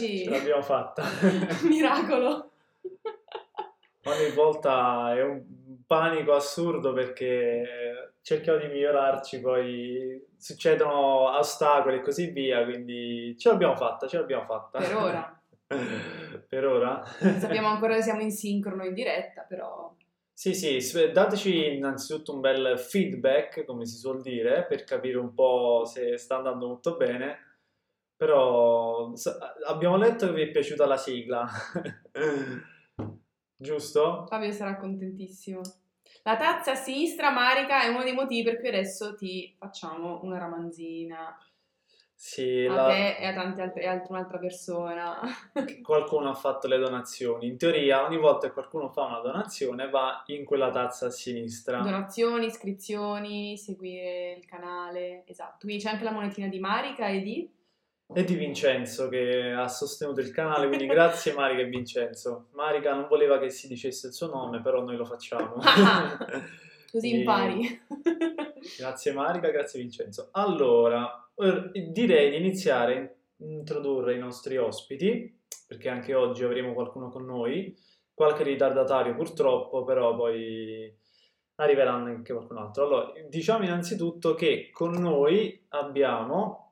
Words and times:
Eccoci. 0.00 0.24
Ce 0.24 0.30
l'abbiamo 0.30 0.62
fatta. 0.62 1.02
Miracolo. 1.68 2.50
Ogni 4.04 4.30
volta 4.34 5.14
è 5.14 5.22
un 5.22 5.42
panico 5.86 6.32
assurdo 6.32 6.92
perché 6.94 8.12
cerchiamo 8.22 8.58
di 8.58 8.68
migliorarci, 8.68 9.40
poi 9.40 10.26
succedono 10.38 11.36
ostacoli 11.36 11.96
e 11.96 12.00
così 12.00 12.30
via, 12.30 12.64
quindi 12.64 13.36
ce 13.38 13.50
l'abbiamo 13.50 13.76
fatta, 13.76 14.06
ce 14.06 14.16
l'abbiamo 14.18 14.44
fatta. 14.44 14.78
Per 14.78 14.96
ora. 14.96 15.42
per 16.48 16.66
ora. 16.66 17.02
Sappiamo 17.04 17.68
ancora 17.68 17.94
che 17.96 18.02
siamo 18.02 18.22
in 18.22 18.30
sincrono 18.30 18.84
in 18.84 18.94
diretta, 18.94 19.42
però... 19.42 19.94
Sì, 20.32 20.54
sì, 20.54 20.80
s- 20.80 21.12
dateci 21.12 21.74
innanzitutto 21.74 22.32
un 22.32 22.40
bel 22.40 22.78
feedback, 22.78 23.64
come 23.66 23.84
si 23.84 23.98
suol 23.98 24.22
dire, 24.22 24.64
per 24.66 24.84
capire 24.84 25.18
un 25.18 25.34
po' 25.34 25.84
se 25.84 26.16
sta 26.16 26.36
andando 26.36 26.66
molto 26.66 26.96
bene. 26.96 27.49
Però 28.20 29.14
abbiamo 29.66 29.96
letto 29.96 30.26
che 30.26 30.32
vi 30.34 30.42
è 30.42 30.50
piaciuta 30.50 30.84
la 30.84 30.98
sigla, 30.98 31.48
giusto? 33.56 34.26
Fabio 34.28 34.52
sarà 34.52 34.76
contentissimo. 34.76 35.62
La 36.24 36.36
tazza 36.36 36.72
a 36.72 36.74
sinistra, 36.74 37.30
Marica, 37.30 37.82
è 37.82 37.88
uno 37.88 38.02
dei 38.02 38.12
motivi 38.12 38.42
per 38.42 38.58
cui 38.58 38.68
adesso 38.68 39.14
ti 39.14 39.54
facciamo 39.58 40.20
una 40.22 40.36
ramanzina. 40.36 41.34
Sì, 42.14 42.66
A 42.68 42.74
la- 42.74 42.86
te 42.88 43.16
e 43.16 43.24
a 43.24 43.32
tante 43.32 43.62
altre, 43.62 43.82
e 43.84 43.86
a 43.86 44.04
un'altra 44.06 44.38
persona. 44.38 45.18
qualcuno 45.80 46.28
ha 46.28 46.34
fatto 46.34 46.68
le 46.68 46.76
donazioni. 46.76 47.46
In 47.46 47.56
teoria, 47.56 48.04
ogni 48.04 48.18
volta 48.18 48.48
che 48.48 48.52
qualcuno 48.52 48.90
fa 48.90 49.04
una 49.06 49.20
donazione, 49.20 49.88
va 49.88 50.22
in 50.26 50.44
quella 50.44 50.70
tazza 50.70 51.06
a 51.06 51.10
sinistra. 51.10 51.80
Donazioni, 51.80 52.44
iscrizioni, 52.44 53.56
seguire 53.56 54.32
il 54.32 54.44
canale. 54.44 55.22
Esatto. 55.26 55.64
Quindi 55.64 55.82
c'è 55.82 55.88
anche 55.92 56.04
la 56.04 56.12
monetina 56.12 56.48
di 56.48 56.58
Marica 56.58 57.08
e 57.08 57.20
di... 57.22 57.50
E 58.12 58.24
di 58.24 58.34
Vincenzo 58.34 59.08
che 59.08 59.52
ha 59.52 59.68
sostenuto 59.68 60.20
il 60.20 60.32
canale, 60.32 60.66
quindi 60.66 60.86
grazie 60.88 61.32
Marica 61.32 61.62
e 61.62 61.66
Vincenzo. 61.66 62.48
Marica 62.52 62.92
non 62.92 63.06
voleva 63.08 63.38
che 63.38 63.50
si 63.50 63.68
dicesse 63.68 64.08
il 64.08 64.12
suo 64.12 64.26
nome, 64.26 64.60
però 64.60 64.82
noi 64.82 64.96
lo 64.96 65.04
facciamo. 65.04 65.54
Così 66.90 67.12
E- 67.12 67.16
impari. 67.18 67.82
Grazie 68.78 69.12
Marica, 69.12 69.48
grazie 69.48 69.80
Vincenzo. 69.80 70.28
Allora, 70.32 71.30
eh, 71.34 71.70
direi 71.90 72.28
di 72.30 72.36
iniziare 72.36 73.20
a 73.40 73.44
introdurre 73.44 74.14
i 74.14 74.18
nostri 74.18 74.58
ospiti, 74.58 75.40
perché 75.66 75.88
anche 75.88 76.14
oggi 76.14 76.44
avremo 76.44 76.74
qualcuno 76.74 77.08
con 77.08 77.24
noi, 77.24 77.74
qualche 78.12 78.42
ritardatario 78.42 79.14
purtroppo, 79.14 79.84
però 79.84 80.14
poi 80.14 80.94
arriverà 81.54 81.92
anche 81.92 82.34
qualcun 82.34 82.58
altro. 82.58 82.84
Allora, 82.84 83.12
diciamo 83.28 83.64
innanzitutto 83.64 84.34
che 84.34 84.68
con 84.70 84.92
noi 84.92 85.64
abbiamo 85.68 86.69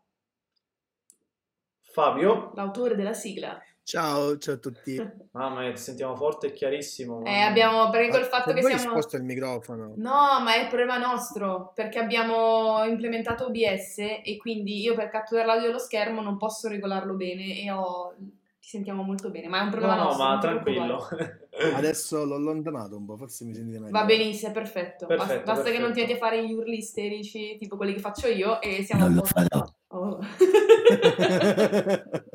Fabio. 2.03 2.53
L'autore 2.55 2.95
della 2.95 3.13
sigla. 3.13 3.61
Ciao, 3.83 4.39
ciao 4.39 4.55
a 4.55 4.59
tutti. 4.59 4.95
Mamma 5.33 5.61
mia, 5.63 5.73
ti 5.73 5.81
sentiamo 5.81 6.15
forte 6.15 6.49
e 6.49 6.53
chiarissimo. 6.53 7.25
Eh, 7.25 7.41
abbiamo... 7.41 7.91
Perché 7.91 8.11
col 8.11 8.23
Ah, 8.23 8.27
fatto 8.27 8.53
che 8.53 8.61
voi 8.61 8.79
siamo... 8.79 8.91
sposto 8.95 9.17
il 9.17 9.25
microfono. 9.25 9.95
No, 9.97 10.41
ma 10.43 10.55
è 10.55 10.61
il 10.63 10.67
problema 10.69 10.97
nostro, 10.99 11.73
perché 11.75 11.99
abbiamo 11.99 12.85
implementato 12.85 13.47
OBS 13.47 13.99
e 13.99 14.37
quindi 14.39 14.81
io 14.81 14.95
per 14.95 15.09
catturare 15.09 15.47
l'audio 15.47 15.67
dello 15.69 15.79
schermo 15.79 16.21
non 16.21 16.37
posso 16.37 16.69
regolarlo 16.69 17.15
bene 17.15 17.63
e 17.63 17.71
ho... 17.71 18.15
ti 18.61 18.69
sentiamo 18.69 19.03
molto 19.03 19.31
bene, 19.31 19.49
ma 19.49 19.59
è 19.59 19.61
un 19.63 19.67
No, 19.67 19.73
problema 19.73 19.97
no, 19.97 20.05
nostro. 20.05 20.23
ma 20.25 20.31
non 20.31 20.41
ti 20.41 20.47
tranquillo. 20.47 21.09
Adesso 21.75 22.25
l'ho 22.27 22.35
allontanato 22.37 22.97
un 22.97 23.07
po', 23.07 23.17
forse 23.17 23.45
mi 23.47 23.55
sentite 23.55 23.79
meglio. 23.81 23.91
Va 23.91 24.05
benissimo, 24.05 24.51
è 24.51 24.53
perfetto. 24.53 25.07
Basta- 25.07 25.25
Perfetto, 25.25 25.53
Basta, 25.53 25.71
che 25.71 25.79
non 25.79 25.93
ti 25.93 26.01
perfetto. 26.01 26.13
metti 26.13 26.13
a 26.13 26.17
fare 26.19 26.47
gli 26.47 26.53
urli 26.53 26.77
isterici, 26.77 27.57
tipo 27.59 27.77
quelli 27.77 27.95
che 27.95 28.01
faccio 28.01 28.29
io, 28.29 28.61
e 28.61 28.85
siamo 28.85 29.07
a 29.07 29.11
posto. 29.13 29.73
Oh. 29.99 30.21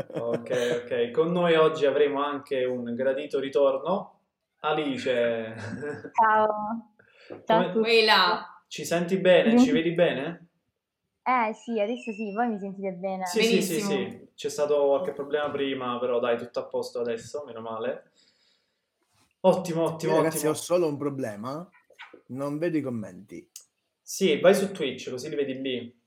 Ok, 0.10 0.82
ok. 0.84 1.12
Con 1.12 1.32
noi 1.32 1.56
oggi 1.56 1.86
avremo 1.86 2.22
anche 2.22 2.66
un 2.66 2.94
gradito 2.94 3.40
ritorno. 3.40 4.20
Alice, 4.60 5.56
Ciao. 6.14 6.94
Ciao 7.46 7.60
a 7.68 7.72
Come- 7.72 8.06
ci 8.68 8.86
senti 8.86 9.18
bene? 9.18 9.58
Ci 9.60 9.72
vedi 9.72 9.92
bene? 9.92 10.48
Eh 11.24 11.54
sì, 11.54 11.80
adesso 11.80 12.12
sì, 12.12 12.34
voi 12.34 12.50
mi 12.50 12.60
sentite 12.60 12.92
bene. 12.92 13.26
Sì, 13.26 13.44
sì, 13.44 13.62
sì, 13.62 13.80
sì. 13.80 14.28
C'è 14.36 14.50
stato 14.50 14.86
qualche 14.88 15.14
problema 15.14 15.50
prima, 15.50 15.98
però 16.00 16.20
dai, 16.20 16.38
tutto 16.38 16.60
a 16.60 16.66
posto 16.66 17.00
adesso, 17.00 17.44
meno 17.46 17.62
male. 17.62 18.12
Ottimo, 19.42 19.84
ottimo, 19.84 20.12
Io 20.14 20.18
ragazzi 20.18 20.38
ottimo. 20.38 20.52
ho 20.52 20.56
solo 20.56 20.88
un 20.88 20.98
problema, 20.98 21.70
non 22.28 22.58
vedo 22.58 22.78
i 22.78 22.82
commenti. 22.82 23.50
Sì, 24.02 24.40
vai 24.40 24.54
su 24.56 24.72
Twitch, 24.72 25.10
così 25.10 25.30
li 25.30 25.36
vedi 25.36 25.62
lì. 25.62 26.02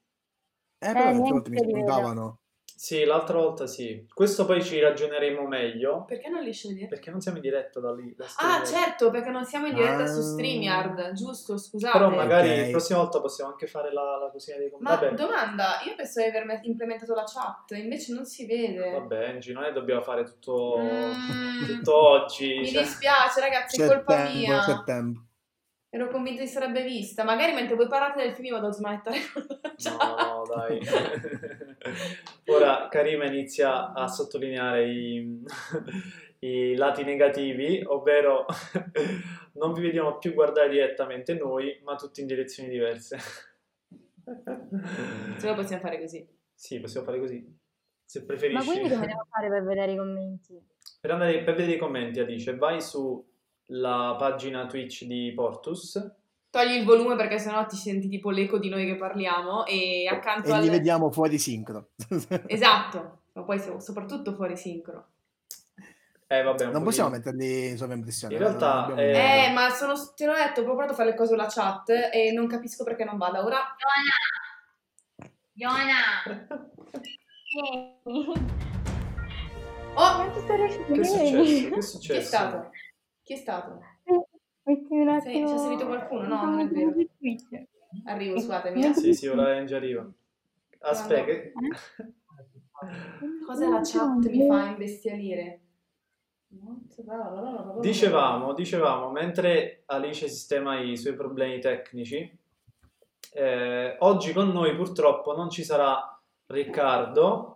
Eh, 0.79 0.87
però 0.93 1.05
l'altra 1.05 1.11
niente 1.13 1.33
volta 1.33 1.51
mi 1.51 1.59
spuntavano. 1.59 2.39
Sì, 2.79 3.05
l'altra 3.05 3.39
volta 3.39 3.67
sì. 3.67 4.07
Questo 4.13 4.45
poi 4.45 4.63
ci 4.63 4.79
ragioneremo 4.79 5.47
meglio, 5.47 6.05
Perché 6.05 6.29
non 6.29 6.43
li 6.43 6.53
scegli? 6.53 6.87
perché 6.87 7.11
non 7.11 7.23
siamo 7.23 7.39
in 7.39 7.43
diretta 7.43 7.81
da 7.81 7.95
lì. 7.95 8.15
da 8.15 8.27
Ah, 8.37 8.63
certo, 8.63 9.09
perché 9.11 9.31
non 9.31 9.47
siamo 9.47 9.67
in 9.67 9.75
diretta 9.75 10.07
su 10.07 10.19
Ah. 10.19 10.23
StreamYard, 10.23 11.13
giusto, 11.13 11.57
scusate. 11.57 11.97
Però 11.97 12.11
magari 12.11 12.51
Ok. 12.51 12.65
la 12.67 12.71
prossima 12.73 12.99
volta 12.99 13.21
possiamo 13.23 13.51
anche 13.53 13.67
fare 13.67 13.91
la, 13.95 14.19
la 14.19 14.29
cosina 14.31 14.59
dei 14.59 14.69
Ma 14.79 14.99
commenti. 14.99 15.05
Vabbè. 15.23 15.31
domanda, 15.33 15.81
io 15.87 15.95
penso 15.97 16.21
di 16.21 16.27
aver 16.29 16.61
implementato 16.65 17.15
la 17.15 17.25
chat, 17.25 17.71
invece 17.79 18.13
non 18.13 18.27
si 18.27 18.45
vede. 18.45 18.91
Vabbè, 18.91 19.29
Angie, 19.31 19.53
non 19.55 19.63
è 19.65 19.69
che 19.69 19.73
dobbiamo 19.73 20.03
fare 20.03 20.25
tutto, 20.25 20.77
Mm. 20.79 21.65
tutto 21.65 21.97
oggi. 21.97 22.59
Mi 22.59 22.69
cioè- 22.69 22.83
dispiace, 22.83 23.41
ragazzi, 23.41 23.81
è 23.81 23.87
colpa 23.87 24.17
tempo, 24.17 24.37
mia. 24.39 24.61
c'è 24.61 24.83
tempo. 24.85 25.25
Ero 25.97 26.09
convinta 26.09 26.43
di 26.43 26.47
sarebbe 26.47 26.83
vista. 26.83 27.25
Magari 27.25 27.55
mentre 27.55 27.75
voi 27.75 27.89
parlate 27.89 28.21
del 28.23 28.35
film 28.35 28.49
io 28.49 28.61
vado 28.61 28.67
a 28.67 29.01
chat. 29.01 29.97
No, 29.99 30.43
dai. 30.47 30.79
Ora 32.53 32.89
Karima 32.91 33.25
inizia 33.25 33.95
a 33.95 34.07
sottolineare 34.07 34.91
i, 34.91 35.43
i 36.41 36.75
lati 36.75 37.03
negativi, 37.03 37.83
ovvero 37.83 38.45
non 39.57 39.73
vi 39.73 39.81
vediamo 39.81 40.19
più 40.19 40.35
guardare 40.35 40.69
direttamente 40.69 41.33
noi, 41.33 41.81
ma 41.83 41.95
tutti 41.95 42.21
in 42.21 42.27
direzioni 42.27 42.69
diverse. 42.69 43.17
Se 45.39 45.49
lo 45.49 45.55
possiamo 45.55 45.81
fare 45.81 45.99
così. 45.99 46.29
Sì, 46.53 46.79
possiamo 46.79 47.07
fare 47.07 47.19
così. 47.19 47.59
Se 48.05 48.19
Ma 48.21 48.27
preferisci. 48.27 48.67
quindi 48.67 48.91
come 48.91 49.07
devo 49.07 49.27
fare 49.31 49.49
per 49.49 49.65
vedere 49.65 49.93
i 49.93 49.97
commenti? 49.97 50.63
Per, 51.01 51.11
andare, 51.11 51.43
per 51.43 51.55
vedere 51.55 51.77
i 51.77 51.79
commenti, 51.79 52.21
Alice, 52.21 52.55
vai 52.55 52.83
sulla 53.67 54.15
pagina 54.19 54.67
Twitch 54.67 55.05
di 55.05 55.33
Portus. 55.35 56.11
Togli 56.49 56.73
il 56.77 56.85
volume 56.85 57.17
perché 57.17 57.39
sennò 57.39 57.67
ti 57.67 57.77
senti 57.77 58.09
tipo 58.09 58.31
l'eco 58.31 58.59
di 58.59 58.69
noi 58.69 58.87
che 58.87 58.97
parliamo 58.97 59.67
e 59.67 60.07
accanto 60.09 60.49
E 60.49 60.53
al... 60.53 60.63
li 60.63 60.71
vediamo 60.71 61.11
fuori 61.11 61.39
sincro. 61.39 61.89
Esatto, 62.47 63.19
ma 63.33 63.43
poi 63.43 63.59
so- 63.59 63.81
soprattutto 63.81 64.33
fuori 64.35 64.57
sincro. 64.57 65.09
Eh, 66.29 66.43
vabbè, 66.43 66.65
non 66.65 66.79
po' 66.79 66.85
possiamo 66.85 67.11
di- 67.11 67.17
metterli 67.19 67.77
sopra 67.77 67.95
impressione. 67.95 68.35
In 68.35 68.41
realtà, 68.41 68.93
eh, 68.97 69.47
Eh, 69.49 69.53
ma 69.53 69.69
sono, 69.71 69.95
te 70.17 70.27
l'ho 70.27 70.33
detto, 70.35 70.61
ho 70.63 70.65
provato 70.65 70.93
a 70.93 70.95
fare 70.95 71.11
le 71.11 71.15
cose 71.17 71.31
sulla 71.31 71.47
chat 71.49 71.91
e 72.13 72.33
non 72.33 72.47
capisco 72.47 72.85
perché 72.85 73.05
non 73.05 73.19
vada. 73.19 73.45
Ora... 73.45 73.59
Iona! 75.53 75.95
Oh, 79.95 80.41
sto 80.41 80.55
riuscendo 80.55 80.93
Che 80.95 81.01
è 81.01 81.05
successo? 81.05 81.69
Che 81.69 81.77
è 81.77 81.81
successo? 81.81 82.13
chi 82.13 82.19
è 82.19 82.21
stato? 82.23 82.71
Chi 83.27 83.33
è 83.33 83.37
stato? 83.37 83.83
Mettimi 84.63 85.01
un 85.01 85.21
Sì, 85.21 85.29
attimo... 85.31 85.51
c'è 85.51 85.59
salito 85.59 85.87
qualcuno? 85.87 86.29
No, 86.29 86.45
non 86.45 86.61
è 86.61 86.69
vero. 86.69 86.95
Arrivo, 88.05 88.39
scusatemi. 88.39 88.85
eh. 88.85 88.95
Sì, 88.95 89.15
sì, 89.15 89.27
ora 89.27 89.57
Angie 89.57 89.75
arriva. 89.75 90.09
Aspetta, 90.79 91.25
che... 91.25 91.53
Cos'è 93.45 93.69
la 93.69 93.81
chat 93.83 94.29
mi 94.29 94.47
fa 94.47 94.67
imbestialire? 94.67 95.61
Dicevamo, 97.81 98.55
dicevamo, 98.55 99.11
mentre 99.11 99.83
Alice 99.87 100.29
sistema 100.29 100.79
i 100.79 100.97
suoi 100.97 101.17
problemi 101.17 101.59
tecnici, 101.59 102.39
eh, 103.33 103.97
oggi 103.99 104.33
con 104.33 104.51
noi 104.51 104.77
purtroppo 104.77 105.35
non 105.35 105.51
ci 105.51 105.65
sarà 105.65 106.17
Riccardo, 106.47 107.56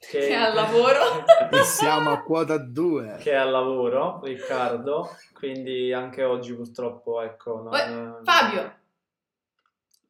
che, 0.00 0.18
Che 0.18 0.28
è 0.28 0.34
al 0.34 0.54
lavoro. 0.56 0.98
E 1.52 1.62
siamo 1.64 2.10
a 2.10 2.22
quota 2.22 2.56
2. 2.58 3.18
che 3.20 3.32
è 3.32 3.36
al 3.36 3.50
lavoro, 3.50 4.20
Riccardo, 4.22 5.08
quindi 5.34 5.92
anche 5.92 6.24
oggi 6.24 6.54
purtroppo, 6.54 7.20
ecco, 7.22 7.60
non- 7.62 8.20
Fabio, 8.24 8.78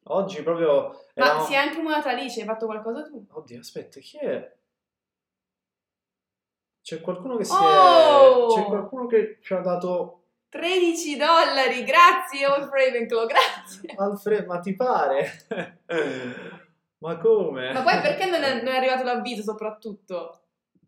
Oggi 0.05 0.41
proprio... 0.43 0.87
ma 1.15 1.25
eravamo- 1.25 1.45
si 1.45 1.53
è 1.53 1.57
anche 1.57 1.79
mutata 1.81 2.09
Alice, 2.09 2.39
hai 2.39 2.45
fatto 2.45 2.65
qualcosa 2.65 3.03
tu? 3.03 3.25
Oddio, 3.29 3.59
aspetta, 3.59 3.99
chi 3.99 4.17
è? 4.17 4.55
C'è 6.81 7.01
qualcuno 7.01 7.37
che 7.37 7.43
si 7.43 7.53
Oh! 7.53 8.51
è... 8.51 8.55
C'è 8.55 8.65
qualcuno 8.65 9.05
che 9.07 9.37
ci 9.41 9.53
ha 9.53 9.59
dato... 9.59 10.17
13 10.49 11.15
dollari, 11.17 11.83
grazie 11.85 12.45
Wolf 12.47 12.69
Ravenclaw, 12.71 13.25
grazie. 13.25 13.93
Alfredo, 13.95 14.47
ma 14.47 14.59
ti 14.59 14.75
pare? 14.75 15.45
ma 17.01 17.17
come? 17.17 17.73
Ma 17.73 17.81
poi 17.81 17.99
perché 17.99 18.25
non 18.29 18.43
è, 18.43 18.61
non 18.61 18.73
è 18.73 18.77
arrivato 18.77 19.03
l'avviso 19.03 19.41
soprattutto? 19.41 20.41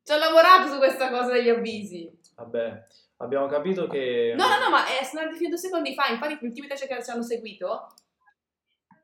Ci 0.04 0.12
ho 0.12 0.18
lavorato 0.18 0.71
su 0.71 0.77
questa 0.77 1.10
cosa 1.10 1.31
degli 1.31 1.50
avvisi. 1.50 2.12
Vabbè, 2.36 2.83
abbiamo 3.18 3.48
capito 3.48 3.88
che... 3.88 4.33
No, 4.38 4.48
no, 4.48 4.60
no, 4.60 4.69
ma 4.69 4.86
eh, 4.86 5.04
sono 5.04 5.21
arrivati 5.21 5.48
due 5.48 5.57
secondi 5.57 5.94
fa, 5.94 6.07
infatti 6.07 6.38
gli 6.39 6.45
ultimi 6.45 6.68
test 6.68 6.88
che 6.88 7.04
ci 7.04 7.10
hanno 7.10 7.24
seguito, 7.24 7.94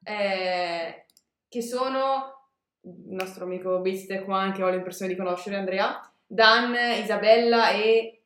eh, 0.04 1.06
che 1.48 1.62
sono 1.62 2.50
il 2.82 3.14
nostro 3.14 3.46
amico 3.46 3.80
Beast 3.80 4.24
qua, 4.24 4.52
che 4.54 4.64
ho 4.64 4.70
l'impressione 4.70 5.12
di 5.12 5.18
conoscere, 5.18 5.56
Andrea, 5.56 6.12
Dan, 6.28 6.76
Isabella 7.02 7.72
e 7.72 8.22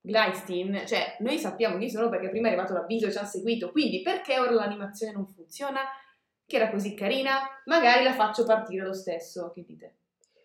Gleistein, 0.00 0.86
cioè 0.86 1.16
noi 1.20 1.38
sappiamo 1.38 1.76
chi 1.76 1.90
sono 1.90 2.08
perché 2.08 2.30
prima 2.30 2.48
è 2.48 2.52
arrivato 2.52 2.72
l'avviso 2.72 3.06
e 3.06 3.12
ci 3.12 3.18
hanno 3.18 3.26
seguito, 3.26 3.70
quindi 3.70 4.00
perché 4.00 4.38
ora 4.38 4.52
l'animazione 4.52 5.12
non 5.12 5.26
funziona? 5.26 5.80
Che 6.50 6.56
era 6.56 6.68
così 6.68 6.94
carina, 6.94 7.42
magari 7.66 8.02
la 8.02 8.12
faccio 8.12 8.44
partire 8.44 8.84
lo 8.84 8.92
stesso, 8.92 9.52
che 9.54 9.62
dite? 9.64 9.94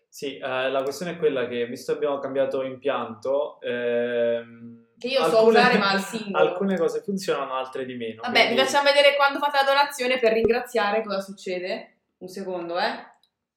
Sì, 0.08 0.36
eh, 0.38 0.70
la 0.70 0.82
questione 0.84 1.10
è 1.12 1.16
quella 1.16 1.48
che, 1.48 1.66
visto 1.66 1.90
che 1.90 1.98
abbiamo 1.98 2.20
cambiato 2.20 2.62
impianto, 2.62 3.60
ehm, 3.60 4.86
Che 4.96 5.08
io 5.08 5.28
so 5.28 5.44
usare 5.44 5.78
ma 5.78 5.90
al 5.90 5.98
singolo. 6.06 6.38
alcune 6.44 6.76
cose 6.78 7.00
funzionano, 7.00 7.54
altre 7.54 7.84
di 7.84 7.96
meno. 7.96 8.22
Vabbè, 8.22 8.38
vi 8.38 8.44
quindi- 8.54 8.62
facciamo 8.62 8.84
vedere 8.92 9.16
quando 9.16 9.40
fate 9.40 9.56
la 9.64 9.64
donazione 9.72 10.20
per 10.20 10.32
ringraziare 10.32 11.02
cosa 11.02 11.20
succede. 11.20 11.96
Un 12.18 12.28
secondo, 12.28 12.78
eh. 12.78 13.04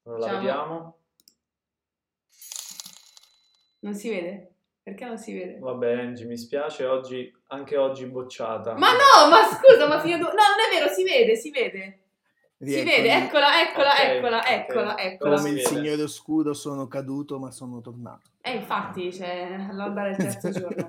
Ora 0.06 0.18
la 0.18 0.34
vediamo. 0.34 0.98
Non 3.82 3.94
si 3.94 4.10
vede? 4.10 4.54
Perché 4.82 5.06
non 5.06 5.20
si 5.20 5.38
vede? 5.38 5.60
Vabbè, 5.60 5.92
Angie, 6.00 6.26
mi 6.26 6.36
spiace, 6.36 6.84
oggi, 6.86 7.32
anche 7.50 7.78
oggi 7.78 8.06
bocciata. 8.08 8.74
Ma 8.74 8.90
no, 8.94 9.30
ma 9.30 9.44
scusa, 9.44 9.88
ma 9.88 10.00
fino 10.00 10.16
a 10.16 10.18
No, 10.18 10.26
non 10.26 10.34
è 10.68 10.74
vero, 10.80 10.92
si 10.92 11.04
vede, 11.04 11.36
si 11.36 11.52
vede. 11.52 12.00
Si 12.62 12.66
Rieccomi. 12.66 12.92
vede, 12.92 13.14
eccola, 13.26 13.62
eccola, 13.62 13.92
Ok, 13.94 14.00
eccola, 14.00 14.38
ok. 14.40 14.50
eccola, 14.50 14.98
eccola. 14.98 15.36
Come 15.38 15.50
il 15.52 15.66
signore 15.66 16.02
oscuro 16.04 16.54
sono 16.54 16.88
caduto 16.88 17.40
ma 17.40 17.52
sono 17.52 17.80
tornato. 17.80 18.32
E 18.42 18.52
infatti, 18.56 19.10
c'è 19.10 19.70
l'alba 19.72 20.04
del 20.10 20.18
terzo 20.18 20.50
giorno. 20.60 20.88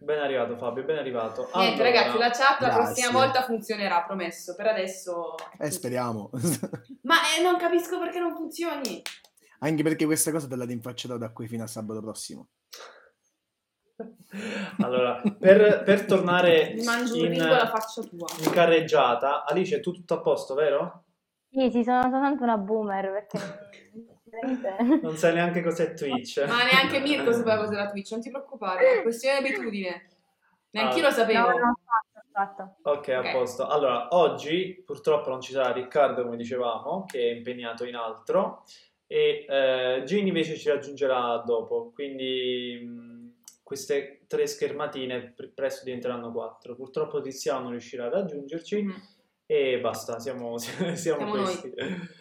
Ben 0.00 0.18
arrivato 0.18 0.56
Fabio, 0.56 0.82
ben 0.84 0.98
arrivato. 0.98 1.48
Niente, 1.54 1.82
Allora, 1.82 2.00
ragazzi, 2.00 2.18
la 2.18 2.30
chat 2.30 2.60
la 2.60 2.66
Grazie. 2.68 2.82
prossima 2.82 3.10
volta 3.12 3.42
funzionerà, 3.44 4.02
promesso. 4.02 4.56
Per 4.56 4.66
adesso... 4.66 5.34
Eh, 5.56 5.70
speriamo. 5.70 6.30
Ma 7.02 7.14
eh, 7.38 7.42
non 7.42 7.56
capisco 7.58 8.00
perché 8.00 8.18
non 8.18 8.34
funzioni. 8.34 9.02
Anche 9.60 9.82
perché 9.84 10.04
questa 10.04 10.32
cosa 10.32 10.48
te 10.48 10.56
la 10.56 10.64
rinfaccerò 10.64 11.16
da 11.16 11.30
qui 11.30 11.46
fino 11.46 11.62
a 11.62 11.68
sabato 11.68 12.00
prossimo. 12.00 12.48
Allora, 14.80 15.22
per, 15.38 15.82
per 15.84 16.04
tornare 16.04 16.74
in, 16.76 16.78
in 16.80 18.50
carreggiata, 18.52 19.44
Alice, 19.44 19.80
tu 19.80 19.92
tutto 19.92 20.14
a 20.14 20.20
posto, 20.20 20.54
vero? 20.54 21.04
Sì, 21.50 21.70
sì, 21.70 21.82
sono 21.84 22.02
soltanto 22.02 22.42
una 22.42 22.58
boomer 22.58 23.10
perché 23.12 23.38
Non 25.00 25.16
sai 25.16 25.34
neanche 25.34 25.62
cos'è 25.62 25.94
Twitch. 25.94 26.44
Ma 26.46 26.64
neanche 26.64 27.00
Mirko 27.00 27.32
sapeva 27.32 27.56
cos'era 27.56 27.88
Twitch, 27.88 28.10
non 28.10 28.20
ti 28.20 28.30
preoccupare, 28.30 28.98
è 28.98 29.02
questione 29.02 29.40
di 29.40 29.46
abitudine. 29.48 30.08
Neanche 30.70 30.96
io 30.96 31.02
lo 31.02 31.08
Ah. 31.08 31.12
sapevo. 31.12 31.48
No, 31.48 31.58
no, 31.58 31.78
fatto, 31.84 32.26
fatto. 32.32 32.76
Ok, 32.90 33.08
a 33.08 33.30
posto. 33.32 33.66
Allora, 33.66 34.08
oggi 34.10 34.82
purtroppo 34.84 35.30
non 35.30 35.40
ci 35.40 35.52
sarà 35.52 35.72
Riccardo, 35.72 36.24
come 36.24 36.36
dicevamo, 36.36 37.04
che 37.06 37.18
è 37.20 37.34
impegnato 37.34 37.86
in 37.86 37.94
altro, 37.94 38.64
e 39.06 39.46
eh, 39.48 40.02
Gin 40.04 40.26
invece 40.26 40.56
ci 40.56 40.68
raggiungerà 40.68 41.38
dopo, 41.46 41.92
quindi 41.94 42.78
mh, 42.84 43.15
queste 43.66 44.20
tre 44.28 44.46
schermatine 44.46 45.32
pre- 45.34 45.48
presto 45.48 45.84
diventeranno 45.84 46.30
quattro. 46.30 46.76
Purtroppo 46.76 47.20
Tiziano 47.20 47.62
non 47.62 47.70
riuscirà 47.72 48.06
a 48.06 48.10
raggiungerci 48.10 48.84
Mm. 48.84 48.90
e 49.44 49.80
basta, 49.80 50.20
siamo, 50.20 50.56
siamo, 50.94 50.94
Siamo 50.94 51.30
questi. 51.32 51.74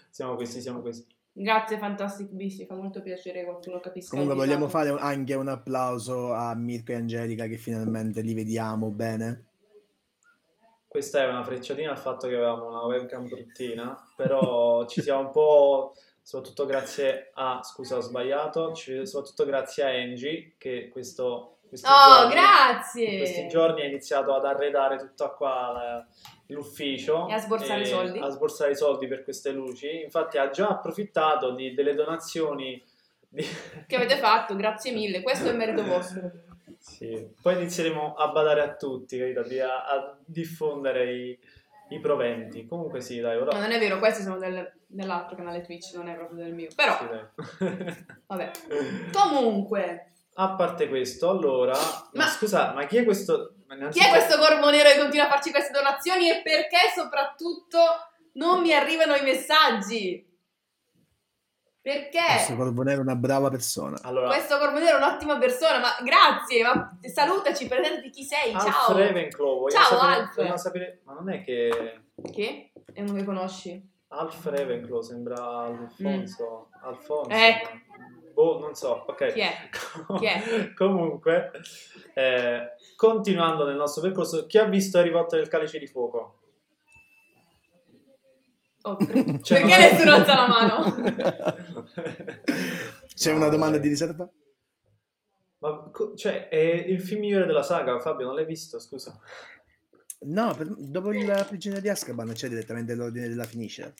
Siamo 0.09 0.35
questi, 0.35 0.61
siamo 0.61 0.81
questi. 0.81 1.13
Grazie 1.31 1.77
Fantastic 1.77 2.29
Beast, 2.29 2.59
mi 2.61 2.65
fa 2.65 2.73
molto 2.75 3.03
piacere 3.03 3.41
che 3.41 3.45
qualcuno 3.45 3.79
capisca. 3.79 4.09
Comunque 4.09 4.35
vogliamo 4.35 4.67
fare 4.69 4.89
anche 4.89 5.35
un 5.35 5.49
applauso 5.49 6.33
a 6.33 6.55
Mirko 6.55 6.93
e 6.93 6.95
Angelica 6.95 7.45
che 7.45 7.57
finalmente 7.57 8.21
li 8.21 8.33
vediamo 8.33 8.89
bene. 8.89 9.43
Questa 10.87 11.21
è 11.21 11.27
una 11.27 11.43
frecciatina 11.43 11.91
al 11.91 11.97
fatto 11.97 12.27
che 12.27 12.35
avevamo 12.35 12.69
una 12.69 12.85
webcam 12.85 13.27
bruttina, 13.27 13.95
però 14.15 14.87
ci 14.87 15.01
siamo 15.01 15.19
un 15.27 15.29
po', 15.31 15.93
soprattutto 16.25 16.65
grazie 16.65 17.29
a, 17.35 17.61
scusa 17.63 17.97
ho 17.97 18.01
sbagliato, 18.01 18.73
soprattutto 18.73 19.45
grazie 19.45 19.83
a 19.83 19.89
Angie 19.89 20.53
che 20.57 20.89
questo, 20.91 21.59
questi, 21.67 21.87
Oh, 21.87 22.21
giorni, 22.23 22.33
grazie! 22.33 23.17
questi 23.17 23.47
giorni 23.47 23.81
ha 23.81 23.85
iniziato 23.85 24.33
ad 24.33 24.43
arredare 24.43 24.97
tutta 24.97 25.29
qua 25.29 25.71
la- 25.71 26.07
l'ufficio 26.47 27.27
E 27.27 27.33
a 27.33 27.37
sborsare 27.37 27.81
i 27.81 27.85
soldi. 27.85 28.19
a 28.19 28.29
sborsare 28.29 28.71
i 28.71 28.75
soldi 28.75 29.07
per 29.07 29.23
queste 29.23 29.51
luci, 29.51 30.01
infatti 30.03 30.39
ha 30.39 30.49
già 30.49 30.67
approfittato 30.69 31.51
di- 31.51 31.75
delle 31.75 31.93
donazioni 31.93 32.83
di- 33.29 33.45
Che 33.85 33.95
avete 33.95 34.17
fatto, 34.17 34.55
grazie 34.55 34.91
mille, 34.93 35.21
questo 35.21 35.49
è 35.49 35.53
merito 35.53 35.83
vostro. 35.83 36.31
Sì, 36.77 37.27
poi 37.41 37.55
inizieremo 37.55 38.13
a 38.13 38.27
badare 38.29 38.61
a 38.61 38.75
tutti, 38.75 39.19
a, 39.59 39.85
a 39.85 40.17
diffondere 40.23 41.11
i, 41.13 41.39
i 41.89 41.99
proventi. 41.99 42.67
Comunque 42.67 43.01
sì, 43.01 43.19
dai, 43.19 43.37
ora... 43.37 43.53
Ma 43.53 43.59
non 43.61 43.71
è 43.71 43.79
vero, 43.79 43.97
questi 43.97 44.21
sono 44.21 44.37
del- 44.37 44.71
dell'altro 44.95 45.35
canale 45.35 45.61
Twitch, 45.61 45.93
non 45.93 46.07
è 46.07 46.15
proprio 46.15 46.43
del 46.43 46.53
mio. 46.53 46.69
Però, 46.75 46.97
Sì, 47.57 48.05
vabbè. 48.25 48.51
Comunque, 49.13 50.11
A 50.35 50.55
parte 50.55 50.87
questo, 50.87 51.29
allora... 51.29 51.73
Ma, 51.73 52.23
Ma- 52.23 52.27
scusa, 52.27 52.73
ma 52.73 52.85
chi 52.85 52.97
è 52.97 53.03
questo? 53.03 53.55
ma 53.67 53.73
chi 53.75 53.79
è 53.79 53.81
innanzitutto- 53.81 54.09
questo 54.11 54.37
corvo 54.39 54.69
nero 54.69 54.89
che 54.89 54.99
continua 54.99 55.25
a 55.25 55.29
farci 55.29 55.51
queste 55.51 55.71
donazioni 55.73 56.29
e 56.29 56.41
perché 56.43 56.77
soprattutto 56.95 57.79
non 58.33 58.61
mi 58.61 58.73
arrivano 58.73 59.15
i 59.15 59.21
messaggi? 59.23 60.33
Perché? 61.81 62.19
Questo 62.33 62.55
Corvo 62.55 62.81
Nero 62.81 62.97
è 63.01 63.03
una 63.03 63.15
brava 63.15 63.49
persona. 63.49 63.99
Allora, 64.01 64.27
Questo 64.29 64.57
corvo 64.57 64.79
nero 64.79 64.97
è 64.97 65.03
un'ottima 65.03 65.37
persona, 65.37 65.77
ma 65.77 65.89
grazie, 66.03 66.63
ma 66.63 66.97
salutaci, 67.01 67.67
presentati 67.67 68.09
chi 68.09 68.23
sei, 68.23 68.51
Alf 68.53 68.63
ciao. 68.87 68.97
Ravenclaw, 68.97 69.59
voglio 69.59 69.75
Ciao, 69.75 69.99
sapere, 69.99 70.49
Alf. 70.49 70.55
sapere... 70.55 71.01
Ma 71.03 71.13
non 71.13 71.29
è 71.29 71.43
che... 71.43 72.01
Che? 72.31 72.71
È 72.91 73.01
uno 73.01 73.13
che 73.13 73.23
conosci? 73.23 73.93
Alf 74.09 74.45
Ravenclaw 74.45 75.01
sembra 75.01 75.37
Alfonso... 75.65 76.69
Alfonso... 76.81 77.29
Mm. 77.29 77.31
Eh. 77.31 77.61
Boh, 78.33 78.59
non 78.59 78.75
so, 78.75 79.05
ok. 79.07 79.33
Chi 79.33 79.39
è? 79.39 79.53
Chi 80.17 80.25
è? 80.25 80.73
Comunque, 80.75 81.51
eh, 82.13 82.71
continuando 82.97 83.65
nel 83.65 83.77
nostro 83.77 84.01
percorso, 84.01 84.45
chi 84.45 84.57
ha 84.57 84.65
visto 84.65 84.97
Harry 84.97 85.11
Potter 85.11 85.39
il 85.39 85.47
calice 85.47 85.79
di 85.79 85.87
fuoco? 85.87 86.39
Oh, 88.81 88.97
per- 88.97 89.39
Cioè, 89.41 89.61
perché 89.61 89.77
non- 89.77 89.89
nessuno 89.91 90.11
alza 90.13 90.35
la 90.35 90.47
mano? 90.47 90.95
C'è 93.15 93.31
una 93.31 93.47
domanda 93.47 93.77
di 93.77 93.87
riserva? 93.87 94.29
Ma, 95.59 95.89
cioè, 96.15 96.49
è 96.49 96.57
il 96.57 97.01
film 97.01 97.21
migliore 97.21 97.45
della 97.45 97.63
saga, 97.63 97.97
Fabio, 97.99 98.25
non 98.27 98.35
l'hai 98.35 98.45
visto, 98.45 98.79
scusa. 98.79 99.17
No, 100.27 100.55
per- 100.55 100.67
dopo 100.77 101.11
il 101.13 101.45
prigioniero 101.47 101.81
di 101.83 101.89
Azkaban 101.89 102.31
c'è 102.33 102.47
direttamente 102.47 102.95
l'ordine 102.95 103.27
della 103.27 103.43
finisce. 103.45 103.93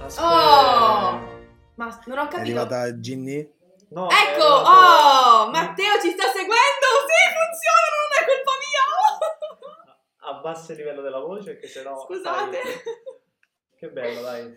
Aspetta. 0.00 0.22
Oh! 0.24 1.36
Ma 1.74 2.00
non 2.06 2.18
ho 2.18 2.22
È 2.22 2.28
capito. 2.28 2.36
arrivata 2.40 2.98
Ginny? 3.00 3.52
No, 3.90 4.08
è 4.08 4.12
Ecco, 4.14 4.44
arrivato- 4.44 4.68
oh, 4.68 5.50
Matteo 5.50 6.00
ci 6.00 6.10
sta 6.10 6.24
seguendo, 6.26 6.88
sì, 7.08 7.18
funziona, 7.34 7.86
non 7.96 8.10
è 8.14 8.20
colpa 8.26 8.52
mia. 8.60 10.36
Abbassa 10.38 10.72
il 10.72 10.78
livello 10.78 11.00
della 11.02 11.20
voce, 11.20 11.52
perché 11.52 11.66
sennò... 11.68 11.98
Scusate. 12.04 12.60
sai- 12.62 12.82
Che 13.78 13.90
bello, 13.90 14.20
dai. 14.20 14.42
Ciao 14.42 14.54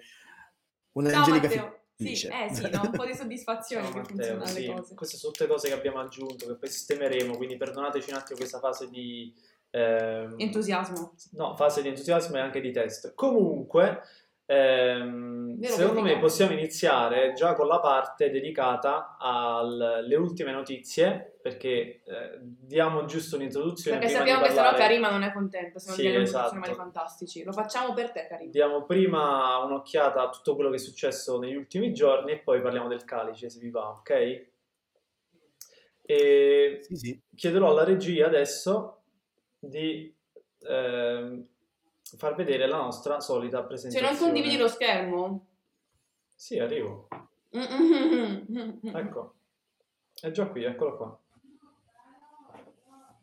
Un'Angelica 0.93 1.47
Matteo. 1.47 1.79
Sì, 1.95 2.03
felice. 2.03 2.27
eh 2.29 2.53
sì, 2.53 2.69
no, 2.69 2.81
un 2.83 2.91
po' 2.91 3.05
di 3.05 3.13
soddisfazione 3.15 3.83
Ciao 3.89 3.91
che 3.93 3.97
Matteo, 3.99 4.15
funzionano 4.15 4.45
sì. 4.47 4.65
le 4.67 4.73
cose. 4.75 4.95
Queste 4.95 5.17
sono 5.17 5.31
tutte 5.31 5.47
cose 5.47 5.67
che 5.69 5.73
abbiamo 5.73 5.99
aggiunto, 5.99 6.45
che 6.47 6.55
poi 6.55 6.69
sistemeremo, 6.69 7.37
quindi 7.37 7.57
perdonateci 7.57 8.09
un 8.11 8.17
attimo 8.17 8.37
questa 8.37 8.59
fase 8.59 8.89
di... 8.89 9.33
ehm, 9.71 10.35
Entusiasmo. 10.37 11.13
No, 11.31 11.55
fase 11.55 11.81
di 11.81 11.87
entusiasmo 11.89 12.37
e 12.37 12.39
anche 12.39 12.61
di 12.61 12.71
test. 12.71 13.13
Comunque, 13.15 14.01
ehm, 14.45 15.59
secondo 15.61 16.01
me 16.01 16.19
possiamo 16.19 16.51
iniziare 16.51 17.33
già 17.33 17.53
con 17.53 17.67
la 17.67 17.79
parte 17.79 18.29
dedicata 18.29 19.17
alle 19.19 20.15
ultime 20.15 20.51
notizie, 20.51 21.37
perché 21.41 22.01
eh, 22.03 22.37
diamo 22.41 23.05
giusto 23.05 23.35
un'introduzione. 23.37 23.97
Perché 23.97 24.13
prima 24.13 24.25
sappiamo 24.25 24.43
di 24.43 24.49
che 24.49 24.55
sennò 24.61 24.77
Karima 24.77 25.09
non 25.09 25.23
è 25.23 25.31
contenta, 25.33 25.79
se 25.79 25.87
non 25.89 25.97
Sì, 25.97 26.07
un 26.07 26.21
esatto. 26.21 26.49
animali 26.51 26.73
fantastici. 26.75 27.43
Lo 27.43 27.51
facciamo 27.51 27.93
per 27.93 28.11
te, 28.11 28.27
Karima. 28.27 28.51
Diamo 28.51 28.85
prima 28.85 29.57
un'occhiata 29.63 30.21
a 30.21 30.29
tutto 30.29 30.55
quello 30.55 30.69
che 30.69 30.75
è 30.75 30.79
successo 30.79 31.39
negli 31.39 31.55
ultimi 31.55 31.93
giorni 31.93 32.33
e 32.33 32.39
poi 32.39 32.61
parliamo 32.61 32.87
del 32.87 33.03
calice, 33.05 33.49
se 33.49 33.59
vi 33.59 33.69
va, 33.69 33.87
ok? 33.89 34.49
E 36.03 36.79
Sì, 36.81 36.95
sì. 36.95 37.21
chiederò 37.35 37.69
alla 37.69 37.83
regia 37.83 38.25
adesso 38.25 39.00
di 39.67 40.13
ehm, 40.67 41.45
far 42.17 42.35
vedere 42.35 42.67
la 42.67 42.77
nostra 42.77 43.19
solita 43.19 43.59
Se 43.61 43.65
presentazione. 43.67 44.11
non 44.11 44.19
condividi 44.19 44.57
lo 44.57 44.67
schermo. 44.67 45.45
Sì, 46.35 46.57
arrivo. 46.59 47.07
Ecco. 48.93 49.33
È 50.19 50.31
già 50.31 50.47
qui, 50.47 50.63
eccolo 50.63 50.97
qua. 50.97 51.19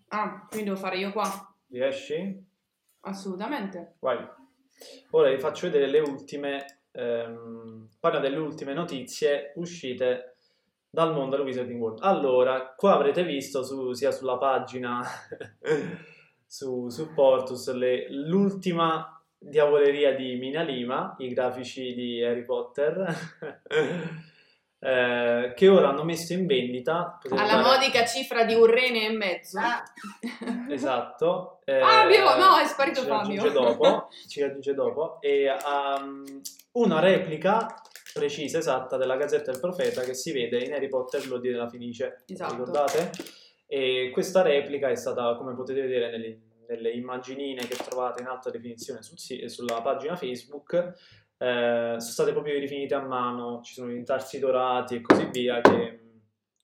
Ah, 0.09 0.47
quindi 0.49 0.69
devo 0.71 0.81
fare 0.81 0.97
io 0.99 1.13
qua. 1.13 1.27
Riesci? 1.69 2.45
Assolutamente. 3.01 3.95
Vai. 4.01 4.27
Ora 5.11 5.31
vi 5.31 5.39
faccio 5.39 5.69
vedere 5.71 5.91
le 5.91 6.01
ultime, 6.01 6.81
ehm, 6.93 7.89
parla 8.01 8.19
delle 8.21 8.39
ultime 8.39 8.73
notizie 8.75 9.53
uscite 9.57 10.37
dal 10.89 11.13
mondo 11.13 11.37
del 11.37 11.45
Wizarding 11.45 11.81
World. 11.81 11.99
Allora, 12.03 12.73
qua 12.75 12.95
avrete 12.95 13.23
visto 13.25 13.63
su- 13.63 13.93
sia 13.93 14.11
sulla 14.11 14.39
pagina 14.39 15.03
su, 16.49 16.89
su 16.89 17.13
Portus 17.13 17.71
le- 17.75 18.07
l'ultima 18.11 19.13
diavoleria 19.39 20.15
di 20.17 20.35
Mina 20.37 20.63
Lima, 20.63 21.15
i 21.19 21.29
grafici 21.33 21.95
di 21.95 22.25
Harry 22.25 22.45
Potter. 22.45 23.07
eh, 24.81 25.53
che 25.57 25.69
ora 25.69 25.89
hanno 25.91 26.05
messo 26.05 26.33
in 26.33 26.47
vendita. 26.47 27.19
Alla 27.31 27.43
andare- 27.43 27.63
modica 27.63 28.05
cifra 28.05 28.45
di 28.45 28.55
un 28.55 28.67
rene 28.67 29.07
e 29.07 29.11
mezzo. 29.11 29.59
Ah. 29.59 29.83
Esatto. 30.71 31.61
eh, 31.65 31.81
Fabio! 31.81 32.37
No, 32.37 32.59
è 32.59 32.67
sparito 32.67 33.01
ci 33.01 33.07
Fabio. 33.07 33.43
raggiunge 33.43 33.53
dopo, 33.53 34.09
ci 34.29 34.41
raggiunge 34.41 34.75
dopo. 34.75 35.21
E 35.21 35.47
um, 35.51 36.25
una 36.73 37.01
replica 37.01 37.67
precisa, 38.13 38.59
esatta, 38.59 38.97
della 38.97 39.17
Gazzetta 39.17 39.51
del 39.51 39.61
Profeta 39.61 40.03
che 40.03 40.15
si 40.15 40.33
vede 40.33 40.59
in 40.65 40.73
Harry 40.73 40.89
Potter 40.89 41.27
l'Ordine 41.27 41.55
della 41.55 41.69
Fenice. 41.69 42.23
Esatto. 42.27 42.53
Ricordate? 42.55 43.11
E 43.71 44.09
questa 44.13 44.41
replica 44.41 44.89
è 44.89 44.97
stata, 44.97 45.37
come 45.37 45.55
potete 45.55 45.83
vedere 45.83 46.11
nelle, 46.11 46.41
nelle 46.67 46.91
immaginine 46.91 47.67
che 47.67 47.77
trovate 47.77 48.23
in 48.23 48.29
alta 48.29 48.49
definizione 48.49 49.03
sul 49.03 49.19
sulla 49.19 49.83
pagina 49.83 50.17
Facebook, 50.17 50.73
eh, 51.37 51.95
sono 51.99 52.01
state 52.01 52.33
proprio 52.33 52.59
rifinite 52.59 52.95
a 52.95 53.03
mano, 53.03 53.61
ci 53.63 53.75
sono 53.75 53.91
gli 53.91 53.97
intarsi 53.97 54.39
dorati 54.39 54.97
e 54.97 55.01
così 55.03 55.29
via 55.31 55.61
che... 55.61 56.01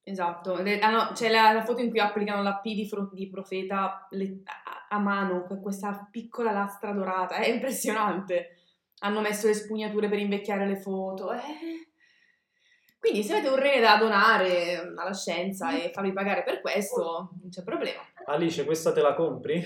Esatto, 0.02 0.54
ah 0.54 0.90
no, 0.90 1.11
c'è 1.12 1.30
la, 1.30 1.52
la 1.52 1.62
foto 1.62 1.82
in 1.82 1.90
cui 1.90 2.00
applicano 2.00 2.42
la 2.42 2.56
P 2.56 2.75
di, 2.75 2.87
fro- 2.88 3.11
di 3.12 3.28
profeta 3.28 4.06
le- 4.11 4.40
a, 4.44 4.96
a 4.96 4.99
mano, 4.99 5.44
con 5.44 5.61
questa 5.61 6.08
piccola 6.11 6.52
lastra 6.52 6.92
dorata, 6.92 7.37
è 7.37 7.49
impressionante. 7.49 8.56
Hanno 9.00 9.20
messo 9.20 9.46
le 9.46 9.54
spugnature 9.54 10.08
per 10.08 10.18
invecchiare 10.18 10.66
le 10.66 10.76
foto. 10.76 11.32
eh. 11.32 11.38
Quindi 13.04 13.23
se 13.23 13.34
avete 13.34 13.49
un 13.50 13.56
rene 13.56 13.82
da 13.82 13.99
donare 13.99 14.78
alla 14.96 15.12
scienza 15.12 15.70
e 15.78 15.90
farvi 15.92 16.14
pagare 16.14 16.42
per 16.42 16.62
questo, 16.62 17.28
non 17.38 17.50
c'è 17.50 17.62
problema. 17.62 18.00
Alice, 18.25 18.64
questa 18.64 18.92
te 18.92 19.02
la 19.02 19.12
compri? 19.12 19.62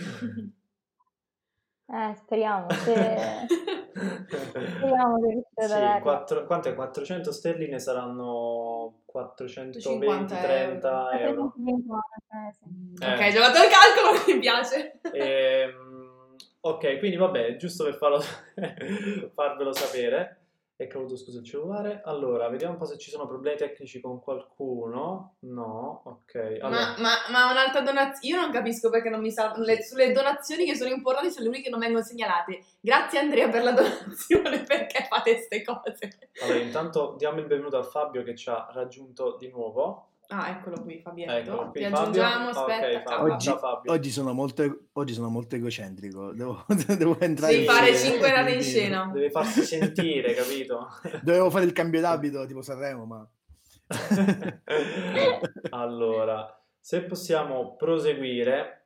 Eh, 1.87 2.15
speriamo, 2.17 2.69
se... 2.69 3.47
speriamo 3.95 5.21
che 5.21 5.65
Sì, 5.65 5.73
avere. 5.73 6.01
quattro- 6.01 6.47
quanto 6.47 6.69
è? 6.69 6.75
400 6.75 7.31
sterline 7.31 7.79
saranno 7.79 9.03
420 9.07 9.81
50 9.81 10.37
30 10.37 11.11
euro. 11.21 11.53
350, 11.55 12.07
eh, 12.33 12.53
sì. 12.53 13.05
Eh. 13.05 13.13
Ok, 13.13 13.21
hai 13.21 13.33
giocato 13.33 13.59
il 13.63 13.71
calcolo, 13.71 14.25
mi 14.35 14.41
piace. 14.41 14.99
Ehm, 15.13 16.35
ok, 16.61 16.99
quindi 16.99 17.17
vabbè, 17.17 17.55
giusto 17.55 17.85
per 17.85 17.95
farlo, 17.95 18.21
farvelo 19.33 19.73
sapere. 19.73 20.38
È 20.79 20.87
caduto, 20.87 21.17
scusa, 21.17 21.41
il 21.41 21.45
cellulare. 21.45 22.03
Allora, 22.05 22.49
vediamo 22.49 22.75
un 22.75 22.79
po' 22.79 22.85
se 22.85 22.99
ci 22.99 23.11
sono 23.11 23.27
problemi 23.27 23.57
tecnici 23.57 24.01
con 24.01 24.21
qualcuno. 24.21 25.35
No, 25.41 26.03
ok. 26.05 26.35
Allora, 26.61 26.69
Ma, 26.69 26.95
ma, 26.99 27.11
ma 27.31 27.51
un'altra 27.51 27.81
donazione, 27.81 28.37
io 28.37 28.41
non 28.41 28.53
capisco 28.53 28.89
perché 28.89 29.09
non 29.09 29.21
mi 29.21 29.33
salvano. 29.33 29.65
Le, 29.65 29.83
sulle 29.83 30.13
donazioni 30.13 30.65
che 30.67 30.77
sono 30.77 30.95
importanti 30.95 31.33
sono 31.33 31.43
le 31.43 31.49
uniche 31.49 31.65
che 31.65 31.71
non 31.71 31.81
vengono 31.81 32.05
segnalate. 32.05 32.63
Grazie 32.79 33.19
Andrea 33.19 33.49
per 33.49 33.65
la 33.65 33.73
donazione, 33.75 34.63
perché 34.63 35.05
fate 35.09 35.33
queste 35.33 35.65
cose? 35.65 36.31
allora, 36.45 36.59
intanto 36.61 37.17
diamo 37.19 37.41
il 37.41 37.47
benvenuto 37.47 37.77
a 37.79 37.83
Fabio 37.83 38.23
che 38.23 38.37
ci 38.37 38.49
ha 38.49 38.71
raggiunto 38.73 39.35
di 39.37 39.49
nuovo. 39.49 40.11
Ah, 40.31 40.51
eccolo 40.51 40.83
qui, 40.83 41.01
Fabietto. 41.01 41.33
Eccolo 41.33 41.71
qui, 41.71 41.81
Ti 41.81 41.89
Fabio. 41.89 41.99
aggiungiamo, 41.99 42.49
Ok, 42.51 42.57
aspetta. 42.57 43.11
Fabio. 43.17 43.33
Oggi, 43.33 43.49
Fabio. 43.59 43.93
oggi 43.93 44.11
sono 44.11 44.33
molto, 44.35 44.79
oggi 44.93 45.13
sono 45.15 45.29
molto 45.31 45.57
egocentrico, 45.57 46.33
devo, 46.33 46.65
devo 46.99 47.19
entrare 47.19 47.53
Devi 47.55 47.65
in 47.65 47.71
fare 47.71 47.95
scena, 47.95 48.11
5 48.13 48.31
rate 48.31 48.51
in 48.53 48.63
scena. 48.63 49.11
Deve 49.13 49.31
farsi 49.31 49.63
sentire, 49.65 50.35
capito? 50.35 50.89
Dovevo 51.23 51.49
fare 51.49 51.65
il 51.65 51.73
cambio 51.73 52.01
d'abito 52.03 52.45
tipo 52.47 52.61
Sanremo, 52.61 53.07
ma... 53.07 53.27
allora, 55.71 56.63
se 56.79 57.03
possiamo 57.05 57.77
proseguire, 57.77 58.78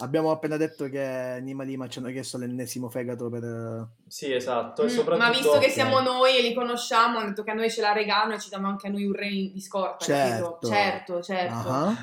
Abbiamo 0.00 0.30
appena 0.30 0.56
detto 0.56 0.88
che 0.88 1.38
Nima 1.42 1.62
Lima 1.64 1.88
ci 1.88 1.98
hanno 1.98 2.10
chiesto 2.10 2.38
l'ennesimo 2.38 2.88
fegato 2.88 3.28
per... 3.28 3.44
eh, 3.44 3.86
sì, 4.08 4.32
esatto, 4.32 4.82
e 4.82 4.86
Mm, 4.86 4.88
soprattutto 4.88 5.26
ma 5.28 5.30
visto 5.36 5.58
che 5.58 5.68
siamo 5.68 6.00
noi 6.00 6.38
e 6.38 6.42
li 6.42 6.54
conosciamo, 6.54 7.18
hanno 7.18 7.28
detto 7.28 7.42
che 7.42 7.50
a 7.50 7.54
noi 7.54 7.70
ce 7.70 7.80
la 7.82 7.92
regalano 7.92 8.34
e 8.34 8.38
ci 8.40 8.48
danno 8.50 8.68
anche 8.68 8.86
a 8.86 8.90
noi 8.90 9.04
un 9.04 9.12
re 9.12 9.28
di 9.28 9.60
scorta, 9.60 10.04
Certo. 10.04 10.44
capito? 10.52 10.68
Certo, 10.72 11.22
certo. 11.22 11.68
ah. 11.68 11.94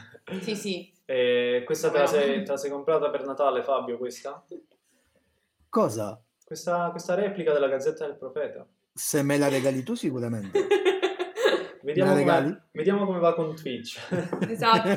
Sì, 0.42 0.56
sì. 0.56 0.94
eh, 1.06 1.64
questa 1.66 1.90
te 1.90 1.98
la, 2.00 2.08
sei, 2.08 2.44
te 2.44 2.52
la 2.52 2.58
sei 2.58 2.70
comprata 2.70 3.10
per 3.10 3.26
Natale, 3.26 3.64
Fabio, 3.64 3.98
questa? 3.98 4.44
Cosa? 5.70 6.22
Questa, 6.44 6.90
questa 6.92 7.14
replica 7.16 7.52
della 7.54 7.68
Gazzetta 7.68 8.06
del 8.06 8.16
Profeta. 8.16 8.66
Se 8.94 9.22
me 9.22 9.38
la 9.38 9.48
regali 9.50 9.84
tu 9.84 9.96
sicuramente. 9.96 10.68
Vediamo 11.88 12.16
come, 12.18 12.64
vediamo 12.72 13.06
come 13.06 13.20
va 13.20 13.34
con 13.34 13.56
Twitch. 13.56 13.98
Esatto. 14.50 14.90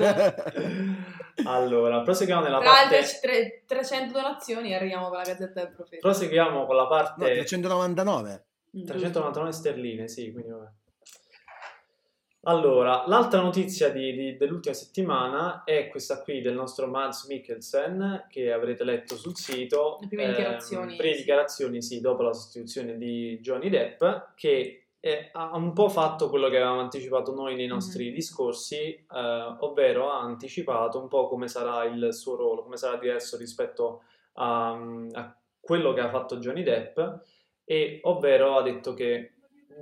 allora, 1.47 2.01
proseguiamo 2.03 2.43
nella 2.43 2.59
Tra 2.59 2.81
altre 2.81 2.99
parte... 2.99 3.19
tre- 3.23 3.63
300 3.65 4.13
donazioni 4.13 4.75
arriviamo 4.75 5.07
con 5.09 5.19
la 5.19 5.23
Gazzetta 5.23 5.63
del 5.63 5.73
Profeta. 5.73 6.01
Proseguiamo 6.01 6.67
con 6.67 6.75
la 6.75 6.83
No, 6.83 6.89
parte... 6.89 7.25
399. 7.25 8.45
Mm. 8.77 8.85
399 8.87 9.53
sterline, 9.53 10.09
sì, 10.09 10.33
quindi 10.33 10.51
vabbè. 10.51 10.69
Allora, 12.45 13.05
l'altra 13.07 13.41
notizia 13.41 13.91
di- 13.91 14.13
di- 14.15 14.37
dell'ultima 14.37 14.75
settimana 14.75 15.63
è 15.65 15.89
questa 15.89 16.23
qui 16.23 16.41
del 16.41 16.55
nostro 16.55 16.87
Mads 16.87 17.27
Mikkelsen 17.29 18.27
che 18.31 18.51
avrete 18.51 18.83
letto 18.83 19.15
sul 19.17 19.37
sito. 19.37 19.99
Le 20.01 20.09
prime 20.09 20.23
Ehm, 20.25 20.31
dichiarazioni, 20.31 20.97
prime 20.97 21.13
sì. 21.13 21.19
dichiarazioni, 21.19 21.83
sì, 21.83 22.01
dopo 22.01 22.23
la 22.23 22.33
sostituzione 22.33 22.97
di 22.97 23.39
Johnny 23.41 23.69
Depp, 23.69 24.03
che 24.35 24.87
eh, 25.01 25.31
ha 25.33 25.57
un 25.57 25.73
po' 25.73 25.89
fatto 25.89 26.29
quello 26.29 26.49
che 26.49 26.57
avevamo 26.57 26.81
anticipato 26.81 27.33
noi 27.35 27.55
nei 27.57 27.67
nostri 27.67 28.09
Mhm. 28.09 28.15
discorsi, 28.15 28.77
eh, 28.95 29.07
ovvero 29.61 30.11
ha 30.11 30.21
anticipato 30.21 31.01
un 31.01 31.09
po' 31.09 31.27
come 31.29 31.49
sarà 31.49 31.85
il 31.85 32.13
suo 32.13 32.37
ruolo, 32.37 32.63
come 32.63 32.77
sarà 32.77 32.97
diverso 32.97 33.37
rispetto 33.37 34.03
a, 34.35 34.73
a 35.13 35.37
quello 35.61 35.93
che 35.93 36.01
ha 36.01 36.11
fatto 36.11 36.37
Johnny 36.37 36.63
Depp, 36.63 36.99
e 37.65 38.01
ovvero 38.03 38.57
ha 38.59 38.63
detto 38.63 38.95
che 38.95 39.33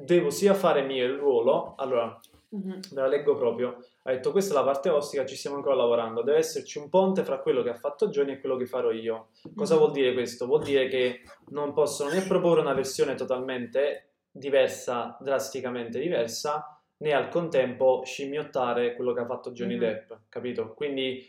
devo 0.05 0.31
sia 0.31 0.55
fare 0.55 0.83
mio 0.83 1.05
il 1.05 1.17
ruolo, 1.17 1.75
allora 1.77 2.19
Mhm. 2.51 2.81
ve 2.93 3.01
la 3.01 3.07
leggo 3.09 3.35
proprio, 3.35 3.77
ha 4.05 4.11
detto 4.13 4.31
questa 4.31 4.55
è 4.55 4.57
la 4.57 4.65
parte 4.65 4.89
ostica, 4.89 5.27
ci 5.27 5.37
stiamo 5.37 5.57
ancora 5.57 5.75
lavorando, 5.75 6.23
deve 6.23 6.39
esserci 6.39 6.79
un 6.79 6.89
ponte 6.89 7.23
fra 7.23 7.41
quello 7.41 7.63
che 7.63 7.69
ha 7.71 7.75
fatto 7.75 8.09
Johnny 8.09 8.33
e 8.33 8.41
quello 8.41 8.57
che 8.57 8.65
farò 8.67 8.91
io. 8.91 9.29
Cosa 9.55 9.75
Mhm. 9.75 9.81
vuol 9.81 9.93
dire 9.93 10.13
questo? 10.15 10.47
Vuol 10.47 10.63
dire 10.63 10.89
che 10.89 11.21
non 11.49 11.75
possono 11.75 12.11
né 12.11 12.23
proporre 12.23 12.61
una 12.63 12.73
versione 12.73 13.17
totalmente 13.17 14.08
diversa, 14.39 15.17
drasticamente 15.21 15.99
diversa, 15.99 16.81
né 16.99 17.13
al 17.13 17.29
contempo 17.29 18.03
scimmiottare 18.05 18.95
quello 18.95 19.13
che 19.13 19.21
ha 19.21 19.27
fatto 19.27 19.53
Johnny 19.53 19.75
Mhm. 19.75 19.81
Depp, 19.81 20.13
capito? 20.29 20.75
Quindi 20.75 21.25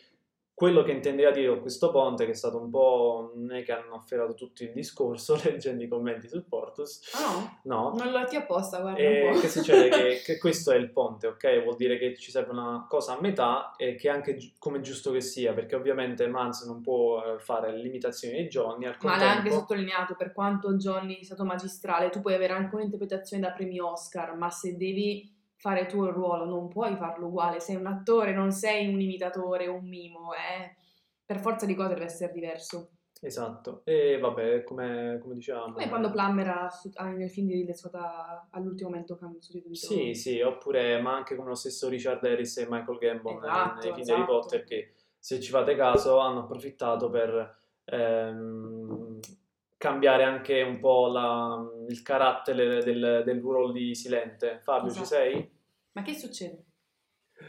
quello 0.59 0.83
che 0.83 0.91
intendeva 0.91 1.31
dire 1.31 1.47
con 1.47 1.61
questo 1.61 1.89
ponte, 1.89 2.25
che 2.25 2.31
è 2.31 2.35
stato 2.35 2.59
un 2.59 2.69
po', 2.69 3.31
non 3.33 3.53
è 3.53 3.63
che 3.63 3.71
hanno 3.71 3.95
afferrato 3.95 4.33
tutto 4.33 4.63
il 4.63 4.73
discorso 4.73 5.39
leggendo 5.41 5.85
i 5.85 5.87
commenti 5.87 6.27
sul 6.27 6.43
Portus, 6.43 7.13
Ah 7.13 7.59
no, 7.63 7.93
no? 7.93 7.93
Non 7.95 8.11
l'ho 8.11 8.25
ti 8.25 8.35
apposta, 8.35 8.81
guarda 8.81 8.99
e 8.99 9.27
un 9.27 9.35
po'. 9.35 9.39
che 9.39 9.47
succede? 9.47 9.87
che, 9.87 10.19
che 10.25 10.37
questo 10.37 10.73
è 10.73 10.75
il 10.75 10.91
ponte, 10.91 11.27
ok? 11.27 11.63
Vuol 11.63 11.77
dire 11.77 11.97
che 11.97 12.13
ci 12.17 12.29
serve 12.29 12.51
una 12.51 12.85
cosa 12.89 13.15
a 13.15 13.21
metà 13.21 13.71
e 13.77 13.95
che 13.95 14.09
anche 14.09 14.35
gi- 14.35 14.53
come 14.59 14.81
giusto 14.81 15.11
che 15.11 15.21
sia, 15.21 15.53
perché 15.53 15.75
ovviamente 15.75 16.27
Mans 16.27 16.65
non 16.65 16.81
può 16.81 17.23
eh, 17.23 17.39
fare 17.39 17.73
l'imitazione 17.77 18.41
di 18.41 18.49
Johnny, 18.49 18.85
al 18.85 18.97
Ma 18.99 19.11
l'ha 19.11 19.29
anche 19.29 19.43
contempo... 19.43 19.59
sottolineato, 19.59 20.15
per 20.17 20.33
quanto 20.33 20.73
Johnny 20.73 21.21
è 21.21 21.23
stato 21.23 21.45
magistrale, 21.45 22.09
tu 22.09 22.19
puoi 22.19 22.33
avere 22.33 22.51
anche 22.51 22.75
un'interpretazione 22.75 23.41
da 23.41 23.53
premi 23.53 23.79
Oscar, 23.79 24.35
ma 24.35 24.49
se 24.49 24.75
devi 24.75 25.38
fare 25.59 25.85
tu 25.87 26.05
il 26.05 26.13
ruolo 26.13 26.45
non 26.45 26.69
puoi 26.69 26.95
farlo 26.95 27.27
uguale, 27.27 27.59
sei 27.59 27.75
un 27.75 27.85
attore, 27.85 28.33
non 28.33 28.51
sei 28.51 28.87
un 28.87 28.99
imitatore, 28.99 29.67
un 29.67 29.85
mimo, 29.85 30.33
eh. 30.33 30.75
per 31.25 31.39
forza 31.39 31.65
di 31.65 31.75
cose 31.75 31.89
deve 31.89 32.05
essere 32.05 32.31
diverso. 32.31 32.91
Esatto, 33.21 33.81
e 33.83 34.17
vabbè, 34.17 34.63
come, 34.63 35.19
come 35.21 35.33
dicevamo... 35.33 35.73
Come 35.73 35.89
quando 35.89 36.11
Plummer 36.11 36.47
ha, 36.47 36.69
ha 36.93 37.09
nel 37.09 37.29
film 37.29 37.47
di 37.47 37.55
Ridley 37.55 37.75
Scott 37.75 37.95
all'ultimo 38.51 38.89
momento 38.89 39.19
di 39.51 39.75
Sì, 39.75 40.13
sì, 40.13 40.39
oppure, 40.39 41.01
ma 41.01 41.15
anche 41.15 41.35
come 41.35 41.49
lo 41.49 41.55
stesso 41.55 41.89
Richard 41.89 42.23
Harris 42.23 42.57
e 42.57 42.67
Michael 42.69 42.97
Gambon 42.97 43.39
nei- 43.39 43.49
Esatto, 43.49 43.73
nei 43.73 43.93
film 43.93 44.05
di 44.05 44.11
Harry 44.11 44.21
esatto. 44.21 44.39
Potter, 44.39 44.63
che 44.63 44.93
se 45.19 45.41
ci 45.41 45.49
fate 45.49 45.75
caso 45.75 46.19
hanno 46.19 46.39
approfittato 46.39 47.09
per 47.09 47.59
ehm, 47.83 49.08
cambiare 49.79 50.23
anche 50.23 50.61
un 50.61 50.77
po' 50.79 51.07
la- 51.07 51.57
il 51.87 52.01
carattere 52.03 52.83
del, 52.83 53.23
del 53.25 53.39
ruolo 53.39 53.71
di 53.71 53.95
Silente. 53.95 54.59
Fabio, 54.61 54.91
ci 54.91 55.01
Esatto. 55.01 55.21
sei? 55.21 55.49
Ma 55.93 56.01
che 56.01 56.13
succede? 56.13 56.63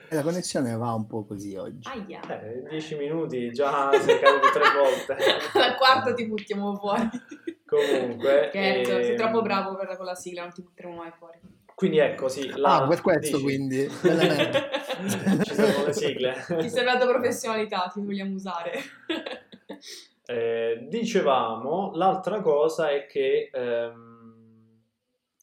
E 0.09 0.15
la 0.15 0.23
connessione 0.23 0.77
va 0.77 0.93
un 0.95 1.07
po' 1.09 1.25
così 1.25 1.57
oggi. 1.57 1.89
Aia. 1.89 2.21
Eh, 2.41 2.63
dieci 2.69 2.95
minuti, 2.95 3.51
già 3.51 3.91
sei 3.99 4.21
caduto 4.21 4.49
tre 4.53 4.63
volte. 4.73 5.17
Al 5.59 5.75
quarto 5.77 6.15
ti 6.15 6.27
buttiamo 6.29 6.77
fuori. 6.77 7.09
Comunque... 7.67 8.47
Scherzo, 8.51 8.91
sei 8.93 9.11
ehm, 9.11 9.17
troppo 9.17 9.43
bravo 9.43 9.77
per 9.77 9.97
con 9.97 10.07
la 10.07 10.15
sigla, 10.15 10.43
non 10.43 10.53
ti 10.53 10.63
butteremo 10.63 10.95
mai 10.95 11.11
fuori. 11.19 11.39
Quindi 11.75 11.99
ecco, 11.99 12.29
sì. 12.29 12.47
La, 12.57 12.77
Ah, 12.83 12.87
per 12.87 13.01
questo 13.01 13.39
dici- 13.39 13.43
quindi. 13.43 13.89
Ci 13.91 15.55
sono 15.55 15.85
le 15.87 15.93
sigle. 15.93 16.45
Ti 16.61 16.69
sei 16.69 16.85
dato 16.85 17.09
professionalità, 17.09 17.91
ti 17.93 18.01
vogliamo 18.01 18.35
usare. 18.35 18.73
Eh, 20.31 20.87
dicevamo, 20.89 21.91
l'altra 21.95 22.41
cosa 22.41 22.91
è 22.91 23.07
che 23.07 23.51
ehm, 23.53 24.79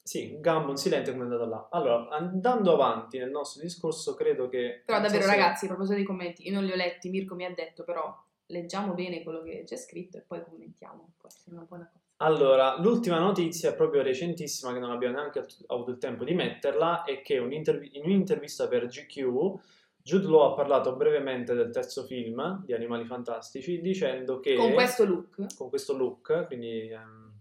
sì, 0.01 0.39
Gambon 0.39 0.77
silente 0.77 1.11
come 1.11 1.23
è 1.23 1.25
andata 1.25 1.45
là. 1.45 1.67
Allora, 1.71 2.07
andando 2.15 2.71
avanti 2.71 3.17
nel 3.17 3.29
nostro 3.29 3.61
discorso, 3.61 4.13
credo 4.13 4.47
che 4.47 4.83
Però 4.85 4.99
non 4.99 5.09
so 5.09 5.13
davvero 5.13 5.29
se- 5.29 5.37
ragazzi, 5.37 5.65
a 5.65 5.67
proposito 5.67 5.95
dei 5.97 6.05
commenti, 6.05 6.47
io 6.47 6.53
non 6.53 6.63
li 6.63 6.71
ho 6.71 6.75
letti, 6.75 7.09
Mirko 7.09 7.35
mi 7.35 7.43
ha 7.43 7.53
detto, 7.53 7.83
però 7.83 8.17
leggiamo 8.45 8.93
bene 8.93 9.23
quello 9.23 9.43
che 9.43 9.63
c'è 9.65 9.75
scritto 9.75 10.15
e 10.15 10.23
poi 10.25 10.41
commentiamo, 10.41 11.15
può 11.17 11.27
essere 11.27 11.57
una 11.57 11.65
buona 11.67 11.89
cosa. 11.91 12.05
Allora, 12.19 12.79
l'ultima 12.79 13.19
notizia 13.19 13.73
proprio 13.73 14.01
recentissima, 14.03 14.71
che 14.71 14.79
non 14.79 14.91
abbiamo 14.91 15.17
neanche 15.17 15.45
avuto 15.67 15.91
il 15.91 15.97
tempo 15.97 16.23
di 16.23 16.33
metterla, 16.33 17.03
è 17.03 17.21
che 17.21 17.39
un'intervi- 17.39 17.97
in 17.97 18.05
un'intervista 18.05 18.69
per 18.69 18.87
GQ 18.87 19.59
Jude 20.07 20.27
Law 20.27 20.51
ha 20.51 20.53
parlato 20.53 20.95
brevemente 20.95 21.53
del 21.53 21.69
terzo 21.69 22.05
film 22.05 22.63
di 22.65 22.73
Animali 22.73 23.03
Fantastici, 23.05 23.81
dicendo 23.81 24.39
che 24.39 24.55
Con 24.55 24.71
questo 24.71 25.03
look. 25.03 25.53
con 25.57 25.67
questo 25.67 25.97
look, 25.97 26.45
quindi 26.47 26.87
ehm, 26.89 27.31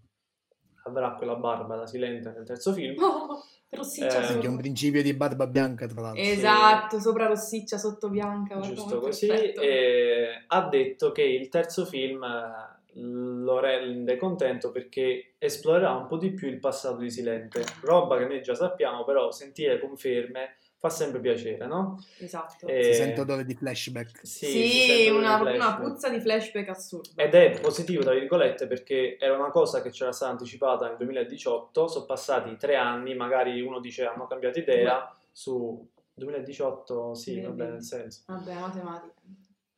avrà 0.87 1.12
quella 1.14 1.37
barba 1.37 1.76
da 1.76 1.87
silente 1.87 2.29
nel 2.31 2.44
terzo 2.44 2.72
film. 2.72 3.00
Oh, 3.00 3.40
rossiccia 3.70 4.18
Eh, 4.18 4.22
sotto. 4.24 4.33
Anche 4.35 4.48
un 4.48 4.57
principio 4.57 5.00
di 5.00 5.14
barba 5.14 5.46
bianca, 5.46 5.87
tra 5.87 6.00
l'altro. 6.00 6.20
Esatto, 6.20 6.98
sopra 6.98 7.29
rossiccia, 7.29 7.79
sotto 7.79 8.09
bianca. 8.11 8.59
giusto 8.59 8.98
così, 8.98 9.29
e 9.29 10.44
ha 10.48 10.68
detto 10.68 11.12
che 11.12 11.22
il 11.22 11.48
terzo 11.48 11.85
film 11.85 12.24
eh, 12.24 13.00
lo 13.00 13.61
rende 13.61 14.16
contento 14.16 14.72
perché 14.72 15.35
esplorerà 15.38 15.92
un 15.94 16.09
po' 16.09 16.16
di 16.16 16.33
più 16.33 16.48
il 16.48 16.59
passato 16.59 16.96
di 16.96 17.11
Silente, 17.11 17.64
roba 17.83 18.18
che 18.18 18.26
noi 18.26 18.42
già 18.42 18.57
sappiamo, 18.57 19.05
però 19.05 19.31
sentire 19.31 19.79
conferme 19.79 20.57
fa 20.78 20.90
sempre 20.90 21.20
piacere, 21.20 21.66
no? 21.66 22.02
Esatto. 22.18 22.66
E- 22.66 22.82
Si 22.84 22.94
sente 22.94 23.20
odore 23.20 23.44
di 23.44 23.54
flashback. 23.54 24.20
Sì, 24.26 24.46
Sì, 24.46 25.08
una, 25.08 25.36
dei 25.42 25.56
una 25.56 25.74
flashback. 25.74 25.80
puzza 25.80 26.08
di 26.10 26.20
flashback 26.20 26.68
assurda. 26.68 27.22
Ed 27.22 27.34
è 27.34 27.60
positivo, 27.60 28.02
tra 28.02 28.12
virgolette, 28.12 28.66
perché 28.66 29.16
era 29.18 29.36
una 29.36 29.50
cosa 29.50 29.80
che 29.82 29.90
c'era 29.90 30.12
stata 30.12 30.30
anticipata 30.32 30.86
nel 30.88 30.96
2018, 30.98 31.88
sono 31.88 32.04
passati 32.04 32.56
tre 32.56 32.76
anni, 32.76 33.14
magari 33.14 33.60
uno 33.60 33.80
dice 33.80 34.04
hanno 34.04 34.26
cambiato 34.26 34.58
idea, 34.58 35.10
su 35.32 35.88
2018 36.14 37.14
sì, 37.14 37.40
va 37.40 37.48
bene, 37.50 37.70
nel 37.72 37.82
senso. 37.82 38.22
Vabbè, 38.26 38.54
matematica. 38.54 39.14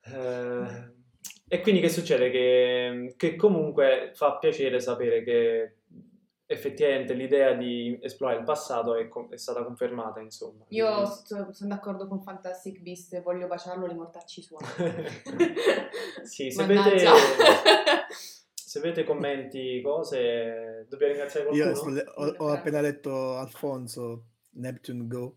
Eh, 0.04 0.96
e 1.48 1.60
quindi 1.60 1.80
che 1.80 1.88
succede? 1.88 2.30
Che, 2.30 3.14
che 3.16 3.36
comunque 3.36 4.10
fa 4.14 4.36
piacere 4.38 4.80
sapere 4.80 5.22
che 5.22 5.74
effettivamente 6.50 7.12
l'idea 7.12 7.52
di 7.52 7.98
esplorare 8.00 8.38
il 8.38 8.44
passato 8.44 8.94
è, 8.94 9.06
con- 9.06 9.28
è 9.30 9.36
stata 9.36 9.62
confermata, 9.62 10.20
insomma. 10.20 10.64
Io 10.68 11.04
sto- 11.04 11.52
sono 11.52 11.74
d'accordo 11.74 12.08
con 12.08 12.22
Fantastic 12.22 12.80
Beast 12.80 13.12
e 13.12 13.20
voglio 13.20 13.46
baciarlo 13.46 13.86
le 13.86 13.92
mortacci 13.92 14.40
suoi. 14.40 14.64
sì, 16.24 16.50
se 16.50 16.62
avete, 16.62 17.04
se 18.54 18.78
avete 18.78 19.04
commenti, 19.04 19.82
cose, 19.82 20.86
dobbiamo 20.88 21.12
ringraziare 21.12 21.50
Io 21.50 21.70
qualcuno? 21.70 21.98
sto- 21.98 22.12
ho, 22.14 22.34
ho 22.38 22.48
appena 22.48 22.80
letto 22.80 23.36
Alfonso, 23.36 24.24
Neptune 24.52 25.06
Go. 25.06 25.36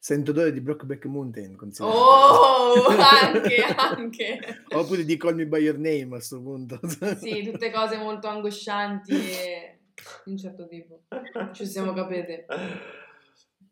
Sento 0.00 0.30
odore 0.30 0.52
di 0.52 0.60
Brokeback 0.60 1.04
Mountain, 1.06 1.56
considerato. 1.56 1.98
Oh, 1.98 2.86
anche, 2.96 3.56
anche. 3.64 4.38
Oppure 4.68 5.04
di 5.04 5.16
Call 5.16 5.34
Me 5.34 5.46
By 5.46 5.62
Your 5.62 5.78
Name 5.78 6.04
a 6.04 6.08
questo 6.10 6.40
punto. 6.40 6.78
Sì, 7.18 7.42
tutte 7.42 7.72
cose 7.72 7.96
molto 7.96 8.28
angoscianti 8.28 9.12
e 9.12 9.77
di 10.24 10.32
un 10.32 10.38
certo 10.38 10.66
tipo. 10.66 11.02
Ci 11.52 11.66
siamo 11.66 11.92
capite. 11.92 12.46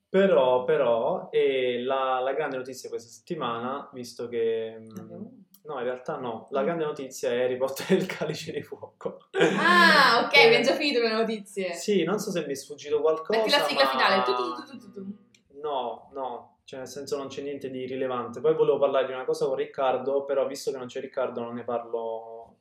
Però, 0.08 0.64
però, 0.64 1.28
e 1.30 1.82
la, 1.82 2.20
la 2.20 2.32
grande 2.32 2.56
notizia 2.56 2.88
questa 2.88 3.10
settimana, 3.10 3.88
visto 3.92 4.28
che... 4.28 4.76
mm, 4.78 5.24
No, 5.66 5.78
in 5.78 5.84
realtà 5.84 6.16
no. 6.16 6.46
La 6.50 6.62
grande 6.62 6.84
notizia 6.84 7.28
è 7.32 7.42
Harry 7.42 7.56
Potter 7.56 7.90
e 7.90 7.94
il 7.96 8.06
calice 8.06 8.52
di 8.52 8.62
fuoco. 8.62 9.18
Ah, 9.32 10.22
ok, 10.24 10.36
Eh, 10.36 10.46
abbiamo 10.46 10.64
già 10.64 10.74
finito 10.74 11.00
le 11.00 11.12
notizie. 11.12 11.72
Sì, 11.72 12.04
non 12.04 12.20
so 12.20 12.30
se 12.30 12.46
mi 12.46 12.52
è 12.52 12.54
sfuggito 12.54 13.00
qualcosa. 13.00 13.36
Metti 13.36 13.50
la 13.50 13.64
sigla 13.64 13.82
ma- 13.82 13.90
finale. 13.90 14.22
Tu, 14.22 14.32
tu, 14.32 14.54
tu, 14.54 14.64
tu, 14.64 14.78
tu, 14.78 14.92
tu. 14.92 15.16
No, 15.60 16.08
no, 16.14 16.58
cioè 16.62 16.78
nel 16.78 16.88
senso 16.88 17.16
non 17.16 17.26
c'è 17.26 17.42
niente 17.42 17.68
di 17.68 17.84
rilevante. 17.84 18.40
Poi 18.40 18.54
volevo 18.54 18.78
parlare 18.78 19.06
di 19.06 19.12
una 19.12 19.24
cosa 19.24 19.46
con 19.46 19.56
Riccardo, 19.56 20.24
però 20.24 20.46
visto 20.46 20.70
che 20.70 20.76
non 20.78 20.86
c'è 20.86 21.00
Riccardo 21.00 21.40
non 21.40 21.54
ne 21.54 21.64
parlo, 21.64 22.58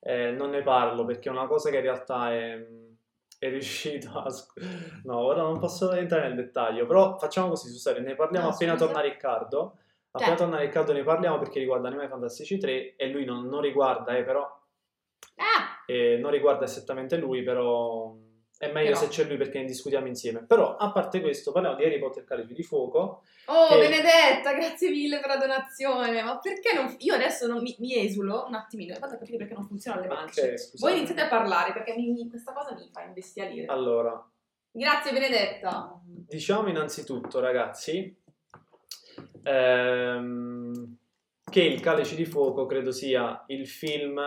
eh, 0.00 0.30
non 0.30 0.48
ne 0.48 0.62
parlo 0.62 1.04
perché 1.04 1.28
è 1.28 1.32
una 1.32 1.46
cosa 1.46 1.68
che 1.68 1.76
in 1.76 1.82
realtà 1.82 2.32
è, 2.32 2.66
è 3.46 3.48
riuscito 3.50 4.08
a... 4.18 4.26
No, 5.02 5.18
ora 5.18 5.42
non 5.42 5.58
posso 5.58 5.90
entrare 5.92 6.28
nel 6.28 6.36
dettaglio, 6.36 6.86
però 6.86 7.18
facciamo 7.18 7.48
così, 7.48 7.68
su 7.70 7.76
serio, 7.76 8.00
ne 8.02 8.14
parliamo 8.14 8.46
No, 8.46 8.52
appena 8.52 8.72
scusa. 8.74 8.84
torna 8.86 9.00
Riccardo. 9.00 9.78
Appena 10.12 10.30
Certo. 10.36 10.44
torna 10.44 10.60
Riccardo 10.60 10.92
ne 10.92 11.02
parliamo 11.02 11.38
perché 11.38 11.58
riguarda 11.58 11.88
Animali 11.88 12.08
Fantastici 12.08 12.58
3 12.58 12.94
e 12.96 13.08
lui 13.08 13.24
non, 13.24 13.46
non 13.48 13.60
riguarda, 13.60 14.16
eh, 14.16 14.22
però 14.22 14.42
Ah, 15.36 15.82
e 15.86 16.18
non 16.20 16.30
riguarda 16.30 16.64
esattamente 16.66 17.16
lui, 17.16 17.42
però 17.42 18.14
è 18.62 18.70
meglio 18.70 18.90
Però. 18.92 19.00
se 19.00 19.08
c'è 19.08 19.24
lui 19.24 19.36
perché 19.36 19.58
ne 19.58 19.64
discutiamo 19.64 20.06
insieme. 20.06 20.44
Però, 20.46 20.76
a 20.76 20.92
parte 20.92 21.20
questo, 21.20 21.50
parliamo 21.50 21.74
di 21.74 21.84
Harry 21.84 21.98
Potter 21.98 22.22
Calice 22.22 22.54
di 22.54 22.62
Fuoco. 22.62 23.24
oh, 23.46 23.68
Che- 23.70 23.78
Benedetta, 23.78 24.52
grazie 24.52 24.88
mille 24.90 25.18
per 25.18 25.30
la 25.30 25.36
donazione. 25.36 26.22
Ma 26.22 26.38
perché 26.38 26.72
non... 26.72 26.94
Io 26.98 27.12
adesso 27.14 27.48
non 27.48 27.60
mi, 27.60 27.74
mi 27.80 27.96
esulo 27.96 28.44
un 28.46 28.54
attimino 28.54 28.96
vado 29.00 29.14
a 29.14 29.18
capire 29.18 29.38
perché 29.38 29.54
non 29.54 29.64
funzionano 29.66 30.02
le 30.02 30.08
mance. 30.14 30.40
Ok, 30.50 30.58
scusate. 30.60 30.78
Voi 30.78 30.96
iniziate 30.96 31.20
a 31.22 31.28
parlare 31.28 31.72
perché 31.72 31.96
mi- 31.96 32.28
questa 32.28 32.52
cosa 32.52 32.72
mi 32.74 32.88
fa 32.92 33.02
imbestialire. 33.02 33.66
Allora, 33.66 34.24
Grazie 34.70 35.10
Benedetta. 35.12 36.00
diciamo 36.04 36.68
innanzitutto, 36.68 37.40
ragazzi, 37.40 38.16
ehm, 39.42 40.96
che 41.50 41.62
Il 41.62 41.80
Calice 41.80 42.14
di 42.14 42.24
Fuoco 42.24 42.66
credo 42.66 42.92
sia 42.92 43.42
il 43.48 43.66
film 43.66 44.20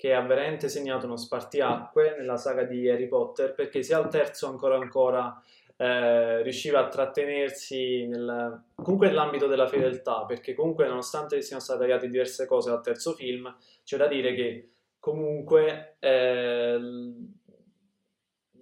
che 0.00 0.14
ha 0.14 0.22
veramente 0.22 0.70
segnato 0.70 1.04
uno 1.04 1.18
spartiacque 1.18 2.16
nella 2.16 2.38
saga 2.38 2.62
di 2.62 2.88
Harry 2.88 3.06
Potter, 3.06 3.52
perché 3.52 3.82
sia 3.82 3.98
al 3.98 4.08
terzo 4.08 4.46
ancora 4.46 4.76
ancora 4.76 5.42
eh, 5.76 6.40
riusciva 6.40 6.78
a 6.78 6.88
trattenersi 6.88 8.06
nel, 8.06 8.62
comunque 8.76 9.08
nell'ambito 9.08 9.46
della 9.46 9.66
fedeltà, 9.66 10.24
perché 10.24 10.54
comunque 10.54 10.88
nonostante 10.88 11.42
siano 11.42 11.60
state 11.60 11.80
tagliate 11.80 12.08
diverse 12.08 12.46
cose 12.46 12.70
dal 12.70 12.80
terzo 12.80 13.12
film, 13.12 13.54
c'è 13.84 13.98
da 13.98 14.06
dire 14.06 14.32
che 14.32 14.70
comunque 14.98 15.96
eh, 15.98 16.78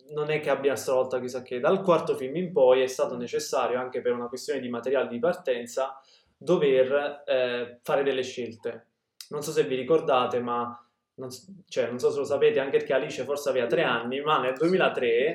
non 0.09 0.31
è 0.31 0.41
che 0.41 0.51
abbia 0.51 0.75
stravolta 0.75 1.21
chissà 1.21 1.43
che, 1.43 1.61
dal 1.61 1.83
quarto 1.83 2.17
film 2.17 2.35
in 2.35 2.51
poi 2.51 2.83
è 2.83 2.89
stato 2.89 3.17
necessario 3.17 3.79
anche 3.79 4.01
per 4.01 4.11
una 4.11 4.27
questione 4.27 4.59
di 4.59 4.69
materiale 4.69 5.07
di 5.07 5.21
partenza 5.21 6.01
dover 6.37 7.23
eh, 7.25 7.79
fare 7.81 8.03
delle 8.03 8.25
scelte. 8.25 8.87
Non 9.29 9.45
so 9.45 9.53
se 9.53 9.63
vi 9.63 9.77
ricordate, 9.77 10.41
ma 10.41 10.83
non, 11.19 11.29
cioè, 11.69 11.87
non 11.89 11.99
so 11.99 12.11
se 12.11 12.19
lo 12.19 12.25
sapete, 12.25 12.59
anche 12.61 12.79
perché 12.79 12.93
Alice 12.95 13.25
forse 13.25 13.49
aveva 13.51 13.67
tre 13.67 13.83
anni, 13.83 14.21
ma 14.21 14.41
nel 14.41 14.55
2003 14.57 15.35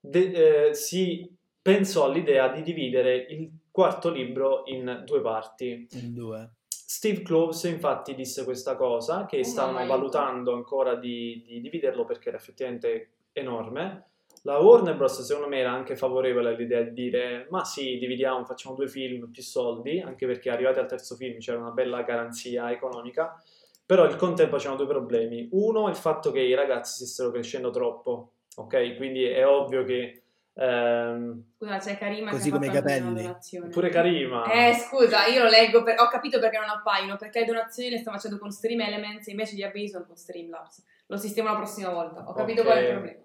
de- 0.00 0.68
eh, 0.68 0.74
si 0.74 1.28
pensò 1.60 2.04
all'idea 2.04 2.48
di 2.48 2.62
dividere 2.62 3.16
il 3.16 3.50
quarto 3.70 4.10
libro 4.10 4.62
in 4.66 5.02
due 5.04 5.20
parti. 5.20 5.86
In 5.92 6.14
due. 6.14 6.50
Steve 6.68 7.22
Close 7.22 7.68
infatti 7.68 8.14
disse 8.14 8.44
questa 8.44 8.76
cosa, 8.76 9.26
che 9.26 9.40
Oh, 9.40 9.42
stavano 9.42 9.84
valutando 9.86 10.54
ancora 10.54 10.94
di, 10.94 11.42
di 11.44 11.60
dividerlo 11.60 12.04
perché 12.04 12.28
era 12.28 12.38
effettivamente 12.38 13.10
enorme. 13.32 14.04
La 14.42 14.58
Warner 14.58 14.94
Bros. 14.96 15.20
secondo 15.22 15.48
me 15.48 15.58
era 15.58 15.72
anche 15.72 15.96
favorevole 15.96 16.50
all'idea 16.50 16.82
di 16.82 16.92
dire 16.92 17.48
ma 17.50 17.64
sì, 17.64 17.98
dividiamo, 17.98 18.44
facciamo 18.44 18.76
due 18.76 18.86
film, 18.86 19.28
più 19.30 19.42
soldi, 19.42 20.00
anche 20.00 20.24
perché 20.26 20.50
arrivati 20.50 20.78
al 20.78 20.86
terzo 20.86 21.16
film 21.16 21.38
c'era 21.38 21.58
una 21.58 21.72
bella 21.72 22.02
garanzia 22.02 22.70
economica, 22.70 23.42
però 23.86 24.02
al 24.02 24.16
contempo 24.16 24.56
c'erano 24.56 24.76
due 24.76 24.88
problemi. 24.88 25.48
Uno, 25.52 25.88
il 25.88 25.94
fatto 25.94 26.32
che 26.32 26.40
i 26.40 26.54
ragazzi 26.54 26.96
stessero 26.96 27.30
crescendo 27.30 27.70
troppo, 27.70 28.32
ok? 28.56 28.96
Quindi 28.96 29.24
è 29.24 29.46
ovvio 29.46 29.84
che 29.84 30.22
ehm, 30.54 31.42
Scusa, 31.56 31.78
c'è 31.78 31.96
Karima 31.96 32.30
Così 32.30 32.50
che 32.50 32.56
ha 32.56 32.58
come 32.58 32.66
i 32.66 32.74
capelli. 32.74 33.22
donazione. 33.22 33.68
pure 33.68 33.88
Karima... 33.88 34.44
Eh, 34.50 34.74
scusa, 34.74 35.26
io 35.26 35.44
lo 35.44 35.48
leggo, 35.48 35.84
per- 35.84 36.00
ho 36.00 36.08
capito 36.08 36.40
perché 36.40 36.58
non 36.58 36.68
appaiono, 36.68 37.16
perché 37.16 37.40
le 37.40 37.46
donazioni 37.46 37.90
le 37.90 37.98
sto 37.98 38.10
facendo 38.10 38.38
con 38.38 38.50
Stream 38.50 38.80
Elements 38.80 39.28
e 39.28 39.30
invece 39.30 39.54
gli 39.54 39.88
sono 39.88 40.04
con 40.04 40.16
Streamlabs. 40.16 40.84
Lo 41.06 41.16
sistemo 41.16 41.50
la 41.50 41.56
prossima 41.56 41.90
volta, 41.90 42.24
ho 42.26 42.32
capito 42.32 42.62
Ok. 42.62 42.66
qual 42.66 42.78
è 42.78 42.82
il 42.82 42.92
problema. 42.92 43.20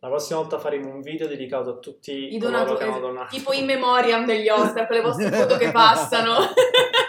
La 0.00 0.08
prossima 0.08 0.38
volta 0.38 0.58
faremo 0.60 0.94
un 0.94 1.00
video 1.00 1.26
dedicato 1.26 1.70
a 1.70 1.76
tutti 1.78 2.32
I 2.32 2.38
donatori, 2.38 2.88
tipo 3.28 3.52
in 3.52 3.64
memoriam 3.64 4.24
degli 4.24 4.48
Oscar, 4.48 4.86
con 4.86 4.96
le 4.96 5.02
vostre 5.02 5.30
foto 5.30 5.56
che 5.56 5.72
passano. 5.72 6.36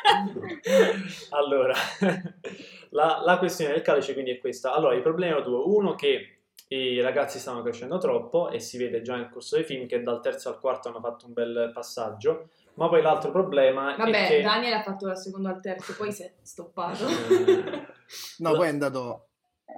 allora, 1.32 1.74
la, 2.92 3.22
la 3.24 3.38
questione 3.38 3.74
del 3.74 3.82
calice 3.82 4.14
quindi 4.14 4.32
è 4.32 4.40
questa. 4.40 4.74
Allora, 4.74 4.96
i 4.96 5.02
problemi 5.02 5.32
erano 5.32 5.50
due. 5.50 5.64
Uno 5.66 5.96
che 5.96 6.40
i 6.70 7.02
ragazzi 7.02 7.40
stavano 7.40 7.64
crescendo 7.64 7.98
troppo 7.98 8.50
e 8.50 8.60
si 8.60 8.78
vede 8.78 9.02
già 9.02 9.16
nel 9.16 9.30
corso 9.30 9.56
dei 9.56 9.64
film 9.64 9.88
che 9.88 10.04
dal 10.04 10.22
terzo 10.22 10.50
al 10.50 10.60
quarto 10.60 10.90
hanno 10.90 11.00
fatto 11.00 11.26
un 11.26 11.34
bel 11.34 11.72
passaggio. 11.74 12.50
Ma 12.76 12.88
poi 12.88 13.02
l'altro 13.02 13.32
problema 13.32 13.96
Vabbè, 13.96 14.26
è 14.26 14.28
che... 14.28 14.42
Daniel 14.42 14.74
ha 14.74 14.84
fatto 14.84 15.08
dal 15.08 15.18
secondo 15.18 15.50
al 15.50 15.60
terzo, 15.62 15.96
poi 15.96 16.12
si 16.12 16.24
è 16.24 16.34
stoppato. 16.42 17.06
No, 18.40 18.54
poi 18.54 18.66
è 18.66 18.70
andato... 18.70 19.28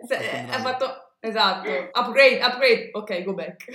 Se- 0.08 0.16
ha 0.50 0.60
fatto... 0.60 1.16
Esatto, 1.20 1.70
upgrade, 1.70 2.40
upgrade, 2.42 2.90
ok, 2.94 3.24
go 3.24 3.34
back. 3.34 3.66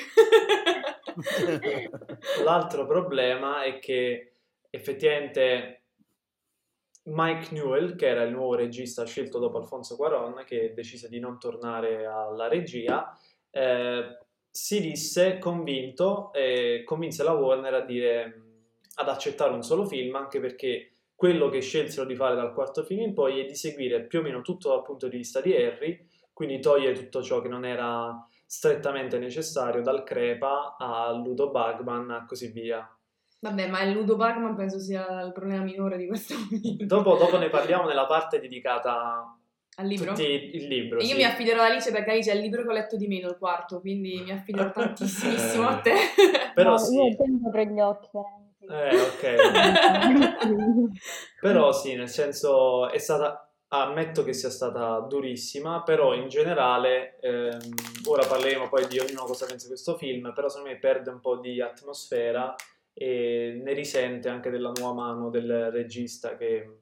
L'altro 2.43 2.87
problema 2.87 3.63
è 3.63 3.79
che 3.79 4.33
effettivamente 4.71 5.83
Mike 7.09 7.53
Newell, 7.53 7.95
che 7.95 8.09
era 8.09 8.23
il 8.23 8.33
nuovo 8.33 8.55
regista 8.55 9.05
scelto 9.05 9.39
dopo 9.39 9.59
Alfonso 9.59 9.97
Cuaron, 9.97 10.43
che 10.45 10.73
decise 10.75 11.09
di 11.09 11.21
non 11.21 11.39
tornare 11.39 12.05
alla 12.07 12.49
regia, 12.49 13.17
eh, 13.51 14.19
si 14.51 14.81
disse 14.81 15.39
convinto 15.39 16.33
e 16.33 16.83
convinse 16.85 17.23
la 17.23 17.33
Warner 17.33 17.75
a 17.75 17.85
dire, 17.85 18.43
ad 18.95 19.09
accettare 19.09 19.53
un 19.53 19.63
solo 19.63 19.85
film, 19.85 20.17
anche 20.17 20.41
perché 20.41 20.93
quello 21.15 21.49
che 21.49 21.61
scelsero 21.61 22.07
di 22.07 22.17
fare 22.17 22.35
dal 22.35 22.53
quarto 22.53 22.83
film 22.83 23.03
in 23.03 23.15
poi 23.15 23.41
è 23.41 23.47
di 23.47 23.55
seguire 23.55 24.05
più 24.05 24.19
o 24.19 24.23
meno 24.23 24.43
tutto 24.43 24.71
dal 24.71 24.83
punto 24.83 25.09
di 25.09 25.19
vista 25.19 25.41
di 25.41 25.55
Harry, 25.55 26.05
quindi 26.33 26.59
toglie 26.61 26.93
tutto 26.93 27.23
ciò 27.23 27.41
che 27.41 27.49
non 27.49 27.65
era 27.65 28.27
strettamente 28.45 29.19
necessario, 29.19 29.83
dal 29.83 30.03
crepa 30.03 30.77
al 30.79 31.23
Ludo 31.23 31.51
Bagman 31.51 32.11
e 32.11 32.27
così 32.27 32.49
via. 32.49 32.96
Vabbè, 33.39 33.69
ma 33.69 33.83
il 33.83 33.93
Ludo 33.93 34.17
Bagman 34.17 34.55
penso 34.55 34.79
sia 34.79 35.23
il 35.23 35.33
problema 35.33 35.63
minore 35.63 35.97
di 35.97 36.07
questo 36.07 36.35
film. 36.49 36.85
Dopo, 36.85 37.17
dopo 37.17 37.39
ne 37.39 37.49
parliamo 37.49 37.87
nella 37.87 38.07
parte 38.07 38.41
dedicata 38.41 39.39
Al 39.77 39.87
libro? 39.87 40.13
tutti 40.13 40.51
il 40.55 40.67
libro. 40.67 40.99
E 40.99 41.05
io 41.05 41.11
sì. 41.11 41.17
mi 41.17 41.25
affiderò 41.25 41.63
ad 41.63 41.71
Alice 41.71 41.93
perché 41.93 42.11
Alice 42.13 42.31
è 42.31 42.35
il 42.35 42.41
libro 42.41 42.63
che 42.63 42.69
ho 42.69 42.73
letto 42.73 42.97
di 42.97 43.07
meno, 43.07 43.29
il 43.29 43.37
quarto, 43.39 43.81
quindi 43.81 44.23
mi 44.25 44.31
affiderò 44.33 44.71
tantissimissimo 44.73 45.69
a 45.69 45.77
te. 45.81 45.95
Però 46.55 46.71
No, 46.71 46.79
sì, 46.79 46.95
Io 46.95 47.17
tempo 47.17 47.51
per 47.51 47.69
gli 47.69 47.81
occhi, 47.81 48.09
eh, 48.69 49.01
ok. 49.01 49.37
Però 51.41 51.73
sì, 51.73 51.95
nel 51.95 52.09
senso 52.09 52.89
è 52.91 52.99
stata, 52.99 53.49
ammetto 53.69 54.25
che 54.25 54.33
sia 54.33 54.51
stata 54.51 55.01
durissima, 55.01 55.83
però 55.83 56.15
in 56.15 56.29
generale, 56.29 57.19
ehm, 57.21 57.59
ora 58.07 58.27
parleremo 58.27 58.69
poi 58.69 58.87
di 58.87 58.99
ognuno 58.99 59.25
cosa 59.25 59.47
pensa 59.47 59.67
di 59.67 59.73
questo 59.73 59.97
film, 59.97 60.33
però 60.33 60.49
secondo 60.49 60.71
me 60.73 60.79
perde 60.79 61.11
un 61.11 61.21
po' 61.21 61.37
di 61.37 61.61
atmosfera 61.61 62.55
e 62.99 63.61
ne 63.63 63.73
risente 63.75 64.29
anche 64.31 64.49
della 64.49 64.73
nuova 64.75 64.95
mano 64.95 65.29
del 65.29 65.71
regista 65.71 66.35
che, 66.37 66.79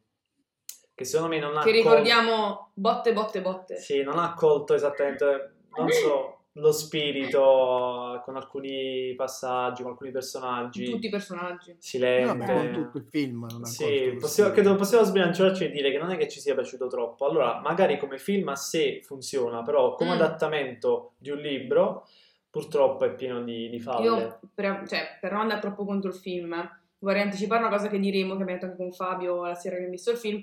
che 0.94 1.04
secondo 1.04 1.34
me 1.34 1.40
non 1.40 1.56
ha 1.56 1.62
che 1.62 1.70
col- 1.70 1.80
ricordiamo 1.82 2.70
botte, 2.74 3.12
botte, 3.12 3.40
botte. 3.40 3.76
sì, 3.76 4.02
non 4.02 4.18
ha 4.18 4.32
colto 4.34 4.74
esattamente, 4.74 5.54
non 5.76 5.90
so, 5.90 6.38
lo 6.56 6.70
spirito 6.70 8.22
con 8.24 8.36
alcuni 8.36 9.12
passaggi, 9.16 9.82
con 9.82 9.90
alcuni 9.92 10.12
personaggi, 10.12 10.84
Tutti 10.84 11.06
i 11.06 11.10
personaggi. 11.10 11.74
silente. 11.78 12.52
Con 12.52 12.70
tutto 12.72 12.98
il 12.98 13.04
film. 13.10 13.46
non 13.50 13.64
Sì, 13.64 14.16
possiamo, 14.20 14.52
credo 14.52 14.76
possiamo 14.76 15.04
sbilanciarci 15.04 15.64
e 15.64 15.70
dire 15.70 15.90
che 15.90 15.98
non 15.98 16.10
è 16.10 16.16
che 16.16 16.28
ci 16.28 16.38
sia 16.40 16.54
piaciuto 16.54 16.86
troppo. 16.86 17.26
Allora, 17.26 17.60
magari 17.60 17.98
come 17.98 18.18
film 18.18 18.48
a 18.48 18.56
sé 18.56 19.00
funziona, 19.02 19.62
però 19.62 19.94
come 19.94 20.10
Mm. 20.10 20.20
adattamento 20.20 21.14
di 21.18 21.30
un 21.30 21.38
libro 21.38 22.06
purtroppo 22.54 23.04
è 23.04 23.12
pieno 23.12 23.42
di, 23.42 23.68
di 23.68 23.80
falle. 23.80 24.04
Io, 24.04 24.38
per, 24.54 24.84
cioè, 24.86 25.18
per 25.20 25.32
non 25.32 25.40
andare 25.40 25.60
troppo 25.60 25.84
contro 25.84 26.10
il 26.10 26.16
film, 26.16 26.54
vorrei 27.00 27.22
anticipare 27.22 27.60
una 27.60 27.76
cosa 27.76 27.88
che 27.88 27.98
diremo, 27.98 28.36
che 28.36 28.42
abbiamo 28.42 28.52
detto 28.52 28.66
anche 28.66 28.76
con 28.76 28.92
Fabio 28.92 29.44
la 29.44 29.56
sera 29.56 29.70
che 29.70 29.82
abbiamo 29.82 29.96
visto 29.96 30.12
il 30.12 30.18
film. 30.18 30.40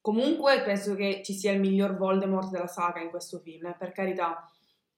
Comunque 0.00 0.62
penso 0.62 0.94
che 0.94 1.20
ci 1.22 1.34
sia 1.34 1.52
il 1.52 1.60
miglior 1.60 1.98
Voldemort 1.98 2.48
della 2.48 2.66
saga 2.66 3.02
in 3.02 3.10
questo 3.10 3.40
film, 3.40 3.66
eh, 3.66 3.76
per 3.78 3.92
carità. 3.92 4.50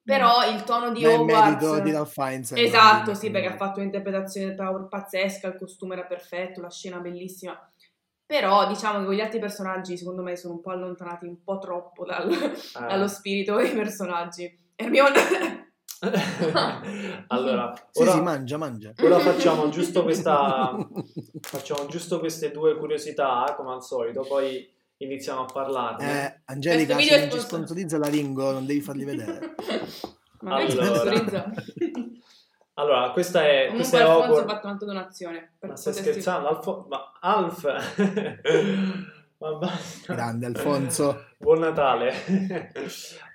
Però 0.05 0.49
il 0.49 0.63
tono 0.63 0.93
di 0.93 1.03
Beh, 1.03 1.17
Hogwarts... 1.17 1.83
di 1.83 1.91
Ralph 1.91 2.13
Fiennes. 2.13 2.53
Esatto, 2.53 3.15
sì, 3.15 3.33
perché 3.33 3.49
ha 3.49 3.57
fatto 3.57 3.81
un'interpretazione 3.81 4.47
del 4.47 4.55
Power 4.55 4.87
pazzesca, 4.87 5.49
il 5.49 5.59
costume 5.59 5.95
era 5.95 6.05
perfetto, 6.05 6.61
la 6.61 6.71
scena 6.71 6.99
bellissima. 6.99 7.59
Però 8.25 8.69
diciamo 8.69 9.01
che 9.01 9.05
con 9.07 9.15
gli 9.15 9.21
altri 9.21 9.41
personaggi, 9.41 9.97
secondo 9.97 10.23
me, 10.23 10.37
sono 10.37 10.55
un 10.55 10.61
po' 10.61 10.71
allontanati 10.71 11.27
un 11.27 11.43
po' 11.43 11.59
troppo 11.59 12.05
dal- 12.05 12.31
Eh. 12.31 12.87
dallo 12.87 13.09
spirito 13.09 13.57
dei 13.57 13.73
personaggi. 13.73 14.57
Hermione... 14.77 15.71
allora, 17.29 17.73
Sì, 17.91 18.03
ora, 18.03 18.13
sì, 18.13 18.21
mangia, 18.21 18.57
mangia. 18.57 18.93
ora 19.01 19.19
facciamo 19.21 19.69
giusto 19.69 20.03
questa 20.03 20.77
facciamo 21.41 21.87
giusto 21.87 22.19
queste 22.19 22.51
due 22.51 22.77
curiosità, 22.77 23.55
come 23.57 23.73
al 23.73 23.83
solito, 23.85 24.23
poi 24.23 24.69
iniziamo 24.97 25.43
a 25.43 25.45
parlarne. 25.45 26.25
Eh, 26.25 26.41
Angelica, 26.47 26.95
Questo 26.95 27.03
video 27.03 27.15
se 27.15 27.17
è 27.17 27.21
non 27.21 27.31
ci 27.31 27.39
sponsor- 27.39 27.67
sponsorizza 27.67 27.99
la 27.99 28.09
Ringo, 28.09 28.51
non 28.53 28.67
devi 28.67 28.81
farli 28.81 29.05
vedere. 29.05 29.55
Ma 30.43 30.57
Allora. 30.57 30.85
sponsorizza. 30.85 31.53
Allora, 32.75 33.11
questa 33.11 33.45
è, 33.47 33.67
Comunque 33.69 33.77
questa 33.77 33.99
è 33.99 34.01
Alfonso 34.01 34.41
ha 34.41 34.47
fatto 34.49 34.67
un'altra 34.67 34.87
donazione. 34.87 35.53
Per 35.59 35.69
Ma 35.69 35.77
stai 35.77 35.93
scherzando? 35.93 36.49
Alfo- 36.49 36.87
ma 36.89 37.13
Alf! 37.21 37.65
ma 39.39 39.53
basta. 39.53 40.15
Grande 40.15 40.47
Alfonso. 40.47 41.27
Buon 41.43 41.59
Natale! 41.59 42.15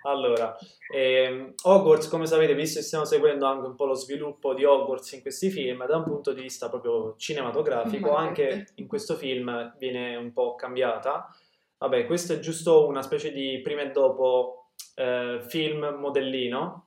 allora, 0.04 0.56
ehm, 0.94 1.54
Hogwarts, 1.64 2.08
come 2.08 2.26
sapete, 2.26 2.56
visto 2.56 2.80
che 2.80 2.86
stiamo 2.86 3.04
seguendo 3.04 3.46
anche 3.46 3.68
un 3.68 3.76
po' 3.76 3.84
lo 3.84 3.96
sviluppo 3.96 4.54
di 4.54 4.64
Hogwarts 4.64 5.12
in 5.12 5.22
questi 5.22 5.50
film, 5.50 5.86
da 5.86 5.98
un 5.98 6.06
punto 6.06 6.32
di 6.32 6.42
vista 6.42 6.70
proprio 6.70 7.16
cinematografico, 7.18 8.12
Ma 8.12 8.20
anche 8.20 8.68
in 8.76 8.88
questo 8.88 9.16
film 9.16 9.76
viene 9.78 10.16
un 10.16 10.32
po' 10.32 10.56
cambiata. 10.56 11.36
Vabbè, 11.80 12.06
questo 12.06 12.32
è 12.32 12.40
giusto 12.40 12.88
una 12.88 13.02
specie 13.02 13.34
di 13.34 13.60
prima 13.62 13.82
e 13.82 13.92
dopo 13.92 14.70
eh, 14.96 15.40
film 15.46 15.86
modellino 16.00 16.86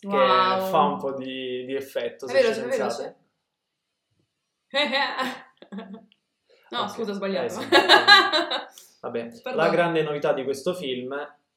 che 0.00 0.06
Wow. 0.06 0.70
fa 0.70 0.80
un 0.84 0.98
po' 0.98 1.12
di, 1.12 1.66
di 1.66 1.74
effetto. 1.74 2.26
È 2.26 2.32
veloce, 2.32 2.54
ci 2.54 2.60
è 2.60 2.68
pensate. 2.68 3.16
veloce. 4.70 5.12
no, 6.70 6.80
Ok, 6.80 6.90
scusa, 6.90 7.10
ho 7.10 7.14
sbagliato. 7.14 7.44
eh 7.46 7.50
sì. 7.50 7.68
Vabbè, 9.04 9.28
la 9.54 9.68
grande 9.68 10.02
novità 10.02 10.32
di 10.32 10.44
questo 10.44 10.72
film 10.72 11.14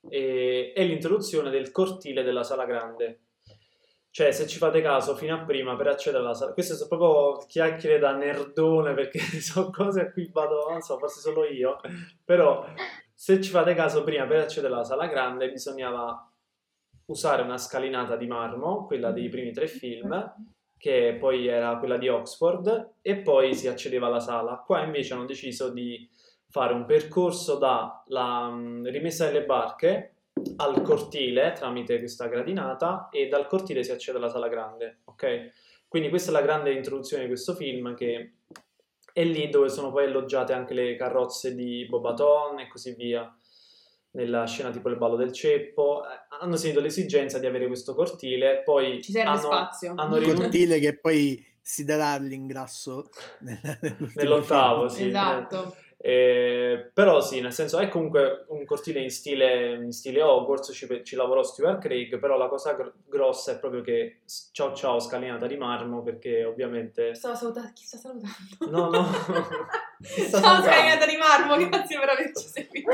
è, 0.09 0.73
è 0.75 0.83
l'introduzione 0.83 1.49
del 1.49 1.71
cortile 1.71 2.23
della 2.23 2.43
sala 2.43 2.65
grande. 2.65 3.21
Cioè, 4.11 4.31
se 4.31 4.47
ci 4.47 4.57
fate 4.57 4.81
caso, 4.81 5.15
fino 5.15 5.35
a 5.35 5.45
prima 5.45 5.75
per 5.77 5.87
accedere 5.87 6.23
alla 6.23 6.33
sala, 6.33 6.51
queste 6.51 6.75
sono 6.75 6.89
proprio 6.89 7.45
chiacchiere 7.45 7.99
da 7.99 8.15
nerdone 8.15 8.93
perché 8.93 9.19
sono 9.39 9.69
cose 9.69 10.01
a 10.01 10.11
cui 10.11 10.29
vado, 10.33 10.67
non 10.69 10.81
so, 10.81 10.97
forse 10.97 11.21
solo 11.21 11.45
io, 11.45 11.77
però 12.25 12.65
se 13.13 13.39
ci 13.39 13.49
fate 13.49 13.73
caso, 13.75 14.03
prima 14.03 14.25
per 14.25 14.39
accedere 14.39 14.73
alla 14.73 14.83
sala 14.83 15.07
grande 15.07 15.49
bisognava 15.49 16.29
usare 17.05 17.43
una 17.43 17.57
scalinata 17.57 18.17
di 18.17 18.27
marmo, 18.27 18.85
quella 18.85 19.11
dei 19.11 19.29
primi 19.29 19.53
tre 19.53 19.67
film, 19.67 20.33
che 20.77 21.15
poi 21.17 21.47
era 21.47 21.77
quella 21.77 21.97
di 21.97 22.09
Oxford, 22.09 22.95
e 23.01 23.17
poi 23.17 23.55
si 23.55 23.67
accedeva 23.67 24.07
alla 24.07 24.19
sala. 24.19 24.63
Qua 24.65 24.83
invece 24.83 25.13
hanno 25.13 25.25
deciso 25.25 25.71
di 25.71 26.09
fare 26.49 26.73
un 26.73 26.85
percorso 26.85 27.57
dalla 27.57 28.49
mh, 28.49 28.89
rimessa 28.89 29.25
delle 29.25 29.45
barche 29.45 30.13
al 30.57 30.81
cortile 30.81 31.53
tramite 31.53 31.97
questa 31.99 32.27
gradinata 32.27 33.09
e 33.11 33.27
dal 33.27 33.47
cortile 33.47 33.83
si 33.83 33.91
accede 33.91 34.17
alla 34.17 34.29
sala 34.29 34.47
grande, 34.47 34.99
ok? 35.05 35.51
Quindi 35.87 36.09
questa 36.09 36.29
è 36.29 36.33
la 36.33 36.41
grande 36.41 36.71
introduzione 36.73 37.23
di 37.23 37.29
questo 37.29 37.53
film 37.55 37.95
che 37.95 38.33
è 39.13 39.23
lì 39.23 39.49
dove 39.49 39.69
sono 39.69 39.91
poi 39.91 40.05
alloggiate 40.05 40.53
anche 40.53 40.73
le 40.75 40.95
carrozze 40.95 41.55
di 41.55 41.85
Bobaton 41.89 42.59
e 42.59 42.67
così 42.67 42.93
via. 42.93 43.35
Nella 44.11 44.45
scena 44.45 44.69
tipo 44.71 44.89
il 44.89 44.97
ballo 44.97 45.15
del 45.15 45.31
ceppo, 45.31 46.03
eh, 46.03 46.07
hanno 46.39 46.55
sentito 46.55 46.81
l'esigenza 46.81 47.39
di 47.39 47.45
avere 47.45 47.67
questo 47.67 47.93
cortile, 47.93 48.61
poi 48.63 49.01
Ci 49.01 49.11
serve 49.11 49.29
hanno, 49.29 49.39
spazio. 49.39 49.93
hanno 49.95 50.15
Un 50.17 50.33
cortile 50.33 50.79
che 50.79 50.97
poi 50.97 51.43
si 51.61 51.83
darà 51.83 52.17
nell'ultimo 53.41 54.11
nell'ottavo, 54.15 54.89
film. 54.89 55.01
sì. 55.01 55.07
Esatto. 55.09 55.75
Eh, 55.75 55.86
però 55.99 57.21
sì, 57.21 57.41
nel 57.41 57.53
senso 57.53 57.79
è 57.79 57.89
comunque 57.89 58.45
un 58.49 58.63
cortile 58.65 59.01
in 59.01 59.09
stile, 59.09 59.73
in 59.73 59.91
stile 59.91 60.21
Hogwarts, 60.21 60.71
ci, 60.71 60.87
ci 61.03 61.15
lavorò 61.15 61.41
Stuart 61.41 61.81
Craig, 61.81 62.19
però 62.19 62.37
la 62.37 62.47
cosa 62.47 62.73
gr- 62.73 62.93
grossa 63.05 63.53
è 63.53 63.59
proprio 63.59 63.81
che 63.81 64.19
ciao 64.51 64.73
ciao 64.73 64.99
scalinata 64.99 65.47
di 65.47 65.57
marmo 65.57 66.03
perché 66.03 66.45
ovviamente... 66.45 67.15
Stavo 67.15 67.35
salutando. 67.35 67.71
Chi 67.73 67.83
sta 67.83 67.97
salutando? 67.97 68.35
No, 68.69 68.89
no. 68.89 69.05
Ciao, 69.99 70.27
salutando? 70.29 70.67
scagliata 70.67 71.05
di 71.07 71.17
marmo, 71.17 71.69
grazie 71.69 71.99
per 71.99 72.09
averci 72.09 72.47
seguito. 72.47 72.91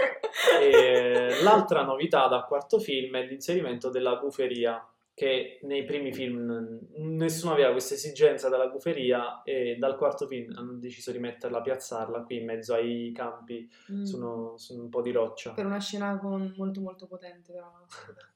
E 0.61 1.41
l'altra 1.43 1.83
novità 1.83 2.27
dal 2.27 2.45
quarto 2.45 2.79
film 2.79 3.17
è 3.17 3.25
l'inserimento 3.25 3.89
della 3.89 4.15
guferia, 4.15 4.81
che 5.15 5.59
nei 5.63 5.83
primi 5.85 6.11
film 6.11 6.79
nessuno 6.97 7.53
aveva 7.53 7.71
questa 7.71 7.93
esigenza 7.93 8.49
della 8.49 8.67
guferia 8.67 9.43
e 9.43 9.75
dal 9.77 9.95
quarto 9.95 10.25
film 10.25 10.51
hanno 10.57 10.73
deciso 10.73 11.11
di 11.11 11.19
metterla, 11.19 11.61
piazzarla 11.61 12.23
qui 12.23 12.37
in 12.37 12.45
mezzo 12.45 12.73
ai 12.73 13.11
campi 13.15 13.69
Mm. 13.91 14.03
su, 14.03 14.17
uno- 14.17 14.57
su 14.57 14.79
un 14.79 14.89
po' 14.89 15.01
di 15.01 15.11
roccia. 15.11 15.51
Per 15.53 15.65
una 15.65 15.79
scena 15.79 16.17
con- 16.17 16.53
molto 16.57 16.81
molto 16.81 17.05
potente, 17.07 17.53
l'altro. 17.53 18.31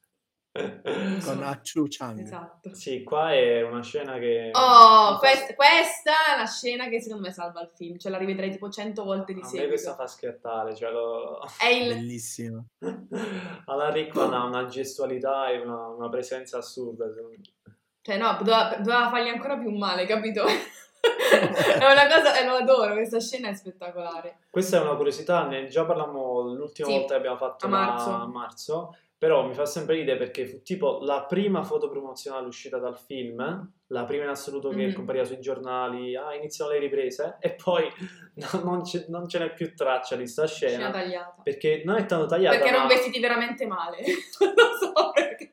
Con 1.24 1.43
Achu 1.43 1.86
Chang. 1.88 2.20
Esatto. 2.20 2.74
Sì, 2.74 3.04
qua 3.04 3.34
è 3.34 3.62
una 3.62 3.82
scena 3.84 4.17
che... 4.17 4.50
Oh, 4.54 5.17
quest- 5.20 5.54
questa 5.56 6.12
è 6.36 6.38
la 6.39 6.46
scena 6.46 6.88
che 6.89 7.02
secondo 7.02 7.28
me 7.28 7.32
salva 7.34 7.62
il 7.62 7.72
film. 7.76 7.98
Cioè 7.98 8.12
la 8.12 8.17
rivedrei 8.17 8.50
tipo 8.52 8.70
cento 8.70 9.04
volte 9.04 9.34
di 9.34 9.39
A 9.39 9.43
me 9.43 9.48
seguito. 9.50 9.70
questa 9.70 9.96
fa 9.96 10.08
schiattare, 10.08 10.76
cioè 10.76 10.91
lo... 10.91 11.39
È 11.60 11.67
il... 11.67 11.93
Bellissimo. 11.96 12.65
Alan 13.65 13.91
Rickman 13.93 14.34
ha 14.34 14.43
una 14.46 14.65
gestualità 14.65 15.50
e 15.50 15.60
una, 15.60 15.88
una 15.88 16.10
presenza 16.10 16.58
assurda, 16.58 17.10
secondo 17.12 17.38
me. 17.38 17.76
Cioè 18.02 18.17
no, 18.17 18.36
doveva, 18.39 18.76
doveva 18.78 19.10
fargli 19.10 19.28
ancora 19.28 19.58
più 19.58 19.70
male, 19.76 20.06
capito? 20.06 20.46
è 20.48 21.91
una 21.91 22.08
cosa, 22.08 22.39
e 22.39 22.46
lo 22.46 22.56
adoro, 22.56 22.93
questa 22.93 23.20
scena 23.20 23.50
è 23.50 23.54
spettacolare. 23.54 24.39
Questa 24.50 24.78
è 24.78 24.82
una 24.82 24.96
curiosità, 24.96 25.46
ne 25.46 25.67
già 25.67 25.86
parlammo 25.86 26.41
l'ultima 26.54 26.88
Sì, 26.88 26.93
volta 26.93 27.13
che 27.13 27.20
abbiamo 27.20 27.38
fatto 27.38 27.65
a 27.65 27.70
la- 27.70 27.78
marzo. 27.78 28.10
a 28.10 28.28
marzo, 28.28 28.96
però 29.18 29.46
mi 29.48 29.54
fa 29.54 29.66
sempre 29.66 29.96
ridere 29.96 30.18
perché 30.18 30.46
fu 30.46 30.62
tipo 30.62 31.00
la 31.02 31.26
prima 31.26 31.64
foto 31.64 31.90
promozionale 31.90 32.46
uscita 32.48 32.78
dal 32.78 32.98
film, 32.98 33.72
la 33.88 34.06
prima 34.06 34.24
in 34.24 34.30
assoluto 34.30 34.70
che 34.70 34.86
Mhm. 34.88 34.94
compariva 34.94 35.24
sui 35.26 35.40
giornali, 35.40 36.16
ah 36.16 36.36
iniziano 36.36 36.72
le 36.72 36.80
riprese, 36.80 37.38
e 37.42 37.56
poi 37.56 37.88
no- 38.36 38.62
non, 38.64 38.86
ce, 38.86 39.06
non 39.10 39.28
ce 39.28 39.40
n'è 39.40 39.54
più 39.54 39.74
traccia 39.76 40.16
di 40.16 40.28
sta 40.28 40.46
Scena 40.46 40.72
scena, 40.72 40.92
tagliata. 40.92 41.42
perché 41.44 41.82
non 41.86 41.96
è 41.96 42.06
tanto 42.06 42.26
tagliata, 42.28 42.56
Perché 42.58 42.70
erano 42.72 42.88
ma 42.88 42.94
vestiti 42.94 43.20
veramente 43.20 43.66
male. 43.66 43.98
non 44.40 44.78
so 44.80 45.12
perché. 45.14 45.46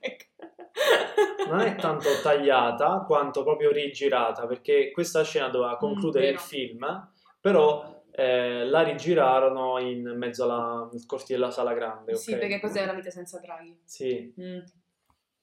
non 1.49 1.61
è 1.61 1.77
tanto 1.77 2.09
tagliata 2.23 3.05
quanto 3.07 3.43
proprio 3.45 3.71
rigirata, 3.71 4.47
perché 4.47 4.91
questa 4.91 5.23
scena 5.25 5.49
doveva 5.49 5.77
concludere 5.77 6.27
il 6.29 6.33
vero. 6.35 6.45
film, 6.47 7.09
però 7.41 7.94
eh, 8.17 8.65
la 8.65 8.83
rigirarono 8.83 9.79
in 9.81 10.15
mezzo 10.17 10.45
alla, 10.45 10.89
al 10.93 11.05
cortile 11.07 11.39
della 11.39 11.51
sala 11.51 11.73
grande. 11.73 12.15
Sì, 12.15 12.33
ok? 12.33 12.39
perché 12.39 12.61
cos'è 12.61 12.83
una 12.85 12.93
vita 12.95 13.11
senza 13.11 13.39
draghi? 13.41 13.77
Sì, 13.85 14.33
Mm. 14.41 14.59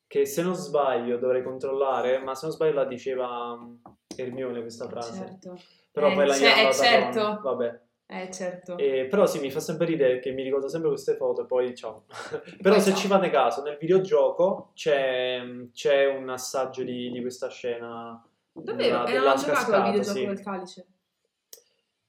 che 0.07 0.25
se 0.25 0.41
non 0.41 0.55
sbaglio 0.55 1.17
dovrei 1.17 1.43
controllare, 1.43 2.19
ma 2.19 2.33
se 2.35 2.45
non 2.45 2.55
sbaglio 2.55 2.73
la 2.73 2.85
diceva 2.85 3.55
mm, 3.55 3.75
Hermione 4.15 4.61
questa 4.61 4.87
frase. 4.87 5.13
Certo. 5.17 5.59
Però 5.91 6.09
Eh, 6.09 6.13
poi 6.13 6.25
la 6.27 6.33
hanno 6.35 6.69
eh, 6.69 6.73
certo. 6.73 7.19
Ron, 7.19 7.41
Vabbè. 7.41 7.79
Eh, 8.07 8.29
certo. 8.31 8.77
E- 8.77 9.07
però 9.09 9.25
sì, 9.25 9.39
mi 9.39 9.51
fa 9.51 9.61
sempre 9.61 9.85
ridere 9.85 10.19
che 10.19 10.31
mi 10.31 10.43
ricordo 10.43 10.67
sempre 10.67 10.89
queste 10.89 11.15
foto 11.15 11.43
e 11.43 11.45
poi 11.45 11.73
ciao. 11.75 12.03
però 12.61 12.75
Poi 12.75 12.81
se 12.81 12.91
ciao. 12.91 12.99
ci 12.99 13.07
fate 13.07 13.29
caso, 13.29 13.61
nel 13.63 13.77
videogioco 13.77 14.71
c'è, 14.73 15.41
c'è 15.73 16.05
un 16.07 16.29
assaggio 16.29 16.83
di, 16.83 17.09
di 17.09 17.21
questa 17.21 17.49
scena. 17.49 18.21
Davvero? 18.51 19.05
E 19.05 19.11
non 19.11 19.11
della 19.11 19.31
ho 19.33 19.35
giocato 19.37 19.51
al 19.51 19.55
cascata, 19.55 19.89
videogioco 19.89 20.17
sì. 20.19 20.25
del 20.25 20.41
calice. 20.41 20.85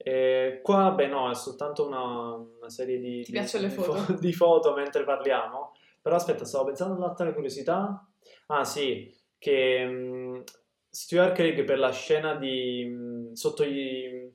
E 0.05 0.59
qua, 0.61 0.91
beh, 0.91 1.07
no, 1.07 1.29
è 1.31 1.35
soltanto 1.35 1.87
una, 1.87 2.33
una 2.35 2.69
serie 2.69 2.99
di, 2.99 3.23
Ti 3.23 3.31
di- 3.31 3.39
di 3.39 3.69
foto? 3.69 3.93
fo- 3.93 4.13
di 4.19 4.33
foto 4.33 4.73
mentre 4.73 5.03
parliamo. 5.03 5.73
Però 6.01 6.15
aspetta, 6.15 6.43
stavo 6.45 6.65
pensando 6.65 6.95
all'altra 6.95 7.31
curiosità. 7.33 8.05
Ah, 8.47 8.63
sì, 8.65 9.13
che 9.37 9.85
mh, 9.85 10.43
Stuart 10.89 11.33
Craig 11.33 11.63
per 11.63 11.79
la 11.79 11.91
scena 11.91 12.35
di 12.35 12.83
mh, 12.85 13.31
sotto 13.33 13.63
gli- 13.65 14.29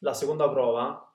la 0.00 0.14
seconda 0.14 0.48
prova 0.50 1.06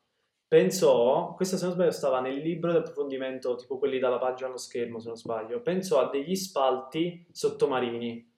pensò, 0.47 1.33
questo 1.33 1.57
se 1.57 1.65
non 1.65 1.73
sbaglio 1.73 1.91
stava 1.91 2.21
nel 2.21 2.37
libro 2.37 2.71
di 2.71 2.77
approfondimento, 2.77 3.55
tipo 3.55 3.77
quelli 3.77 3.99
dalla 3.99 4.17
pagina 4.17 4.47
allo 4.47 4.57
schermo, 4.57 4.99
se 4.99 5.07
non 5.07 5.17
sbaglio, 5.17 5.59
pensò 5.61 5.99
a 5.99 6.09
degli 6.09 6.35
spalti 6.35 7.25
sottomarini. 7.31 8.31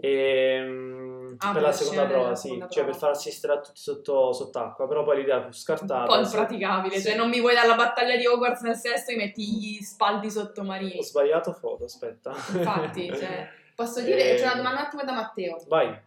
E, 0.00 0.60
mh, 0.60 1.12
Ah, 1.38 1.52
per 1.52 1.62
la 1.62 1.72
seconda 1.72 2.06
prova, 2.06 2.34
sì, 2.36 2.42
seconda 2.42 2.68
cioè 2.68 2.82
prova. 2.84 2.90
per 2.90 3.00
far 3.00 3.10
assistere 3.10 3.52
a 3.54 3.60
tutti 3.60 3.80
sotto, 3.80 4.32
sott'acqua, 4.32 4.86
però 4.86 5.02
poi 5.02 5.16
l'idea 5.16 5.40
fu 5.40 5.46
Un 5.46 5.52
scartata. 5.52 6.04
po' 6.06 6.14
sì. 6.24 6.36
impraticabile, 6.36 6.96
Sì. 6.98 7.08
cioè 7.08 7.16
non 7.16 7.28
mi 7.28 7.40
vuoi 7.40 7.54
dalla 7.54 7.74
battaglia 7.74 8.16
di 8.16 8.24
Hogwarts 8.26 8.60
nel 8.62 8.76
sesto 8.76 9.10
e 9.10 9.16
metti 9.16 9.42
gli 9.44 9.82
spalti 9.82 10.30
sottomarini. 10.30 10.98
Ho 10.98 11.02
sbagliato 11.02 11.52
foto, 11.52 11.84
aspetta. 11.86 12.30
Infatti, 12.30 13.08
cioè, 13.18 13.48
posso 13.74 14.00
dire, 14.00 14.32
Eh, 14.32 14.36
c'è 14.36 14.44
una 14.44 14.54
domanda 14.54 14.80
un 14.80 14.86
attimo 14.86 15.02
da 15.04 15.12
Matteo, 15.12 15.56
Vai, 15.66 16.00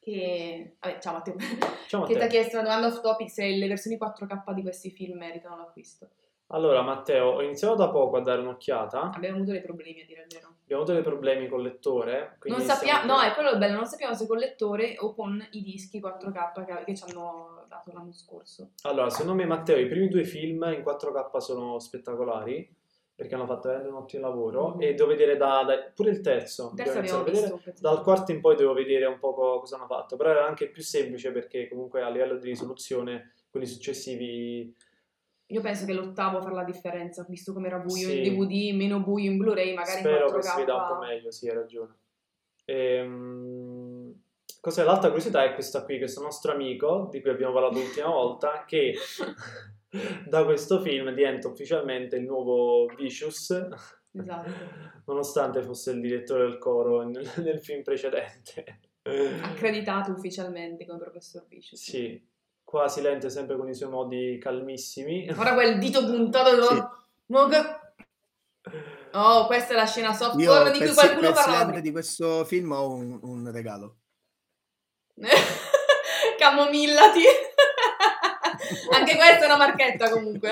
che... 0.00 0.76
Vabbè, 0.80 0.98
ciao 1.00 1.12
Matteo. 1.14 1.34
diciamo 1.36 2.04
a 2.04 2.06
che 2.06 2.14
ti 2.16 2.22
ha 2.22 2.26
chiesto 2.26 2.58
una 2.58 2.68
domanda 2.68 2.86
off 2.88 3.00
topic 3.00 3.30
se 3.30 3.46
le 3.46 3.66
versioni 3.66 3.96
4K 3.96 4.52
di 4.52 4.62
questi 4.62 4.90
film 4.90 5.16
meritano 5.16 5.56
l'acquisto. 5.56 6.08
Allora, 6.48 6.82
Matteo, 6.82 7.30
ho 7.30 7.42
iniziato 7.42 7.74
da 7.74 7.88
poco 7.88 8.16
a 8.16 8.20
dare 8.20 8.40
un'occhiata. 8.42 9.10
Abbiamo 9.14 9.36
avuto 9.36 9.52
dei 9.52 9.62
problemi, 9.62 10.02
a 10.02 10.04
dire 10.06 10.22
il 10.22 10.26
vero. 10.32 10.48
Abbiamo 10.62 10.82
avuto 10.82 10.92
dei 10.94 11.02
problemi 11.02 11.48
col 11.48 11.62
lettore. 11.62 12.36
Non 12.44 12.60
sappiamo, 12.60 12.98
stiamo- 13.00 13.12
no, 13.12 13.20
è 13.22 13.32
quello 13.32 13.56
bello, 13.56 13.76
non 13.76 13.86
sappiamo 13.86 14.14
se 14.14 14.26
con 14.26 14.36
lettore 14.36 14.96
o 14.98 15.14
con 15.14 15.44
i 15.52 15.62
dischi 15.62 16.00
4K 16.00 16.64
che, 16.64 16.84
che 16.84 16.94
ci 16.94 17.04
hanno 17.08 17.64
dato 17.68 17.90
l'anno 17.92 18.12
scorso. 18.12 18.70
Allora, 18.82 19.08
secondo 19.10 19.34
me, 19.34 19.46
Matteo, 19.46 19.78
i 19.78 19.88
primi 19.88 20.08
due 20.08 20.24
film 20.24 20.62
in 20.74 20.82
4K 20.82 21.38
sono 21.40 21.78
spettacolari 21.78 22.72
perché 23.16 23.34
hanno 23.36 23.46
fatto 23.46 23.68
veramente 23.68 23.94
un 23.94 24.02
ottimo 24.02 24.26
lavoro 24.26 24.68
Mhm. 24.74 24.82
e 24.82 24.94
devo 24.94 25.08
vedere 25.08 25.36
da, 25.36 25.62
da- 25.64 25.90
pure 25.94 26.10
il 26.10 26.20
terzo. 26.20 26.70
Il 26.76 26.82
terzo 26.82 26.98
abbiamo 26.98 27.22
visto. 27.24 27.60
Dal 27.80 28.02
quarto 28.02 28.32
in 28.32 28.40
poi 28.40 28.54
devo 28.56 28.72
vedere 28.74 29.06
un 29.06 29.18
po' 29.18 29.32
co- 29.34 29.60
cosa 29.60 29.76
hanno 29.76 29.86
fatto, 29.86 30.16
però 30.16 30.30
era 30.30 30.46
anche 30.46 30.68
più 30.68 30.82
semplice 30.82 31.30
perché 31.32 31.68
comunque 31.68 32.02
a 32.02 32.08
livello 32.10 32.36
di 32.36 32.48
risoluzione 32.48 33.32
quelli 33.50 33.66
successivi 33.66 34.74
Io 35.48 35.60
penso 35.60 35.84
che 35.84 35.92
l'ottavo 35.92 36.40
farà 36.40 36.54
la 36.54 36.64
differenza, 36.64 37.24
visto 37.28 37.52
come 37.52 37.66
era 37.68 37.78
buio 37.78 38.08
Sì. 38.08 38.16
in 38.18 38.22
DVD, 38.34 38.74
meno 38.74 39.00
buio 39.00 39.30
in 39.30 39.36
Blu-ray, 39.36 39.74
magari 39.74 39.98
spero 40.00 40.26
in 40.26 40.32
4K. 40.32 40.36
che 40.36 40.42
si 40.42 40.56
veda 40.56 40.74
un 40.76 40.86
po' 40.88 40.98
meglio, 41.04 41.30
sì, 41.30 41.48
hai 41.48 41.54
ragione. 41.54 41.94
Ehm, 42.64 44.14
cos'è? 44.60 44.84
L'altra 44.84 45.08
curiosità 45.08 45.44
è 45.44 45.54
questa 45.54 45.84
qui, 45.84 45.98
questo 45.98 46.22
nostro 46.22 46.52
amico 46.52 47.08
di 47.10 47.20
cui 47.20 47.30
abbiamo 47.30 47.52
parlato 47.52 47.78
l'ultima 47.78 48.08
volta, 48.08 48.64
che 48.66 48.94
da 50.26 50.44
questo 50.44 50.80
film 50.80 51.10
diventa 51.12 51.48
ufficialmente 51.48 52.16
il 52.16 52.24
nuovo 52.24 52.86
Vicious, 52.96 53.50
Esatto. 54.16 54.50
nonostante 55.06 55.60
fosse 55.62 55.90
il 55.90 56.00
direttore 56.00 56.44
del 56.44 56.58
coro 56.58 57.02
nel, 57.02 57.28
nel 57.42 57.60
film 57.62 57.82
precedente. 57.82 58.80
Accreditato 59.42 60.12
ufficialmente 60.12 60.86
come 60.86 60.98
professor 60.98 61.44
Vicious. 61.46 61.80
Sì, 61.82 62.26
qua 62.74 62.88
silente 62.88 63.30
sempre 63.30 63.56
con 63.56 63.68
i 63.68 63.74
suoi 63.74 63.88
modi 63.88 64.36
calmissimi. 64.42 65.30
Ora 65.38 65.54
quel 65.54 65.78
dito 65.78 66.04
puntato 66.04 66.60
Sì. 66.64 66.82
Oh, 69.12 69.46
questa 69.46 69.74
è 69.74 69.76
la 69.76 69.86
scena 69.86 70.12
soft 70.12 70.40
Io 70.40 70.52
porn 70.52 70.72
di 70.72 70.78
per, 70.78 70.88
cui 70.88 70.96
qualcuno 70.96 71.32
prima. 71.32 71.80
di 71.80 71.92
questo 71.92 72.44
film 72.44 72.72
ho 72.72 72.90
un, 72.90 73.20
un 73.22 73.52
regalo. 73.52 73.98
Camomillati. 76.36 77.22
Anche 78.92 79.14
questa 79.14 79.42
è 79.42 79.44
una 79.44 79.56
marchetta 79.56 80.10
comunque. 80.10 80.50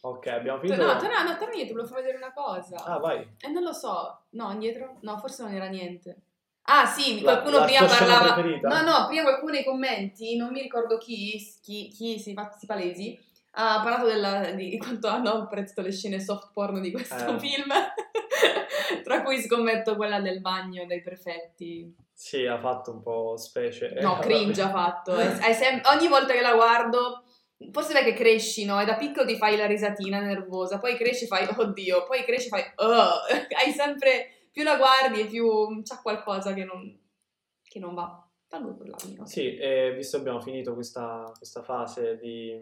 Ok, 0.00 0.26
abbiamo 0.28 0.60
finito. 0.60 0.82
no, 0.82 0.96
tu 0.96 1.06
no, 1.06 1.22
no, 1.24 1.36
torna 1.36 1.52
indietro, 1.52 1.74
volevo 1.74 1.86
far 1.92 1.98
vedere 1.98 2.16
una 2.16 2.32
cosa. 2.32 2.76
Ah, 2.84 2.98
vai. 2.98 3.36
E 3.38 3.48
non 3.48 3.62
lo 3.62 3.74
so. 3.74 4.22
No, 4.30 4.50
indietro? 4.52 4.96
No, 5.02 5.18
forse 5.18 5.42
non 5.42 5.52
era 5.52 5.66
niente. 5.66 6.27
Ah, 6.70 6.84
sì, 6.86 7.22
qualcuno 7.22 7.58
la 7.60 7.64
prima 7.64 7.86
parlava. 7.86 8.32
preferita? 8.34 8.68
No, 8.68 8.82
no, 8.82 9.06
prima 9.06 9.22
qualcuno 9.22 9.52
nei 9.52 9.64
commenti, 9.64 10.36
non 10.36 10.50
mi 10.52 10.60
ricordo 10.60 10.98
chi, 10.98 11.38
chi, 11.62 11.88
chi 11.88 12.18
si 12.18 12.34
fa 12.34 12.50
si 12.58 12.66
palesi, 12.66 13.18
ha 13.52 13.80
parlato 13.82 14.06
della- 14.06 14.50
di 14.50 14.76
quanto 14.78 15.08
hanno 15.08 15.30
apprezzato 15.42 15.80
le 15.80 15.92
scene 15.92 16.20
soft 16.20 16.50
porn 16.52 16.80
di 16.82 16.90
questo 16.92 17.34
Eh. 17.34 17.38
film. 17.38 17.72
Tra 19.04 19.22
cui 19.22 19.40
scommetto 19.40 19.96
quella 19.96 20.20
del 20.20 20.40
bagno 20.40 20.84
dei 20.86 21.02
prefetti. 21.02 21.94
Sì, 22.12 22.46
ha 22.46 22.58
fatto 22.58 22.90
un 22.90 23.02
po' 23.02 23.36
specie. 23.36 23.92
Eh, 23.94 24.02
No, 24.02 24.14
vabbè. 24.14 24.24
cringe 24.26 24.60
ha 24.62 24.70
fatto. 24.70 25.16
È- 25.16 25.38
è 25.38 25.52
sem- 25.54 25.80
ogni 25.94 26.08
volta 26.08 26.32
che 26.34 26.40
la 26.42 26.52
guardo, 26.54 27.24
forse 27.72 27.92
perché 27.92 28.12
cresci, 28.12 28.64
no? 28.64 28.78
E 28.80 28.84
da 28.84 28.96
piccolo 28.96 29.26
ti 29.26 29.36
fai 29.36 29.56
la 29.56 29.66
risatina 29.66 30.20
nervosa, 30.20 30.78
poi 30.78 30.96
cresci 30.96 31.24
e 31.24 31.28
fai 31.28 31.48
oddio, 31.56 32.04
poi 32.06 32.24
cresci 32.24 32.46
e 32.46 32.50
fai 32.50 32.62
oh. 32.76 33.10
Hai 33.64 33.72
sempre 33.72 34.32
più 34.50 34.62
la 34.62 34.76
guardi 34.76 35.20
e 35.20 35.26
più 35.26 35.82
c'è 35.82 35.96
qualcosa 36.02 36.54
che 36.54 36.64
non, 36.64 36.98
che 37.62 37.78
non 37.78 37.94
va. 37.94 38.22
Tanto 38.48 38.74
per 38.76 38.88
l'anno. 38.88 39.26
Sì, 39.26 39.56
e 39.56 39.92
visto 39.94 40.16
che 40.16 40.22
abbiamo 40.22 40.40
finito 40.40 40.72
questa, 40.72 41.30
questa 41.36 41.62
fase 41.62 42.16
di 42.16 42.58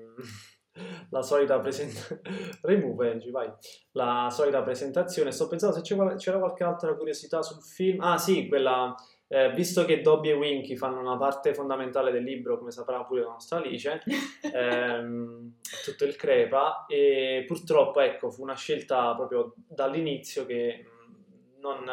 la 1.10 1.22
solita 1.22 1.60
presentazione, 1.60 2.20
remove 2.62 3.10
Angie, 3.12 3.30
vai, 3.30 3.50
la 3.92 4.28
solita 4.30 4.62
presentazione, 4.62 5.30
sto 5.30 5.46
pensando 5.46 5.76
se 5.76 5.82
c'era 5.82 6.38
qualche 6.38 6.64
altra 6.64 6.94
curiosità 6.94 7.42
sul 7.42 7.62
film, 7.62 8.00
ah 8.00 8.18
sì, 8.18 8.48
quella, 8.48 8.94
eh, 9.28 9.52
visto 9.52 9.84
che 9.84 10.00
Dobby 10.00 10.30
e 10.30 10.34
Winky 10.34 10.76
fanno 10.76 11.00
una 11.00 11.16
parte 11.16 11.54
fondamentale 11.54 12.10
del 12.10 12.24
libro, 12.24 12.58
come 12.58 12.70
saprà 12.70 13.04
pure 13.04 13.22
la 13.22 13.28
nostra 13.28 13.58
Alice, 13.58 14.02
ehm, 14.52 15.54
tutto 15.84 16.04
il 16.04 16.16
crepa, 16.16 16.84
e 16.88 17.44
purtroppo 17.46 18.00
ecco, 18.00 18.30
fu 18.30 18.42
una 18.42 18.56
scelta 18.56 19.14
proprio 19.14 19.54
dall'inizio 19.56 20.44
che 20.46 20.84
non 21.74 21.88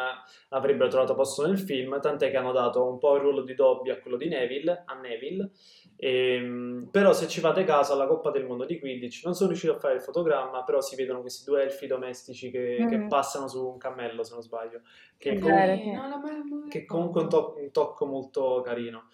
avrebbero 0.50 0.88
trovato 0.88 1.14
posto 1.14 1.46
nel 1.46 1.58
film, 1.58 2.00
tant'è 2.00 2.30
che 2.30 2.36
hanno 2.36 2.52
dato 2.52 2.84
un 2.86 2.98
po' 2.98 3.16
il 3.16 3.22
ruolo 3.22 3.42
di 3.42 3.54
Dobby 3.54 3.90
a 3.90 3.98
quello 3.98 4.16
di 4.16 4.28
Neville, 4.28 4.82
a 4.86 4.94
Neville. 4.94 5.50
Ehm, 5.96 6.88
però 6.90 7.12
se 7.12 7.28
ci 7.28 7.40
fate 7.40 7.64
caso 7.64 7.92
alla 7.92 8.06
Coppa 8.06 8.30
del 8.30 8.44
Mondo 8.44 8.64
di 8.64 8.78
Quidditch 8.78 9.22
non 9.24 9.34
sono 9.34 9.48
riuscito 9.50 9.74
a 9.74 9.78
fare 9.78 9.94
il 9.94 10.00
fotogramma, 10.00 10.62
però 10.64 10.80
si 10.80 10.96
vedono 10.96 11.20
questi 11.20 11.44
due 11.48 11.62
elfi 11.62 11.86
domestici 11.86 12.50
che, 12.50 12.84
che 12.88 12.96
Mhm. 12.96 13.08
passano 13.08 13.48
su 13.48 13.64
un 13.66 13.78
cammello, 13.78 14.22
se 14.24 14.32
non 14.34 14.42
sbaglio, 14.42 14.80
che, 15.16 15.30
È 15.30 15.38
com-. 15.38 15.50
No, 15.50 16.18
ma- 16.18 16.68
che 16.68 16.84
comunque 16.84 17.20
è 17.20 17.24
un, 17.24 17.30
to- 17.30 17.54
un 17.58 17.70
tocco 17.70 18.06
molto 18.06 18.60
carino. 18.64 19.08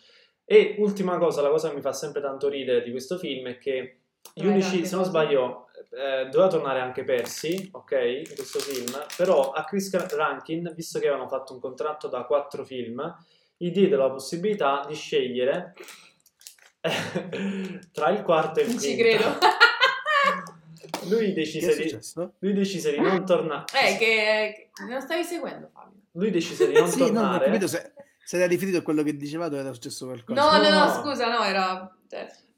E 0.44 0.76
ultima 0.78 1.16
cosa, 1.18 1.42
la 1.42 1.50
cosa 1.50 1.68
che 1.68 1.76
mi 1.76 1.80
fa 1.80 1.92
sempre 1.92 2.20
tanto 2.20 2.48
ridere 2.48 2.82
di 2.82 2.90
questo 2.90 3.18
film 3.18 3.46
è 3.48 3.58
che 3.58 3.98
gli 4.34 4.44
unici, 4.46 4.84
se 4.84 4.96
non 4.96 5.04
sbaglio, 5.04 5.68
eh, 5.90 6.24
doveva 6.30 6.48
tornare 6.48 6.80
anche 6.80 7.04
Percy, 7.04 7.68
ok, 7.72 7.92
in 8.28 8.34
questo 8.34 8.58
film, 8.60 8.90
però 9.16 9.50
a 9.50 9.64
Chris 9.64 9.90
Rankin, 10.14 10.72
visto 10.74 10.98
che 10.98 11.08
avevano 11.08 11.28
fatto 11.28 11.52
un 11.52 11.60
contratto 11.60 12.08
da 12.08 12.22
quattro 12.24 12.64
film, 12.64 13.02
gli 13.56 13.70
diede 13.70 13.96
la 13.96 14.08
possibilità 14.10 14.84
di 14.86 14.94
scegliere 14.94 15.74
tra 17.92 18.08
il 18.10 18.22
quarto 18.22 18.60
e 18.60 18.62
il 18.64 18.68
Non 18.70 18.78
quinto. 18.78 18.96
ci 18.96 18.96
credo. 18.96 19.38
Lui 21.08 21.26
Che 21.28 21.32
decise, 21.32 21.72
è 21.72 21.76
di, 21.76 21.88
successo? 21.88 22.34
lui 22.40 22.52
decise 22.52 22.90
di 22.92 23.00
non 23.00 23.24
tornare. 23.24 23.64
Eh, 23.72 23.96
che, 23.96 24.70
che 24.72 24.84
non 24.84 25.00
stavi 25.00 25.24
seguendo 25.24 25.70
Fabio. 25.72 26.00
Lui 26.12 26.30
decise 26.30 26.66
di 26.68 26.74
non 26.74 26.88
Sì, 26.88 26.98
no, 26.98 27.04
non 27.06 27.14
tornare. 27.14 27.44
capito 27.46 27.66
se, 27.66 27.92
se 28.22 28.36
era 28.36 28.46
riferito 28.46 28.78
a 28.78 28.82
quello 28.82 29.02
che 29.02 29.16
dicevate 29.16 29.56
era 29.56 29.72
successo 29.72 30.06
qualcosa. 30.06 30.40
No, 30.40 30.62
no, 30.62 30.68
no, 30.68 30.84
no. 30.84 30.92
scusa, 31.02 31.30
no, 31.30 31.42
era... 31.44 31.96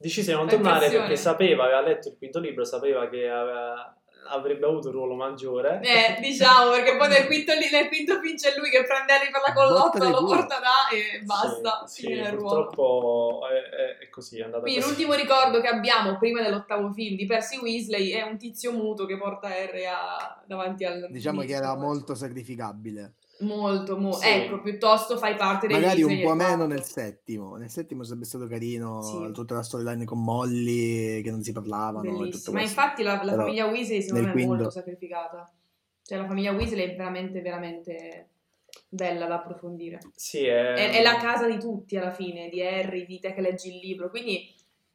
decise 0.02 0.32
di 0.32 0.36
non 0.36 0.48
tornare 0.48 0.74
impressione. 0.74 1.06
perché 1.06 1.20
sapeva, 1.20 1.64
aveva 1.64 1.80
letto 1.80 2.08
il 2.08 2.16
quinto 2.18 2.38
libro, 2.40 2.64
sapeva 2.64 3.08
che 3.08 3.28
aveva- 3.28 3.96
avrebbe 4.24 4.64
avuto 4.66 4.86
un 4.88 4.94
ruolo 4.94 5.14
maggiore. 5.14 5.80
Eh, 5.82 6.20
diciamo, 6.20 6.70
perché 6.70 6.96
poi 6.96 7.08
nel 7.08 7.26
quinto, 7.26 7.52
nel 7.54 7.88
quinto 7.88 8.20
film 8.20 8.36
c'è 8.36 8.54
lui 8.56 8.70
che 8.70 8.84
prende 8.84 9.12
Harry 9.12 9.30
per 9.30 9.42
la 9.44 9.52
collotta, 9.52 10.08
lo 10.08 10.24
porta 10.24 10.60
là 10.60 10.88
e 10.94 11.22
basta, 11.24 11.84
Sì, 11.86 12.02
sì, 12.06 12.22
purtroppo 12.36 13.40
è, 13.48 13.54
è- 13.74 13.98
è 14.04 14.08
così, 14.10 14.38
è 14.38 14.44
andata 14.44 14.62
Quindi 14.62 14.80
così. 14.80 14.92
l'ultimo 14.92 15.14
ricordo 15.14 15.60
che 15.60 15.68
abbiamo 15.68 16.16
prima 16.18 16.40
dell'ottavo 16.40 16.92
film 16.92 17.16
di 17.16 17.26
Percy 17.26 17.58
Weasley 17.58 18.10
è 18.10 18.22
un 18.22 18.38
tizio 18.38 18.72
muto 18.72 19.06
che 19.06 19.18
porta 19.18 19.48
Harry 19.48 19.84
a- 19.86 20.40
davanti 20.46 20.84
al... 20.84 21.08
Diciamo 21.10 21.42
che 21.42 21.52
era 21.52 21.74
molto 21.76 22.14
sacrificabile. 22.14 23.14
Molto, 23.42 23.98
mo- 23.98 24.12
Sì. 24.12 24.28
ecco, 24.28 24.60
piuttosto 24.60 25.16
fai 25.16 25.34
parte 25.36 25.66
dei 25.66 25.80
Magari 25.80 26.02
un 26.02 26.20
po' 26.22 26.34
meno 26.34 26.66
nel 26.66 26.82
settimo. 26.82 27.56
Nel 27.56 27.70
settimo 27.70 28.02
sarebbe 28.04 28.24
stato 28.24 28.46
carino 28.46 29.02
Sì. 29.02 29.32
tutta 29.32 29.54
la 29.54 29.62
storyline 29.62 30.04
con 30.04 30.22
Molly 30.22 31.20
che 31.22 31.30
non 31.30 31.42
si 31.42 31.52
parlavano 31.52 32.08
e. 32.08 32.10
Ma 32.12 32.16
questo. 32.18 32.56
infatti 32.56 33.02
la, 33.02 33.22
la 33.22 33.34
famiglia 33.34 33.66
Weasley 33.66 34.02
secondo 34.02 34.24
me 34.24 34.30
è 34.30 34.32
quinto- 34.32 34.54
molto 34.54 34.70
sacrificata. 34.70 35.52
Cioè 36.04 36.18
la 36.18 36.26
famiglia 36.26 36.52
Weasley 36.52 36.90
è 36.90 36.96
veramente, 36.96 37.40
veramente 37.40 38.26
bella 38.88 39.26
da 39.26 39.36
approfondire. 39.36 40.00
Sì, 40.14 40.44
è... 40.44 40.72
È, 40.74 40.90
è 40.90 41.02
la 41.02 41.16
casa 41.16 41.46
di 41.48 41.58
tutti 41.58 41.96
alla 41.96 42.12
fine, 42.12 42.48
di 42.48 42.62
Harry, 42.62 43.06
di 43.06 43.18
te 43.18 43.32
che 43.32 43.40
leggi 43.40 43.68
il 43.68 43.78
libro. 43.78 44.10
Quindi 44.10 44.51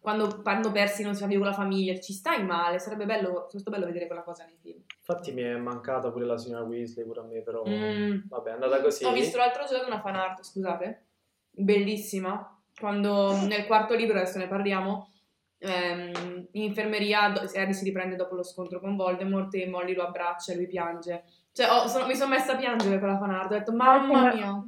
quando 0.07 0.39
vanno 0.41 0.71
persi 0.71 1.03
non 1.03 1.15
si 1.15 1.21
fa 1.23 1.27
più 1.27 1.37
con 1.37 1.47
la 1.47 1.53
famiglia, 1.53 1.99
ci 1.99 2.13
stai 2.13 2.41
male. 2.41 2.79
Sarebbe 2.79 3.05
bello, 3.05 3.47
sarebbe 3.49 3.71
bello 3.71 3.85
vedere 3.87 4.07
quella 4.07 4.21
cosa 4.21 4.45
nei 4.45 4.55
film. 4.61 4.81
Infatti 4.99 5.33
mi 5.33 5.41
è 5.41 5.57
mancata 5.57 6.11
pure 6.11 6.23
la 6.23 6.37
signora 6.37 6.63
Weasley, 6.63 7.05
pure 7.05 7.19
a 7.19 7.23
me, 7.23 7.41
però... 7.41 7.61
Mm. 7.67 8.19
Vabbè, 8.29 8.51
è 8.51 8.53
andata 8.53 8.79
così. 8.81 9.03
Ho 9.03 9.11
visto 9.11 9.35
l'altro 9.35 9.65
giorno 9.65 9.87
una 9.87 9.99
fan 9.99 10.15
art, 10.15 10.43
scusate, 10.43 11.07
bellissima. 11.49 12.57
Quando 12.79 13.35
nel 13.47 13.65
quarto 13.65 13.95
libro, 13.95 14.15
adesso 14.15 14.37
ne 14.37 14.47
parliamo, 14.47 15.11
ehm, 15.57 16.47
in 16.51 16.63
infermeria 16.63 17.23
Harry 17.23 17.73
si 17.73 17.83
riprende 17.83 18.15
dopo 18.15 18.35
lo 18.35 18.43
scontro 18.43 18.79
con 18.79 18.95
Voldemort 18.95 19.53
e 19.55 19.67
Molly 19.67 19.93
lo 19.93 20.03
abbraccia 20.05 20.53
e 20.53 20.55
lui 20.55 20.67
piange. 20.67 21.25
Cioè, 21.51 21.69
ho- 21.69 21.87
sono- 21.87 22.05
mi 22.07 22.15
sono 22.15 22.29
messa 22.29 22.53
a 22.53 22.55
piangere 22.55 22.97
per 22.97 23.09
la 23.09 23.17
fan 23.17 23.31
art, 23.31 23.51
ho 23.51 23.55
detto, 23.55 23.73
mamma 23.73 24.33
mia. 24.33 24.65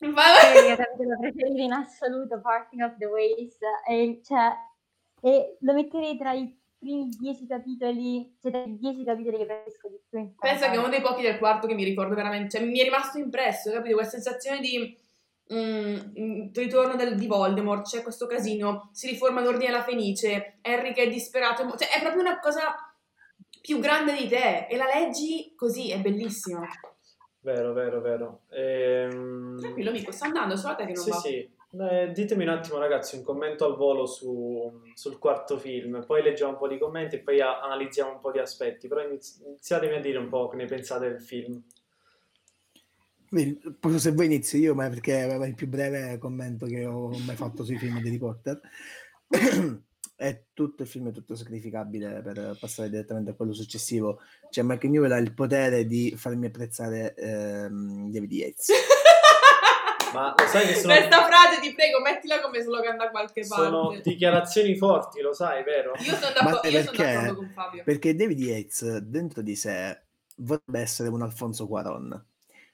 Infatti- 0.00 0.68
la 0.68 1.16
preferita 1.18 1.62
in 1.62 1.72
assoluto, 1.72 2.40
Parting 2.40 2.82
of 2.82 2.96
the 2.98 3.06
Ways, 3.06 3.56
e, 3.88 4.20
cioè, 4.24 4.52
e 5.20 5.56
lo 5.60 5.72
metterei 5.72 6.16
tra 6.16 6.32
i 6.32 6.56
primi 6.78 7.08
dieci 7.08 7.46
capitoli, 7.46 8.36
cioè 8.40 8.52
tra 8.52 8.62
i 8.62 8.76
dieci 8.78 9.04
capitoli 9.04 9.36
che 9.38 9.46
preferisco 9.46 9.88
di 9.88 10.00
più 10.08 10.18
in 10.18 10.34
Pensa 10.36 10.68
che 10.70 10.76
è 10.76 10.78
uno 10.78 10.88
dei 10.88 11.00
pochi 11.00 11.22
del 11.22 11.38
quarto 11.38 11.66
che 11.66 11.74
mi 11.74 11.84
ricordo 11.84 12.14
veramente, 12.14 12.56
cioè 12.56 12.66
mi 12.66 12.78
è 12.78 12.84
rimasto 12.84 13.18
impresso, 13.18 13.72
capito? 13.72 13.94
Quella 13.96 14.08
sensazione 14.08 14.60
di 14.60 14.96
mm, 15.52 15.96
mm, 16.18 16.48
ritorno 16.54 16.94
del- 16.94 17.16
di 17.16 17.26
Voldemort, 17.26 17.84
c'è 17.88 18.02
questo 18.02 18.26
casino, 18.26 18.90
si 18.92 19.08
riforma 19.08 19.40
l'ordine 19.40 19.70
alla 19.70 19.82
Fenice, 19.82 20.58
Harry 20.62 20.92
che 20.92 21.02
è 21.04 21.08
disperato, 21.08 21.62
cioè 21.76 21.88
è 21.88 22.00
proprio 22.00 22.20
una 22.22 22.38
cosa 22.38 22.74
più 23.60 23.80
grande 23.80 24.14
di 24.14 24.28
te 24.28 24.66
e 24.68 24.76
la 24.76 24.86
leggi 24.86 25.52
così, 25.56 25.90
è 25.90 25.98
bellissima. 26.00 26.66
Vero, 27.40 27.72
vero, 27.72 28.00
vero. 28.00 28.40
Ehm... 28.50 29.58
Tranquillo 29.58 29.90
amico, 29.90 30.12
sta 30.12 30.26
andando, 30.26 30.56
solo 30.56 30.74
te 30.76 30.86
che 30.86 30.92
non 30.92 31.02
Sì, 31.02 31.10
va. 31.10 31.16
sì. 31.16 31.50
Eh, 31.70 32.12
ditemi 32.14 32.44
un 32.44 32.48
attimo 32.48 32.78
ragazzi 32.78 33.16
un 33.16 33.22
commento 33.22 33.66
al 33.66 33.76
volo 33.76 34.06
su- 34.06 34.80
sul 34.94 35.18
quarto 35.18 35.58
film, 35.58 36.02
poi 36.06 36.22
leggiamo 36.22 36.52
un 36.52 36.58
po' 36.58 36.66
di 36.66 36.78
commenti 36.78 37.16
e 37.16 37.20
poi 37.20 37.40
a- 37.42 37.60
analizziamo 37.60 38.12
un 38.12 38.20
po' 38.20 38.30
di 38.30 38.38
aspetti, 38.38 38.88
però 38.88 39.02
iniz- 39.06 39.42
iniziatemi 39.44 39.96
a 39.96 40.00
dire 40.00 40.16
un 40.16 40.28
po' 40.28 40.48
che 40.48 40.56
ne 40.56 40.64
pensate 40.64 41.08
del 41.10 41.20
film. 41.20 41.62
Se 43.98 44.12
voi 44.12 44.24
inizio 44.24 44.58
io, 44.58 44.74
ma 44.74 44.88
perché 44.88 45.26
è 45.26 45.46
il 45.46 45.54
più 45.54 45.68
breve 45.68 46.16
commento 46.16 46.64
che 46.64 46.86
ho 46.86 47.08
mai 47.26 47.36
fatto 47.36 47.62
sui 47.62 47.76
film 47.76 48.00
di 48.00 48.08
Harry 48.08 48.18
Potter. 48.18 48.58
è 50.16 50.44
tutto 50.54 50.82
il 50.82 50.88
film 50.88 51.10
è 51.10 51.12
tutto 51.12 51.36
sacrificabile 51.36 52.22
per 52.22 52.56
passare 52.58 52.88
direttamente 52.88 53.32
a 53.32 53.34
quello 53.34 53.52
successivo. 53.52 54.20
Cioè, 54.48 54.64
Mike 54.64 54.88
Newell 54.88 55.12
ha 55.12 55.18
il 55.18 55.34
potere 55.34 55.86
di 55.86 56.14
farmi 56.16 56.46
apprezzare 56.46 57.14
ehm, 57.14 58.10
David 58.10 58.32
Yates. 58.32 58.68
Ma 60.12 60.34
lo 60.36 60.46
sai 60.46 60.66
che 60.66 60.74
sono, 60.76 60.94
Questa 60.94 61.24
frase 61.26 61.60
ti 61.60 61.74
prego, 61.74 62.00
mettila 62.00 62.40
come 62.40 62.60
slogan 62.62 62.96
da 62.96 63.10
qualche 63.10 63.44
sono 63.44 63.88
parte. 63.88 64.02
dichiarazioni 64.10 64.76
forti, 64.76 65.20
lo 65.20 65.32
sai, 65.34 65.62
vero? 65.64 65.92
Io 65.98 66.14
sono 66.14 66.32
Ma 66.42 66.50
d'accordo, 66.50 66.68
io 66.68 66.82
sono 66.84 66.96
perché? 66.96 67.12
d'accordo 67.12 67.34
con 67.36 67.50
Fabio. 67.50 67.82
Perché 67.84 68.14
David 68.14 68.38
Yates 68.40 68.96
dentro 68.98 69.42
di 69.42 69.54
sé 69.56 70.02
vorrebbe 70.36 70.80
essere 70.80 71.08
un 71.08 71.22
Alfonso 71.22 71.66
Cuaron. 71.66 72.26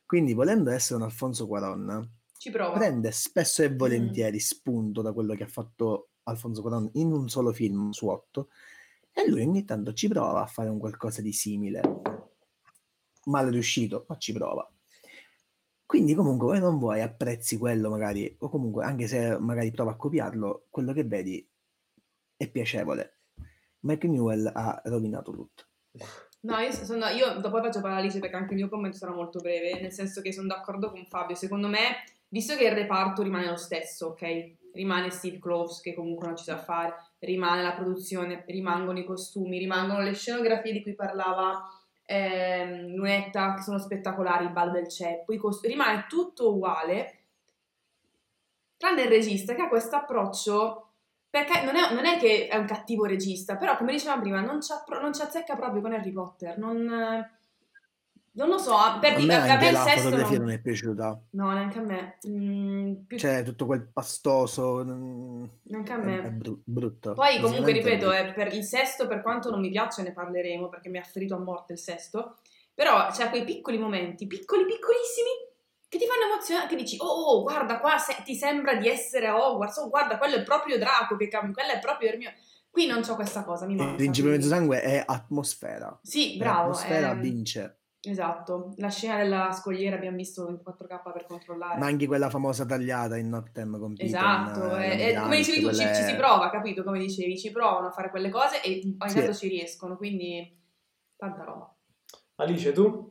Quindi, 0.06 0.32
volendo 0.34 0.70
essere 0.70 0.96
un 0.96 1.02
Alfonso 1.06 1.46
Cuaron, 1.46 2.10
Ci 2.38 2.50
prova. 2.50 2.76
prende 2.78 3.10
spesso 3.10 3.62
Mm. 3.62 3.64
e 3.64 3.74
volentieri 3.74 4.38
spunto 4.38 5.02
da 5.02 5.12
quello 5.12 5.34
che 5.34 5.42
ha 5.44 5.48
fatto 5.48 6.10
Alfonso 6.24 6.60
Cuarón 6.60 6.90
in 6.94 7.10
un 7.12 7.28
solo 7.28 7.52
film 7.52 7.90
su 7.90 8.06
otto 8.08 8.48
e 9.12 9.28
lui 9.28 9.42
ogni 9.42 9.64
tanto 9.64 9.92
ci 9.92 10.08
prova 10.08 10.42
a 10.42 10.46
fare 10.46 10.68
un 10.68 10.78
qualcosa 10.78 11.20
di 11.22 11.32
simile 11.32 11.80
male 13.26 13.50
riuscito 13.50 14.04
ma 14.08 14.16
ci 14.18 14.32
prova 14.32 14.68
quindi 15.94 16.14
comunque 16.14 16.46
vuoi 16.46 16.58
non 16.58 16.76
vuoi 16.76 17.00
apprezzi 17.02 17.56
quello 17.56 17.88
magari 17.88 18.34
o 18.40 18.48
comunque 18.48 18.84
anche 18.84 19.06
se 19.06 19.38
magari 19.38 19.70
prova 19.70 19.92
a 19.92 19.96
copiarlo 19.96 20.66
quello 20.68 20.92
che 20.92 21.04
vedi 21.04 21.48
è 22.36 22.50
piacevole 22.50 23.20
Mike 23.82 24.08
Newell 24.08 24.50
ha 24.52 24.82
rovinato 24.86 25.30
tutto 25.30 25.66
No, 26.40 26.58
io, 26.58 26.72
sono, 26.72 27.06
io 27.06 27.40
dopo 27.40 27.62
faccio 27.62 27.80
paralisi 27.80 28.18
perché 28.18 28.36
anche 28.36 28.52
il 28.52 28.58
mio 28.58 28.68
commento 28.68 28.98
sarà 28.98 29.14
molto 29.14 29.38
breve, 29.38 29.80
nel 29.80 29.92
senso 29.92 30.20
che 30.20 30.30
sono 30.30 30.46
d'accordo 30.46 30.90
con 30.90 31.06
Fabio. 31.06 31.34
Secondo 31.34 31.68
me, 31.68 32.04
visto 32.28 32.54
che 32.54 32.66
il 32.66 32.74
reparto 32.74 33.22
rimane 33.22 33.48
lo 33.48 33.56
stesso, 33.56 34.08
ok? 34.08 34.72
Rimane 34.74 35.08
Steve 35.08 35.38
Kloves 35.38 35.80
che 35.80 35.94
comunque 35.94 36.26
non 36.26 36.36
ci 36.36 36.44
sa 36.44 36.58
fare, 36.58 36.96
rimane 37.20 37.62
la 37.62 37.72
produzione, 37.72 38.44
rimangono 38.46 38.98
i 38.98 39.06
costumi, 39.06 39.56
rimangono 39.56 40.02
le 40.02 40.12
scenografie 40.12 40.72
di 40.72 40.82
cui 40.82 40.94
parlava 40.94 41.62
ehm, 42.04 42.94
Lunetta, 42.94 43.54
che 43.54 43.62
sono 43.62 43.78
spettacolari, 43.78 44.44
il 44.44 44.52
ballo 44.52 44.72
del 44.72 44.88
ceppo, 44.88 45.32
i 45.32 45.36
cost- 45.36 45.64
rimane 45.66 46.06
tutto 46.08 46.54
uguale, 46.54 47.18
tranne 48.76 49.02
il 49.02 49.08
regista 49.08 49.54
che 49.54 49.62
ha 49.62 49.68
questo 49.68 49.96
approccio 49.96 50.88
perché 51.34 51.62
non 51.64 51.74
è, 51.74 51.92
non 51.92 52.04
è 52.04 52.16
che 52.16 52.46
è 52.46 52.56
un 52.56 52.66
cattivo 52.66 53.06
regista, 53.06 53.56
però 53.56 53.76
come 53.76 53.90
dicevamo 53.92 54.20
prima, 54.22 54.40
non 54.40 54.62
ci, 54.62 54.70
appro- 54.70 55.00
non 55.00 55.12
ci 55.12 55.22
azzecca 55.22 55.56
proprio 55.56 55.82
con 55.82 55.92
Harry 55.92 56.12
Potter. 56.12 56.56
Non, 56.58 57.28
non 58.36 58.48
lo 58.48 58.58
so, 58.58 58.74
per 59.00 59.14
a 59.14 59.18
me 59.18 59.34
a, 59.36 59.64
il 59.66 59.72
la 59.72 59.82
sesto 59.84 60.00
fotografia 60.02 60.36
non... 60.38 60.46
non 60.46 60.54
è 60.56 60.60
piaciuta 60.60 61.22
No, 61.30 61.52
neanche 61.52 61.78
a 61.78 61.82
me. 61.82 62.18
Mm, 62.28 62.92
più- 63.06 63.18
cioè 63.18 63.42
tutto 63.42 63.66
quel 63.66 63.88
pastoso 63.92 64.82
neanche 64.82 65.92
a 65.92 66.00
è, 66.00 66.04
me. 66.04 66.22
è 66.24 66.30
bru- 66.30 66.60
brutto 66.64 67.12
Poi 67.14 67.40
comunque 67.40 67.70
è 67.70 67.74
ripeto, 67.74 68.12
eh, 68.12 68.32
per 68.32 68.52
il 68.52 68.64
sesto, 68.64 69.06
per 69.06 69.22
quanto 69.22 69.50
non 69.50 69.60
mi 69.60 69.70
piaccia, 69.70 70.02
ne 70.02 70.12
parleremo 70.12 70.68
perché 70.68 70.88
mi 70.88 70.98
ha 70.98 71.02
ferito 71.02 71.34
a 71.34 71.38
morte 71.38 71.72
il 71.74 71.78
sesto. 71.78 72.36
Però 72.74 73.06
c'è 73.10 73.30
quei 73.30 73.44
piccoli 73.44 73.78
momenti, 73.78 74.26
piccoli 74.26 74.64
piccolissimi, 74.64 75.30
che 75.88 75.96
ti 75.96 76.06
fanno 76.06 76.32
emozionare, 76.32 76.66
che 76.66 76.74
dici, 76.74 76.96
oh, 76.98 77.06
oh, 77.06 77.42
guarda 77.42 77.78
qua, 77.78 77.98
se- 77.98 78.20
ti 78.24 78.34
sembra 78.34 78.74
di 78.74 78.88
essere 78.88 79.30
Hogwarts, 79.30 79.76
oh, 79.76 79.88
guarda, 79.88 80.18
quello 80.18 80.34
è 80.36 80.42
proprio 80.42 80.76
Draco 80.76 81.14
che 81.16 81.28
cambia, 81.28 81.52
quello 81.52 81.70
è 81.70 81.78
proprio 81.78 82.08
Hermione. 82.08 82.34
Qui 82.68 82.86
non 82.86 83.02
c'ho 83.02 83.14
questa 83.14 83.44
cosa, 83.44 83.66
mi 83.66 83.74
il 83.74 83.78
manca. 83.78 83.94
principio 83.94 84.30
quindi- 84.30 84.46
mezzosangue 84.48 84.82
è 84.82 85.04
atmosfera 85.06 85.96
Sì, 86.02 86.36
bravo. 86.36 86.58
l'atmosfera 86.70 87.10
ehm, 87.12 87.20
vince 87.20 87.78
Esatto, 88.06 88.74
la 88.76 88.90
scena 88.90 89.16
della 89.16 89.50
scogliera 89.52 89.96
abbiamo 89.96 90.16
visto 90.16 90.48
in 90.48 90.60
4K 90.62 91.12
per 91.12 91.24
controllare. 91.26 91.78
ma 91.78 91.86
anche 91.86 92.06
quella 92.06 92.28
famosa 92.28 92.66
tagliata 92.66 93.16
in 93.16 93.28
Noctem 93.30 93.78
con 93.78 93.94
Piton 93.94 94.06
Esatto, 94.06 94.76
eh, 94.76 95.08
e- 95.08 95.12
la 95.12 95.20
e 95.20 95.22
come 95.22 95.36
dicevi 95.38 95.60
tu, 95.60 95.70
ci, 95.70 95.76
quelle- 95.76 95.94
ci 95.94 96.02
si 96.02 96.14
prova, 96.16 96.50
capito? 96.50 96.84
Come 96.84 96.98
dicevi, 96.98 97.38
ci 97.38 97.50
provano 97.50 97.86
a 97.86 97.90
fare 97.90 98.10
quelle 98.10 98.28
cose 98.30 98.62
e 98.62 98.70
ogni 98.70 98.82
Sì. 98.82 99.14
tanto 99.14 99.32
ci 99.32 99.48
riescono, 99.48 99.96
quindi 99.96 100.60
tanta 101.16 101.44
roba. 101.44 101.74
Alice, 102.36 102.72
tu? 102.72 103.10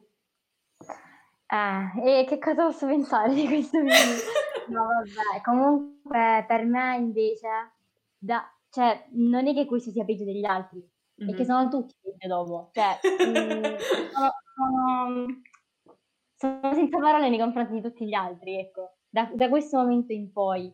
Eh, 1.48 2.20
e 2.22 2.26
che 2.26 2.40
cosa 2.40 2.66
posso 2.66 2.86
pensare 2.88 3.34
di 3.34 3.46
questo 3.48 3.78
film? 3.80 3.90
No, 4.66 4.86
vabbè, 4.86 5.42
comunque 5.44 6.46
per 6.48 6.64
me 6.66 6.96
invece, 6.96 7.48
da, 8.18 8.50
cioè, 8.70 9.08
non 9.12 9.46
è 9.46 9.54
che 9.54 9.66
questo 9.66 9.92
sia 9.92 10.06
peggio 10.06 10.24
degli 10.24 10.46
altri, 10.46 10.82
che 11.26 11.34
Mhm. 11.40 11.44
sono 11.44 11.70
tutti 11.70 11.96
peggio 12.02 12.28
dopo. 12.28 12.70
Cioè, 12.74 13.00
mm, 13.28 13.64
sono, 14.14 14.32
sono- 14.56 15.26
sono 16.36 16.74
senza 16.74 16.98
parole 17.00 17.30
nei 17.30 17.40
confronti 17.40 17.74
di 17.74 17.82
tutti 17.82 18.06
gli 18.06 18.14
altri, 18.14 18.60
ecco, 18.60 18.96
da, 19.10 19.30
da 19.34 19.50
questo 19.50 19.78
momento 19.78 20.12
in 20.14 20.32
poi. 20.32 20.74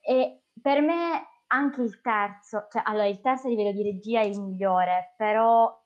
E 0.00 0.42
per 0.60 0.80
me 0.80 1.26
anche 1.48 1.82
il 1.82 2.00
terzo, 2.00 2.66
cioè, 2.70 2.82
allora, 2.84 3.06
il 3.06 3.20
terzo 3.20 3.48
livello 3.48 3.72
di 3.72 3.82
regia 3.82 4.20
è 4.20 4.24
il 4.24 4.40
migliore, 4.40 5.14
però 5.16 5.78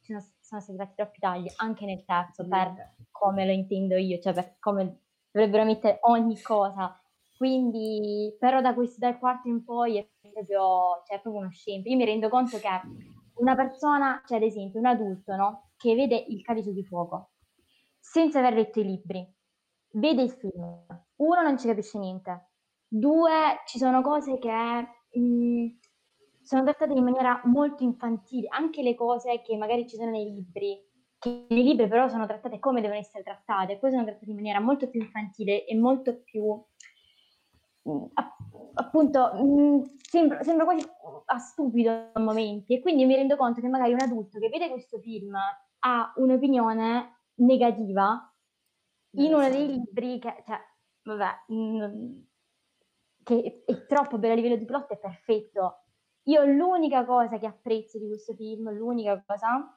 ci 0.00 0.12
sono, 0.12 0.20
sono 0.40 0.60
stati 0.60 0.78
fatti 0.78 0.94
troppi 0.96 1.18
tagli 1.20 1.46
anche 1.56 1.84
nel 1.84 2.04
terzo, 2.04 2.46
per 2.48 2.94
come 3.10 3.46
lo 3.46 3.52
intendo 3.52 3.94
io, 3.96 4.18
cioè 4.18 4.32
per 4.34 4.56
come 4.58 4.98
dovrebbero 5.30 5.64
mettere 5.64 5.98
ogni 6.02 6.40
cosa. 6.40 6.96
Quindi, 7.36 8.34
però 8.38 8.60
da 8.60 8.74
questo, 8.74 8.98
dal 8.98 9.18
quarto 9.18 9.48
in 9.48 9.64
poi 9.64 9.98
è 9.98 10.08
proprio, 10.32 11.02
cioè, 11.06 11.18
è 11.18 11.20
proprio 11.20 11.42
uno 11.42 11.50
scempio. 11.52 11.90
Io 11.90 11.96
mi 11.96 12.04
rendo 12.04 12.28
conto 12.28 12.58
che 12.58 12.68
una 13.42 13.56
persona, 13.56 14.22
cioè 14.24 14.38
ad 14.38 14.44
esempio 14.44 14.78
un 14.78 14.86
adulto, 14.86 15.34
no? 15.34 15.70
Che 15.76 15.94
vede 15.94 16.16
il 16.28 16.42
calice 16.42 16.72
di 16.72 16.84
fuoco, 16.84 17.32
senza 17.98 18.38
aver 18.38 18.54
letto 18.54 18.80
i 18.80 18.84
libri, 18.84 19.28
vede 19.94 20.22
il 20.22 20.30
film. 20.30 20.86
Uno, 21.16 21.42
non 21.42 21.58
ci 21.58 21.66
capisce 21.66 21.98
niente. 21.98 22.50
Due, 22.86 23.62
ci 23.66 23.78
sono 23.78 24.00
cose 24.00 24.38
che 24.38 25.18
mh, 25.18 25.66
sono 26.42 26.62
trattate 26.62 26.92
in 26.92 27.02
maniera 27.02 27.40
molto 27.44 27.82
infantile, 27.82 28.46
anche 28.48 28.82
le 28.82 28.94
cose 28.94 29.42
che 29.42 29.56
magari 29.56 29.88
ci 29.88 29.96
sono 29.96 30.10
nei 30.10 30.32
libri, 30.32 30.80
che 31.18 31.46
nei 31.48 31.64
libri 31.64 31.88
però 31.88 32.08
sono 32.08 32.26
trattate 32.26 32.60
come 32.60 32.80
devono 32.80 33.00
essere 33.00 33.24
trattate, 33.24 33.78
poi 33.78 33.90
sono 33.90 34.04
trattate 34.04 34.30
in 34.30 34.36
maniera 34.36 34.60
molto 34.60 34.88
più 34.88 35.00
infantile 35.00 35.64
e 35.64 35.76
molto 35.76 36.20
più 36.22 36.44
mh, 37.82 38.04
app- 38.14 38.51
appunto 38.74 39.32
mh, 39.34 39.96
sembra, 39.96 40.42
sembra 40.42 40.64
quasi 40.64 40.86
a 41.26 41.38
stupido 41.38 42.10
a 42.12 42.20
momenti 42.20 42.74
e 42.74 42.80
quindi 42.80 43.04
mi 43.04 43.14
rendo 43.14 43.36
conto 43.36 43.60
che 43.60 43.68
magari 43.68 43.92
un 43.92 44.00
adulto 44.00 44.38
che 44.38 44.48
vede 44.48 44.70
questo 44.70 44.98
film 44.98 45.34
ha 45.84 46.12
un'opinione 46.16 47.20
negativa 47.36 48.32
in 49.16 49.34
uno 49.34 49.48
dei 49.48 49.66
libri 49.66 50.18
che, 50.18 50.42
cioè, 50.46 50.58
vabbè, 51.02 51.52
mm, 51.52 52.20
che 53.22 53.62
è 53.64 53.86
troppo 53.86 54.18
bello 54.18 54.32
a 54.32 54.36
livello 54.36 54.56
di 54.56 54.64
plot, 54.64 54.92
è 54.92 54.98
perfetto. 54.98 55.84
Io 56.24 56.44
l'unica 56.44 57.04
cosa 57.04 57.38
che 57.38 57.46
apprezzo 57.46 57.98
di 57.98 58.06
questo 58.06 58.34
film, 58.34 58.70
l'unica 58.70 59.22
cosa, 59.26 59.76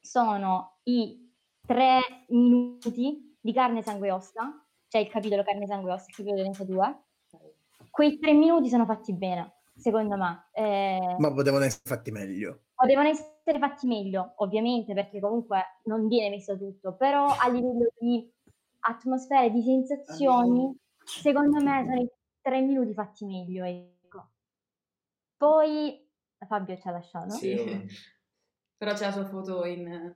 sono 0.00 0.78
i 0.84 1.32
tre 1.66 2.24
minuti 2.28 3.36
di 3.40 3.52
carne, 3.52 3.82
sangue 3.82 4.08
e 4.08 4.12
ossa, 4.12 4.64
cioè 4.88 5.00
il 5.00 5.08
capitolo 5.08 5.42
carne, 5.42 5.66
sangue 5.66 5.90
e 5.90 5.94
ossa, 5.94 6.06
il 6.08 6.14
capitolo 6.14 6.42
32. 6.42 7.04
Quei 7.94 8.18
tre 8.18 8.32
minuti 8.32 8.68
sono 8.68 8.86
fatti 8.86 9.14
bene, 9.14 9.58
secondo 9.76 10.16
me. 10.16 10.48
Eh, 10.52 11.14
Ma 11.16 11.32
potevano 11.32 11.62
essere 11.62 11.84
fatti 11.84 12.10
meglio. 12.10 12.64
potevano 12.74 13.08
essere 13.08 13.60
fatti 13.60 13.86
meglio, 13.86 14.32
ovviamente, 14.38 14.94
perché 14.94 15.20
comunque 15.20 15.80
non 15.84 16.08
viene 16.08 16.30
messo 16.34 16.58
tutto, 16.58 16.96
però 16.96 17.26
a 17.26 17.48
livello 17.48 17.92
di 17.96 18.28
atmosfere, 18.80 19.52
di 19.52 19.62
sensazioni, 19.62 20.76
secondo 21.04 21.62
me 21.62 21.84
sono 21.84 22.00
i 22.00 22.10
tre 22.40 22.62
minuti 22.62 22.92
fatti 22.94 23.26
meglio, 23.26 23.64
ecco. 23.64 24.30
Poi 25.36 26.04
Fabio 26.48 26.76
ci 26.76 26.88
ha 26.88 26.90
lasciato. 26.90 27.30
Sì. 27.30 27.54
Però 28.76 28.92
c'è 28.92 29.04
la 29.04 29.12
sua 29.12 29.24
foto 29.26 29.64
in... 29.66 30.12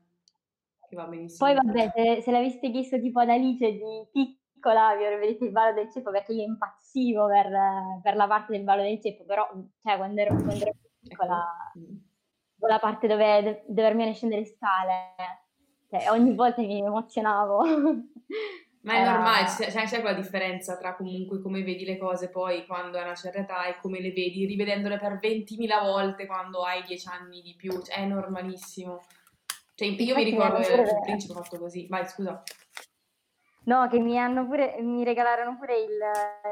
che 0.88 0.96
va 0.96 1.06
benissimo. 1.06 1.46
Poi 1.46 1.54
vabbè, 1.54 1.92
se, 1.94 2.22
se 2.22 2.30
l'aveste 2.32 2.72
chiesto 2.72 2.98
tipo 2.98 3.20
ad 3.20 3.28
Alice 3.28 3.70
di 3.70 4.37
piccola, 4.58 4.94
vi 4.96 5.04
avrei 5.04 5.28
detto 5.32 5.44
il 5.44 5.52
ballo 5.52 5.74
del 5.74 5.90
ceppo 5.90 6.10
perché 6.10 6.32
io 6.32 6.42
impazzivo 6.42 7.26
per, 7.28 7.48
per 8.02 8.16
la 8.16 8.26
parte 8.26 8.52
del 8.52 8.64
ballo 8.64 8.82
del 8.82 9.00
ceppo, 9.00 9.24
però 9.24 9.48
cioè, 9.82 9.96
quando 9.96 10.20
ero, 10.20 10.34
quando 10.34 10.54
ero 10.54 10.72
piccola, 11.00 11.44
Mm. 11.78 11.96
quella 12.58 12.78
parte 12.80 13.06
dove, 13.06 13.62
dove 13.68 13.86
Hermione 13.88 14.14
scende 14.14 14.36
le 14.36 14.46
scale, 14.46 15.14
cioè, 15.88 16.10
ogni 16.10 16.34
volta 16.34 16.60
mi 16.60 16.80
emozionavo. 16.80 17.62
Ma 18.82 18.94
è 18.94 19.00
Era- 19.00 19.12
normale, 19.12 19.44
c'è, 19.44 19.70
c'è- 19.86 20.00
quella 20.00 20.16
differenza 20.16 20.76
tra 20.76 20.94
comunque 20.94 21.40
come 21.42 21.62
vedi 21.62 21.84
le 21.84 21.98
cose 21.98 22.30
poi 22.30 22.64
quando 22.64 22.96
hai 22.96 23.04
una 23.04 23.14
certa 23.14 23.38
età 23.38 23.64
e 23.66 23.76
come 23.80 24.00
le 24.00 24.12
vedi 24.12 24.46
rivedendole 24.46 24.98
per 24.98 25.18
20.000 25.18 25.80
volte 25.82 26.26
quando 26.26 26.62
hai 26.62 26.82
10 26.84 27.08
anni 27.08 27.42
di 27.42 27.54
più, 27.56 27.72
cioè, 27.82 27.96
è 27.96 28.04
normalissimo. 28.06 29.04
Cioè, 29.74 29.88
io 29.88 30.14
mi 30.16 30.24
ricordo 30.24 30.58
che 30.60 30.72
il 30.72 31.00
principe 31.02 31.34
fatto 31.34 31.58
così. 31.58 31.86
Vai, 31.88 32.06
scusa. 32.08 32.42
No, 33.68 33.86
che 33.88 33.98
mi 33.98 34.18
hanno 34.18 34.46
pure, 34.46 34.76
mi 34.80 35.04
regalarono 35.04 35.56
pure 35.58 35.78
il, 35.78 35.90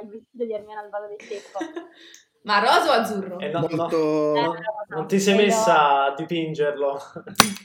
il 0.03 0.09
vestito 0.11 0.45
di 0.45 0.53
Hermione 0.53 0.81
al 0.81 0.89
ballo 0.91 1.07
del 1.09 1.19
ceppo. 1.19 1.59
Ma 2.47 2.59
rosa 2.61 2.91
o 2.91 3.01
azzurro? 3.01 3.39
Eh, 3.39 3.49
no, 3.49 3.61
no, 3.61 3.69
Molto... 3.75 4.35
Eh, 4.37 4.41
no, 4.43 4.55
non 4.89 5.07
ti 5.09 5.19
sei 5.19 5.35
Quello- 5.35 5.49
messa 5.49 6.05
a 6.05 6.15
dipingerlo. 6.15 6.93
Ah, 6.93 7.23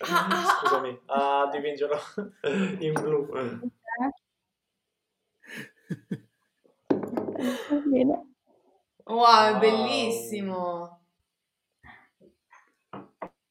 ah, 0.10 0.28
ah. 0.30 0.44
Scusami, 0.60 1.02
a 1.06 1.50
dipingerlo 1.52 1.98
in 2.80 2.94
blu. 2.94 3.28
Bene. 7.86 8.34
Wow, 9.06 9.48
è 9.48 9.52
Wow. 9.52 9.60
bellissimo. 9.60 11.02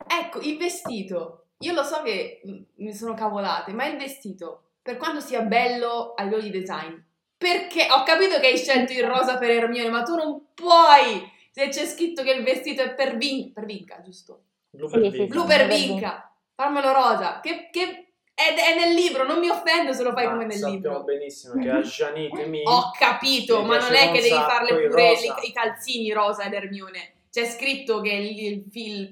Ecco, 0.07 0.41
il 0.41 0.57
vestito. 0.57 1.49
Io 1.59 1.75
lo 1.75 1.83
so 1.83 2.03
che 2.03 2.41
mi 2.77 2.93
sono 2.95 3.13
cavolate, 3.15 3.73
ma 3.73 3.87
il 3.87 3.99
vestito, 3.99 4.70
per 4.91 4.99
quanto 4.99 5.21
sia 5.21 5.43
bello 5.43 6.15
a 6.17 6.25
livello 6.25 6.43
di 6.43 6.51
design, 6.51 6.93
perché 7.37 7.87
ho 7.89 8.03
capito 8.03 8.41
che 8.41 8.49
hai 8.49 8.59
scelto 8.59 8.93
il 8.93 9.05
rosa 9.07 9.39
per 9.39 9.51
Hermione, 9.51 9.89
ma 9.89 10.03
tu 10.03 10.17
non 10.17 10.47
puoi! 10.53 11.31
Se 11.53 11.69
c'è 11.69 11.87
scritto 11.87 12.25
che 12.25 12.33
il 12.33 12.43
vestito 12.43 12.83
è 12.83 12.93
per, 12.95 13.17
Vin- 13.17 13.53
per 13.53 13.67
Vinca, 13.67 14.01
giusto? 14.03 14.43
Blu 14.71 14.89
Sì, 14.89 14.99
per 14.99 15.11
sì, 15.13 15.19
Vinca. 15.19 15.27
Blu 15.33 15.41
sì. 15.43 15.47
per 15.47 15.67
per 15.69 15.77
Vinca, 15.77 16.35
fammelo 16.57 16.93
rosa, 16.93 17.39
che, 17.41 17.69
che 17.71 18.13
è, 18.35 18.53
è 18.55 18.79
nel 18.81 18.95
libro, 18.95 19.25
non 19.25 19.39
mi 19.39 19.49
offendo 19.49 19.93
se 19.93 20.03
lo 20.03 20.13
fai 20.13 20.25
Ma 20.27 20.33
come 20.33 20.47
nel 20.47 20.57
sappiamo 20.57 20.75
libro. 20.77 21.05
benissimo 21.05 21.63
che 21.63 21.71
a 21.71 21.81
Janit 21.81 22.47
mi 22.47 22.63
Ho 22.65 22.91
capito, 22.99 23.63
ma 23.63 23.79
non 23.79 23.95
è 23.95 24.11
che 24.11 24.21
devi 24.23 24.29
farle 24.35 24.89
pure 24.89 25.13
i, 25.13 25.47
i 25.47 25.53
calzini 25.53 26.11
rosa 26.13 26.45
ed 26.47 26.53
Hermione. 26.55 27.13
C'è 27.31 27.45
scritto 27.45 28.01
che 28.01 28.11
il, 28.11 28.39
il, 28.45 28.65
il- 28.73 29.09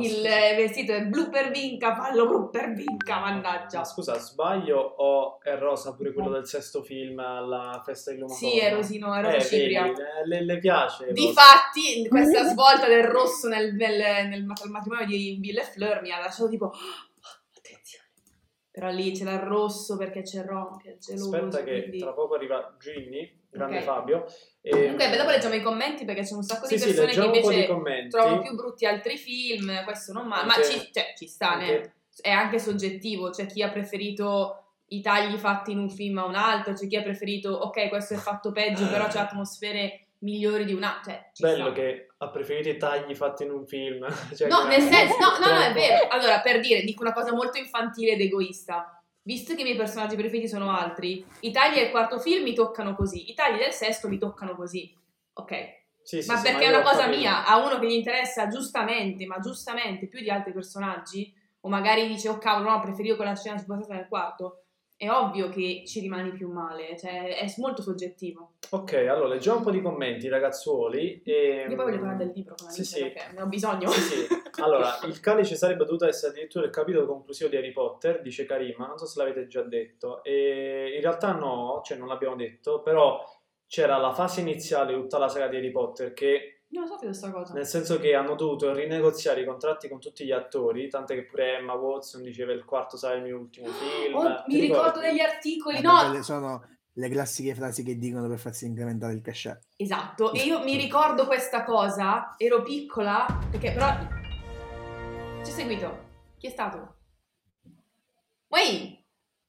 il 0.00 0.22
vestito 0.56 0.92
è 0.92 1.04
blu 1.06 1.28
per 1.30 1.50
Vinca, 1.50 1.94
fallo 1.94 2.26
blu 2.26 2.50
per 2.50 2.72
Vinca, 2.72 3.18
mannaggia. 3.20 3.78
Ma 3.78 3.84
scusa, 3.84 4.18
sbaglio 4.18 4.78
o 4.78 5.40
è 5.40 5.56
rosa 5.58 5.94
pure 5.94 6.12
quello 6.12 6.30
del 6.30 6.46
sesto 6.46 6.82
film 6.82 7.18
alla 7.18 7.82
festa 7.84 8.12
di 8.12 8.18
Lumacona? 8.18 8.50
Sì, 8.50 8.58
è 8.58 8.72
rosino, 8.74 9.14
è 9.14 9.18
Eh, 9.18 9.22
rosa 9.22 9.40
cipria. 9.40 9.82
vedi, 9.82 10.00
le, 10.24 10.44
le 10.44 10.58
piace. 10.58 11.12
Difatti, 11.12 12.06
questa 12.08 12.44
svolta 12.44 12.86
del 12.88 13.04
rosso 13.04 13.48
nel, 13.48 13.74
nel- 13.74 14.28
nel 14.28 14.44
mat- 14.44 14.64
matrimonio 14.66 15.06
di 15.06 15.36
Bill 15.40 15.58
e 15.58 15.62
Fleur 15.64 16.00
mi 16.02 16.10
ha 16.12 16.18
lasciato 16.18 16.48
tipo, 16.48 16.66
"Oh, 16.66 16.72
attenzione. 17.56 18.04
Però 18.70 18.90
lì 18.90 19.12
c'era 19.12 19.32
il 19.32 19.40
rosso 19.40 19.96
perché 19.96 20.22
c'è 20.22 20.44
Ron 20.44 20.76
che 20.76 20.92
è 20.92 20.96
geloso. 20.98 21.34
Aspetta 21.36 21.64
che 21.64 21.78
quindi- 21.80 21.98
tra 21.98 22.12
poco 22.12 22.34
arriva 22.34 22.76
Ginny, 22.78 23.44
grande 23.56 23.78
Ok. 23.78 23.82
Fabio. 23.84 24.24
E... 24.60 24.70
Comunque, 24.70 25.08
beh, 25.10 25.16
dopo 25.16 25.30
leggiamo 25.30 25.54
i 25.54 25.62
commenti 25.62 26.04
perché 26.04 26.22
c'è 26.22 26.34
un 26.34 26.42
sacco 26.42 26.66
Sì, 26.66 26.74
di 26.74 26.80
sì, 26.80 26.86
persone 26.94 27.12
che 27.12 27.40
po' 27.40 27.50
di 27.50 27.56
invece 27.64 28.08
trovano 28.08 28.40
più 28.40 28.54
brutti 28.54 28.86
altri 28.86 29.16
film, 29.16 29.84
questo 29.84 30.12
non 30.12 30.26
male, 30.26 30.44
ma 30.46 30.54
Anche- 30.54 30.66
ci, 30.68 30.90
cioè, 30.92 31.14
ci 31.16 31.26
sta, 31.26 31.56
ne- 31.56 31.74
anche- 31.76 31.92
è 32.20 32.30
anche 32.30 32.58
soggettivo, 32.58 33.30
c'è 33.30 33.46
chi 33.46 33.62
ha 33.62 33.68
preferito 33.70 34.62
i 34.88 35.00
tagli 35.00 35.36
fatti 35.36 35.72
in 35.72 35.78
un 35.78 35.90
film 35.90 36.18
a 36.18 36.24
un 36.24 36.34
altro, 36.34 36.72
c'è 36.72 36.86
chi 36.86 36.96
ha 36.96 37.02
preferito, 37.02 37.50
ok, 37.50 37.88
questo 37.88 38.14
è 38.14 38.16
fatto 38.16 38.52
peggio, 38.52 38.88
però 38.88 39.06
c'è 39.08 39.18
atmosfere 39.20 40.00
migliori 40.20 40.64
di 40.64 40.72
un 40.72 40.82
altro, 40.82 41.12
cioè, 41.12 41.30
ci 41.32 41.42
Bello 41.42 41.64
sta. 41.66 41.72
che 41.74 42.06
ha 42.18 42.28
preferito 42.30 42.68
i 42.70 42.76
tagli 42.78 43.14
fatti 43.14 43.42
in 43.44 43.50
un 43.50 43.66
film. 43.66 44.06
Cioè, 44.34 44.48
No, 44.48 44.62
che- 44.62 44.68
nel 44.68 44.80
senso, 44.82 45.16
no, 45.18 45.38
no, 45.46 45.52
no, 45.52 45.60
è 45.60 45.72
vero. 45.72 46.08
Allora, 46.08 46.40
per 46.40 46.60
dire, 46.60 46.82
dico 46.82 47.02
una 47.02 47.12
cosa 47.12 47.32
molto 47.34 47.58
infantile 47.58 48.12
ed 48.12 48.20
egoista. 48.20 48.95
Visto 49.26 49.56
che 49.56 49.62
i 49.62 49.64
miei 49.64 49.76
personaggi 49.76 50.14
preferiti 50.14 50.46
sono 50.46 50.70
altri, 50.70 51.26
i 51.40 51.50
tagli 51.50 51.74
del 51.74 51.90
quarto 51.90 52.20
film 52.20 52.44
mi 52.44 52.54
toccano 52.54 52.94
così, 52.94 53.28
i 53.28 53.34
tagli 53.34 53.58
del 53.58 53.72
sesto 53.72 54.06
mi 54.06 54.18
toccano 54.18 54.54
così. 54.54 54.96
Ok, 55.32 55.52
Sì, 56.00 56.22
sì, 56.22 56.30
ma 56.30 56.36
sì, 56.36 56.44
perché 56.44 56.62
io 56.62 56.70
è 56.70 56.74
una 56.74 56.88
cosa 56.88 57.08
mia, 57.08 57.44
a 57.44 57.58
uno 57.58 57.80
che 57.80 57.88
gli 57.88 57.94
interessa 57.94 58.46
giustamente, 58.46 59.26
ma 59.26 59.40
giustamente 59.40 60.06
più 60.06 60.20
di 60.20 60.30
altri 60.30 60.52
personaggi, 60.52 61.34
o 61.62 61.68
magari 61.68 62.06
dice, 62.06 62.28
oh 62.28 62.38
cavolo, 62.38 62.70
no, 62.70 62.80
preferivo 62.80 63.16
quella 63.16 63.34
scena 63.34 63.58
spostata 63.58 63.94
nel 63.94 64.06
quarto, 64.06 64.65
è 64.98 65.10
ovvio 65.10 65.50
che 65.50 65.82
ci 65.86 66.00
rimani 66.00 66.32
più 66.32 66.50
male, 66.50 66.96
cioè 66.98 67.36
è 67.36 67.54
molto 67.58 67.82
soggettivo. 67.82 68.52
Ok, 68.70 68.94
allora 68.94 69.28
leggiamo 69.28 69.58
un 69.58 69.64
po' 69.64 69.70
di 69.70 69.82
commenti, 69.82 70.26
ragazzuoli. 70.28 71.20
E... 71.22 71.66
Io 71.68 71.76
poi 71.76 71.84
voglio 71.84 71.98
parlare 71.98 72.24
del 72.24 72.32
libro, 72.34 72.54
con 72.56 72.70
Sì, 72.70 72.80
Alice, 72.80 72.96
sì. 72.96 73.02
perché 73.02 73.32
ne 73.34 73.42
ho 73.42 73.46
bisogno. 73.46 73.88
Sì, 73.88 74.00
sì. 74.00 74.26
Allora, 74.58 74.98
il 75.04 75.20
calice 75.20 75.54
sarebbe 75.54 75.84
dovuto 75.84 76.06
essere 76.06 76.32
addirittura 76.32 76.64
il 76.64 76.70
capitolo 76.70 77.04
conclusivo 77.04 77.50
di 77.50 77.56
Harry 77.56 77.72
Potter, 77.72 78.22
dice 78.22 78.46
Karima, 78.46 78.86
non 78.86 78.96
so 78.96 79.04
se 79.04 79.18
l'avete 79.18 79.46
già 79.46 79.60
detto. 79.60 80.24
E 80.24 80.92
in 80.94 81.02
realtà 81.02 81.32
no, 81.32 81.82
cioè 81.84 81.98
non 81.98 82.08
l'abbiamo 82.08 82.36
detto, 82.36 82.80
però 82.80 83.22
c'era 83.66 83.98
la 83.98 84.14
fase 84.14 84.40
iniziale 84.40 84.94
di 84.94 85.00
tutta 85.00 85.18
la 85.18 85.28
saga 85.28 85.48
di 85.48 85.56
Harry 85.56 85.70
Potter 85.70 86.14
che 86.14 86.55
Non 86.68 86.82
lo 86.82 86.88
so 86.88 86.96
questa 86.96 87.30
cosa. 87.30 87.54
nel 87.54 87.66
senso 87.66 87.98
che 87.98 88.14
hanno 88.14 88.34
dovuto 88.34 88.72
rinegoziare 88.74 89.42
i 89.42 89.44
contratti 89.44 89.88
con 89.88 90.00
tutti 90.00 90.24
gli 90.24 90.32
attori, 90.32 90.88
tant'è 90.88 91.14
che 91.14 91.24
pure 91.24 91.58
Emma 91.58 91.74
Watson 91.74 92.22
diceva 92.22 92.52
il 92.52 92.64
quarto 92.64 92.96
sarà 92.96 93.14
il 93.14 93.22
mio 93.22 93.38
ultimo 93.38 93.68
film. 93.68 94.14
Oh, 94.14 94.44
mi 94.46 94.60
ricordo 94.60 94.86
ricordi? 94.98 95.08
degli 95.08 95.20
articoli, 95.20 95.80
Vabbè, 95.80 95.86
no, 95.86 96.08
quelle 96.10 96.22
sono 96.24 96.68
le 96.98 97.08
classiche 97.08 97.54
frasi 97.54 97.82
che 97.84 97.96
dicono 97.96 98.26
per 98.26 98.38
farsi 98.38 98.66
incrementare 98.66 99.12
il 99.12 99.20
cachet. 99.22 99.60
Esatto, 99.76 100.32
e 100.32 100.42
io 100.44 100.62
mi 100.64 100.76
ricordo 100.80 101.26
questa 101.26 101.62
cosa, 101.62 102.34
ero 102.36 102.62
piccola, 102.62 103.26
perché 103.50 103.72
però... 103.72 103.88
Ci 105.44 105.50
hai 105.50 105.56
seguito? 105.56 106.04
Chi 106.38 106.48
è 106.48 106.50
stato? 106.50 106.96
Wayne! 108.48 109.04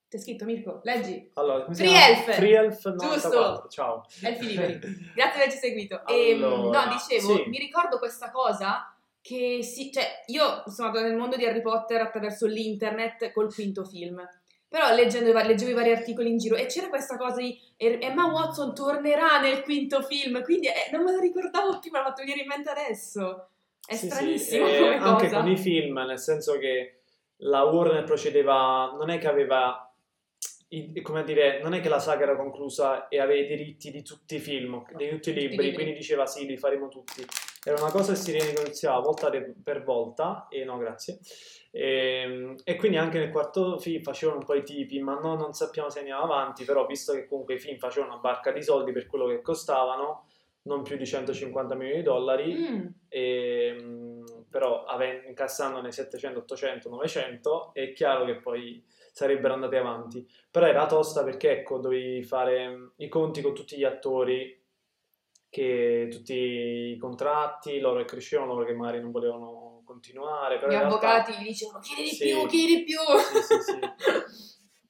C'è 0.10 0.18
scritto 0.20 0.46
Mirko, 0.46 0.80
leggi. 0.84 1.30
Allora, 1.34 1.64
come 1.64 1.76
Free? 1.76 1.94
Elf. 1.94 2.36
Free 2.36 2.56
Elf 2.56 2.74
Giusto. 2.76 3.30
94, 3.30 3.70
ciao. 3.70 4.06
Elfi 4.24 4.48
liberi. 4.48 4.80
Grazie 5.14 5.14
per 5.16 5.42
averci 5.42 5.58
seguito. 5.58 6.06
E, 6.08 6.34
Allora, 6.34 6.86
no, 6.86 6.92
dicevo, 6.94 7.36
sì. 7.36 7.44
mi 7.50 7.58
ricordo 7.58 7.98
questa 8.00 8.32
cosa 8.32 8.94
che 9.22 9.60
si... 9.64 9.92
Cioè, 9.92 10.24
io 10.28 10.64
sono 10.68 10.88
andata 10.88 11.06
nel 11.08 11.18
mondo 11.18 11.36
di 11.36 11.46
Harry 11.46 11.62
Potter 11.62 12.00
attraverso 12.00 12.46
l'internet 12.46 13.32
col 13.34 13.54
quinto 13.54 13.84
film. 13.84 14.26
Però 14.70 14.94
leggendo 14.94 15.32
leggevo 15.34 15.72
i 15.72 15.74
vari 15.74 15.92
articoli 15.92 16.30
in 16.30 16.38
giro 16.38 16.56
e 16.58 16.66
c'era 16.66 16.90
questa 16.90 17.16
cosa 17.16 17.38
di 17.38 17.58
"Er- 17.78 18.00
Emma 18.04 18.26
Watson 18.26 18.76
tornerà 18.76 19.40
nel 19.40 19.64
quinto 19.64 20.02
film, 20.02 20.44
quindi 20.44 20.68
eh, 20.68 20.90
non 20.92 21.04
me 21.04 21.14
lo 21.14 21.20
ricordavo 21.22 21.80
più, 21.80 21.90
me 21.92 22.00
l'ha 22.00 22.06
fatto 22.06 22.22
venire 22.22 22.42
in 22.42 22.48
mente 22.48 22.70
adesso. 22.70 23.48
È 23.86 23.96
Sì, 23.96 24.08
sì, 24.08 24.12
stranissimo 24.12 24.68
e 24.68 24.78
come 24.78 24.96
anche 24.98 25.24
cosa. 25.28 25.40
con 25.40 25.50
i 25.50 25.56
film, 25.58 25.98
nel 26.00 26.20
senso 26.20 26.58
che 26.58 27.00
la 27.38 27.64
Warner 27.64 28.04
procedeva, 28.04 28.92
non 28.98 29.10
è 29.10 29.18
che 29.20 29.28
aveva, 29.30 29.87
i- 30.70 31.02
come 31.02 31.24
dire, 31.24 31.62
non 31.62 31.74
è 31.74 31.80
che 31.82 31.90
la 31.90 32.00
saga 32.00 32.24
era 32.24 32.36
conclusa 32.36 33.08
e 33.08 33.20
aveva 33.20 33.42
i 33.42 33.48
diritti 33.48 33.90
di 33.92 34.04
tutti 34.04 34.36
i 34.36 34.40
film, 34.40 34.84
di 34.88 34.92
tutti 34.92 35.04
i 35.04 35.10
Tutti 35.10 35.30
i 35.30 35.34
libri, 35.34 35.58
libri. 35.58 35.74
quindi 35.74 35.94
diceva 35.94 36.26
sì, 36.26 36.46
li 36.46 36.58
faremo 36.58 36.88
tutti. 36.90 37.26
Era 37.64 37.82
una 37.82 37.92
cosa 37.92 38.14
che 38.14 38.18
si 38.20 38.32
rinegoziava 38.32 39.00
volta 39.00 39.30
per 39.64 39.84
volta, 39.84 40.48
e 40.50 40.64
no, 40.64 40.78
grazie. 40.78 41.20
E, 41.72 42.56
e 42.64 42.76
quindi 42.76 42.98
anche 42.98 43.20
nel 43.20 43.30
quarto 43.32 43.78
film 43.78 44.02
facevano 44.02 44.40
un 44.40 44.46
po' 44.46 44.56
i 44.56 44.64
tipi, 44.64 45.00
ma 45.00 45.20
no, 45.20 45.36
non 45.36 45.54
sappiamo 45.54 45.90
se 45.90 46.00
andiamo 46.00 46.24
avanti, 46.24 46.64
però 46.64 46.86
visto 46.86 47.14
che 47.14 47.28
comunque 47.28 47.56
i 47.56 47.60
film 47.60 47.78
facevano 47.78 48.14
una 48.14 48.22
barca 48.22 48.52
di 48.52 48.62
soldi 48.64 48.92
per 48.92 49.06
quello 49.06 49.28
che 49.28 49.42
costavano, 49.42 50.26
non 50.64 50.82
più 50.84 50.98
di 50.98 51.06
150 51.06 51.76
milioni 51.76 51.98
di 52.00 52.04
dollari, 52.04 52.54
Mm. 52.54 52.86
e, 53.10 53.74
mh, 53.74 54.46
però 54.50 54.86
incassandone 55.28 55.92
700, 55.92 56.40
800, 56.40 56.90
900 56.90 57.72
è 57.74 57.92
chiaro 57.94 58.26
che 58.26 58.36
poi 58.36 58.84
sarebbero 59.18 59.56
andati 59.56 59.76
avanti. 59.76 60.28
Però 60.52 60.68
era 60.68 60.86
tosta 60.86 61.24
perché 61.24 61.50
ecco, 61.52 61.80
dovevi 61.80 62.22
fare 62.22 62.70
mm, 62.70 62.88
i 62.98 63.08
conti 63.10 63.42
con 63.42 63.56
tutti 63.56 63.76
gli 63.76 63.84
attori, 63.84 64.64
che 65.50 66.08
tutti 66.12 66.36
i 66.36 66.98
contratti, 67.00 67.80
loro 67.80 67.98
che 68.00 68.06
crescevano, 68.06 68.54
loro 68.54 68.66
che 68.66 68.74
magari 68.74 69.02
non 69.02 69.10
volevano 69.10 69.82
continuare. 69.86 70.60
Però 70.60 70.68
Gli 70.72 70.76
realtà- 70.76 70.88
avvocati 71.16 71.42
gli 71.42 71.48
dicevano 71.48 71.80
chiedi 71.80 72.04
di 72.04 72.10
Sì. 72.10 72.28
più, 72.28 72.46
chiedi 72.46 72.76
di 72.76 72.84
più. 72.84 73.00
Sì, 73.20 73.42
sì, 73.42 73.62
sì. 73.62 73.80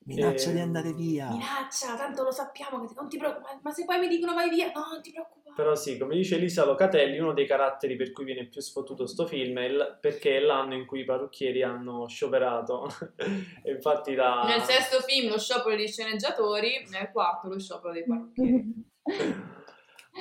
Minaccia 0.08 0.52
di 0.52 0.58
Ehm, 0.58 0.64
andare 0.64 0.94
via. 0.94 1.30
Minaccia, 1.30 1.96
tanto 1.98 2.24
lo 2.24 2.32
sappiamo, 2.32 2.86
che 2.86 2.94
non 2.96 3.10
ti 3.10 3.18
preoccupare, 3.18 3.60
ma 3.62 3.72
se 3.72 3.84
poi 3.84 4.00
mi 4.00 4.08
dicono 4.08 4.34
vai 4.34 4.50
via, 4.50 4.72
no, 4.74 4.86
non 4.92 5.02
ti 5.02 5.12
preoccupare. 5.12 5.54
Però 5.56 5.76
sì, 5.76 5.98
come 5.98 6.16
dice 6.16 6.36
Elisa 6.36 6.64
Locatelli, 6.66 7.20
uno 7.20 7.34
dei 7.34 7.46
caratteri 7.46 7.96
per 7.98 8.12
cui 8.14 8.24
viene 8.24 8.46
più 8.46 8.62
sfottuto 8.62 9.06
sto 9.06 9.26
film 9.28 9.58
è 9.58 9.66
il- 9.66 9.98
perché 10.00 10.38
è 10.38 10.40
l'anno 10.40 10.76
in 10.76 10.86
cui 10.86 11.02
i 11.02 11.04
parrucchieri 11.04 11.62
hanno 11.64 12.08
scioperato. 12.08 12.88
e 13.64 13.72
infatti 13.72 14.16
la... 14.16 14.44
Nel 14.46 14.62
sesto 14.62 15.02
film 15.02 15.30
lo 15.30 15.40
sciopero 15.40 15.76
degli 15.76 15.88
sceneggiatori, 15.88 16.88
nel 16.90 17.10
quarto 17.12 17.50
lo 17.50 17.60
sciopero 17.60 17.92
dei 17.92 18.06
parrucchieri. 18.06 18.86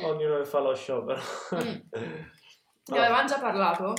Ognuno 0.03 0.39
che 0.39 0.45
fa 0.45 0.59
lo 0.61 0.75
sciopero. 0.75 1.21
Ne 1.51 1.89
Allora, 2.89 3.07
avevamo 3.07 3.29
già 3.29 3.39
parlato, 3.39 3.95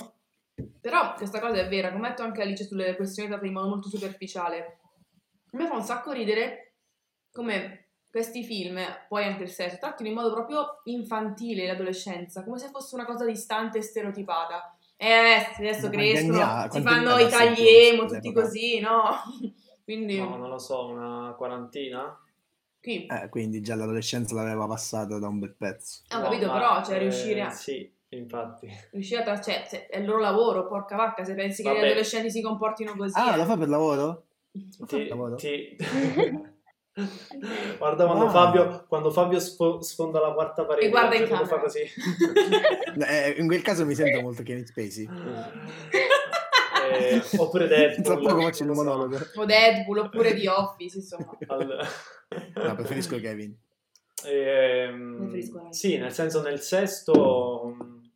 però 0.81 1.13
questa 1.15 1.39
cosa 1.39 1.55
è 1.59 1.67
vera, 1.67 1.91
come 1.91 2.07
ha 2.07 2.09
detto 2.09 2.23
anche 2.23 2.41
Alice 2.41 2.65
sulle 2.65 2.95
questioni 2.95 3.27
trattate 3.29 3.47
in 3.47 3.53
modo 3.55 3.67
molto 3.69 3.89
superficiale. 3.89 4.79
A 5.51 5.57
me 5.57 5.67
fa 5.67 5.75
un 5.75 5.83
sacco 5.83 6.11
ridere 6.11 6.73
come 7.31 7.85
questi 8.09 8.43
film, 8.43 8.79
poi 9.07 9.25
anche 9.25 9.43
il 9.43 9.49
sesso, 9.49 9.77
trattino 9.79 10.09
in 10.09 10.15
modo 10.15 10.31
proprio 10.31 10.81
infantile 10.85 11.67
l'adolescenza, 11.67 12.43
come 12.43 12.57
se 12.57 12.69
fosse 12.69 12.95
una 12.95 13.05
cosa 13.05 13.25
distante 13.25 13.77
e 13.77 13.81
stereotipata. 13.81 14.75
Eh, 14.95 15.53
adesso 15.57 15.89
crescono, 15.89 16.41
anni 16.41 16.71
si 16.71 16.81
fanno 16.81 17.09
i 17.09 17.23
adesso 17.23 17.37
tagliemo, 17.37 18.05
tu, 18.05 18.13
tutti 18.15 18.33
così, 18.33 18.79
no? 18.79 19.03
Quindi, 19.83 20.17
no, 20.17 20.35
non 20.35 20.49
lo 20.49 20.57
so, 20.57 20.87
una 20.87 21.33
quarantina? 21.37 22.19
chi? 22.87 23.05
Eh, 23.05 23.29
quindi 23.29 23.61
già 23.61 23.75
l'adolescenza 23.75 24.33
l'aveva 24.33 24.65
passata 24.65 25.19
da 25.19 25.27
un 25.27 25.39
bel 25.39 25.55
pezzo. 25.55 26.03
Ho 26.11 26.17
No, 26.17 26.23
capito, 26.23 26.47
ma, 26.47 26.53
però, 26.53 26.83
cioè, 26.83 26.95
eh, 26.95 26.99
riuscire 26.99 27.41
a... 27.41 27.49
Sì, 27.49 27.89
infatti. 28.09 28.69
Riuscire 28.91 29.21
a 29.21 29.23
tra- 29.23 29.41
cioè, 29.41 29.87
è 29.87 29.97
il 29.97 30.05
loro 30.05 30.19
lavoro, 30.19 30.67
porca 30.67 30.95
vacca, 30.95 31.23
se 31.23 31.35
pensi 31.35 31.61
che 31.61 31.69
Vabbè. 31.69 31.81
gli 31.81 31.85
adolescenti 31.85 32.31
si 32.31 32.41
comportino 32.41 32.95
così. 32.95 33.17
Ah, 33.19 33.33
eh. 33.33 33.37
lo 33.37 33.45
fa 33.45 33.57
per 33.57 33.67
lavoro? 33.67 34.26
Ti, 34.87 35.09
ti- 35.37 35.75
Guarda 37.77 38.05
quando, 38.05 38.23
Wow. 38.25 38.31
Fabio, 38.31 38.85
quando 38.87 39.11
Fabio 39.11 39.39
sfo- 39.39 39.81
sfonda 39.81 40.19
la 40.19 40.31
quarta 40.33 40.65
parete 40.65 40.87
E 40.87 40.89
guarda 40.89 41.15
in 41.15 41.23
tipo 41.25 41.35
fa 41.35 41.41
camera. 41.43 41.61
così. 41.61 41.81
Eh, 43.07 43.35
in 43.37 43.45
quel 43.45 43.61
caso 43.61 43.85
mi 43.85 43.93
sento 43.93 44.19
molto 44.21 44.41
Kevin 44.41 44.65
Spacey. 44.65 45.07
Eh, 46.91 47.21
oppure 47.37 47.67
Deadpool. 47.67 48.03
Tra 48.03 48.17
poco 48.17 48.41
faccio 48.41 48.63
il 48.63 48.69
monologo. 48.71 49.19
o 49.35 49.45
Deadpool 49.45 49.97
oppure 49.99 50.33
di 50.33 50.47
Office, 50.47 50.97
insomma. 50.97 51.37
Al- 51.47 51.87
No, 52.55 52.75
preferisco 52.75 53.19
Kevin. 53.19 53.55
Ehm, 54.25 55.17
Preferisco 55.19 55.67
sì, 55.69 55.97
nel 55.97 56.11
senso 56.11 56.41
nel 56.41 56.59
sesto 56.59 57.75
mh, 57.77 58.09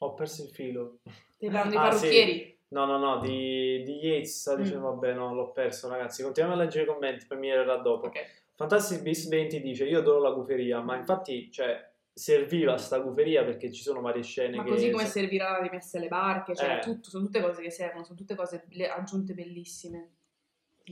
ho 0.00 0.14
perso 0.14 0.42
il 0.42 0.50
filo. 0.50 0.98
Stai 1.36 1.48
parlando 1.50 1.70
di 1.70 1.76
Ah, 1.76 1.80
parrucchieri? 1.88 2.58
No, 2.72 2.84
no, 2.86 2.98
no, 2.98 3.18
di, 3.18 3.82
di 3.84 3.96
Yates 3.98 4.48
Mm. 4.58 4.80
vabbè, 4.80 5.12
no, 5.14 5.34
l'ho 5.34 5.50
perso, 5.50 5.88
ragazzi. 5.88 6.22
Continuiamo 6.22 6.56
a 6.56 6.62
leggere 6.62 6.84
i 6.84 6.86
commenti, 6.86 7.26
poi 7.26 7.38
mi 7.38 7.48
era 7.48 7.76
dopo. 7.76 8.06
Ok. 8.06 8.18
Fantastic 8.54 9.02
Beast 9.02 9.28
20 9.28 9.60
dice, 9.60 9.84
io 9.86 9.98
adoro 10.00 10.20
la 10.20 10.30
guferia, 10.30 10.80
ma 10.80 10.96
infatti, 10.96 11.50
cioè, 11.50 11.88
serviva 12.12 12.76
sta 12.76 12.98
guferia 12.98 13.42
perché 13.44 13.72
ci 13.72 13.82
sono 13.82 14.00
varie 14.00 14.22
scene 14.22 14.56
Ma 14.56 14.64
che... 14.64 14.70
così 14.70 14.90
come 14.90 15.06
servirà 15.06 15.52
la 15.52 15.62
rimessa 15.62 15.96
alle 15.98 16.08
barche, 16.08 16.54
cioè 16.54 16.76
Eh. 16.76 16.80
tutto, 16.80 17.08
sono 17.08 17.24
tutte 17.24 17.40
cose 17.40 17.62
che 17.62 17.70
servono, 17.70 18.04
sono 18.04 18.18
tutte 18.18 18.34
cose 18.34 18.66
aggiunte 18.94 19.32
bellissime. 19.34 20.10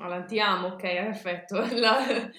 Alan, 0.01 0.27
ti 0.27 0.41
amo, 0.41 0.69
ok, 0.69 0.81
perfetto. 0.83 1.57
La- 1.77 2.31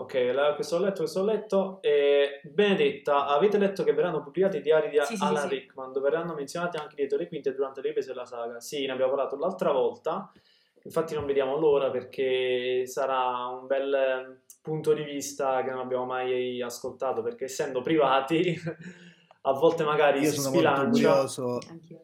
Ok, 0.00 0.14
la- 0.32 0.54
questo 0.54 0.76
ho 0.76 0.78
letto, 0.78 0.98
questo 1.00 1.20
ho 1.20 1.24
letto. 1.24 1.78
E 1.82 2.40
Benedetta, 2.44 3.26
avete 3.26 3.58
letto 3.58 3.82
che 3.82 3.92
verranno 3.92 4.22
pubblicati 4.22 4.58
i 4.58 4.60
diari 4.60 4.90
di 4.90 4.98
Sì, 5.02 5.16
Alan 5.18 5.42
sì, 5.42 5.48
sì. 5.48 5.54
Rickman, 5.54 5.90
dove 5.92 6.08
verranno 6.08 6.34
menzionati 6.34 6.76
anche 6.76 6.94
dietro 6.94 7.18
le 7.18 7.26
quinte 7.26 7.52
durante 7.52 7.80
le 7.80 7.88
riprese 7.88 8.12
della 8.12 8.24
saga? 8.24 8.60
Sì, 8.60 8.86
ne 8.86 8.92
abbiamo 8.92 9.10
parlato 9.10 9.36
l'altra 9.36 9.72
volta. 9.72 10.30
Infatti 10.84 11.14
non 11.14 11.26
vediamo 11.26 11.56
l'ora 11.58 11.90
perché 11.90 12.84
sarà 12.86 13.46
un 13.46 13.66
bel 13.66 13.92
eh, 13.92 14.40
punto 14.62 14.92
di 14.94 15.02
vista 15.02 15.64
che 15.64 15.70
non 15.70 15.80
abbiamo 15.80 16.04
mai 16.04 16.62
ascoltato, 16.62 17.20
perché 17.20 17.46
essendo 17.46 17.80
privati, 17.80 18.54
a 19.42 19.52
volte 19.52 19.82
magari 19.82 20.20
Io 20.20 20.30
si 20.30 20.38
sono 20.40 20.54
molto 20.54 20.68
sbilancia. 20.74 21.08
curioso 21.10 21.58
Anch'io. 21.68 22.00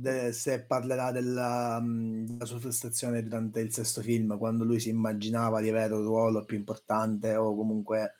De- 0.00 0.32
se 0.32 0.62
parlerà 0.62 1.12
della, 1.12 1.80
della 1.82 2.44
sua 2.44 2.58
frustrazione 2.58 3.22
durante 3.22 3.60
il 3.60 3.72
sesto 3.72 4.00
film, 4.00 4.38
quando 4.38 4.64
lui 4.64 4.80
si 4.80 4.88
immaginava 4.88 5.60
di 5.60 5.68
avere 5.68 5.94
un 5.94 6.02
ruolo 6.02 6.44
più 6.44 6.56
importante 6.56 7.36
o 7.36 7.54
comunque 7.54 8.14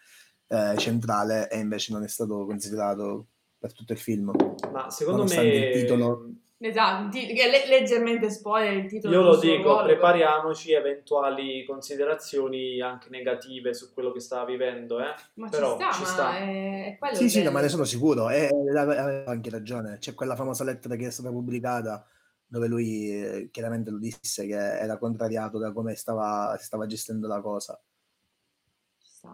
eh, 0.48 0.74
centrale 0.76 1.48
e 1.50 1.58
invece 1.58 1.92
non 1.92 2.02
è 2.02 2.08
stato 2.08 2.44
considerato 2.44 3.28
per 3.58 3.72
tutto 3.72 3.92
il 3.92 3.98
film. 3.98 4.30
Ma 4.72 4.90
secondo 4.90 5.18
Nonostante 5.22 5.58
me... 5.58 5.66
il 5.66 5.80
titolo- 5.80 6.32
Esatto, 6.62 7.08
ti- 7.08 7.32
le- 7.32 7.66
leggermente 7.66 8.28
spoiler 8.28 8.74
il 8.74 8.86
titolo. 8.86 9.14
Io 9.14 9.22
lo 9.22 9.38
dico, 9.38 9.62
ruolo, 9.62 9.82
prepariamoci 9.82 10.74
a 10.74 10.78
eventuali 10.78 11.64
considerazioni 11.64 12.80
anche 12.82 13.08
negative 13.08 13.72
su 13.72 13.92
quello 13.94 14.12
che 14.12 14.20
sta 14.20 14.44
vivendo, 14.44 15.00
eh. 15.00 15.14
Ma 15.34 15.48
però 15.48 15.68
ci 15.70 15.74
sta, 15.74 15.92
ci 15.92 16.04
sta. 16.04 16.36
È, 16.36 16.92
è 16.94 16.98
quello 16.98 17.16
Sì, 17.16 17.28
sì, 17.30 17.42
no, 17.42 17.50
ma 17.50 17.60
ne 17.62 17.68
sono 17.70 17.84
sicuro. 17.84 18.28
E 18.28 18.48
e 18.50 18.78
aveva 18.78 19.24
anche 19.30 19.48
ragione. 19.50 19.96
C'è 19.98 20.14
quella 20.14 20.36
famosa 20.36 20.64
lettera 20.64 20.96
che 20.96 21.06
è 21.06 21.10
stata 21.10 21.30
pubblicata 21.30 22.06
dove 22.46 22.66
lui 22.68 23.10
eh, 23.10 23.48
chiaramente 23.50 23.90
lo 23.90 23.98
disse 23.98 24.46
che 24.46 24.54
era 24.54 24.98
contrariato 24.98 25.58
da 25.58 25.72
come 25.72 25.94
stava, 25.94 26.56
stava 26.60 26.86
gestendo 26.86 27.26
la 27.28 27.40
cosa. 27.40 27.80
Ci 28.98 29.08
sta. 29.16 29.32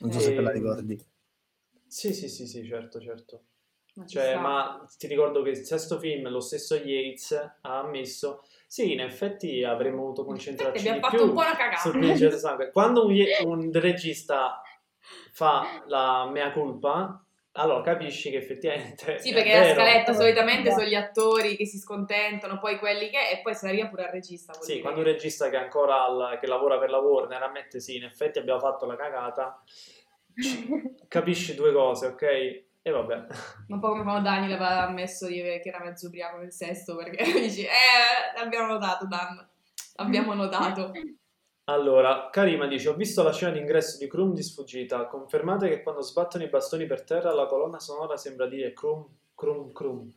Non 0.00 0.10
so 0.12 0.20
se 0.20 0.32
te 0.32 0.40
la 0.40 0.50
Ehm, 0.50 0.54
ricordi. 0.56 0.96
Sì, 1.86 2.14
sì, 2.14 2.28
sì, 2.28 2.46
sì, 2.46 2.64
certo, 2.64 3.00
certo. 3.02 3.44
Ma 4.00 4.06
ci 4.06 4.16
Cioè, 4.16 4.36
ma 4.36 4.82
ti 4.98 5.06
ricordo 5.06 5.42
che 5.42 5.50
il 5.50 5.56
sesto 5.58 5.98
film, 5.98 6.28
lo 6.30 6.40
stesso 6.40 6.74
Yates 6.74 7.32
ha 7.32 7.78
ammesso, 7.80 8.42
sì, 8.66 8.92
in 8.92 9.00
effetti 9.00 9.62
avremmo 9.62 10.02
avuto 10.04 10.24
concentrarci 10.24 10.78
abbiamo 10.78 10.96
di 10.96 11.02
fatto 11.02 11.16
più 11.16 11.26
un 11.26 11.34
po' 11.34 11.40
una 11.40 11.56
cagata. 11.56 12.70
Quando 12.70 13.06
un, 13.06 13.16
un 13.44 13.70
regista 13.74 14.62
fa 15.32 15.82
la 15.86 16.26
mea 16.30 16.50
culpa, 16.52 17.22
allora 17.52 17.82
capisci 17.82 18.30
che 18.30 18.38
effettivamente 18.38 19.18
Sì, 19.18 19.30
è 19.30 19.34
perché 19.34 19.52
la 19.52 19.60
vero. 19.60 19.74
scaletta 19.74 20.12
solitamente 20.14 20.70
sono 20.70 20.84
gli 20.84 20.94
attori 20.94 21.56
che 21.56 21.66
si 21.66 21.78
scontentano, 21.78 22.58
poi 22.58 22.78
quelli 22.78 23.10
che... 23.10 23.30
e 23.32 23.40
poi 23.42 23.54
si 23.54 23.66
arriva 23.66 23.88
pure 23.88 24.04
al 24.06 24.12
regista. 24.12 24.54
Sì, 24.54 24.70
dire 24.70 24.80
quando 24.80 25.00
un 25.00 25.06
regista 25.06 25.50
che 25.50 25.56
ancora 25.56 26.04
al- 26.04 26.38
che 26.40 26.46
lavora 26.46 26.78
per 26.78 26.88
la 26.88 26.98
Warner 27.00 27.42
ammette 27.42 27.80
sì, 27.80 27.96
in 27.96 28.04
effetti 28.04 28.38
abbiamo 28.38 28.60
fatto 28.60 28.86
la 28.86 28.96
cagata, 28.96 29.62
capisci 31.08 31.54
due 31.54 31.72
cose, 31.72 32.06
ok? 32.06 32.68
E 32.82 32.90
vabbè. 32.90 33.26
Un 33.68 33.78
po' 33.78 33.88
come 33.88 34.02
quando 34.02 34.22
Daniel 34.22 34.52
aveva 34.52 34.86
ammesso 34.86 35.26
di 35.26 35.34
che 35.34 35.62
era 35.64 35.84
mezzo 35.84 36.06
ubriaco 36.06 36.38
nel 36.38 36.52
sesto, 36.52 36.96
perché 36.96 37.24
dici, 37.38 37.64
eh, 37.64 38.36
l'abbiamo 38.36 38.72
notato, 38.72 39.06
Dan. 39.06 39.46
Abbiamo 39.96 40.32
notato. 40.32 40.92
Allora, 41.64 42.30
Karima 42.30 42.66
dice: 42.66 42.88
Ho 42.88 42.94
visto 42.94 43.22
la 43.22 43.32
scena 43.32 43.52
d'ingresso 43.52 43.98
di 43.98 44.08
Krum 44.08 44.32
di 44.32 44.42
sfuggita. 44.42 45.06
Confermate 45.06 45.68
che 45.68 45.82
quando 45.82 46.00
sbattono 46.00 46.42
i 46.44 46.48
bastoni 46.48 46.86
per 46.86 47.04
terra 47.04 47.34
la 47.34 47.46
colonna 47.46 47.78
sonora 47.78 48.16
sembra 48.16 48.46
dire 48.46 48.72
Krum, 48.72 49.06
Krum, 49.34 49.72
Krum. 49.72 50.10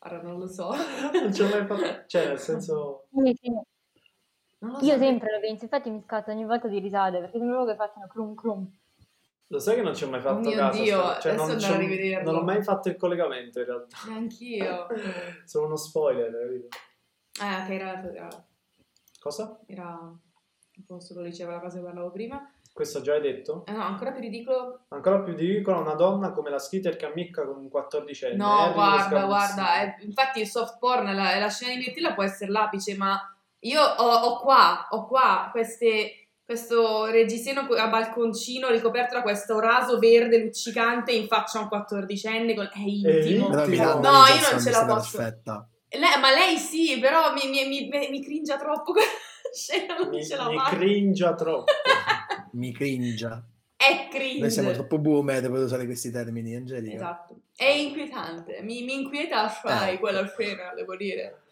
Ora 0.00 0.20
non 0.22 0.38
lo 0.38 0.46
so. 0.46 0.70
Non 1.12 1.32
ci 1.32 1.42
ho 1.42 1.48
mai 1.48 1.66
fatto. 1.66 2.04
Cioè, 2.06 2.26
nel 2.26 2.38
senso. 2.38 3.06
Io 3.12 4.98
sempre 4.98 5.32
lo 5.32 5.40
penso, 5.40 5.64
infatti 5.64 5.88
mi 5.88 6.02
scatto 6.02 6.30
ogni 6.30 6.44
volta 6.44 6.68
di 6.68 6.78
risate 6.78 7.18
perché 7.18 7.38
sembra 7.38 7.56
proprio 7.56 7.74
che 7.74 7.82
facciano 7.82 8.06
crum 8.06 8.34
crum. 8.34 8.70
Lo 9.52 9.58
sai 9.58 9.74
che 9.74 9.82
non 9.82 9.96
ci 9.96 10.04
ho 10.04 10.08
mai 10.08 10.20
fatto 10.20 10.36
Oh 10.36 10.40
mio 10.42 10.56
caso? 10.56 10.80
Dio, 10.82 11.00
sta- 11.00 11.18
cioè, 11.20 11.32
adesso 11.32 11.66
ho- 11.72 11.74
a 11.74 11.76
rivederlo. 11.76 12.30
non 12.30 12.40
ho 12.40 12.44
mai 12.44 12.62
fatto 12.62 12.88
il 12.88 12.96
collegamento 12.96 13.58
in 13.58 13.64
realtà. 13.64 13.96
Neanch'io. 14.06 14.86
Sono 15.44 15.66
uno 15.66 15.76
spoiler, 15.76 16.30
capito? 16.30 16.68
Ah, 17.40 17.64
che 17.66 17.74
era, 17.74 18.12
era, 18.14 18.28
Cosa? 19.18 19.58
era... 19.66 19.98
Forse 20.86 21.14
lo 21.14 21.22
diceva 21.22 21.52
la 21.52 21.60
cosa 21.60 21.78
che 21.78 21.84
parlavo 21.84 22.10
prima. 22.10 22.48
Questo 22.72 23.00
già 23.00 23.14
hai 23.14 23.20
detto? 23.20 23.64
Eh 23.66 23.72
no, 23.72 23.82
ancora 23.82 24.12
più 24.12 24.20
ridicolo. 24.20 24.84
Ancora 24.88 25.20
più 25.20 25.34
ridicolo 25.34 25.80
una 25.80 25.94
donna 25.94 26.30
come 26.30 26.48
la 26.48 26.58
skater 26.58 26.96
che 26.96 27.06
ammicca 27.06 27.44
con 27.44 27.56
un 27.58 27.66
14enne. 27.66 28.36
No, 28.36 28.66
lo 28.68 28.72
guarda, 28.72 29.24
guarda, 29.24 29.82
eh, 29.82 30.04
infatti 30.04 30.40
il 30.40 30.46
soft 30.46 30.78
porn, 30.78 31.12
la, 31.14 31.38
la 31.38 31.48
scena 31.50 31.72
di 31.74 31.78
Mirtilla 31.80 32.14
può 32.14 32.22
essere 32.22 32.50
l'apice, 32.52 32.96
ma 32.96 33.20
io 33.58 33.82
ho, 33.82 34.08
ho 34.14 34.38
qua, 34.40 34.86
ho 34.90 35.06
qua 35.06 35.48
queste, 35.50 36.28
questo 36.50 37.04
reggiseno 37.06 37.60
a 37.60 37.86
balconcino 37.86 38.70
ricoperto 38.70 39.14
da 39.14 39.22
questo 39.22 39.60
raso 39.60 40.00
verde 40.00 40.42
luccicante 40.42 41.12
in 41.12 41.28
faccia 41.28 41.60
a 41.60 41.62
un 41.62 41.68
quattordicenne, 41.68 42.54
con, 42.56 42.68
è 42.72 42.78
intimo. 42.80 43.50
no, 43.50 43.64
io 43.64 44.50
non 44.50 44.60
ce 44.60 44.70
la 44.72 44.84
posso. 44.84 45.16
perfetta. 45.16 45.68
Lei- 45.90 46.20
ma 46.20 46.32
lei 46.32 46.56
sì, 46.56 46.98
però 46.98 47.32
mi, 47.32 47.48
mi, 47.48 47.68
mi, 47.68 47.88
mi 48.10 48.20
cringia 48.24 48.56
troppo 48.56 48.90
quella 48.90 49.06
scena, 49.54 49.96
non 49.98 50.08
Mi, 50.08 50.24
ce 50.24 50.34
la 50.34 50.48
mi 50.48 50.56
faccio. 50.56 50.74
cringia 50.76 51.34
troppo. 51.36 51.70
Mi 52.54 52.72
cringia. 52.72 53.44
È 53.76 54.08
cringe. 54.10 54.40
Noi 54.40 54.50
siamo 54.50 54.72
troppo 54.72 54.98
boomer 54.98 55.42
per 55.42 55.52
usare 55.52 55.84
questi 55.84 56.10
termini, 56.10 56.56
Angelica. 56.56 56.94
Esatto. 56.96 57.36
È 57.54 57.64
inquietante. 57.68 58.60
Mi, 58.62 58.82
mi 58.82 58.94
inquieta 59.02 59.44
assai 59.44 59.94
Eh. 59.94 59.98
quella 60.00 60.26
scena, 60.26 60.74
devo 60.74 60.96
dire. 60.96 61.42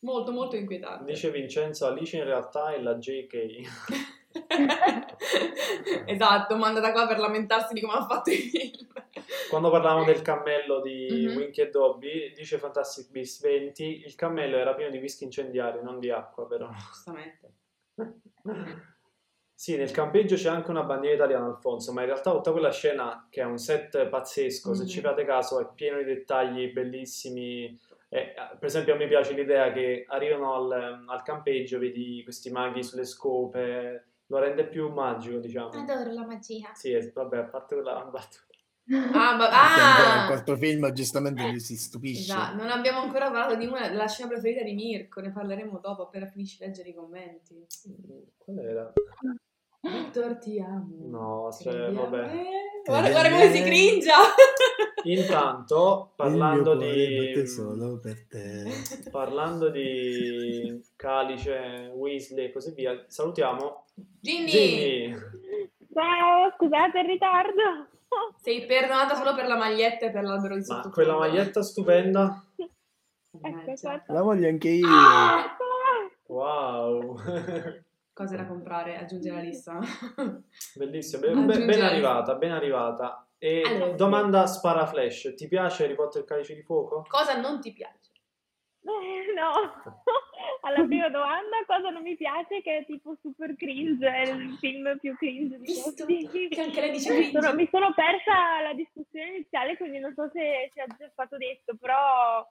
Molto, 0.00 0.32
molto 0.32 0.56
inquietante. 0.56 1.12
Dice 1.12 1.30
Vincenzo, 1.30 1.86
Alice 1.86 2.16
in 2.16 2.24
realtà 2.24 2.74
è 2.74 2.80
la 2.80 2.94
JK. 2.96 4.16
esatto, 6.06 6.56
manda 6.56 6.80
da 6.80 6.92
qua 6.92 7.06
per 7.06 7.18
lamentarsi 7.18 7.74
di 7.74 7.80
come 7.80 7.94
ha 7.94 8.06
fatto 8.06 8.30
il 8.30 8.36
film. 8.36 8.86
Quando 9.48 9.70
parlavamo 9.70 10.04
del 10.04 10.22
cammello 10.22 10.80
di 10.80 11.26
Mhm. 11.28 11.36
Winky 11.36 11.62
e 11.62 11.70
Dobby, 11.70 12.32
dice 12.34 12.58
Fantastic 12.58 13.10
Beasts 13.10 13.40
20, 13.42 14.02
il 14.04 14.14
cammello 14.14 14.56
era 14.56 14.74
pieno 14.74 14.90
di 14.90 14.98
whisky 14.98 15.24
incendiari, 15.24 15.82
non 15.82 15.98
di 15.98 16.10
acqua 16.10 16.46
però. 16.46 16.70
Giustamente. 16.72 17.52
Sì, 19.58 19.76
nel 19.76 19.90
campeggio 19.90 20.36
c'è 20.36 20.48
anche 20.50 20.70
una 20.70 20.84
bandiera 20.84 21.16
italiana, 21.16 21.46
Alfonso, 21.46 21.92
ma 21.92 22.02
in 22.02 22.06
realtà 22.06 22.30
tutta 22.30 22.52
quella 22.52 22.70
scena, 22.70 23.26
che 23.28 23.40
è 23.40 23.44
un 23.44 23.58
set 23.58 24.06
pazzesco, 24.06 24.72
se 24.72 24.82
Mhm. 24.82 24.88
ci 24.88 25.00
fate 25.00 25.24
caso, 25.24 25.58
è 25.58 25.66
pieno 25.74 25.98
di 25.98 26.04
dettagli 26.04 26.70
bellissimi. 26.72 27.76
Eh, 28.08 28.34
per 28.36 28.64
esempio 28.68 28.94
a 28.94 28.96
me 28.96 29.08
piace 29.08 29.32
l'idea 29.32 29.72
che 29.72 30.04
arrivano 30.06 30.54
al, 30.54 31.02
al 31.08 31.22
campeggio, 31.24 31.80
vedi 31.80 32.22
questi 32.22 32.52
maghi 32.52 32.84
sulle 32.84 33.04
scope, 33.04 34.04
lo 34.28 34.38
rende 34.38 34.66
più 34.66 34.90
magico, 34.90 35.38
diciamo. 35.38 35.70
Adoro 35.70 36.12
la 36.12 36.26
magia. 36.26 36.70
Sì, 36.74 36.92
es- 36.92 37.12
vabbè, 37.12 37.38
a 37.38 37.44
parte 37.44 37.74
quella 37.74 38.04
battuta. 38.04 38.46
Ah, 39.12 39.36
ma... 39.36 39.50
Ah! 39.50 40.22
al 40.22 40.26
quarto 40.28 40.56
film 40.56 40.90
giustamente 40.92 41.42
lui 41.42 41.60
si 41.60 41.76
stupisce. 41.76 42.32
Esatto, 42.32 42.56
non 42.56 42.70
abbiamo 42.70 43.00
ancora 43.00 43.30
parlato 43.30 43.56
di 43.56 43.66
una, 43.66 43.88
della 43.88 44.06
scena 44.06 44.30
preferita 44.30 44.62
di 44.62 44.72
Mirko, 44.72 45.20
ne 45.20 45.30
parleremo 45.30 45.78
dopo 45.78 46.04
appena 46.04 46.26
finisci 46.26 46.56
di 46.58 46.64
leggere 46.64 46.88
i 46.88 46.94
commenti. 46.94 47.66
Qual 48.38 48.58
era? 48.58 48.90
Victor 49.80 50.36
ti 50.38 50.58
amo. 50.58 51.06
No, 51.06 51.52
cioè, 51.52 51.92
vabbè. 51.92 52.34
Eh, 52.34 52.82
guarda, 52.84 53.10
guarda 53.10 53.30
come 53.30 53.52
si 53.52 53.62
cringia. 53.62 54.14
Intanto, 55.04 56.12
parlando 56.16 56.72
Il 56.72 57.34
di... 57.34 57.46
solo 57.46 57.98
per 58.00 58.26
te. 58.26 58.64
Parlando 59.10 59.68
di 59.70 60.82
Calice, 60.96 61.92
Weasley 61.94 62.46
e 62.46 62.52
così 62.52 62.72
via, 62.72 63.04
salutiamo 63.06 63.84
Ginny, 64.20 64.50
Ginny. 64.50 65.14
Ciao, 65.92 66.52
scusate 66.56 66.98
il 67.00 67.06
ritardo. 67.06 67.88
sei 68.36 68.64
perdonata 68.66 69.14
solo 69.14 69.34
per 69.34 69.46
la 69.46 69.56
maglietta 69.56 70.06
e 70.06 70.10
per 70.10 70.22
l'albero 70.22 70.54
di 70.54 70.60
Ma 70.60 70.66
sottofondo. 70.66 70.94
quella 70.94 71.16
maglietta 71.16 71.62
stupenda, 71.62 72.44
Ecco, 72.56 73.38
Mannaggia. 73.40 74.02
La 74.08 74.22
voglio 74.22 74.48
anche 74.48 74.68
io. 74.68 74.86
Ah! 74.88 75.56
wow, 76.26 77.16
Cose 78.12 78.36
da 78.36 78.46
comprare, 78.46 78.96
aggiungi 78.98 79.28
alla 79.28 79.40
lista. 79.40 79.78
bellissima, 80.74 81.26
ben, 81.26 81.46
ben 81.46 81.78
la 81.78 81.86
arrivata, 81.86 82.34
ben 82.34 82.50
arrivata. 82.52 83.26
E 83.38 83.62
Allora. 83.64 83.92
domanda 83.92 84.46
spara 84.46 84.86
flash, 84.86 85.34
ti 85.36 85.46
piace 85.46 85.84
Harry 85.84 85.94
Potter 85.94 86.22
il 86.22 86.26
calice 86.26 86.54
di 86.54 86.62
fuoco? 86.62 87.04
Cosa 87.08 87.38
non 87.40 87.60
ti 87.60 87.72
piace? 87.72 88.10
Eh, 88.82 89.32
No, 89.34 89.52
alla 90.62 90.84
prima 90.86 91.08
domanda 91.08 91.56
cosa 91.66 91.90
non 91.90 92.02
mi 92.02 92.16
piace 92.16 92.60
che 92.62 92.78
è 92.78 92.84
tipo 92.84 93.16
super 93.20 93.54
cringe, 93.56 94.06
è 94.06 94.28
il 94.30 94.56
film 94.58 94.98
più 94.98 95.16
cringe 95.16 95.56
di 95.58 95.66
Visto 95.66 95.90
tutti. 95.94 96.48
che 96.48 96.60
anche 96.60 96.80
lei 96.80 96.90
dice 96.92 97.14
cringe. 97.14 97.40
Sono- 97.40 97.54
mi 97.54 97.68
sono 97.70 97.92
persa 97.94 98.60
la 98.62 98.72
discussione 98.74 99.28
iniziale, 99.36 99.76
quindi 99.76 99.98
non 99.98 100.12
so 100.14 100.28
se 100.32 100.70
sia 100.72 100.86
già 100.98 101.08
stato 101.10 101.36
detto, 101.36 101.76
però 101.76 102.46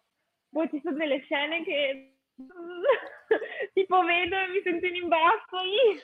boh, 0.49 0.67
ci 0.69 0.79
sono 0.83 0.95
delle 0.97 1.19
scene 1.21 1.63
che 1.63 2.13
tipo 3.73 4.03
vedo 4.03 4.35
e 4.37 4.47
mi 4.49 4.61
sento 4.63 4.85
in 4.85 4.95
imbarazzo 4.95 5.57
io, 5.63 6.01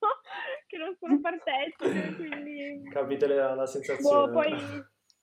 che 0.66 0.76
non 0.78 0.96
sono 0.98 1.20
partecipe, 1.20 2.14
quindi 2.16 2.88
Capite 2.90 3.26
la, 3.26 3.54
la 3.54 3.66
sensazione? 3.66 4.26
boh, 4.26 4.32
poi 4.32 4.52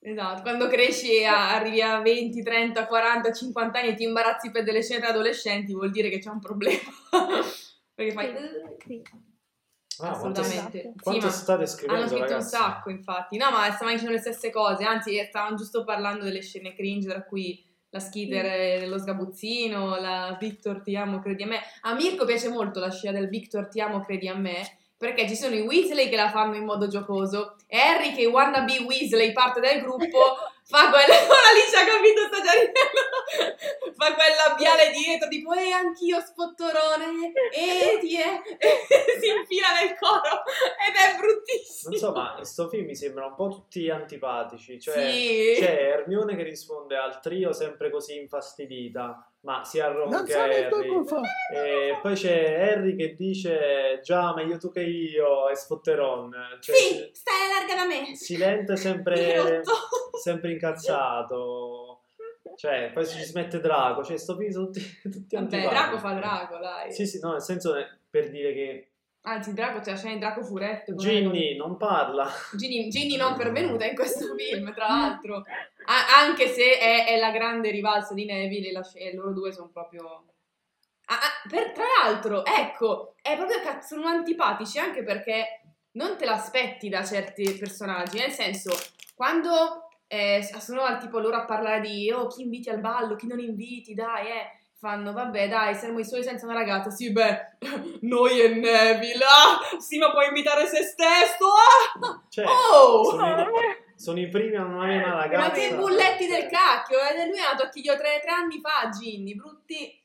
Esatto, 0.04 0.42
quando 0.42 0.68
cresci 0.68 1.14
e 1.16 1.26
a- 1.26 1.54
arrivi 1.54 1.80
a 1.82 2.00
20, 2.02 2.42
30, 2.42 2.88
40, 2.88 3.32
50 3.32 3.80
anni 3.80 3.90
e 3.90 3.94
ti 3.94 4.04
imbarazzi 4.04 4.50
per 4.50 4.64
delle 4.64 4.82
scene 4.82 5.06
adolescenti, 5.06 5.74
vuol 5.74 5.92
dire 5.92 6.10
che 6.10 6.18
c'è 6.18 6.30
un 6.30 6.40
problema. 6.40 6.80
Perché 7.94 8.12
fai... 8.12 8.28
"Eh, 8.30 8.78
sì. 8.86 9.02
Ah, 10.00 10.18
quanto, 10.18 10.42
Assolutamente. 10.42 10.82
Sì, 10.82 11.00
quanto 11.04 11.26
ma 11.28 11.32
state 11.32 11.54
hanno 11.62 11.68
scrivendo 11.68 12.08
scritto 12.08 12.22
ragazzi? 12.22 12.56
un 12.56 12.62
sacco, 12.62 12.90
infatti. 12.90 13.38
No, 13.38 13.52
ma 13.52 13.66
stavamo 13.70 13.92
dicendo 13.92 14.12
le 14.14 14.20
stesse 14.20 14.50
cose, 14.50 14.84
anzi, 14.84 15.24
stavamo 15.28 15.56
giusto 15.56 15.84
parlando 15.84 16.24
delle 16.24 16.42
scene 16.42 16.74
cringe, 16.74 17.08
tra 17.08 17.24
cui 17.24 17.64
la 17.90 18.00
Skitter 18.00 18.46
e 18.46 18.88
lo 18.88 18.98
sgabuzzino, 18.98 20.00
la 20.00 20.36
Victor 20.40 20.82
ti 20.82 20.96
amo, 20.96 21.20
credi 21.20 21.44
a 21.44 21.48
me. 21.48 21.60
A 21.82 21.94
Mirko 21.94 22.26
piace 22.26 22.50
molto 22.50 22.80
la 22.80 22.90
scena 22.90 23.20
del 23.20 23.30
Victor 23.30 23.68
ti 23.68 23.80
amo, 23.82 24.00
credi 24.00 24.28
a 24.28 24.34
me, 24.36 24.62
perché 25.02 25.28
ci 25.28 25.36
sono 25.36 25.56
i 25.56 25.62
Weasley 25.62 26.10
che 26.10 26.16
la 26.16 26.30
fanno 26.30 26.56
in 26.56 26.64
modo 26.64 26.88
giocoso, 26.88 27.56
e 27.66 27.76
Harry 27.80 28.14
che 28.14 28.28
wannabe 28.28 28.78
Weasley, 28.86 29.32
parte 29.32 29.60
del 29.60 29.82
gruppo, 29.82 30.38
fa 30.64 30.92
quella... 30.92 31.16
Ora 31.26 31.50
lì 31.56 31.66
ci 31.68 31.76
ha 31.76 31.84
capito, 31.84 32.22
sta 32.28 32.40
già 32.44 32.52
ridendo. 32.54 33.96
fa 33.98 34.14
quel 34.14 34.36
labiale 34.48 34.92
dietro, 34.92 35.28
tipo, 35.28 35.54
eh, 35.54 35.72
anch'io 35.72 36.20
spottorone, 36.20 37.32
eh, 37.52 37.98
ti 38.00 38.16
è... 38.16 38.42
si 39.20 39.28
infila 39.28 39.74
nel 39.82 39.98
coro, 39.98 40.44
ed 40.86 40.94
è 40.94 41.18
bruttissimo. 41.18 41.90
Non 41.90 41.98
so, 42.00 42.12
ma 42.12 42.36
in 42.38 42.46
sto 42.46 42.70
film 42.70 42.86
mi 42.86 42.96
sembrano 42.96 43.30
un 43.30 43.36
po' 43.36 43.50
tutti 43.50 43.90
antipatici. 43.90 44.80
Cioè, 44.80 45.12
Sì. 45.12 45.56
c'è 45.58 45.94
Hermione 45.94 46.36
che 46.36 46.44
risponde 46.44 46.96
al 46.96 47.20
trio 47.22 47.54
sempre 47.54 47.90
così 47.90 48.18
infastidita, 48.20 49.31
ma 49.42 49.64
sia 49.64 49.88
Ron 49.88 50.10
Non 50.10 50.26
che 50.26 50.34
Harry. 50.36 50.70
E 51.54 52.00
poi 52.02 52.14
c'è 52.16 52.70
Harry 52.72 52.96
che 52.96 53.16
dice 53.16 54.00
già 54.04 54.34
meglio 54.36 54.58
tu 54.58 54.72
che 54.72 54.82
io 54.82 55.50
e 55.50 55.56
sfotte 55.56 55.96
Ron. 55.96 56.32
Cioè, 56.60 56.76
Sì, 56.76 57.10
stai 57.14 57.48
larga 57.58 57.76
da 57.76 57.86
me. 57.86 58.16
Silente 58.16 58.76
sempre, 58.76 59.62
sempre 60.22 60.52
incazzato. 60.52 62.02
Cioè, 62.56 62.92
poi 62.94 63.06
si 63.06 63.22
smette 63.24 63.60
Draco. 63.60 64.04
Cioè, 64.04 64.18
sto 64.18 64.38
sono 64.52 64.66
tutti, 64.66 64.82
tutti 65.02 65.36
Vabbè, 65.36 65.56
antipatici. 65.56 65.70
Draco 65.70 65.98
fa 65.98 66.14
Draco, 66.14 66.58
dai. 66.58 66.92
Sì, 66.92 67.08
sì, 67.08 67.20
no, 67.20 67.32
nel 67.32 67.42
senso 67.42 67.76
eh, 67.76 67.88
per 68.10 68.30
dire 68.30 68.54
che 68.54 68.86
Anzi, 69.24 69.54
Draco 69.54 69.82
c'è 69.82 69.92
la 69.92 69.98
scena 69.98 70.14
di 70.14 70.20
Draco 70.20 70.44
Furetto. 70.44 70.96
Ginny 70.96 71.56
non 71.56 71.78
parla. 71.78 72.28
Ginny, 72.56 72.90
Ginny 72.90 73.18
non 73.18 73.36
pervenuta 73.36 73.86
in 73.86 73.94
questo 73.96 74.34
film, 74.36 74.74
tra 74.74 74.88
l'altro. 74.90 75.44
A- 75.86 76.20
anche 76.24 76.48
se 76.48 76.78
è, 76.78 77.06
è 77.06 77.18
la 77.18 77.32
grande 77.32 77.72
rivalsa 77.72 78.14
di 78.14 78.26
Neville 78.26 78.72
la 78.72 78.88
e 78.94 79.14
loro 79.14 79.32
due 79.34 79.52
sono 79.52 79.70
proprio... 79.70 80.26
Ah, 81.06 81.16
ah, 81.16 81.50
per- 81.50 81.72
tra 81.72 81.84
l'altro, 82.02 82.46
ecco, 82.46 83.16
è 83.22 83.36
proprio 83.36 83.60
cazzo, 83.62 83.96
sono 83.96 84.08
antipatici 84.08 84.80
anche 84.80 85.04
perché 85.04 85.62
non 85.94 86.18
te 86.18 86.26
l'aspetti 86.26 86.88
da 86.88 87.04
certi 87.04 87.58
personaggi, 87.58 88.18
nel 88.18 88.32
senso, 88.32 88.72
quando 89.14 89.90
eh, 90.08 90.48
sono 90.60 90.82
al 90.82 91.00
tipo 91.00 91.20
loro 91.20 91.38
a 91.38 91.46
parlare 91.46 91.82
di 91.82 92.12
oh, 92.12 92.28
chi 92.28 92.44
inviti 92.44 92.70
al 92.70 92.80
ballo, 92.80 93.16
chi 93.16 93.28
non 93.28 93.40
inviti, 93.40 93.94
dai, 93.94 94.28
eh, 94.28 94.60
fanno, 94.78 95.14
vabbè, 95.14 95.48
dai, 95.48 95.76
saremo 95.76 96.00
i 96.00 96.06
soli 96.06 96.24
senza 96.24 96.46
una 96.46 96.56
ragazza, 96.56 96.90
sì, 96.90 97.12
beh, 97.12 97.58
noi 98.02 98.40
e 98.42 98.50
Neville, 98.50 99.24
ah, 99.24 99.80
sì, 99.80 99.98
ma 99.98 100.12
puoi 100.12 100.28
invitare 100.28 100.66
se 100.66 100.84
stesso, 100.84 101.46
ah, 101.46 102.24
Cioè, 102.30 102.46
oh! 102.46 103.04
sono, 103.04 103.46
sono 104.02 104.20
i 104.20 104.28
primi 104.30 104.56
a 104.56 104.64
non 104.64 104.82
avere 104.82 105.04
una 105.04 105.16
ragazza. 105.16 105.48
Ma 105.48 105.52
che 105.52 105.76
bulletti 105.76 106.26
del 106.28 106.48
cacchio, 106.48 106.98
eh, 106.98 107.28
lui 107.28 107.38
è 107.38 107.42
nato 107.52 107.64
a 107.64 107.70
Chiglio 107.70 107.96
tre, 107.96 108.20
tre 108.20 108.32
anni 108.32 108.60
fa, 108.60 108.90
Ginny, 108.90 109.36
brutti... 109.36 110.00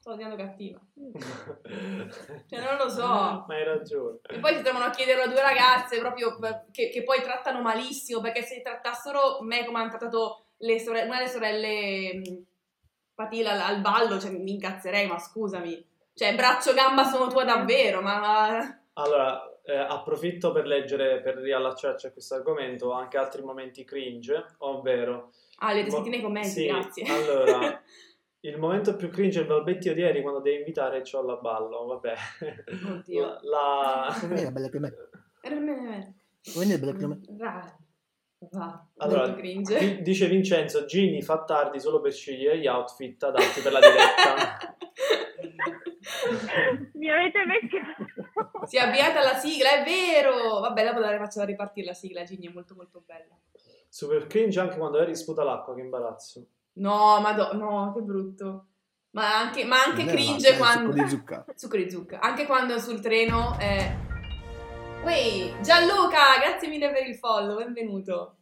Sto 0.00 0.14
diventando 0.14 0.42
cattiva. 0.42 0.80
Cioè, 2.48 2.60
non 2.60 2.76
lo 2.78 2.88
so. 2.88 3.06
Ma 3.06 3.44
hai 3.48 3.64
ragione. 3.64 4.20
E 4.30 4.38
poi 4.38 4.54
si 4.56 4.62
trovano 4.62 4.86
a 4.86 4.90
chiederlo 4.90 5.24
a 5.24 5.26
due 5.26 5.42
ragazze 5.42 5.98
proprio 5.98 6.38
per- 6.38 6.66
che, 6.70 6.88
che 6.88 7.02
poi 7.02 7.20
trattano 7.20 7.60
malissimo, 7.60 8.20
perché 8.22 8.42
se 8.42 8.62
trattassero 8.62 9.42
me 9.42 9.66
come 9.66 9.80
hanno 9.80 9.90
trattato 9.90 10.44
le 10.58 10.78
sorelle, 10.78 11.06
una 11.06 11.18
delle 11.18 11.28
sorelle 11.28 12.14
mh, 12.14 12.44
Patila 13.14 13.50
al, 13.52 13.60
al 13.60 13.80
ballo, 13.82 14.18
cioè 14.18 14.30
mi 14.30 14.52
incazzerei, 14.52 15.06
ma 15.06 15.18
scusami. 15.18 15.86
Cioè, 16.14 16.34
braccio 16.34 16.72
gamba 16.72 17.04
sono 17.04 17.26
tua 17.26 17.44
davvero, 17.44 18.00
ma- 18.00 18.80
Allora, 18.94 19.47
eh, 19.68 19.76
approfitto 19.76 20.50
per 20.50 20.66
leggere, 20.66 21.20
per 21.20 21.36
riallacciarci 21.36 22.06
a 22.06 22.12
questo 22.12 22.34
argomento, 22.34 22.90
anche 22.92 23.18
altri 23.18 23.42
momenti 23.42 23.84
cringe, 23.84 24.54
ovvero... 24.58 25.32
Ah, 25.58 25.68
avete 25.68 25.90
Mo- 25.90 26.06
nei 26.06 26.22
commenti, 26.22 26.48
sì, 26.48 26.66
grazie. 26.66 27.04
allora, 27.06 27.82
il 28.40 28.58
momento 28.58 28.96
più 28.96 29.10
cringe 29.10 29.40
è 29.40 29.42
il 29.42 29.48
balbettio 29.48 29.92
di 29.92 30.00
ieri 30.00 30.22
quando 30.22 30.40
devi 30.40 30.56
invitare 30.58 31.04
Ciollo 31.04 31.36
a 31.36 31.40
ballo, 31.40 31.84
vabbè. 31.84 32.14
Oddio. 32.92 33.38
La... 33.42 34.16
Come 34.18 34.40
era 34.40 34.50
bella 34.50 34.70
come 34.70 34.94
Era 35.42 35.56
bella 35.56 36.14
Va, 38.50 38.86
Allora, 38.98 39.34
cringe. 39.34 39.78
di- 39.78 40.00
dice 40.02 40.28
Vincenzo, 40.28 40.86
Ginny 40.86 41.20
fa 41.20 41.42
tardi 41.44 41.78
solo 41.80 42.00
per 42.00 42.12
scegliere 42.12 42.58
gli 42.58 42.68
outfit 42.68 43.22
adatti 43.24 43.60
per 43.60 43.72
la 43.72 43.80
diretta. 43.80 44.76
Mi 46.94 47.10
avete 47.10 47.44
beccato. 47.44 48.27
Si 48.68 48.76
è 48.76 48.80
avviata 48.80 49.22
la 49.22 49.34
sigla, 49.34 49.80
è 49.80 49.82
vero! 49.82 50.60
Vabbè, 50.60 50.84
dopo 50.84 50.98
la 50.98 51.16
faccio 51.16 51.42
ripartire 51.44 51.86
la 51.86 51.94
sigla, 51.94 52.22
Ginny, 52.22 52.48
è 52.48 52.52
molto 52.52 52.74
molto 52.74 53.02
bella. 53.06 53.34
Super 53.88 54.26
cringe 54.26 54.60
anche 54.60 54.76
quando 54.76 54.98
Harry 54.98 55.16
sputa 55.16 55.42
l'acqua, 55.42 55.74
che 55.74 55.80
imbarazzo. 55.80 56.46
No, 56.74 57.18
madò, 57.20 57.54
no, 57.54 57.92
che 57.94 58.02
brutto. 58.02 58.66
Ma 59.12 59.38
anche, 59.38 59.64
ma 59.64 59.82
anche 59.82 60.04
cringe 60.04 60.58
quando... 60.58 60.90
succo 60.92 61.02
di 61.02 61.08
zucca. 61.08 61.44
Succo 61.56 61.76
di 61.78 61.90
zucca. 61.90 62.20
Anche 62.20 62.44
quando 62.44 62.78
sul 62.78 63.00
treno... 63.00 63.56
eh, 63.58 63.96
Uè, 65.02 65.60
Gianluca, 65.62 66.38
grazie 66.38 66.68
mille 66.68 66.90
per 66.90 67.06
il 67.06 67.14
follow, 67.14 67.56
benvenuto. 67.56 68.34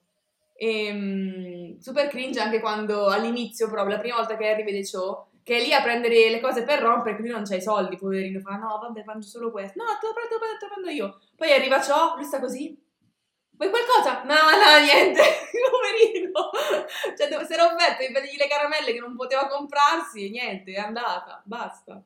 Ehm, 0.56 1.78
super 1.78 2.08
cringe 2.08 2.40
anche 2.40 2.58
quando 2.58 3.06
all'inizio, 3.06 3.68
proprio 3.70 3.94
la 3.94 4.00
prima 4.00 4.16
volta 4.16 4.36
che 4.36 4.48
Harry 4.48 4.64
vede 4.64 4.84
ciò, 4.84 5.24
che 5.46 5.58
è 5.58 5.62
lì 5.62 5.72
a 5.72 5.80
prendere 5.80 6.28
le 6.28 6.40
cose 6.40 6.64
per 6.64 6.80
rompere, 6.80 7.14
quindi 7.14 7.30
non 7.32 7.44
c'ha 7.44 7.54
i 7.54 7.62
soldi, 7.62 7.96
poverino, 7.96 8.40
fa 8.40 8.56
no, 8.56 8.80
vabbè, 8.82 9.04
mangio 9.04 9.28
solo 9.28 9.52
questo. 9.52 9.78
No, 9.80 9.84
te 10.00 10.08
lo 10.08 10.12
prendo, 10.12 10.28
te 10.30 10.34
lo 10.34 10.40
prendo, 10.40 10.58
te 10.58 10.66
lo 10.66 10.72
prendo 10.72 10.90
io. 10.90 11.20
Poi 11.36 11.52
arriva 11.52 11.80
ciò, 11.80 12.16
lui 12.16 12.24
sta 12.24 12.40
così. 12.40 12.76
Vuoi 13.52 13.70
qualcosa? 13.70 14.24
No, 14.24 14.34
no, 14.34 14.82
niente, 14.82 15.22
poverino. 15.70 16.50
Cioè, 17.16 17.44
si 17.46 17.52
era 17.52 17.66
offerto 17.66 18.02
di 18.04 18.10
prendergli 18.10 18.36
le 18.36 18.48
caramelle 18.48 18.92
che 18.92 18.98
non 18.98 19.14
poteva 19.14 19.46
comprarsi 19.46 20.26
e 20.26 20.30
niente, 20.30 20.72
è 20.72 20.78
andata, 20.80 21.40
basta. 21.44 22.02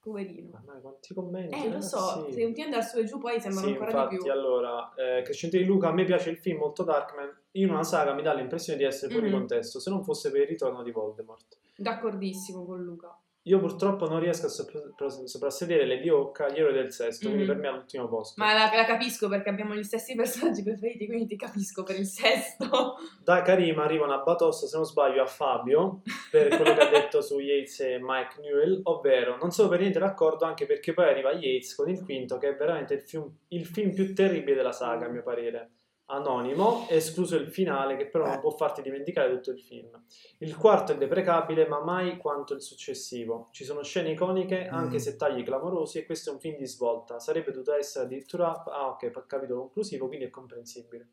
Poverino. 0.00 0.50
Mamma, 0.64 0.80
quanti 0.80 1.12
commenti. 1.12 1.54
Eh, 1.66 1.68
lo 1.70 1.80
so, 1.82 1.98
ragazzi. 1.98 2.32
se 2.32 2.42
continui 2.42 2.68
ad 2.68 2.72
andare 2.72 2.82
su 2.88 2.98
e 3.00 3.04
giù 3.04 3.18
poi 3.18 3.38
sembrano 3.40 3.66
Sì, 3.66 3.72
ancora 3.74 3.90
infatti, 3.90 4.16
di 4.16 4.22
più. 4.22 4.32
allora, 4.32 4.92
eh, 4.96 5.22
Crescente 5.22 5.58
di 5.58 5.64
Luca, 5.64 5.88
a 5.88 5.92
me 5.92 6.04
piace 6.04 6.30
il 6.30 6.38
film 6.38 6.58
molto 6.60 6.84
Darkman, 6.84 7.40
in 7.52 7.68
una 7.68 7.82
saga 7.82 8.14
mi 8.14 8.22
dà 8.22 8.32
l'impressione 8.32 8.78
di 8.78 8.84
essere 8.86 9.12
fuori 9.12 9.28
Mhm. 9.28 9.34
contesto, 9.34 9.78
se 9.78 9.90
non 9.90 10.02
fosse 10.04 10.30
per 10.30 10.40
il 10.40 10.46
ritorno 10.46 10.82
di 10.82 10.90
Voldemort. 10.90 11.58
D'accordissimo 11.80 12.64
con 12.66 12.82
Luca. 12.82 13.16
Io 13.42 13.60
purtroppo 13.60 14.06
non 14.08 14.18
riesco 14.20 14.44
a 14.46 14.48
sopra- 14.50 15.08
soprassedere 15.24 15.86
le 15.86 16.00
dio 16.00 16.32
Cavaliere 16.32 16.72
del 16.72 16.92
Sesto, 16.92 17.28
quindi 17.28 17.44
Mhm. 17.44 17.48
per 17.48 17.56
me 17.58 17.66
è 17.68 17.70
all'ultimo 17.70 18.06
posto. 18.08 18.34
Ma 18.42 18.52
la, 18.52 18.70
la 18.74 18.84
capisco 18.84 19.28
perché 19.28 19.48
abbiamo 19.48 19.74
gli 19.74 19.84
stessi 19.84 20.14
personaggi 20.16 20.62
preferiti, 20.62 21.06
quindi 21.06 21.26
ti 21.26 21.36
capisco 21.36 21.82
per 21.82 21.96
il 21.98 22.04
sesto. 22.04 22.96
Da 23.24 23.40
Karima 23.42 23.84
arrivano 23.84 24.12
a 24.12 24.18
Batossa, 24.22 24.66
se 24.66 24.76
non 24.76 24.84
sbaglio, 24.84 25.22
a 25.22 25.26
Fabio, 25.26 26.02
per 26.30 26.48
quello 26.48 26.74
che 26.74 26.80
ha 26.80 26.90
detto 26.90 27.22
su 27.22 27.38
Yates 27.38 27.80
e 27.80 27.98
Mike 28.02 28.40
Newell, 28.42 28.80
ovvero 28.82 29.36
non 29.38 29.50
sono 29.50 29.68
per 29.68 29.80
niente 29.80 29.98
d'accordo 30.00 30.44
anche 30.44 30.66
perché 30.66 30.92
poi 30.92 31.08
arriva 31.08 31.32
Yates 31.32 31.74
con 31.74 31.88
il 31.88 32.02
quinto, 32.04 32.36
che 32.36 32.48
è 32.48 32.56
veramente 32.56 32.94
il 32.94 33.00
film, 33.02 33.30
il 33.48 33.64
film 33.64 33.94
più 33.94 34.14
terribile 34.14 34.56
della 34.56 34.72
saga, 34.72 35.06
a 35.06 35.08
mio 35.08 35.22
parere. 35.22 35.70
Anonimo, 36.10 36.86
escluso 36.88 37.36
il 37.36 37.48
finale, 37.48 37.96
che 37.96 38.06
però 38.06 38.24
non 38.26 38.40
può 38.40 38.50
farti 38.50 38.80
dimenticare 38.80 39.30
tutto 39.34 39.50
il 39.50 39.60
film. 39.60 40.02
Il 40.38 40.56
quarto 40.56 40.92
è 40.92 40.96
deprecabile, 40.96 41.66
ma 41.68 41.82
mai 41.84 42.16
quanto 42.16 42.54
il 42.54 42.62
successivo. 42.62 43.48
Ci 43.52 43.62
sono 43.64 43.82
scene 43.82 44.10
iconiche, 44.12 44.66
anche 44.68 44.94
Mm. 44.96 45.00
se 45.00 45.16
tagli 45.16 45.42
clamorosi, 45.44 45.98
e 45.98 46.06
questo 46.06 46.30
è 46.30 46.32
un 46.32 46.40
film 46.40 46.56
di 46.56 46.66
svolta. 46.66 47.18
Sarebbe 47.20 47.50
dovuto 47.50 47.74
essere 47.74 48.06
addirittura... 48.06 48.62
Ah, 48.64 48.88
ok, 48.88 49.26
capitolo 49.26 49.60
conclusivo, 49.60 50.06
quindi 50.08 50.24
è 50.24 50.30
comprensibile. 50.30 51.08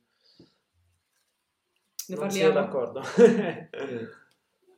Ne 2.07 2.15
Non 2.15 2.29
siamo 2.31 2.53
parliamo. 2.53 2.53
d'accordo. 2.53 3.01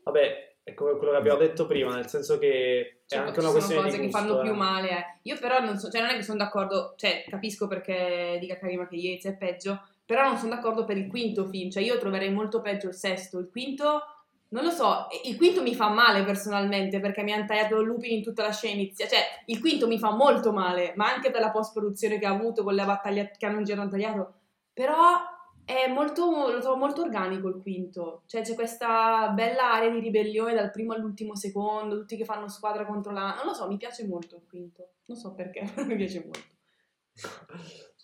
Vabbè, 0.04 0.56
è 0.64 0.74
come 0.74 0.98
quello 0.98 1.12
che 1.12 1.18
abbiamo 1.18 1.38
detto 1.40 1.66
prima, 1.68 1.94
nel 1.94 2.08
senso 2.08 2.38
che 2.40 2.82
è 2.82 2.98
Cioè, 3.06 3.20
anche 3.20 3.34
ci 3.34 3.40
una 3.40 3.48
sono 3.50 3.52
questione 3.52 3.82
cose 3.84 3.96
di 3.98 4.02
che 4.06 4.10
gusto, 4.10 4.18
fanno 4.28 4.40
eh. 4.40 4.44
più 4.44 4.54
male. 4.56 4.90
eh. 4.90 5.04
Io 5.24 5.38
però 5.38 5.60
non 5.60 5.78
so, 5.78 5.90
cioè 5.92 6.02
non 6.02 6.10
è 6.12 6.16
che 6.16 6.24
sono 6.24 6.38
d'accordo, 6.38 6.94
cioè 6.98 7.24
capisco 7.30 7.68
perché 7.68 8.38
dica 8.40 8.58
Karima 8.58 8.88
che 8.88 8.96
Yates 8.96 9.34
è 9.34 9.38
peggio, 9.38 9.80
però 10.08 10.24
non 10.24 10.38
sono 10.38 10.56
d'accordo 10.56 10.86
per 10.86 10.98
il 10.98 11.10
quinto 11.10 11.46
film, 11.46 11.70
cioè 11.70 11.84
io 11.84 12.00
troverei 12.00 12.32
molto 12.32 12.62
peggio 12.62 12.88
il 12.88 12.94
sesto, 12.96 13.40
il 13.40 13.50
quinto 13.52 14.02
non 14.50 14.64
lo 14.64 14.70
so, 14.70 15.08
il 15.26 15.36
quinto 15.36 15.62
mi 15.62 15.76
fa 15.76 15.90
male 15.90 16.24
personalmente 16.24 17.02
perché 17.02 17.22
mi 17.22 17.34
hanno 17.34 17.46
tagliato 17.46 17.82
Lupin 17.82 18.14
in 18.20 18.24
tutta 18.24 18.44
la 18.44 18.54
scena 18.54 18.76
iniziale, 18.76 19.12
cioè 19.12 19.22
il 19.48 19.60
quinto 19.60 19.88
mi 19.88 20.00
fa 20.00 20.12
molto 20.12 20.54
male, 20.54 20.94
ma 20.96 21.14
anche 21.14 21.30
per 21.30 21.42
la 21.42 21.52
post 21.52 21.74
produzione 21.74 22.18
che 22.18 22.26
ha 22.26 22.32
avuto 22.32 22.64
con 22.64 22.74
la 22.74 22.86
battaglia 22.86 23.26
che 23.26 23.46
hanno 23.46 23.62
girato 23.64 23.90
tagliato, 23.90 24.34
però 24.72 25.18
è 25.66 25.92
molto, 25.92 26.50
lo 26.50 26.62
trovo 26.62 26.78
molto 26.78 27.02
organico 27.02 27.50
il 27.50 27.60
quinto, 27.62 28.22
cioè 28.28 28.42
c'è 28.42 28.56
questa 28.56 29.28
bella 29.36 29.74
area 29.74 29.90
di 29.90 30.00
ribellione 30.00 30.54
dal 30.54 30.72
primo 30.72 30.94
all'ultimo 30.94 31.36
secondo, 31.36 31.98
tutti 31.98 32.16
che 32.16 32.24
fanno 32.24 32.48
squadra 32.48 32.86
contro 32.86 33.12
la... 33.12 33.34
Non 33.36 33.48
lo 33.48 33.54
so, 33.54 33.68
mi 33.68 33.76
piace 33.76 34.08
molto 34.08 34.38
il 34.38 34.44
quinto, 34.48 34.92
non 35.08 35.18
so 35.18 35.34
perché, 35.34 35.70
mi 35.84 35.98
piace 35.98 36.24
molto. 36.24 36.56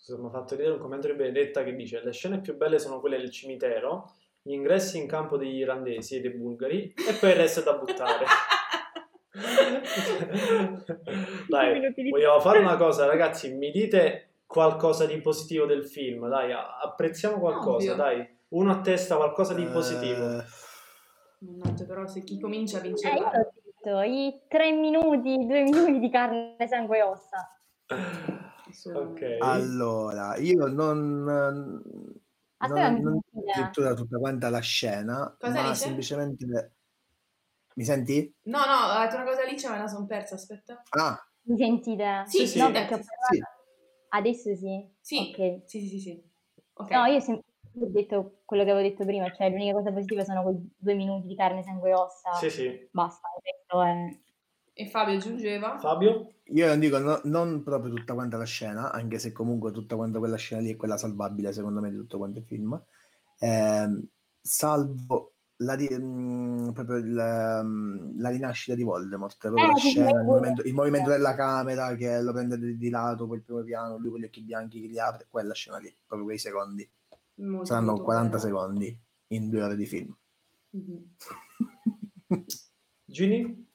Mi 0.06 0.26
ha 0.26 0.30
fatto 0.30 0.58
vedere 0.58 0.74
un 0.76 0.82
commento 0.82 1.08
di 1.08 1.14
Benedetta 1.14 1.64
che 1.64 1.74
dice 1.76 2.02
le 2.04 2.12
scene 2.12 2.42
più 2.42 2.58
belle 2.58 2.78
sono 2.78 3.00
quelle 3.00 3.18
del 3.18 3.32
cimitero, 3.32 4.12
gli 4.42 4.52
ingressi 4.52 4.98
in 4.98 5.08
campo 5.08 5.38
degli 5.38 5.60
irlandesi 5.60 6.18
e 6.18 6.20
dei 6.20 6.32
bulgari 6.32 6.94
e 6.94 7.14
poi 7.18 7.30
il 7.30 7.36
resto 7.38 7.62
è 7.62 7.64
da 7.64 7.74
buttare. 7.78 8.26
Dai, 11.48 11.94
vogliamo 12.10 12.40
fare 12.42 12.60
una 12.60 12.76
cosa 12.76 13.06
ragazzi, 13.06 13.54
mi 13.54 13.72
dite 13.72 14.40
qualcosa 14.46 15.06
di 15.06 15.20
positivo 15.22 15.66
del 15.66 15.86
film, 15.86 16.28
dai, 16.28 16.52
apprezziamo 16.52 17.40
qualcosa, 17.40 17.92
Ovvio. 17.92 17.96
dai, 17.96 18.38
uno 18.50 18.72
a 18.72 18.82
testa 18.82 19.16
qualcosa 19.16 19.54
di 19.54 19.66
positivo. 19.66 20.38
Eh, 20.38 20.44
Mannaggia, 21.40 21.86
però 21.86 22.06
se 22.06 22.24
chi 22.24 22.40
comincia 22.40 22.78
Eh, 22.78 22.82
vince 22.82 23.08
io 23.08 23.16
il 23.16 23.22
l'ho 23.22 23.30
detto, 23.32 24.02
i 24.02 24.42
tre 24.48 24.72
minuti, 24.72 25.46
due 25.48 25.64
minuti 25.64 26.00
di 26.00 26.10
carne, 26.10 26.56
sangue 26.68 26.98
e 26.98 27.02
ossa. 27.02 27.58
ok. 28.94 29.38
allora, 29.40 30.36
io 30.38 30.68
non... 30.68 31.24
non, 31.24 31.82
Aspetta, 32.58 32.90
non 32.90 33.20
sentite? 33.32 33.52
addirittura 33.52 33.94
tutta 33.94 34.18
quanta 34.18 34.50
la 34.50 34.60
scena, 34.60 35.36
Cosa 35.40 35.62
ma 35.62 35.70
dice? 35.70 35.76
semplicemente... 35.84 36.72
Mi 37.76 37.84
senti? 37.84 38.34
No, 38.44 38.60
no, 38.60 38.74
ha 38.92 39.04
detto 39.04 39.16
una 39.16 39.26
cosa 39.26 39.44
lì, 39.46 39.58
ce 39.60 39.70
me 39.70 39.78
la 39.80 39.88
sono 39.88 40.06
persa, 40.06 40.36
aspetta. 40.36 40.82
Ah, 40.92 41.18
Mi 41.46 41.58
sentite? 41.58 42.24
Sì, 42.28 42.46
sì, 42.46 42.60
No, 42.60 42.68
sì. 42.68 42.72
perché 42.72 42.94
ho 42.94 42.98
Sì. 42.98 43.42
Adesso 44.10 44.56
sì? 44.56 44.90
Sì. 45.02 45.18
Ok. 45.18 45.68
Sì, 45.68 45.80
sì, 45.82 45.88
sì, 45.88 46.00
sì. 46.00 46.32
Ok. 46.74 46.92
No, 46.92 47.06
io 47.06 47.20
sem- 47.20 47.36
ho 47.36 47.88
detto 47.90 48.42
quello 48.46 48.64
che 48.64 48.70
avevo 48.72 48.88
detto 48.88 49.06
prima, 49.06 49.32
cioè 49.34 49.50
l'unica 49.50 49.74
cosa 49.74 49.92
positiva 49.92 50.24
sono 50.24 50.44
quei 50.44 50.56
due 50.78 50.94
minuti 50.94 51.28
di 51.28 51.36
carne, 51.36 51.64
sangue 51.64 51.90
e 51.90 51.94
ossa. 51.96 52.32
Sì, 52.34 52.50
sì. 52.52 52.88
Basta, 52.92 53.28
il 53.36 53.42
resto 53.52 53.82
è... 53.82 54.22
E 54.76 54.88
Fabio 54.90 55.16
aggiungeva? 55.16 55.78
Fabio? 55.78 56.34
io 56.46 56.68
non 56.68 56.80
dico 56.80 56.98
no- 56.98 57.22
non 57.26 57.64
proprio 57.64 57.94
tutta 57.94 58.14
quanta 58.14 58.38
la 58.38 58.44
scena, 58.46 58.92
anche 58.92 59.20
se 59.20 59.32
comunque 59.32 59.72
tutta 59.72 59.96
quanta 59.96 60.20
quella 60.20 60.36
scena 60.36 60.62
lì 60.62 60.72
è 60.72 60.76
quella 60.76 60.98
salvabile 60.98 61.54
secondo 61.54 61.80
me 61.80 61.90
di 61.92 61.98
tutto 61.98 62.18
quanto 62.18 62.40
il 62.40 62.46
film, 62.46 62.82
Ehm, 63.40 64.08
salvo 64.42 65.34
la, 65.58 65.76
di- 65.76 65.90
mm, 65.92 66.72
proprio 66.72 66.98
il, 66.98 67.62
mm, 67.64 68.20
la 68.20 68.30
rinascita 68.30 68.76
di 68.76 68.84
Voldemort, 68.84 69.38
proprio 69.40 69.64
Eh, 69.64 69.68
la 69.68 69.76
scena, 69.78 70.20
il 70.22 70.26
movimento, 70.26 70.62
il 70.64 70.74
movimento 70.74 71.10
della 71.10 71.36
camera 71.36 71.96
che 71.96 72.22
lo 72.22 72.32
prende 72.34 72.58
di, 72.58 72.78
di 72.78 72.90
lato, 72.90 73.28
quel 73.28 73.42
primo 73.42 73.62
piano, 73.64 73.98
lui 73.98 74.10
con 74.12 74.20
gli 74.20 74.26
occhi 74.26 74.42
bianchi 74.42 74.82
che 74.82 74.88
li 74.88 75.00
apre, 75.00 75.28
quella 75.30 75.54
scena 75.54 75.78
lì, 75.78 75.94
proprio 76.06 76.28
quei 76.28 76.38
secondi. 76.40 76.90
Molto, 77.36 77.66
Saranno 77.66 77.88
molto 77.92 78.04
40 78.04 78.38
bello. 78.38 78.42
secondi 78.42 79.00
in 79.28 79.50
due 79.50 79.62
ore 79.64 79.76
di 79.76 79.86
film. 79.86 80.16
Mhm. 80.72 81.16
Gini? 83.06 83.72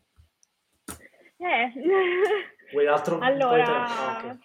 Eh. 1.39 1.73
Vuoi 2.73 2.87
altro? 2.87 3.15
un 3.15 3.21
po' 3.21 3.27
di 3.27 3.31
tempo? 3.39 3.47
Allora, 3.49 3.87
Ah, 3.87 4.23
ok. 4.25 4.37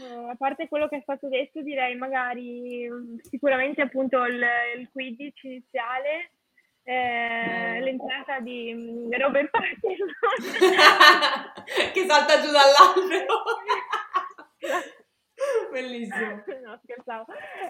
eh, 0.00 0.30
a 0.30 0.36
parte 0.36 0.68
quello 0.68 0.88
che 0.88 0.98
è 0.98 1.02
stato 1.02 1.28
detto, 1.28 1.62
direi 1.62 1.96
magari 1.96 2.88
mm, 2.88 3.18
sicuramente 3.22 3.82
appunto 3.82 4.24
il, 4.24 4.42
il 4.76 4.88
Quidditch 4.90 5.42
iniziale, 5.44 6.30
eh, 6.84 7.78
Mm. 7.78 7.82
l'entrata 7.84 8.40
di 8.40 8.72
mm, 8.74 9.12
Robert 9.12 9.50
Pattinson. 9.50 10.08
che 11.92 12.04
salta 12.06 12.40
giù 12.40 12.50
dall'albero. 12.50 13.42
Bellissimo. 15.72 16.42
no, 16.64 16.80
scherzavo. 16.84 17.26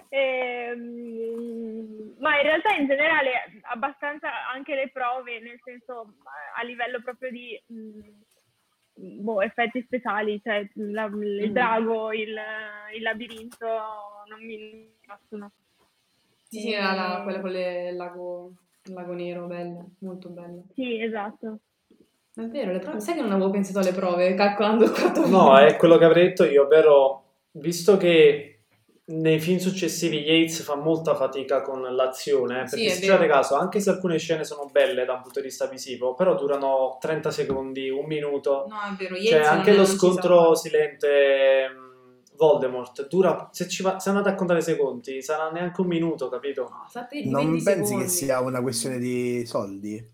Ehm, 0.09 2.15
ma 2.19 2.35
in 2.37 2.43
realtà 2.43 2.73
in 2.75 2.85
generale 2.87 3.31
abbastanza 3.63 4.29
anche 4.53 4.75
le 4.75 4.89
prove, 4.91 5.39
nel 5.39 5.59
senso 5.63 6.13
a 6.55 6.61
livello 6.63 7.01
proprio 7.01 7.31
di 7.31 7.59
mh, 7.67 7.99
boh, 8.93 9.41
effetti 9.41 9.81
speciali, 9.83 10.39
cioè 10.43 10.67
la- 10.75 11.05
il 11.05 11.49
Mm. 11.49 11.53
drago, 11.53 12.11
il, 12.13 12.35
il 12.95 13.01
labirinto 13.01 13.65
non 14.27 14.45
mi 14.45 14.89
piacciono. 15.01 15.51
Sì, 16.47 16.59
sì, 16.59 16.71
era 16.73 16.93
la- 16.93 17.21
quella 17.23 17.39
con 17.41 17.49
le- 17.51 17.89
il 17.89 17.95
lago, 17.95 18.53
il 18.83 18.93
lago 18.93 19.13
nero, 19.13 19.47
bella, 19.47 19.83
molto 19.99 20.29
bella. 20.29 20.61
Sì, 20.75 21.01
esatto. 21.01 21.59
È 22.35 22.41
vero, 22.47 22.71
le 22.71 22.79
prove, 22.79 22.99
sai 22.99 23.15
che 23.15 23.21
non 23.21 23.31
avevo 23.31 23.49
pensato 23.51 23.79
alle 23.79 23.93
prove 23.93 24.33
calcolando 24.33 24.85
il 24.85 24.91
quarto 24.91 25.21
No, 25.27 25.55
film? 25.55 25.67
è 25.67 25.75
quello 25.77 25.97
che 25.97 26.05
avrei 26.05 26.27
detto 26.29 26.43
io, 26.45 26.63
ovvero 26.63 27.23
visto 27.51 27.97
che 27.97 28.52
nei 29.05 29.39
film 29.39 29.57
successivi 29.57 30.19
Yates 30.21 30.61
fa 30.63 30.75
molta 30.75 31.13
fatica 31.15 31.61
con 31.61 31.81
l'azione, 31.81 32.63
eh, 32.63 32.67
Sì, 32.67 32.75
perché 32.77 32.91
è 32.91 32.95
se 32.95 33.01
ci 33.01 33.07
fate 33.09 33.27
caso, 33.27 33.55
anche 33.55 33.79
se 33.81 33.89
alcune 33.89 34.17
scene 34.17 34.43
sono 34.45 34.69
belle 34.71 35.03
da 35.05 35.13
un 35.13 35.21
punto 35.21 35.39
di 35.41 35.47
vista 35.47 35.65
visivo, 35.65 36.13
però 36.13 36.35
durano 36.35 36.97
30 37.01 37.29
secondi, 37.29 37.89
un 37.89 38.05
minuto. 38.05 38.65
No, 38.69 38.75
è 38.77 38.95
vero, 38.97 39.15
Cioè, 39.15 39.23
Yates 39.23 39.47
anche 39.47 39.71
non- 39.71 39.79
lo 39.79 39.85
scontro 39.85 40.55
silente 40.55 41.67
mh, 41.69 42.35
Voldemort 42.37 43.07
dura, 43.09 43.49
se, 43.51 43.67
ci 43.67 43.83
va, 43.83 43.99
se 43.99 44.09
andate 44.09 44.29
a 44.29 44.35
contare 44.35 44.59
i 44.59 44.63
secondi, 44.63 45.21
sarà 45.21 45.49
neanche 45.51 45.81
un 45.81 45.87
minuto, 45.87 46.29
capito? 46.29 46.69
No, 46.69 46.87
Non 47.25 47.51
20 47.51 47.63
pensi 47.63 47.83
secondi. 47.85 48.03
che 48.05 48.09
sia 48.09 48.39
una 48.39 48.61
questione 48.61 48.97
di 48.99 49.45
soldi? 49.45 50.11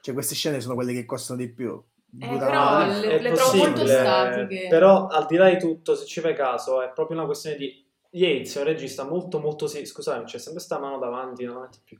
Cioè 0.00 0.12
queste 0.14 0.34
scene 0.34 0.60
sono 0.60 0.74
quelle 0.74 0.92
che 0.92 1.04
costano 1.04 1.38
di 1.38 1.48
più. 1.48 1.80
Eh, 2.20 2.36
però 2.36 2.80
È 2.80 2.98
le- 2.98 3.20
le 3.22 3.32
trovo 3.32 3.54
molto 3.56 3.72
possibile, 3.80 3.98
statiche. 4.00 4.66
Però 4.68 5.06
al 5.06 5.24
di 5.26 5.36
là 5.36 5.48
di 5.48 5.58
tutto, 5.58 5.94
se 5.94 6.04
ci 6.04 6.20
fai 6.20 6.34
caso, 6.34 6.82
è 6.82 6.90
proprio 6.92 7.16
una 7.16 7.24
questione 7.26 7.56
di 7.56 7.80
Yates 8.12 8.56
è 8.56 8.60
un 8.60 8.66
regista 8.66 9.04
molto 9.04 9.38
molto 9.40 9.66
si- 9.66 9.84
scusami, 9.86 10.24
c'è 10.24 10.38
sempre 10.38 10.60
sta 10.62 10.78
mano 10.78 10.98
davanti, 10.98 11.44
non 11.44 11.56
la 11.56 11.60
metto 11.62 11.78
più. 11.84 11.98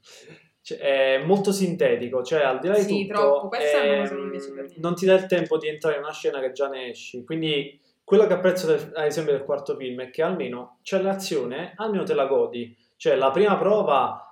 Cioè, 0.61 0.79
è 0.79 1.23
molto 1.25 1.51
sintetico, 1.53 2.23
cioè 2.23 2.43
al 2.43 2.61
di 2.61 2.69
là 2.69 2.75
di 2.75 2.83
Sì, 2.83 3.07
tutto 3.07 3.19
troppo. 3.19 3.49
Questa 3.49 3.83
è 3.83 3.89
ehm, 3.99 4.09
che 4.09 4.15
non 4.15 4.29
niente. 4.29 4.75
non 4.77 4.95
ti 4.95 5.07
dà 5.07 5.15
il 5.15 5.27
tempo 5.27 5.59
di 5.59 5.69
entrare 5.69 5.97
in 5.97 6.03
una 6.03 6.13
scena 6.13 6.41
che 6.41 6.53
già 6.53 6.69
ne 6.69 6.91
esci, 6.91 7.25
quindi 7.25 7.81
quello 8.05 8.27
che 8.27 8.33
apprezzo 8.35 8.67
del- 8.67 8.93
ad 8.95 9.07
esempio 9.07 9.33
del 9.33 9.45
quarto 9.45 9.75
film 9.77 10.01
è 10.03 10.11
che 10.11 10.23
almeno 10.23 10.79
c'è 10.83 11.01
l'azione, 11.03 11.73
almeno 11.77 12.05
te 12.05 12.15
la 12.15 12.27
godi. 12.27 12.77
Cioè, 12.97 13.17
la 13.17 13.31
prima 13.31 13.57
prova, 13.57 14.32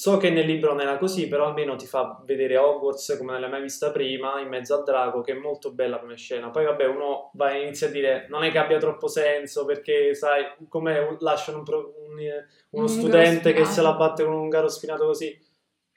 so 0.00 0.16
che 0.16 0.30
nel 0.30 0.46
libro 0.46 0.70
non 0.72 0.80
era 0.80 0.96
così, 0.96 1.28
però 1.28 1.44
almeno 1.44 1.76
ti 1.76 1.84
fa 1.86 2.22
vedere 2.24 2.56
Hogwarts 2.56 3.16
come 3.18 3.32
non 3.32 3.40
l'hai 3.42 3.50
mai 3.50 3.60
vista 3.60 3.90
prima, 3.90 4.40
in 4.40 4.48
mezzo 4.48 4.74
al 4.74 4.82
drago, 4.82 5.20
che 5.20 5.32
è 5.32 5.34
molto 5.34 5.72
bella 5.72 5.98
come 5.98 6.16
scena. 6.16 6.48
Poi, 6.48 6.64
vabbè, 6.64 6.86
uno 6.86 7.30
va 7.34 7.50
e 7.52 7.60
inizia 7.64 7.88
a 7.88 7.90
dire 7.90 8.26
non 8.30 8.42
è 8.42 8.50
che 8.50 8.56
abbia 8.56 8.78
troppo 8.78 9.08
senso, 9.08 9.66
perché, 9.66 10.14
sai, 10.14 10.44
come 10.68 11.16
lasciano 11.20 11.58
un 11.58 11.64
pro- 11.64 11.92
un- 12.08 12.18
uno 12.70 12.82
Un 12.84 12.88
studente 12.88 13.52
che 13.52 13.66
se 13.66 13.82
la 13.82 13.92
batte 13.92 14.24
con 14.24 14.32
un 14.32 14.48
garo 14.48 14.68
spinato 14.68 15.04
così, 15.04 15.38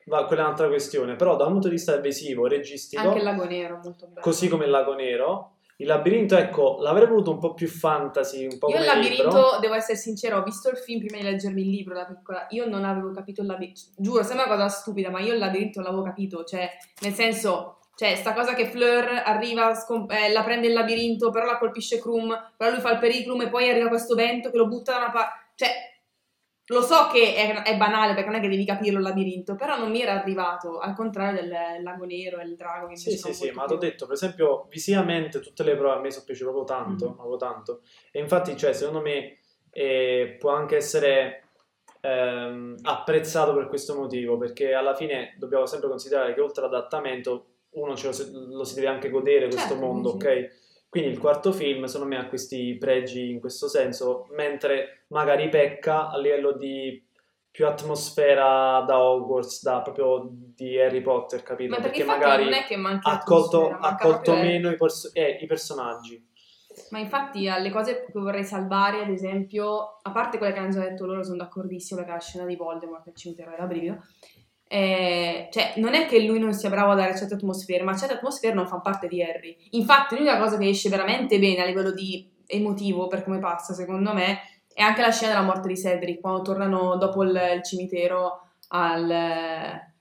va, 0.07 0.25
quella 0.25 0.41
è 0.41 0.45
un'altra 0.45 0.67
questione. 0.67 1.15
Però, 1.15 1.37
da 1.37 1.45
un 1.45 1.51
punto 1.53 1.69
di 1.69 1.75
vista 1.75 1.95
visivo, 1.95 2.45
registico, 2.45 3.01
Anche 3.01 3.19
il 3.19 3.23
lago 3.23 3.45
nero, 3.45 3.79
molto 3.81 4.07
bello. 4.07 4.19
così 4.19 4.49
come 4.49 4.65
il 4.65 4.71
lago 4.71 4.95
nero. 4.95 5.52
Il 5.77 5.87
labirinto, 5.87 6.37
ecco, 6.37 6.77
l'avrei 6.81 7.07
voluto 7.07 7.31
un 7.31 7.39
po' 7.39 7.53
più 7.53 7.67
fantasy, 7.67 8.45
un 8.45 8.57
po' 8.57 8.69
Io 8.69 8.77
il 8.77 8.85
labirinto, 8.85 9.23
libro. 9.23 9.57
devo 9.59 9.73
essere 9.73 9.97
sincera, 9.97 10.37
ho 10.37 10.43
visto 10.43 10.69
il 10.69 10.77
film 10.77 10.99
prima 10.99 11.17
di 11.17 11.23
leggermi 11.23 11.61
il 11.61 11.69
libro 11.69 11.95
da 11.95 12.05
piccola. 12.05 12.45
Io 12.51 12.67
non 12.67 12.85
avevo 12.85 13.11
capito 13.11 13.41
il 13.41 13.47
labirinto. 13.47 13.81
Giuro, 13.97 14.23
sembra 14.23 14.45
una 14.45 14.55
cosa 14.55 14.69
stupida, 14.69 15.09
ma 15.09 15.19
io 15.19 15.33
il 15.33 15.39
labirinto 15.39 15.81
l'avevo 15.81 16.03
capito. 16.03 16.43
Cioè, 16.43 16.69
nel 17.01 17.13
senso, 17.13 17.79
cioè, 17.95 18.15
sta 18.15 18.33
cosa 18.33 18.53
che 18.53 18.67
Fleur 18.67 19.23
arriva, 19.25 19.73
scom- 19.75 20.09
eh, 20.11 20.31
la 20.31 20.43
prende 20.43 20.67
il 20.67 20.73
labirinto, 20.73 21.29
però 21.31 21.45
la 21.45 21.57
colpisce 21.57 21.99
Krum, 21.99 22.51
però 22.55 22.71
lui 22.71 22.79
fa 22.79 22.91
il 22.91 22.99
periclum 22.99 23.41
e 23.41 23.49
poi 23.49 23.69
arriva 23.69 23.87
questo 23.89 24.15
vento 24.15 24.51
che 24.51 24.57
lo 24.57 24.67
butta 24.67 24.91
da 24.93 24.97
una 24.99 25.11
parte. 25.11 25.41
Cioè, 25.55 25.69
lo 26.67 26.81
so 26.81 27.07
che 27.11 27.35
è, 27.35 27.61
è 27.63 27.77
banale 27.77 28.13
perché 28.13 28.29
non 28.29 28.39
è 28.39 28.41
che 28.41 28.47
devi 28.49 28.65
capirlo 28.65 28.99
il 28.99 29.03
labirinto, 29.03 29.55
però 29.55 29.77
non 29.77 29.91
mi 29.91 30.01
era 30.01 30.13
arrivato, 30.13 30.79
al 30.79 30.95
contrario 30.95 31.41
del 31.41 31.83
lago 31.83 32.05
nero 32.05 32.39
e 32.39 32.45
il 32.45 32.55
drago 32.55 32.87
che 32.87 32.95
Sì, 32.95 33.17
sì, 33.17 33.33
sì, 33.33 33.51
ma 33.51 33.65
ti 33.65 33.73
ho 33.73 33.77
detto, 33.77 34.05
per 34.05 34.15
esempio, 34.15 34.67
visivamente 34.69 35.39
tutte 35.39 35.63
le 35.63 35.75
prove 35.75 35.95
a 35.95 35.99
me 35.99 36.09
sono 36.11 36.25
piaciute 36.25 36.51
proprio 36.51 36.65
tanto, 36.75 37.09
Mhm. 37.09 37.15
proprio 37.15 37.37
tanto. 37.37 37.81
E 38.11 38.19
infatti, 38.19 38.55
cioè, 38.55 38.73
secondo 38.73 39.01
me 39.01 39.39
eh, 39.71 40.37
può 40.39 40.51
anche 40.51 40.77
essere 40.77 41.39
ehm, 42.01 42.75
apprezzato 42.83 43.53
per 43.53 43.67
questo 43.67 43.95
motivo, 43.95 44.37
perché 44.37 44.73
alla 44.73 44.93
fine 44.95 45.35
dobbiamo 45.37 45.65
sempre 45.65 45.89
considerare 45.89 46.33
che 46.33 46.41
oltre 46.41 46.63
all'adattamento 46.65 47.47
uno 47.71 47.95
lo, 48.01 48.11
si- 48.11 48.29
lo 48.31 48.63
si 48.63 48.75
deve 48.75 48.87
anche 48.87 49.09
godere 49.09 49.47
questo 49.47 49.69
Certo, 49.73 49.85
mondo, 49.85 50.09
sì. 50.09 50.15
ok? 50.15 50.49
Quindi 50.93 51.09
il 51.09 51.17
quarto 51.17 51.51
film, 51.51 51.85
secondo 51.85 52.13
me, 52.13 52.21
ha 52.21 52.27
questi 52.27 52.77
pregi 52.77 53.31
in 53.31 53.39
questo 53.39 53.67
senso, 53.67 54.27
mentre 54.35 55.05
magari 55.07 55.49
pecca 55.49 56.11
a 56.11 56.19
livello 56.19 56.51
di 56.51 57.03
più 57.49 57.65
atmosfera 57.65 58.83
da 58.85 59.01
Hogwarts, 59.01 59.63
da 59.63 59.81
proprio 59.81 60.29
di 60.29 60.79
Harry 60.79 61.01
Potter, 61.01 61.41
capito? 61.41 61.71
Ma 61.71 61.81
perché, 61.81 62.03
perché 62.03 62.19
magari 62.19 62.43
non 62.43 62.53
è 62.53 62.63
che 62.65 62.75
manca 62.75 63.09
ha 63.09 63.23
colto, 63.23 63.69
ha 63.69 63.95
colto 63.95 64.21
proprio- 64.21 64.35
meno 64.35 64.69
i, 64.69 64.75
pers- 64.75 65.09
eh, 65.15 65.39
i 65.41 65.47
personaggi. 65.47 66.23
Ma 66.91 66.99
infatti 66.99 67.47
alle 67.47 67.71
cose 67.71 68.05
che 68.05 68.19
vorrei 68.19 68.43
salvare, 68.43 69.01
ad 69.01 69.09
esempio, 69.09 69.97
a 69.99 70.11
parte 70.11 70.37
quelle 70.37 70.53
che 70.53 70.59
hanno 70.59 70.69
già 70.69 70.81
detto 70.81 71.07
loro, 71.07 71.23
sono 71.23 71.37
d'accordissimo 71.37 72.01
perché 72.01 72.13
la 72.15 72.21
scena 72.21 72.45
di 72.45 72.55
Voldemort 72.55 73.07
al 73.07 73.15
cimitero 73.15 73.51
era 73.51 73.65
brivido. 73.65 73.97
Eh, 74.73 75.49
cioè, 75.51 75.73
non 75.75 75.93
è 75.93 76.07
che 76.07 76.19
lui 76.21 76.39
non 76.39 76.51
sia 76.51 76.67
bravo 76.67 76.93
a 76.93 76.95
dare 76.95 77.15
certe 77.15 77.35
atmosfere, 77.35 77.83
ma 77.83 77.95
certe 77.95 78.15
atmosfere 78.15 78.55
non 78.55 78.65
fanno 78.67 78.81
parte 78.81 79.07
di 79.07 79.21
Harry. 79.21 79.55
Infatti, 79.71 80.15
l'unica 80.15 80.39
cosa 80.39 80.57
che 80.57 80.67
esce 80.67 80.89
veramente 80.89 81.37
bene 81.37 81.61
a 81.61 81.65
livello 81.65 81.91
di 81.91 82.27
emotivo, 82.47 83.07
per 83.07 83.23
come 83.23 83.37
passa, 83.37 83.75
secondo 83.75 84.13
me, 84.13 84.39
è 84.73 84.81
anche 84.81 85.01
la 85.01 85.11
scena 85.11 85.33
della 85.33 85.45
morte 85.45 85.67
di 85.67 85.77
Cedric, 85.77 86.19
quando 86.21 86.41
tornano 86.41 86.97
dopo 86.97 87.21
il, 87.21 87.39
il 87.55 87.61
cimitero 87.63 88.47
al- 88.69 89.91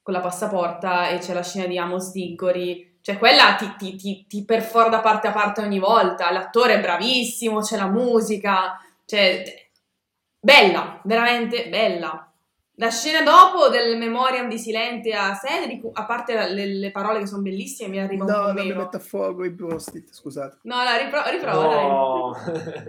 con 0.00 0.14
la 0.14 0.20
passaporta 0.20 1.10
e 1.10 1.18
c'è 1.18 1.34
la 1.34 1.42
scena 1.42 1.66
di 1.66 1.76
Amos 1.76 2.10
Diggory. 2.10 2.96
Cioè, 3.02 3.18
quella 3.18 3.54
ti, 3.56 3.74
ti, 3.76 3.96
ti, 3.96 4.26
ti 4.26 4.44
perfora 4.46 4.88
da 4.88 5.00
parte 5.00 5.28
a 5.28 5.32
parte 5.32 5.60
ogni 5.60 5.78
volta. 5.78 6.32
L'attore 6.32 6.76
è 6.76 6.80
bravissimo, 6.80 7.60
c'è 7.60 7.76
la 7.76 7.88
musica, 7.88 8.80
cioè, 9.04 9.42
bella, 10.40 11.00
veramente 11.04 11.68
bella. 11.68 12.31
La 12.76 12.88
scena 12.90 13.22
dopo 13.22 13.68
del 13.68 13.98
memoriam 13.98 14.48
di 14.48 14.58
Silente 14.58 15.12
a 15.12 15.36
Cedric, 15.36 15.90
a 15.92 16.06
parte 16.06 16.32
la- 16.34 16.46
le, 16.46 16.64
le 16.66 16.90
parole 16.90 17.18
che 17.20 17.26
sono 17.26 17.42
bellissime, 17.42 17.90
mi 17.90 18.00
arriva 18.00 18.24
un 18.24 18.30
No, 18.30 18.36
po' 18.38 18.42
non 18.46 18.54
mi 18.54 18.68
meno. 18.68 18.80
metto 18.82 18.96
a 18.96 19.00
fuoco 19.00 19.44
i 19.44 19.52
post-it, 19.52 20.10
scusate. 20.12 20.58
No, 20.62 20.76
no, 20.82 20.96
ripro- 20.96 21.30
riprova, 21.30 21.66
dai. 21.66 21.86
No. 21.86 22.34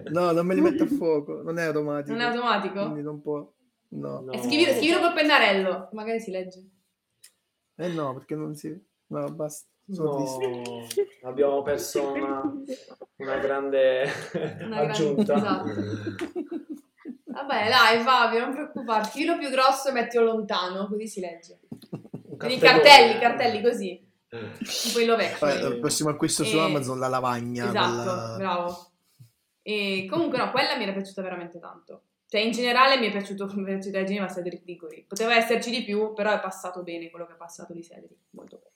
No, 0.12 0.32
non 0.32 0.46
me 0.46 0.56
li 0.56 0.62
metto 0.62 0.84
a 0.84 0.88
fuoco, 0.98 1.42
non 1.44 1.60
è 1.60 1.64
automatico. 1.64 2.12
Non 2.14 2.22
è 2.22 2.26
automatico? 2.26 2.80
Quindi 2.82 3.02
non 3.02 3.22
può. 3.22 3.46
No. 3.90 4.22
No. 4.22 4.38
Scrivilo, 4.42 4.72
scrivilo 4.72 5.00
col 5.00 5.14
pennarello, 5.14 5.90
magari 5.92 6.20
si 6.22 6.32
legge. 6.32 6.64
Eh 7.76 7.88
no, 7.90 8.14
perché 8.14 8.36
non 8.36 8.56
si... 8.56 8.74
No, 9.08 9.26
basta. 9.32 9.68
No, 9.86 10.26
abbiamo 11.24 11.62
perso 11.62 12.14
una, 12.14 12.42
una 13.18 13.38
grande 13.38 14.06
Una 14.62 14.78
aggiunta. 14.78 15.34
grande- 15.38 15.72
esatto. 16.24 16.74
Vabbè, 17.26 17.68
dai, 17.70 18.00
Fabio, 18.02 18.40
non 18.40 18.52
preoccuparti. 18.54 19.10
Scrivilo 19.12 19.38
più 19.38 19.50
grosso 19.50 19.90
e 19.90 19.92
mettilo 19.92 20.24
lontano, 20.24 20.88
così 20.88 21.08
si 21.08 21.20
legge. 21.20 21.60
Quindi 22.38 22.56
i 22.56 22.60
cartelli, 22.60 23.20
cartelli 23.20 23.62
così. 23.62 24.12
Tipo 24.28 25.00
il 25.00 25.06
Poi, 25.06 25.06
Lovecchio. 25.06 25.68
il 25.68 25.80
prossimo 25.80 26.10
acquisto 26.10 26.44
su 26.44 26.58
E- 26.58 26.62
Amazon 26.62 27.00
la 27.00 27.08
lavagna. 27.08 27.68
Esatto, 27.68 28.04
quella- 28.04 28.36
bravo. 28.38 28.92
E 29.62 30.08
comunque 30.10 30.38
no, 30.38 30.52
quella 30.52 30.76
mi 30.76 30.84
era 30.84 30.92
piaciuta 30.92 31.22
veramente 31.22 31.60
tanto. 31.60 32.02
Cioè, 32.28 32.42
in 32.42 32.52
generale 32.52 32.98
mi 32.98 33.08
è 33.08 33.12
piaciuto 33.12 33.46
come 33.46 33.64
piaciuta 33.64 34.04
Geneva 34.04 34.28
Cedric 34.28 34.64
Diggory. 34.64 35.06
Poteva 35.06 35.36
esserci 35.36 35.70
di 35.70 35.84
più, 35.84 36.14
però 36.14 36.32
è 36.34 36.40
passato 36.40 36.82
bene 36.82 37.10
quello 37.12 37.28
che 37.28 37.34
è 37.34 37.38
passato 37.38 37.74
di 37.74 37.84
Cedric. 37.84 38.18
Molto 38.32 38.58
bene. 38.58 38.72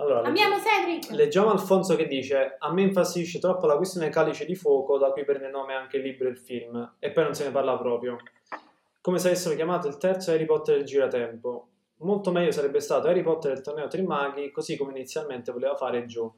Allora, 0.00 0.22
Amiamo 0.28 0.56
Cedric! 0.58 1.10
leggiamo 1.10 1.50
Alfonso 1.50 1.94
che 1.94 2.06
dice 2.06 2.56
a 2.58 2.72
me 2.72 2.82
infastidisce 2.82 3.38
troppo 3.38 3.66
la 3.66 3.76
questione 3.76 4.08
calice 4.08 4.46
di 4.46 4.54
fuoco 4.54 4.96
da 4.96 5.10
cui 5.10 5.24
prende 5.24 5.50
nome 5.50 5.74
anche 5.74 5.98
il 5.98 6.02
libro 6.04 6.26
e 6.26 6.30
il 6.30 6.38
film 6.38 6.94
e 6.98 7.10
poi 7.10 7.24
non 7.24 7.34
se 7.34 7.44
ne 7.44 7.50
parla 7.50 7.76
proprio 7.76 8.16
come 9.02 9.18
se 9.18 9.28
avessero 9.28 9.54
chiamato 9.54 9.88
il 9.88 9.98
terzo 9.98 10.30
Harry 10.30 10.46
Potter 10.46 10.76
del 10.76 10.84
giratempo 10.86 11.68
molto 11.96 12.30
meglio 12.32 12.50
sarebbe 12.50 12.80
stato 12.80 13.08
Harry 13.08 13.22
Potter 13.22 13.52
del 13.52 13.62
torneo 13.62 13.88
Tre 13.88 14.02
Maghi 14.02 14.50
così 14.50 14.76
come 14.78 14.92
inizialmente 14.92 15.52
voleva 15.52 15.76
fare 15.76 16.06
Joe 16.06 16.30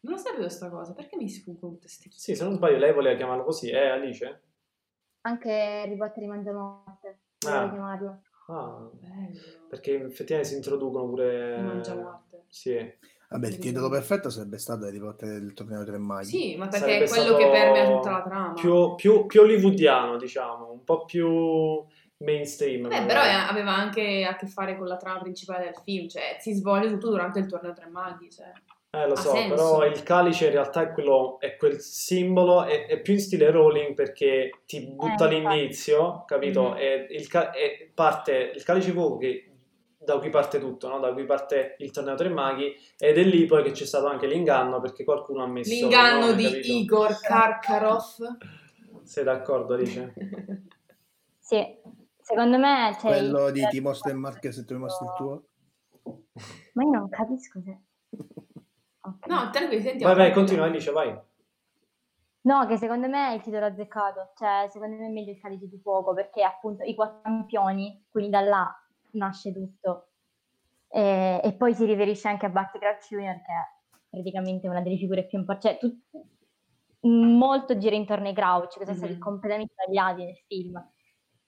Non 0.00 0.12
lo 0.12 0.18
sapevo 0.18 0.48
sta 0.50 0.68
cosa, 0.68 0.92
perché 0.92 1.16
mi 1.16 1.28
sfuggono 1.28 1.72
tutte 1.72 1.86
queste 1.86 2.10
sì 2.12 2.34
se 2.34 2.44
non 2.44 2.52
sbaglio 2.54 2.76
lei 2.76 2.92
voleva 2.92 3.16
chiamarlo 3.16 3.44
così 3.44 3.70
eh 3.70 3.88
Alice? 3.88 4.40
Anche 5.22 5.50
Harry 5.50 5.96
Potter 5.96 6.22
di 6.22 6.26
Mangiamorte, 6.28 7.18
Ah. 7.46 7.68
chiamarlo. 7.70 8.20
ah 8.48 8.88
Bello. 8.92 9.40
perché 9.68 9.94
effettivamente 10.04 10.50
si 10.50 10.56
introducono 10.56 11.08
pure 11.08 11.56
Il 11.56 11.64
Mangiamorte. 11.64 12.25
Sì 12.48 12.94
Vabbè, 13.28 13.48
il 13.48 13.58
titolo 13.58 13.88
perfetto 13.88 14.30
sarebbe 14.30 14.56
stato 14.56 14.84
Harry 14.86 15.00
Potter 15.00 15.28
del 15.40 15.52
torneo 15.52 15.78
dei 15.78 15.86
tre 15.88 15.98
maghi. 15.98 16.26
Sì, 16.26 16.54
ma 16.56 16.68
perché 16.68 16.86
Sarebbe 16.86 17.04
è 17.06 17.08
quello 17.08 17.36
che 17.36 17.50
permea 17.50 17.90
tutta 17.96 18.10
la 18.12 18.22
trama. 18.22 18.52
più, 18.52 18.94
più, 18.94 19.26
più 19.26 19.40
hollywoodiano 19.40 20.16
diciamo 20.16 20.70
un 20.70 20.84
po' 20.84 21.04
più 21.04 21.84
mainstream 22.18 22.86
Beh, 22.88 23.02
però 23.04 23.22
è- 23.22 23.32
aveva 23.50 23.74
anche 23.74 24.24
a 24.24 24.36
che 24.36 24.46
fare 24.46 24.76
con 24.78 24.86
la 24.86 24.96
trama 24.96 25.18
principale 25.20 25.64
del 25.64 25.74
film, 25.82 26.06
cioè 26.08 26.36
si 26.38 26.52
svolge 26.54 26.88
tutto 26.88 27.10
durante 27.10 27.40
il 27.40 27.46
torneo 27.46 27.72
Tre 27.72 27.88
Maghi. 27.88 28.30
Cioè. 28.30 28.52
Eh, 28.90 29.06
lo 29.08 29.14
Ha 29.14 29.16
so, 29.16 29.30
senso. 29.32 29.54
però 29.54 29.84
il 29.86 30.02
calice 30.04 30.46
in 30.46 30.52
realtà 30.52 30.82
è, 30.82 30.92
quello, 30.92 31.38
è 31.40 31.56
quel 31.56 31.80
simbolo, 31.80 32.62
è, 32.64 32.86
è 32.86 33.00
più 33.00 33.12
in 33.14 33.20
stile 33.20 33.50
Rowling 33.50 33.92
perché 33.94 34.60
ti 34.64 34.86
butta 34.94 35.28
Eh, 35.28 35.36
all'inizio, 35.36 36.24
capito? 36.26 36.70
Mhm. 36.70 36.76
E 36.78 37.06
il, 37.10 37.26
ca- 37.28 37.50
parte, 37.92 38.52
il 38.54 38.62
calice 38.62 38.92
fuoco 38.92 39.18
che 39.18 39.45
da 40.06 40.18
cui 40.18 40.30
parte 40.30 40.58
tutto, 40.60 40.88
no? 40.88 40.98
da 41.00 41.12
cui 41.12 41.24
parte 41.26 41.76
il 41.80 41.90
torneo 41.90 42.14
Tre 42.14 42.28
Maghi 42.28 42.74
ed 42.96 43.18
è 43.18 43.22
lì 43.24 43.44
poi 43.44 43.62
che 43.62 43.72
c'è 43.72 43.84
stato 43.84 44.06
anche 44.06 44.26
l'inganno 44.26 44.80
perché 44.80 45.04
qualcuno 45.04 45.42
ha 45.42 45.46
messo 45.46 45.70
L'inganno 45.70 46.32
di 46.32 46.44
capito? 46.44 46.72
Igor 46.72 47.20
Karkaroff. 47.20 48.20
Sei 49.02 49.24
d'accordo, 49.24 49.74
Alice? 49.74 50.14
Sì, 51.46 51.64
secondo 52.20 52.58
me 52.58 52.96
c'è... 52.98 53.06
Quello 53.06 53.46
il- 53.46 53.52
di 53.52 53.66
ti 53.68 53.80
mostro 53.80 54.10
il 54.10 54.16
marchio 54.16 54.50
se 54.50 54.64
tu 54.64 54.74
mi 54.74 54.80
mostri 54.80 55.06
il 55.06 55.12
tuo. 55.16 55.44
Ma 56.72 56.82
io 56.82 56.90
non 56.90 57.08
capisco 57.08 57.60
se... 57.60 57.78
Ok. 59.02 59.26
No, 59.28 59.50
tranquilli, 59.50 59.80
sentiamo. 59.80 60.12
Vai, 60.12 60.24
vai, 60.24 60.32
continua 60.34 60.64
Alice, 60.64 60.90
vai. 60.90 61.16
No, 62.40 62.66
che 62.66 62.76
secondo 62.78 63.06
me 63.08 63.28
è 63.30 63.34
il 63.34 63.42
titolo 63.42 63.66
azzeccato, 63.66 64.32
cioè 64.36 64.66
secondo 64.70 64.96
me 64.96 65.06
è 65.06 65.10
meglio 65.10 65.30
il 65.30 65.40
calice 65.40 65.68
di 65.68 65.78
fuoco 65.78 66.14
perché 66.14 66.42
appunto 66.42 66.82
i 66.82 66.96
quattro 66.96 67.20
campioni, 67.22 68.04
quindi 68.10 68.30
da 68.30 68.40
là 68.40 68.85
nasce 69.12 69.52
tutto. 69.52 70.10
E, 70.88 71.40
e 71.42 71.52
poi 71.54 71.74
si 71.74 71.84
riferisce 71.84 72.28
anche 72.28 72.46
a 72.46 72.48
Barty 72.48 72.78
Crouch 72.78 73.08
Jr. 73.08 73.34
che 73.42 73.52
è 73.52 73.98
praticamente 74.08 74.68
una 74.68 74.80
delle 74.80 74.96
figure 74.96 75.26
più 75.26 75.38
importanti, 75.38 75.78
cioè 75.78 75.78
tut- 75.78 76.26
molto 77.00 77.76
gira 77.78 77.94
intorno 77.94 78.26
ai 78.28 78.34
Crouch, 78.34 78.78
che 78.78 78.84
sono 78.84 78.96
stati 78.96 79.12
Mhm. 79.14 79.18
completamente 79.18 79.74
tagliati 79.74 80.24
nel 80.24 80.36
film. 80.46 80.92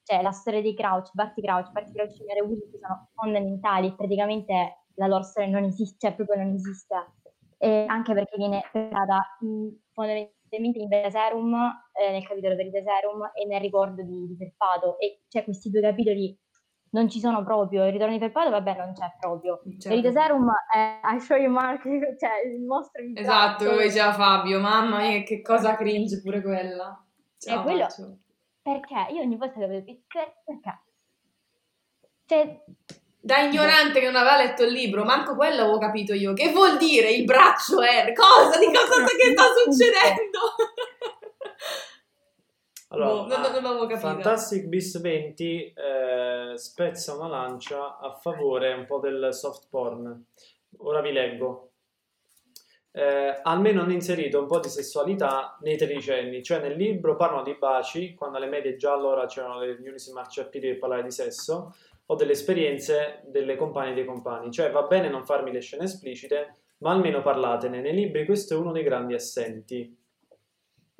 Cioè 0.03 0.21
la 0.21 0.31
storia 0.31 0.61
dei 0.61 0.73
Crouch, 0.75 1.11
Barty 1.13 1.41
Crouch, 1.41 1.71
Barty 1.71 1.91
Crouch 1.91 2.11
Jr. 2.13 2.37
e 2.37 2.41
Weasley 2.41 2.79
sono 2.79 3.09
fondamentali, 3.13 3.93
praticamente 3.95 4.85
la 4.95 5.07
loro 5.07 5.23
storia 5.23 5.49
non 5.49 5.63
esiste, 5.63 5.97
cioè 5.99 6.15
proprio 6.15 6.43
non 6.43 6.53
esiste. 6.53 6.95
E 7.57 7.85
anche 7.87 8.13
perché 8.13 8.37
viene 8.37 8.61
trattata 8.71 9.37
mh, 9.41 9.67
fondamentalmente 9.93 10.79
in 10.79 10.87
Veserum, 10.87 11.53
eh, 11.93 12.11
nel 12.11 12.25
capitolo 12.25 12.55
del 12.55 12.71
Veserum 12.71 13.31
e 13.33 13.45
nel 13.45 13.59
ricordo 13.59 14.01
di, 14.01 14.27
di 14.27 14.35
Felpato. 14.37 14.97
E 14.97 15.23
c'è 15.27 15.43
questi 15.43 15.69
due 15.69 15.81
capitoli 15.81 16.37
non 16.91 17.09
ci 17.09 17.19
sono 17.19 17.43
proprio. 17.43 17.85
Il 17.85 17.91
ritorno 17.91 18.13
di 18.13 18.19
Felpato, 18.19 18.49
vabbè, 18.49 18.75
non 18.77 18.93
c'è 18.93 19.11
proprio. 19.19 19.61
Certo. 19.79 19.89
Verita 19.89 20.11
Serum 20.11 20.51
è 20.73 20.99
I 21.15 21.19
show 21.19 21.37
you 21.37 21.51
Mark, 21.51 21.83
cioè 21.83 22.45
il 22.45 22.61
mostro 22.61 23.01
in 23.03 23.17
Esatto, 23.17 23.65
come 23.65 23.83
diceva 23.83 24.13
Fabio, 24.13 24.59
mamma 24.59 24.97
mia 24.99 25.23
che 25.23 25.41
cosa 25.41 25.75
cringe 25.75 26.21
pure 26.21 26.41
quella. 26.41 27.03
Eh, 27.45 27.61
quello- 27.61 27.81
faccio. 27.81 28.17
Perché? 28.61 29.13
Io 29.13 29.21
ogni 29.21 29.37
volta 29.37 29.59
che 29.59 29.67
vedo 29.67 29.83
per- 30.07 30.33
perché? 30.45 30.79
Cioè, 32.25 32.63
Da 33.21 33.39
ignorante 33.39 33.99
che 33.99 34.05
non 34.05 34.15
aveva 34.15 34.37
letto 34.37 34.63
il 34.63 34.71
libro, 34.71 35.03
manco 35.03 35.35
quello 35.35 35.61
avevo 35.63 35.77
capito 35.77 36.13
io. 36.13 36.33
Che 36.33 36.51
vuol 36.51 36.77
dire 36.77 37.09
il 37.11 37.23
braccio 37.25 37.81
R? 37.81 38.13
Cosa? 38.13 38.57
Di 38.59 38.65
cosa 38.67 39.05
che 39.05 39.31
sta 39.31 39.43
succedendo? 39.65 40.39
Allora, 42.91 43.09
Boh, 43.09 43.27
non, 43.27 43.41
non 43.41 43.63
l'avevo 43.63 43.85
capito. 43.85 44.07
Fantastic 44.07 44.65
Beasts 44.65 44.99
20 44.99 45.73
eh, 45.73 46.57
spezza 46.57 47.15
una 47.15 47.27
lancia 47.27 47.99
a 47.99 48.13
favore 48.13 48.73
un 48.73 48.85
po' 48.85 48.99
del 48.99 49.29
soft 49.31 49.67
porn. 49.69 50.25
Ora 50.77 51.01
vi 51.01 51.11
leggo. 51.11 51.65
Eh, 52.91 53.39
almeno 53.43 53.81
hanno 53.81 53.93
inserito 53.93 54.39
un 54.39 54.47
po' 54.47 54.59
di 54.59 54.69
sessualità 54.69 55.57
nei 55.61 55.77
tredicenni, 55.77 56.41
cioè 56.41 56.59
nel 56.59 56.75
libro 56.75 57.15
parlano 57.15 57.43
di 57.43 57.55
baci, 57.57 58.15
quando 58.15 58.37
alle 58.37 58.47
medie 58.47 58.75
già 58.75 58.93
allora 58.93 59.27
c'erano 59.27 59.59
le 59.59 59.75
riunioni 59.75 59.99
sui 59.99 60.13
marciapiedi 60.13 60.69
per 60.69 60.79
parlare 60.79 61.03
di 61.03 61.11
sesso, 61.11 61.75
o 62.07 62.15
delle 62.15 62.31
esperienze 62.31 63.21
delle 63.27 63.55
compagne 63.55 63.91
e 63.91 63.93
dei 63.93 64.05
compagni. 64.05 64.51
Cioè 64.51 64.71
va 64.71 64.81
bene 64.83 65.09
non 65.09 65.25
farmi 65.25 65.51
le 65.51 65.59
scene 65.59 65.83
esplicite, 65.83 66.55
ma 66.79 66.91
almeno 66.91 67.21
parlatene. 67.21 67.81
Nei 67.81 67.93
libri 67.93 68.25
questo 68.25 68.55
è 68.55 68.57
uno 68.57 68.71
dei 68.71 68.83
grandi 68.83 69.13
assenti. 69.13 69.95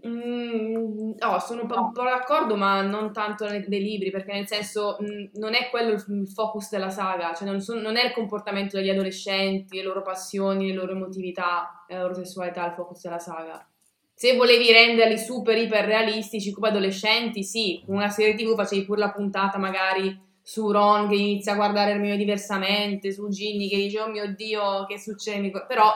Mm, 0.07 1.11
no, 1.19 1.39
sono 1.39 1.63
un 1.63 1.67
po', 1.67 1.81
un 1.81 1.91
po' 1.91 2.03
d'accordo, 2.03 2.55
ma 2.55 2.81
non 2.81 3.11
tanto 3.11 3.45
nei, 3.49 3.65
nei 3.67 3.81
libri, 3.81 4.11
perché 4.11 4.31
nel 4.31 4.47
senso 4.47 4.97
mm, 5.01 5.25
non 5.33 5.53
è 5.55 5.69
quello 5.69 5.91
il, 5.91 6.05
il 6.07 6.29
focus 6.29 6.69
della 6.69 6.89
saga, 6.89 7.33
cioè 7.33 7.47
non, 7.47 7.59
son- 7.59 7.79
non 7.81 7.97
è 7.97 8.05
il 8.05 8.13
comportamento 8.13 8.77
degli 8.77 8.89
adolescenti, 8.89 9.75
le 9.77 9.83
loro 9.83 10.01
passioni, 10.01 10.67
le 10.67 10.73
loro 10.73 10.93
emotività, 10.93 11.85
e 11.87 11.95
la 11.95 12.01
loro 12.03 12.13
sessualità 12.13 12.65
il 12.67 12.73
focus 12.73 13.01
della 13.01 13.19
saga. 13.19 13.65
Se 14.13 14.35
volevi 14.35 14.71
renderli 14.71 15.17
super 15.17 15.57
iper 15.57 15.85
realistici 15.85 16.51
come 16.51 16.69
adolescenti, 16.69 17.43
sì, 17.43 17.81
con 17.85 17.95
una 17.95 18.09
serie 18.09 18.35
TV 18.35 18.55
facevi 18.55 18.85
pure 18.85 18.99
la 18.99 19.11
puntata 19.11 19.57
magari 19.57 20.17
su 20.41 20.71
Ron 20.71 21.07
che 21.09 21.15
inizia 21.15 21.53
a 21.53 21.55
guardare 21.55 21.91
Hermione 21.91 22.17
diversamente, 22.17 23.11
su 23.11 23.27
Ginny 23.29 23.69
che 23.69 23.75
dice 23.77 23.99
oh 24.01 24.07
mio 24.09 24.33
Dio 24.33 24.85
che 24.87 24.97
succede, 24.99 25.51
però 25.67 25.91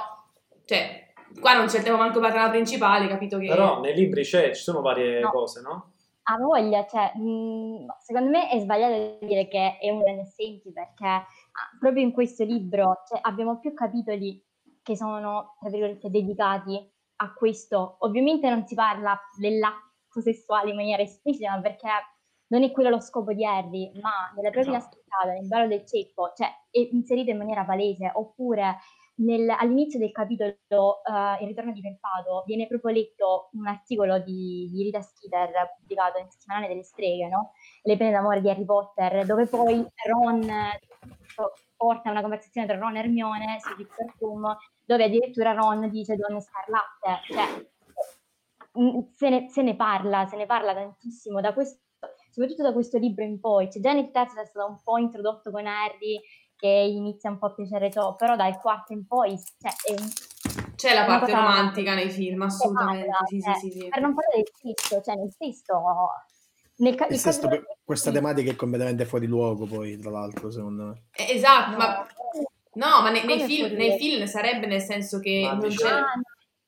cioè 0.65 1.02
qua 1.39 1.53
non 1.55 1.67
c'è 1.67 1.77
il 1.79 1.83
tema 1.83 1.97
manco 1.97 2.19
per 2.19 2.29
la 2.29 2.33
trama 2.35 2.49
principale, 2.49 3.07
capito 3.07 3.37
che... 3.37 3.47
Però 3.47 3.79
nei 3.79 3.93
libri 3.93 4.23
c'è, 4.23 4.53
ci 4.53 4.61
sono 4.61 4.81
varie 4.81 5.19
No. 5.19 5.29
cose, 5.31 5.61
no? 5.61 5.87
ha 6.25 6.37
voglia, 6.37 6.85
cioè, 6.85 7.11
mh, 7.17 7.85
secondo 7.99 8.29
me 8.29 8.49
è 8.49 8.57
sbagliato 8.59 9.17
dire 9.25 9.49
che 9.49 9.77
è 9.77 9.89
un 9.89 10.03
assenti 10.21 10.71
perché 10.71 11.05
ah, 11.05 11.25
proprio 11.77 12.01
in 12.01 12.13
questo 12.13 12.45
libro 12.45 13.01
cioè, 13.09 13.19
abbiamo 13.23 13.59
più 13.59 13.73
capitoli 13.73 14.41
che 14.81 14.95
sono, 14.95 15.55
tra 15.59 15.69
virgolette, 15.69 16.09
dedicati 16.09 16.91
a 17.17 17.33
questo. 17.33 17.97
Ovviamente 17.99 18.49
non 18.49 18.65
si 18.65 18.73
parla 18.73 19.19
dell'atto 19.37 20.21
sessuale 20.21 20.69
in 20.69 20.77
maniera 20.77 21.01
esplicita, 21.01 21.51
ma 21.51 21.59
perché 21.59 21.89
non 22.47 22.63
è 22.63 22.71
quello 22.71 22.89
lo 22.89 23.01
scopo 23.01 23.33
di 23.33 23.45
Harry, 23.45 23.91
ma 24.01 24.31
nella 24.35 24.49
propria 24.49 24.77
Esatto. 24.77 24.99
strada, 25.03 25.33
nel 25.33 25.47
ballo 25.47 25.67
del 25.67 25.85
ceppo, 25.85 26.31
cioè 26.35 26.47
è 26.71 26.79
inserito 26.91 27.31
in 27.31 27.37
maniera 27.37 27.65
palese, 27.65 28.11
oppure 28.13 28.77
nel- 29.15 29.49
all'inizio 29.49 29.99
del 29.99 30.11
capitolo 30.11 30.51
eh, 30.51 31.41
Il 31.41 31.47
ritorno 31.47 31.71
di 31.71 31.81
Felpato 31.81 32.43
viene 32.45 32.67
proprio 32.67 32.93
letto 32.93 33.49
un 33.53 33.67
articolo 33.67 34.19
di, 34.19 34.69
di 34.71 34.83
Rita 34.83 35.01
Skeeter 35.01 35.75
pubblicato 35.77 36.19
in 36.19 36.29
settimanale 36.29 36.67
delle 36.67 36.83
streghe, 36.83 37.27
no? 37.27 37.51
Le 37.83 37.97
pene 37.97 38.11
d'amore 38.11 38.41
di 38.41 38.49
Harry 38.49 38.65
Potter, 38.65 39.25
dove 39.25 39.45
poi 39.45 39.85
Ron 40.07 40.49
porta 41.75 42.11
una 42.11 42.21
conversazione 42.21 42.65
tra 42.65 42.77
Ron 42.77 42.95
e 42.95 42.99
Hermione 42.99 43.59
su 43.59 43.75
Victor 43.75 44.13
Room, 44.19 44.55
dove 44.85 45.03
addirittura 45.03 45.51
Ron 45.51 45.89
dice 45.89 46.15
donne 46.15 46.41
scarlatte, 46.41 47.33
cioè 47.33 48.79
mm, 48.79 48.99
se 49.11 49.29
ne, 49.29 49.49
se 49.49 49.61
ne 49.61 49.75
parla, 49.75 50.25
se 50.25 50.37
ne 50.37 50.45
parla 50.45 50.73
tantissimo 50.73 51.41
da 51.41 51.53
questo, 51.53 51.81
soprattutto 52.29 52.63
da 52.63 52.73
questo 52.73 52.97
libro 52.97 53.23
in 53.23 53.39
poi, 53.39 53.69
cioè 53.69 53.81
già 53.81 53.93
nel 53.93 54.11
terzo 54.11 54.39
è 54.39 54.45
stato 54.45 54.69
un 54.69 54.81
po' 54.81 54.97
introdotto 54.97 55.51
con 55.51 55.65
Harry 55.67 56.21
che 56.63 56.69
inizia 56.69 57.29
un 57.29 57.37
po' 57.39 57.47
a 57.47 57.53
piacere 57.53 57.91
ciò, 57.91 58.15
però 58.15 58.37
dal 58.37 58.57
quarto 58.57 58.93
in 58.93 59.05
poi 59.05 59.37
cioè, 59.37 59.71
è 59.83 59.99
un, 59.99 60.07
C'è 60.77 60.93
la 60.93 61.03
parte 61.03 61.33
romantica 61.33 61.93
nei 61.93 62.09
film, 62.09 62.41
assolutamente. 62.43 63.05
parla, 63.07 63.25
Sì, 63.25 63.35
sì, 63.41 63.41
cioè, 63.43 63.55
sì, 63.55 63.71
sì. 63.71 63.89
per 63.89 63.99
non 64.01 64.13
parlare 64.13 64.43
del 64.43 64.73
sesto, 64.73 65.01
cioè 65.01 65.15
nel 65.15 65.33
sesto, 65.37 65.81
nel 66.77 66.95
ca- 66.95 67.07
Il 67.07 67.13
il 67.15 67.19
sesto, 67.19 67.49
capitolo- 67.49 67.77
questa 67.83 68.11
tematica 68.11 68.51
è 68.51 68.55
completamente 68.55 69.03
fuori 69.03 69.27
luogo, 69.27 69.65
poi, 69.65 69.97
tra 69.99 70.09
l'altro, 70.09 70.51
secondo 70.51 70.83
me. 70.85 71.01
Eh, 71.17 71.33
Esatto, 71.35 71.71
no, 71.71 71.77
ma 71.77 72.07
no, 72.75 73.01
ma 73.01 73.09
nei, 73.09 73.25
nei 73.25 73.41
film, 73.41 73.73
nei 73.75 73.97
film 73.97 74.23
sarebbe 74.25 74.65
nel 74.65 74.81
senso 74.81 75.19
che 75.19 75.41
Ma 75.43 75.53
non 75.55 75.67
c'è. 75.69 75.85
Ah, 75.89 75.99
no, 75.99 76.21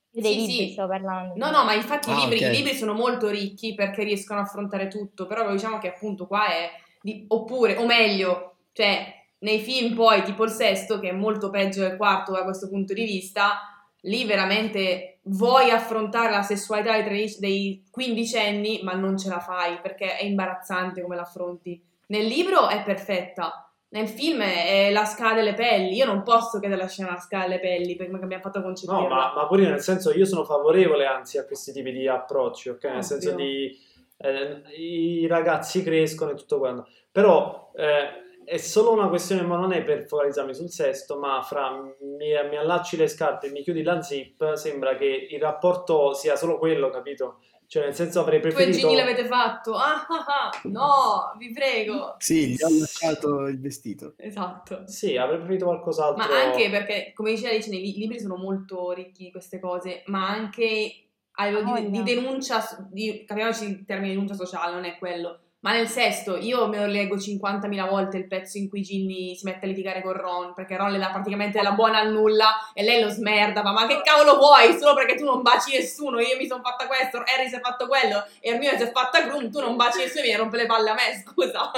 dei 0.09 0.23
Sì, 0.33 0.39
libri 0.39 0.67
sì. 0.67 0.71
sto 0.73 0.87
parlando. 0.87 1.33
No, 1.37 1.51
no, 1.51 1.63
ma 1.63 1.73
infatti 1.73 2.09
i, 2.09 2.13
Ah, 2.13 2.17
libri, 2.19 2.35
ok. 2.35 2.41
i 2.41 2.49
libri 2.51 2.73
sono 2.75 2.91
molto 2.93 3.29
ricchi 3.29 3.73
perché 3.73 4.03
riescono 4.03 4.41
a 4.41 4.43
affrontare 4.43 4.89
tutto, 4.89 5.25
però 5.25 5.49
diciamo 5.53 5.77
che 5.77 5.87
appunto 5.93 6.27
qua 6.27 6.47
è... 6.47 6.69
di- 7.01 7.23
oppure, 7.29 7.77
o 7.77 7.85
meglio, 7.85 8.57
cioè 8.73 9.14
nei 9.39 9.59
film 9.59 9.93
poi 9.93 10.23
tipo 10.23 10.43
il 10.43 10.51
sesto, 10.51 10.99
che 10.99 11.09
è 11.09 11.13
molto 11.13 11.49
peggio 11.49 11.81
del 11.81 11.97
quarto 11.97 12.31
da 12.31 12.43
questo 12.43 12.69
punto 12.69 12.93
di 12.93 13.03
vista, 13.03 13.59
lì 14.01 14.25
veramente 14.25 15.19
vuoi 15.23 15.71
affrontare 15.71 16.31
la 16.31 16.41
sessualità 16.41 16.99
dei, 17.01 17.83
quindicenni, 17.89 18.81
ma 18.83 18.93
non 18.93 19.17
ce 19.17 19.29
la 19.29 19.39
fai 19.39 19.79
perché 19.81 20.17
è 20.17 20.23
imbarazzante 20.23 21.01
come 21.01 21.15
l'affronti. 21.15 21.81
Nel 22.07 22.25
libro 22.25 22.67
è 22.67 22.83
perfetta, 22.83 23.71
nel 23.89 24.07
film 24.07 24.41
è 24.41 24.91
la 24.91 25.05
scala 25.05 25.33
delle 25.33 25.53
pelli. 25.53 25.95
Io 25.95 26.05
non 26.05 26.23
posso 26.23 26.59
chiedere 26.59 26.81
la 26.81 26.87
scena 26.87 27.11
la 27.11 27.19
scala 27.19 27.45
delle 27.45 27.59
pelli 27.59 27.95
perché 27.95 28.15
abbiamo 28.15 28.43
fatto 28.43 28.61
concepire. 28.61 28.99
No, 28.99 29.07
ma, 29.07 29.33
ma 29.33 29.47
pure 29.47 29.67
nel 29.67 29.81
senso 29.81 30.11
io 30.11 30.25
sono 30.25 30.43
favorevole 30.43 31.05
anzi 31.05 31.37
a 31.37 31.45
questi 31.45 31.71
tipi 31.71 31.91
di 31.91 32.07
approcci, 32.07 32.69
ok? 32.69 32.83
Nel 32.83 32.93
Ovvio. 32.93 33.03
senso 33.03 33.35
di 33.35 33.77
eh, 34.17 34.61
i 34.77 35.27
ragazzi 35.27 35.81
crescono 35.81 36.31
e 36.31 36.35
tutto 36.35 36.59
quanto. 36.59 36.87
Però 37.11 37.71
eh, 37.75 38.24
è 38.45 38.57
solo 38.57 38.93
una 38.93 39.09
questione, 39.09 39.41
ma 39.41 39.57
non 39.57 39.73
è 39.73 39.83
per 39.83 40.05
focalizzarmi 40.05 40.53
sul 40.53 40.69
sesto, 40.69 41.17
ma 41.17 41.41
fra 41.41 41.71
mi, 41.71 42.33
mi 42.49 42.57
allacci 42.57 42.95
le 42.95 43.07
scarpe 43.07 43.47
e 43.47 43.51
mi 43.51 43.63
chiudi 43.63 43.83
la 43.83 44.01
zip, 44.01 44.53
sembra 44.53 44.95
che 44.95 45.27
il 45.29 45.41
rapporto 45.41 46.13
sia 46.13 46.35
solo 46.35 46.57
quello, 46.57 46.89
capito? 46.89 47.39
Cioè, 47.67 47.83
nel 47.83 47.95
senso 47.95 48.19
avrei 48.19 48.39
Tu 48.39 48.47
e 48.47 48.51
preferito... 48.51 48.77
Ginny 48.77 48.95
l'avete 48.95 49.25
fatto? 49.25 49.73
Ah, 49.73 50.05
ah, 50.07 50.25
ah. 50.25 50.61
No, 50.65 51.35
vi 51.37 51.51
prego. 51.51 52.15
Sì, 52.19 52.49
gli 52.49 52.61
ho 52.61 52.69
lasciato 52.79 53.47
il 53.47 53.59
vestito. 53.59 54.13
Esatto. 54.17 54.83
Sì, 54.85 55.17
avrei 55.17 55.37
preferito 55.37 55.65
qualcos'altro. 55.65 56.23
Ma 56.23 56.43
anche 56.43 56.69
perché, 56.69 57.11
come 57.15 57.31
diceva 57.31 57.49
Alice, 57.49 57.69
nei 57.69 57.81
li- 57.81 57.97
libri 57.97 58.19
sono 58.19 58.35
molto 58.35 58.91
ricchi 58.91 59.25
di 59.25 59.31
queste 59.31 59.59
cose, 59.59 60.03
ma 60.05 60.29
anche 60.29 61.07
a 61.37 61.47
livello 61.47 61.79
di, 61.79 61.89
di 61.89 62.03
denuncia, 62.03 62.63
di, 62.89 63.25
capiamoci 63.25 63.65
il 63.65 63.85
termine 63.85 64.13
denuncia 64.13 64.35
sociale, 64.35 64.73
non 64.73 64.85
è 64.85 64.97
quello. 64.97 65.39
Ma 65.65 65.71
nel 65.71 65.87
sesto, 65.87 66.37
io 66.37 66.67
me 66.67 66.77
lo 66.77 66.85
leggo 66.85 67.15
50.000 67.15 67.89
volte 67.89 68.17
il 68.17 68.27
pezzo 68.27 68.59
in 68.59 68.69
cui 68.69 68.83
Ginny 68.83 69.35
si 69.35 69.45
mette 69.45 69.65
a 69.65 69.67
litigare 69.67 70.03
con 70.03 70.13
Ron, 70.13 70.53
perché 70.53 70.77
Ron 70.77 70.91
le 70.91 70.99
dà 70.99 71.09
praticamente 71.09 71.57
della 71.57 71.71
buona 71.71 71.97
al 71.97 72.11
nulla 72.11 72.69
e 72.71 72.83
lei 72.83 73.01
lo 73.01 73.09
smerda, 73.09 73.63
ma, 73.63 73.71
ma 73.71 73.87
che 73.87 73.99
cavolo 74.03 74.37
vuoi? 74.37 74.77
Solo 74.77 74.93
perché 74.93 75.15
tu 75.15 75.25
non 75.25 75.41
baci 75.41 75.75
nessuno, 75.75 76.19
io 76.19 76.37
mi 76.37 76.45
sono 76.45 76.61
fatta 76.61 76.85
questo, 76.85 77.17
Harry 77.17 77.49
si 77.49 77.55
è 77.55 77.61
fatto 77.61 77.87
quello, 77.87 78.23
e 78.41 78.51
Hermione 78.51 78.77
si 78.77 78.83
è 78.83 78.91
fatta 78.91 79.23
Groom, 79.23 79.49
tu 79.49 79.59
non 79.59 79.75
baci 79.75 79.97
nessuno 79.97 80.23
e 80.23 80.27
mi 80.27 80.35
rompe 80.35 80.57
le 80.57 80.67
palle 80.67 80.89
a 80.91 80.93
me, 80.93 81.17
scusa. 81.25 81.71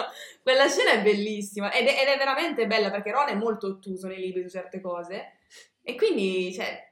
Quella 0.44 0.68
scena 0.68 0.92
è 0.92 1.02
bellissima 1.02 1.72
ed 1.72 1.88
è, 1.88 2.02
ed 2.02 2.10
è 2.10 2.18
veramente 2.18 2.68
bella 2.68 2.92
perché 2.92 3.12
Ron 3.12 3.30
è 3.30 3.36
molto 3.36 3.68
ottuso 3.68 4.08
nei 4.08 4.20
libri 4.20 4.42
su 4.42 4.50
certe 4.50 4.82
cose 4.82 5.38
e 5.82 5.96
quindi, 5.96 6.54
cioè, 6.54 6.87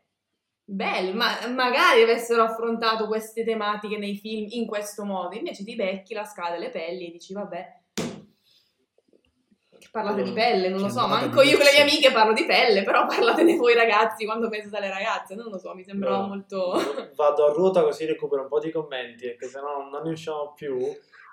bello, 0.66 1.14
ma 1.14 1.48
magari 1.48 2.02
avessero 2.02 2.42
affrontato 2.42 3.08
queste 3.08 3.46
tematiche 3.46 3.98
nei 3.98 4.18
film 4.18 4.48
in 4.50 4.66
questo 4.66 5.06
modo, 5.06 5.36
invece 5.36 5.64
ti 5.64 5.76
becchi 5.76 6.14
la 6.14 6.26
scala 6.26 6.52
delle 6.52 6.72
pelli 6.72 7.08
e 7.08 7.12
dici, 7.12 7.34
vabbè, 7.34 7.84
parlate 9.92 10.24
di 10.24 10.34
pelle, 10.34 10.68
non 10.68 10.82
lo 10.82 10.90
so, 10.90 11.08
manco 11.08 11.42
io 11.42 11.56
con 11.56 11.66
le 11.66 11.72
mie 11.72 11.82
amiche 11.84 12.12
parlo 12.12 12.34
di 12.34 12.46
pelle, 12.46 12.84
però 12.84 13.06
parlatene 13.06 13.56
voi 13.56 13.74
ragazzi 13.74 14.26
quando 14.26 14.50
pensate 14.50 14.78
alle 14.78 14.90
ragazze, 14.90 15.36
non 15.36 15.50
lo 15.50 15.58
so, 15.58 15.74
mi 15.74 15.86
sembrava 15.86 16.18
No. 16.18 16.28
molto... 16.28 16.74
Vado 17.16 17.46
a 17.46 17.54
ruota 17.54 17.82
così 17.82 18.06
recupero 18.06 18.42
un 18.42 18.50
po' 18.50 18.60
di 18.60 18.72
commenti, 18.72 19.28
perché 19.28 19.48
sennò 19.48 19.88
non 19.90 20.02
ne 20.04 20.10
usciamo 20.10 20.52
più. 20.54 20.78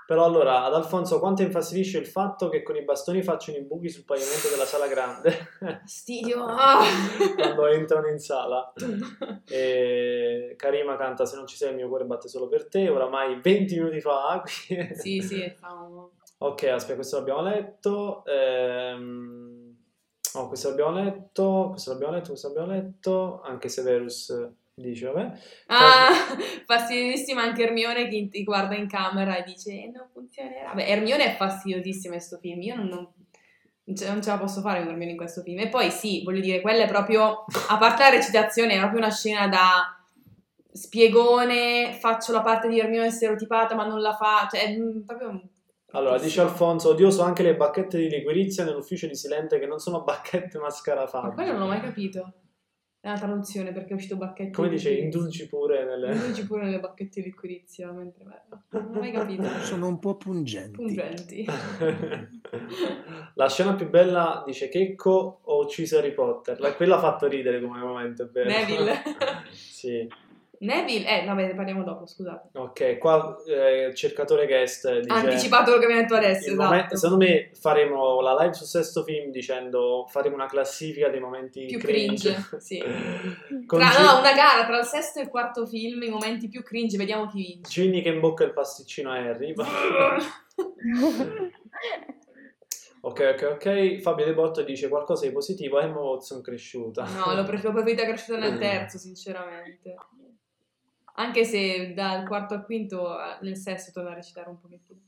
Però 0.07 0.24
allora, 0.24 0.64
ad 0.64 0.74
Alfonso, 0.74 1.18
quanto 1.20 1.42
infastidisce 1.42 1.98
il 1.98 2.07
fatto 2.07 2.48
che 2.48 2.62
con 2.62 2.76
i 2.76 2.82
bastoni 2.84 3.22
facciano 3.22 3.59
i 3.59 3.62
buchi 3.62 3.88
sul 3.88 4.05
pavimento 4.05 4.48
della 4.50 4.64
sala 4.64 4.86
grande 4.86 5.48
Fastidio! 5.59 6.44
ah. 6.44 6.80
quando 7.36 7.66
entrano 7.68 8.09
in 8.09 8.18
sala? 8.18 8.72
E 9.48 10.55
Karima 10.57 10.96
canta 10.96 11.24
Se 11.24 11.36
non 11.36 11.46
ci 11.46 11.57
sei 11.57 11.70
il 11.70 11.76
mio 11.76 11.88
cuore 11.88 12.05
batte 12.05 12.28
solo 12.28 12.48
per 12.48 12.68
te, 12.68 12.88
oramai 12.88 13.40
20 13.40 13.78
minuti 13.78 14.00
fa. 14.00 14.42
sì, 14.46 15.20
sì, 15.20 15.48
fa 15.59 15.72
un- 15.72 16.09
Ok, 16.38 16.64
aspetta, 16.64 16.96
questo 16.96 17.18
l'abbiamo 17.18 17.42
letto. 17.42 18.24
Ehm... 18.26 19.76
Oh, 20.34 20.48
questo 20.48 20.70
l'abbiamo 20.70 20.92
letto, 20.92 21.68
questo 21.70 21.92
l'abbiamo 21.92 22.14
letto, 22.14 22.28
questo 22.30 22.48
l'abbiamo 22.48 22.72
letto. 22.72 23.40
Anche 23.42 23.68
Severus 23.68 24.50
dice, 24.74 25.06
vabbè. 25.06 25.32
Ah, 25.66 26.10
fastidiosissima 26.66 27.42
anche 27.42 27.62
Hermione 27.64 28.08
che 28.08 28.28
ti 28.28 28.42
guarda 28.44 28.74
in 28.74 28.88
camera 28.88 29.36
e 29.36 29.42
dice 29.44 29.70
"Eh, 29.70 29.90
non 29.94 30.08
funzionerà. 30.12 30.72
Beh, 30.74 30.86
Hermione 30.86 31.24
è 31.32 31.36
fastidiosissima 31.36 32.14
in 32.14 32.18
questo 32.20 32.38
film, 32.38 32.60
io 32.62 32.76
non, 32.76 32.86
non- 32.88 33.96
ce, 33.96 34.08
non 34.08 34.22
ce 34.22 34.30
la 34.30 34.38
posso 34.38 34.60
fare 34.60 34.80
con 34.80 34.88
Hermione 34.90 35.12
in 35.12 35.16
questo 35.16 35.42
film. 35.42 35.58
E 35.60 35.68
poi 35.68 35.90
sì, 35.90 36.22
voglio 36.24 36.40
dire, 36.40 36.60
quella 36.60 36.84
è 36.84 36.88
proprio, 36.88 37.44
a 37.68 37.78
parte 37.78 38.02
la 38.02 38.10
recitazione, 38.10 38.74
è 38.74 38.78
proprio 38.78 39.00
una 39.00 39.10
scena 39.10 39.48
da 39.48 39.96
spiegone, 40.72 41.92
faccio 42.00 42.32
la 42.32 42.40
parte 42.40 42.68
di 42.68 42.78
Hermione 42.78 43.10
stereotipata 43.10 43.74
ma 43.74 43.84
non 43.86 44.00
la 44.00 44.14
fa, 44.14 44.48
cioè 44.50 44.64
è 44.64 44.76
proprio... 45.04 45.40
Allora, 45.94 46.18
dice 46.18 46.40
Alfonso, 46.40 46.88
odioso 46.90 47.22
anche 47.22 47.42
le 47.42 47.54
bacchette 47.54 47.98
di 47.98 48.08
liquirizia 48.08 48.64
nell'ufficio 48.64 49.06
di 49.06 49.14
Silente 49.14 49.58
che 49.58 49.66
non 49.66 49.78
sono 49.78 50.02
bacchette 50.02 50.58
ma 50.58 50.68
Ma 51.28 51.34
quello 51.34 51.50
non 51.52 51.60
l'ho 51.60 51.66
mai 51.66 51.82
capito. 51.82 52.32
È 53.05 53.09
una 53.09 53.18
traduzione 53.18 53.72
perché 53.72 53.90
è 53.90 53.94
uscito 53.94 54.16
bacchetti 54.16 54.53
Come 54.53 54.68
di 54.68 54.76
dice, 54.76 54.90
liquirizia. 54.90 55.18
indulgi 55.18 55.48
pure 55.48 55.84
nelle... 55.84 56.12
Indulgi 56.14 56.46
pure 56.46 56.62
nelle 56.62 56.78
bacchette 56.78 57.20
di 57.20 57.26
liquirizia 57.26 57.90
mentre 57.90 58.24
non 58.68 58.92
ho 58.94 58.98
mai 59.00 59.11
capito. 59.11 59.42
Sono 59.64 59.88
un 59.88 59.98
po' 59.98 60.14
pungenti. 60.14 60.76
Pungenti. 60.76 61.44
La 63.34 63.48
scena 63.48 63.74
più 63.74 63.88
bella 63.90 64.44
dice 64.46 64.68
Checco 64.68 65.40
ho 65.42 65.62
ucciso 65.64 65.98
Harry 65.98 66.12
Potter. 66.14 66.61
La- 66.61 66.74
quella 66.74 66.94
ha 66.94 67.00
fatto 67.00 67.26
ridere 67.26 67.61
come 67.61 67.80
momento, 67.80 68.22
è 68.22 68.26
vero? 68.26 68.48
Neville. 68.48 69.03
sì. 69.50 70.09
Neville, 70.62 71.08
eh, 71.22 71.24
vabbè, 71.26 71.46
ne 71.46 71.54
parliamo 71.56 71.82
dopo, 71.82 72.06
scusate. 72.06 72.50
Ok, 72.56 72.98
qua 72.98 73.36
eh, 73.48 73.86
il 73.86 73.94
cercatore 73.96 74.46
guest 74.46 75.00
dice... 75.00 75.12
Ha 75.12 75.16
anticipato 75.16 75.64
quello 75.64 75.80
che 75.80 75.86
mi 75.86 75.94
ha 75.94 76.02
detto 76.02 76.14
adesso, 76.14 76.50
esatto. 76.50 76.62
momento- 76.62 76.96
secondo 76.96 77.24
me 77.24 77.50
faremo 77.54 78.20
la 78.20 78.37
live 78.41 78.54
sul 78.54 78.66
sesto 78.68 79.03
film 79.03 79.32
dicendo 79.32 80.07
faremo 80.08 80.37
una 80.37 80.46
classifica 80.46 81.08
dei 81.08 81.18
momenti 81.18 81.64
Più 81.66 81.78
cringe. 81.78 82.32
cringe, 82.32 82.61
sì. 82.62 82.78
Tra, 82.78 83.88
Gi- 83.88 84.03
no, 84.03 84.18
una 84.20 84.32
gara 84.34 84.64
tra 84.64 84.78
il 84.78 84.84
sesto 84.84 85.18
e 85.18 85.22
il 85.22 85.28
quarto 85.28 85.66
film, 85.66 86.00
i 86.04 86.08
momenti 86.08 86.49
più 86.49 86.62
cringe, 86.62 86.96
vediamo 86.96 87.26
chi 87.26 87.38
vince. 87.42 87.68
Ginny 87.68 88.00
che 88.00 88.11
imbocca 88.11 88.45
il 88.45 88.53
pasticcino 88.53 89.11
a 89.11 89.16
Harry. 89.16 89.54
ok, 93.00 93.34
ok, 93.34 93.49
ok. 93.54 93.99
Fabio 94.00 94.24
De 94.24 94.34
Botto 94.34 94.62
dice 94.62 94.88
qualcosa 94.88 95.26
di 95.26 95.32
positivo. 95.32 95.80
Emma 95.80 95.99
Watson 95.99 96.41
cresciuta. 96.41 97.04
No, 97.04 97.34
l'ho, 97.34 97.42
pre- 97.45 97.61
l'ho 97.61 97.72
preferita 97.72 98.04
cresciuta 98.04 98.38
nel 98.38 98.58
terzo, 98.58 98.99
sinceramente. 98.99 99.96
Anche 101.14 101.45
se 101.45 101.93
dal 101.95 102.26
quarto 102.26 102.55
al 102.55 102.64
quinto, 102.64 103.18
eh, 103.18 103.39
nel 103.43 103.57
sesto, 103.57 103.93
torna 103.93 104.11
a 104.13 104.14
recitare 104.14 104.49
un 104.49 104.59
pochettino. 104.59 105.01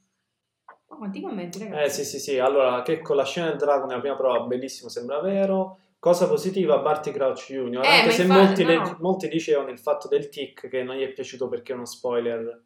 Ma 0.89 0.97
quanti 0.97 1.21
commenti, 1.21 1.63
Eh 1.63 1.71
ragazzi? 1.71 2.05
sì, 2.05 2.19
sì, 2.19 2.19
sì. 2.19 2.39
Allora, 2.39 2.83
che 2.83 3.01
con 3.01 3.17
la 3.17 3.25
scena 3.25 3.49
del 3.49 3.57
drago 3.57 3.87
nella 3.87 4.01
prima 4.01 4.17
prova, 4.17 4.41
bellissimo, 4.41 4.89
sembra 4.89 5.21
vero. 5.21 5.79
Cosa 5.99 6.29
positiva, 6.29 6.79
Barty 6.79 7.11
Crouch 7.13 7.47
Jr. 7.47 7.83
Eh, 7.83 7.87
Anche 7.87 8.11
se 8.11 8.23
infatti, 8.23 8.45
molti, 8.45 8.65
le- 8.65 8.77
no. 8.77 8.97
molti 9.01 9.29
dicevano 9.29 9.71
il 9.71 9.79
fatto 9.79 10.07
del 10.07 10.29
tic 10.29 10.69
che 10.69 10.83
non 10.83 10.97
gli 10.97 11.03
è 11.03 11.13
piaciuto 11.13 11.49
perché 11.49 11.73
è 11.73 11.75
uno 11.75 11.87
spoiler. 11.87 12.63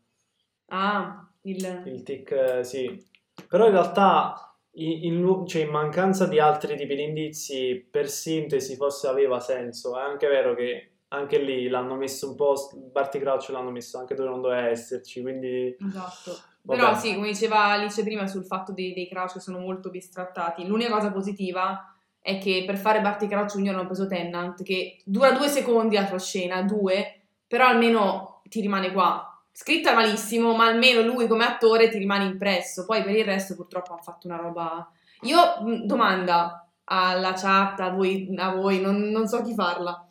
Ah, 0.67 1.31
il... 1.43 1.83
Il 1.87 2.03
tic, 2.03 2.31
eh, 2.33 2.65
sì. 2.65 3.07
Però 3.49 3.67
in 3.67 3.71
realtà, 3.73 4.57
in, 4.73 5.05
in 5.05 5.47
cioè, 5.47 5.63
in 5.63 5.71
mancanza 5.71 6.27
di 6.27 6.41
altri 6.41 6.77
tipi 6.77 6.97
di 6.97 7.05
indizi, 7.05 7.87
per 7.89 8.09
sintesi 8.09 8.75
forse 8.75 9.07
aveva 9.07 9.39
senso. 9.39 9.97
È 9.97 10.03
anche 10.03 10.27
vero 10.27 10.57
che 10.57 10.88
anche 11.09 11.39
lì 11.39 11.69
l'hanno 11.69 11.95
messo 11.95 12.31
un 12.31 12.35
po', 12.35 12.55
Barty 12.93 13.19
Crouch 13.19 13.49
l'hanno 13.49 13.71
messo 13.71 13.99
anche 13.99 14.15
dove 14.15 14.29
non 14.29 14.41
doveva 14.41 14.69
esserci, 14.69 15.23
quindi... 15.23 15.77
Esatto. 15.81 16.39
Vabbè. 16.63 16.81
Però 16.81 16.95
sì, 16.95 17.15
come 17.15 17.29
diceva 17.29 17.65
Alice 17.65 18.03
prima 18.03 18.27
sul 18.27 18.45
fatto 18.45 18.73
dei, 18.73 18.93
dei 18.93 19.09
Crouch 19.09 19.35
che 19.35 19.41
sono 19.41 19.59
molto 19.59 19.91
bistrattati, 19.91 20.67
l'unica 20.67 20.91
cosa 20.91 21.11
positiva 21.11 21.95
è 22.21 22.39
che 22.39 22.65
per 22.67 22.77
fare 22.77 23.01
Barty 23.01 23.27
Crouch 23.27 23.55
Junior 23.55 23.75
hanno 23.75 23.87
preso 23.87 24.07
Tennant, 24.07 24.63
che 24.63 24.99
dura 25.05 25.33
due 25.33 25.49
secondi 25.49 25.95
la 25.95 26.07
sua 26.07 26.19
scena, 26.19 26.63
due, 26.63 27.23
però 27.47 27.69
almeno 27.69 28.43
ti 28.49 28.61
rimane 28.61 28.93
qua. 28.93 29.25
Scritta 29.51 29.95
malissimo, 29.95 30.55
ma 30.55 30.67
almeno 30.67 31.01
lui 31.01 31.27
come 31.27 31.45
attore 31.45 31.89
ti 31.89 31.99
rimane 31.99 32.25
impresso. 32.25 32.85
Poi 32.85 33.03
per 33.03 33.17
il 33.17 33.25
resto 33.25 33.57
purtroppo 33.57 33.93
hanno 33.93 34.03
fatto 34.03 34.27
una 34.27 34.37
roba... 34.37 34.89
Io, 35.23 35.85
domanda 35.85 36.69
alla 36.85 37.33
chat, 37.33 37.81
a 37.81 37.91
voi, 37.91 38.33
a 38.37 38.55
voi 38.55 38.81
non, 38.81 39.09
non 39.09 39.27
so 39.27 39.43
chi 39.43 39.55
farla, 39.55 40.08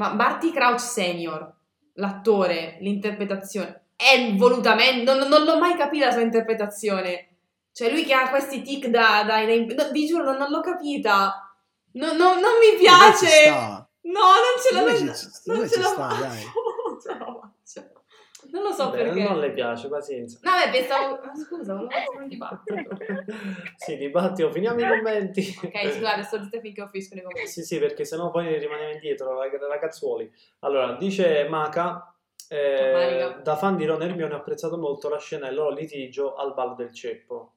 ma 0.00 0.14
Barty 0.14 0.50
Crouch 0.50 0.80
Senior, 0.80 1.52
l'attore, 1.96 2.78
l'interpretazione, 2.80 3.88
è 3.94 4.34
volutamente, 4.34 5.12
non, 5.12 5.28
non 5.28 5.44
l'ho 5.44 5.58
mai 5.58 5.76
capita 5.76 6.06
la 6.06 6.12
sua 6.12 6.22
interpretazione. 6.22 7.28
Cioè 7.70 7.90
lui 7.90 8.06
che 8.06 8.14
ha 8.14 8.30
questi 8.30 8.62
tic 8.62 8.86
da... 8.86 9.24
da, 9.26 9.44
da- 9.44 9.84
no, 9.84 9.90
vi 9.90 10.06
giuro, 10.06 10.24
non, 10.24 10.38
non 10.38 10.50
l'ho 10.50 10.62
capita. 10.62 11.54
No, 11.92 12.12
no, 12.12 12.32
non 12.32 12.52
mi 12.58 12.78
piace. 12.78 13.50
No, 13.50 14.14
non 14.14 14.56
ce 14.58 14.72
la 14.74 14.84
faccio. 14.86 15.28
Non 15.44 15.68
ce 15.68 15.80
la 15.80 15.90
faccio. 15.90 16.30
Non 18.52 18.62
lo 18.62 18.72
so 18.72 18.84
Vabbè, 18.90 19.04
perché. 19.04 19.22
non 19.22 19.38
le 19.38 19.52
piace, 19.52 19.88
pazienza. 19.88 20.38
No, 20.42 20.50
beh, 20.64 20.70
pensavo... 20.70 21.14
ah, 21.16 21.34
Scusa, 21.34 21.74
volevo 21.74 21.90
fare 21.90 22.22
un 22.22 22.28
dibattito. 22.28 22.96
sì, 23.76 23.96
dibattito, 23.96 24.50
finiamo 24.50 24.80
i 24.80 24.88
commenti. 24.88 25.54
Ok, 25.62 25.92
scusate, 25.92 26.22
sto 26.22 26.42
zitta 26.42 26.60
finché 26.60 26.88
finito 26.90 27.16
i 27.16 27.22
commenti. 27.22 27.46
Sì, 27.50 27.62
sì, 27.62 27.78
perché 27.78 28.04
sennò 28.04 28.30
poi 28.30 28.58
rimaniamo 28.58 28.92
indietro, 28.92 29.38
rag- 29.38 29.60
ragazzuoli. 29.66 30.30
Allora, 30.60 30.94
dice 30.96 31.46
Maca, 31.48 32.14
eh, 32.48 33.36
da 33.42 33.56
fan 33.56 33.76
di 33.76 33.84
Ron 33.84 34.02
e 34.02 34.06
Hermione 34.06 34.34
ho 34.34 34.38
apprezzato 34.38 34.76
molto 34.78 35.08
la 35.08 35.18
scena 35.18 35.46
del 35.46 35.54
loro 35.54 35.70
litigio 35.70 36.34
al 36.34 36.52
ballo 36.54 36.74
del 36.74 36.92
ceppo. 36.92 37.54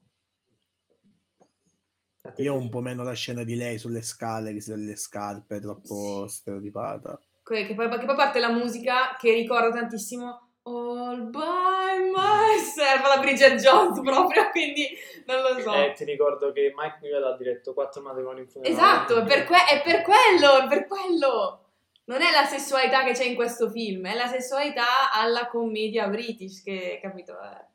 Io 2.38 2.56
un 2.56 2.70
po' 2.70 2.80
meno 2.80 3.03
la 3.03 3.11
scena 3.14 3.44
di 3.44 3.56
lei 3.56 3.78
sulle 3.78 4.02
scale, 4.02 4.53
che 4.53 4.61
si 4.61 4.74
le 4.76 4.95
scarpe, 4.95 5.60
troppo 5.60 6.26
stereotipata. 6.28 7.20
Que- 7.44 7.65
Che 7.65 7.76
poi, 7.76 7.90
che 7.90 8.06
poi 8.06 8.15
parte 8.15 8.40
la 8.40 8.49
musica 8.52 9.15
che 9.20 9.34
ricorda 9.34 9.72
tantissimo 9.72 10.53
All 10.65 11.30
by 11.30 11.99
myself, 11.99 13.06
la 13.07 13.19
Bridget 13.19 13.60
Jones 13.60 13.99
proprio, 14.02 14.49
quindi 14.52 14.88
non 15.26 15.41
lo 15.41 15.60
so. 15.60 15.73
Eh, 15.73 15.91
ti 15.94 16.06
ricordo 16.06 16.53
che 16.53 16.72
Mike 16.73 16.99
Newell 17.02 17.26
ha 17.26 17.35
diretto 17.35 17.73
quattro 17.73 18.02
matrimoni 18.02 18.41
in 18.41 18.48
funerale. 18.48 18.73
Esatto, 18.73 19.19
è 19.19 19.23
per, 19.26 19.45
que- 19.45 19.65
è 19.65 19.81
per 19.81 20.02
quello, 20.03 20.64
è 20.64 20.68
per 20.68 20.88
quello. 20.88 21.60
Non 22.06 22.22
è 22.22 22.31
la 22.31 22.45
sessualità 22.45 23.03
che 23.03 23.11
c'è 23.11 23.26
in 23.26 23.35
questo 23.35 23.69
film, 23.69 24.07
è 24.07 24.15
la 24.15 24.27
sessualità 24.27 25.11
alla 25.11 25.48
commedia 25.48 26.07
british, 26.07 26.61
che 26.64 26.99
capito? 27.02 27.34
Eh. 27.34 27.73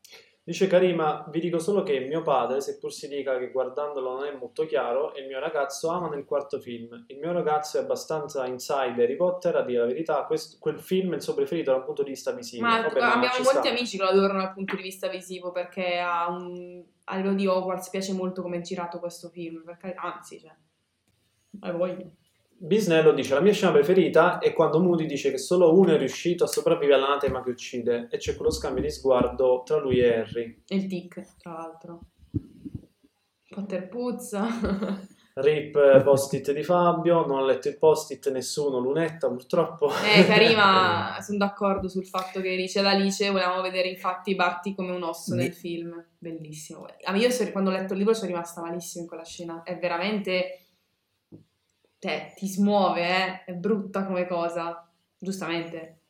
Dice 0.49 0.67
Karima, 0.67 1.27
vi 1.29 1.41
dico 1.41 1.59
solo 1.59 1.83
che 1.83 2.01
mio 2.01 2.23
padre, 2.23 2.63
seppur 2.63 2.91
si 2.91 3.07
dica 3.07 3.37
che 3.37 3.51
guardandolo 3.51 4.15
non 4.15 4.25
è 4.25 4.33
molto 4.33 4.65
chiaro, 4.65 5.13
e 5.13 5.21
il 5.21 5.27
mio 5.27 5.39
ragazzo 5.41 5.91
amano 5.91 6.15
il 6.15 6.25
quarto 6.25 6.59
film. 6.59 7.05
Il 7.09 7.19
mio 7.19 7.33
ragazzo 7.33 7.77
è 7.77 7.83
abbastanza 7.83 8.47
inside 8.47 9.03
Harry 9.03 9.15
Potter, 9.15 9.57
a 9.57 9.63
dire 9.63 9.81
la 9.81 9.85
verità, 9.85 10.25
questo- 10.25 10.57
quel 10.59 10.79
film 10.79 11.13
è 11.13 11.17
il 11.17 11.23
suo 11.23 11.35
preferito 11.35 11.71
da 11.71 11.77
un 11.77 11.85
punto 11.85 12.03
di 12.03 12.09
vista 12.09 12.33
visivo. 12.33 12.67
Ma 12.67 12.81
Vabbè, 12.81 12.99
abbiamo 12.99 13.35
ci 13.35 13.43
molti 13.43 13.59
sta. 13.59 13.69
amici 13.69 13.99
che 13.99 14.03
lo 14.05 14.09
adorano 14.09 14.41
dal 14.41 14.55
punto 14.55 14.75
di 14.75 14.83
vista 14.83 15.09
visivo 15.09 15.53
perché 15.53 15.99
a, 15.99 16.31
un, 16.31 16.83
a 17.05 17.17
livello 17.17 17.35
di 17.35 17.47
Hogwarts 17.47 17.91
piace 17.91 18.15
molto 18.15 18.41
come 18.41 18.57
è 18.57 18.61
girato 18.63 19.01
questo 19.01 19.29
film, 19.29 19.65
perché, 19.65 19.93
anzi, 19.93 20.41
cioè, 20.41 20.55
hai 21.61 21.73
voglia. 21.73 22.07
Bisnello 22.61 23.13
dice, 23.13 23.35
la 23.35 23.41
mia 23.41 23.53
scena 23.53 23.71
preferita 23.71 24.39
è 24.39 24.53
quando 24.53 24.81
Moody 24.81 25.07
dice 25.07 25.31
che 25.31 25.39
solo 25.39 25.79
uno 25.79 25.95
è 25.95 25.97
riuscito 25.97 26.43
a 26.43 26.49
sopravvivere 26.49 26.99
all'anatema 26.99 27.41
che 27.41 27.51
uccide, 27.51 28.09
e 28.11 28.17
c'è 28.17 28.35
quello 28.35 28.51
scambio 28.51 28.83
di 28.83 28.91
sguardo 28.91 29.63
tra 29.65 29.79
lui 29.79 30.01
e 30.01 30.17
Harry. 30.17 30.63
E 30.67 30.75
il 30.75 30.89
tic, 30.89 31.37
tra 31.39 31.53
l'altro. 31.53 32.01
Potter 33.49 33.89
puzza. 33.89 34.49
Rip 35.35 35.77
eh, 35.77 36.03
post-it 36.03 36.51
di 36.51 36.65
Fabio, 36.65 37.25
non 37.25 37.39
ho 37.39 37.45
letto 37.45 37.69
il 37.69 37.79
post-it, 37.79 38.29
nessuno, 38.33 38.81
lunetta 38.81 39.29
purtroppo. 39.29 39.93
Eh, 40.05 40.27
Karima, 40.27 41.19
sono 41.23 41.39
d'accordo 41.39 41.87
sul 41.87 42.07
fatto 42.07 42.41
che 42.41 42.57
dice 42.57 42.83
l'Alice, 42.83 43.31
volevamo 43.31 43.63
vedere 43.63 43.89
infatti 43.89 44.35
Barty 44.35 44.75
come 44.75 44.91
un 44.91 45.05
osso 45.05 45.37
nel 45.37 45.55
film. 45.55 46.05
Bellissimo. 46.19 46.87
Io 47.15 47.53
quando 47.53 47.71
ho 47.71 47.73
letto 47.73 47.93
il 47.93 48.01
libro 48.01 48.15
sono 48.15 48.27
rimasta 48.27 48.61
malissimo 48.61 49.03
in 49.03 49.09
quella 49.09 49.25
scena. 49.25 49.63
È 49.63 49.79
veramente... 49.79 50.63
Cioè, 51.99 52.33
ti 52.37 52.47
smuove, 52.47 53.01
eh? 53.03 53.45
È 53.45 53.53
brutta 53.53 54.05
come 54.07 54.27
cosa. 54.27 54.89
Giustamente. 55.19 56.01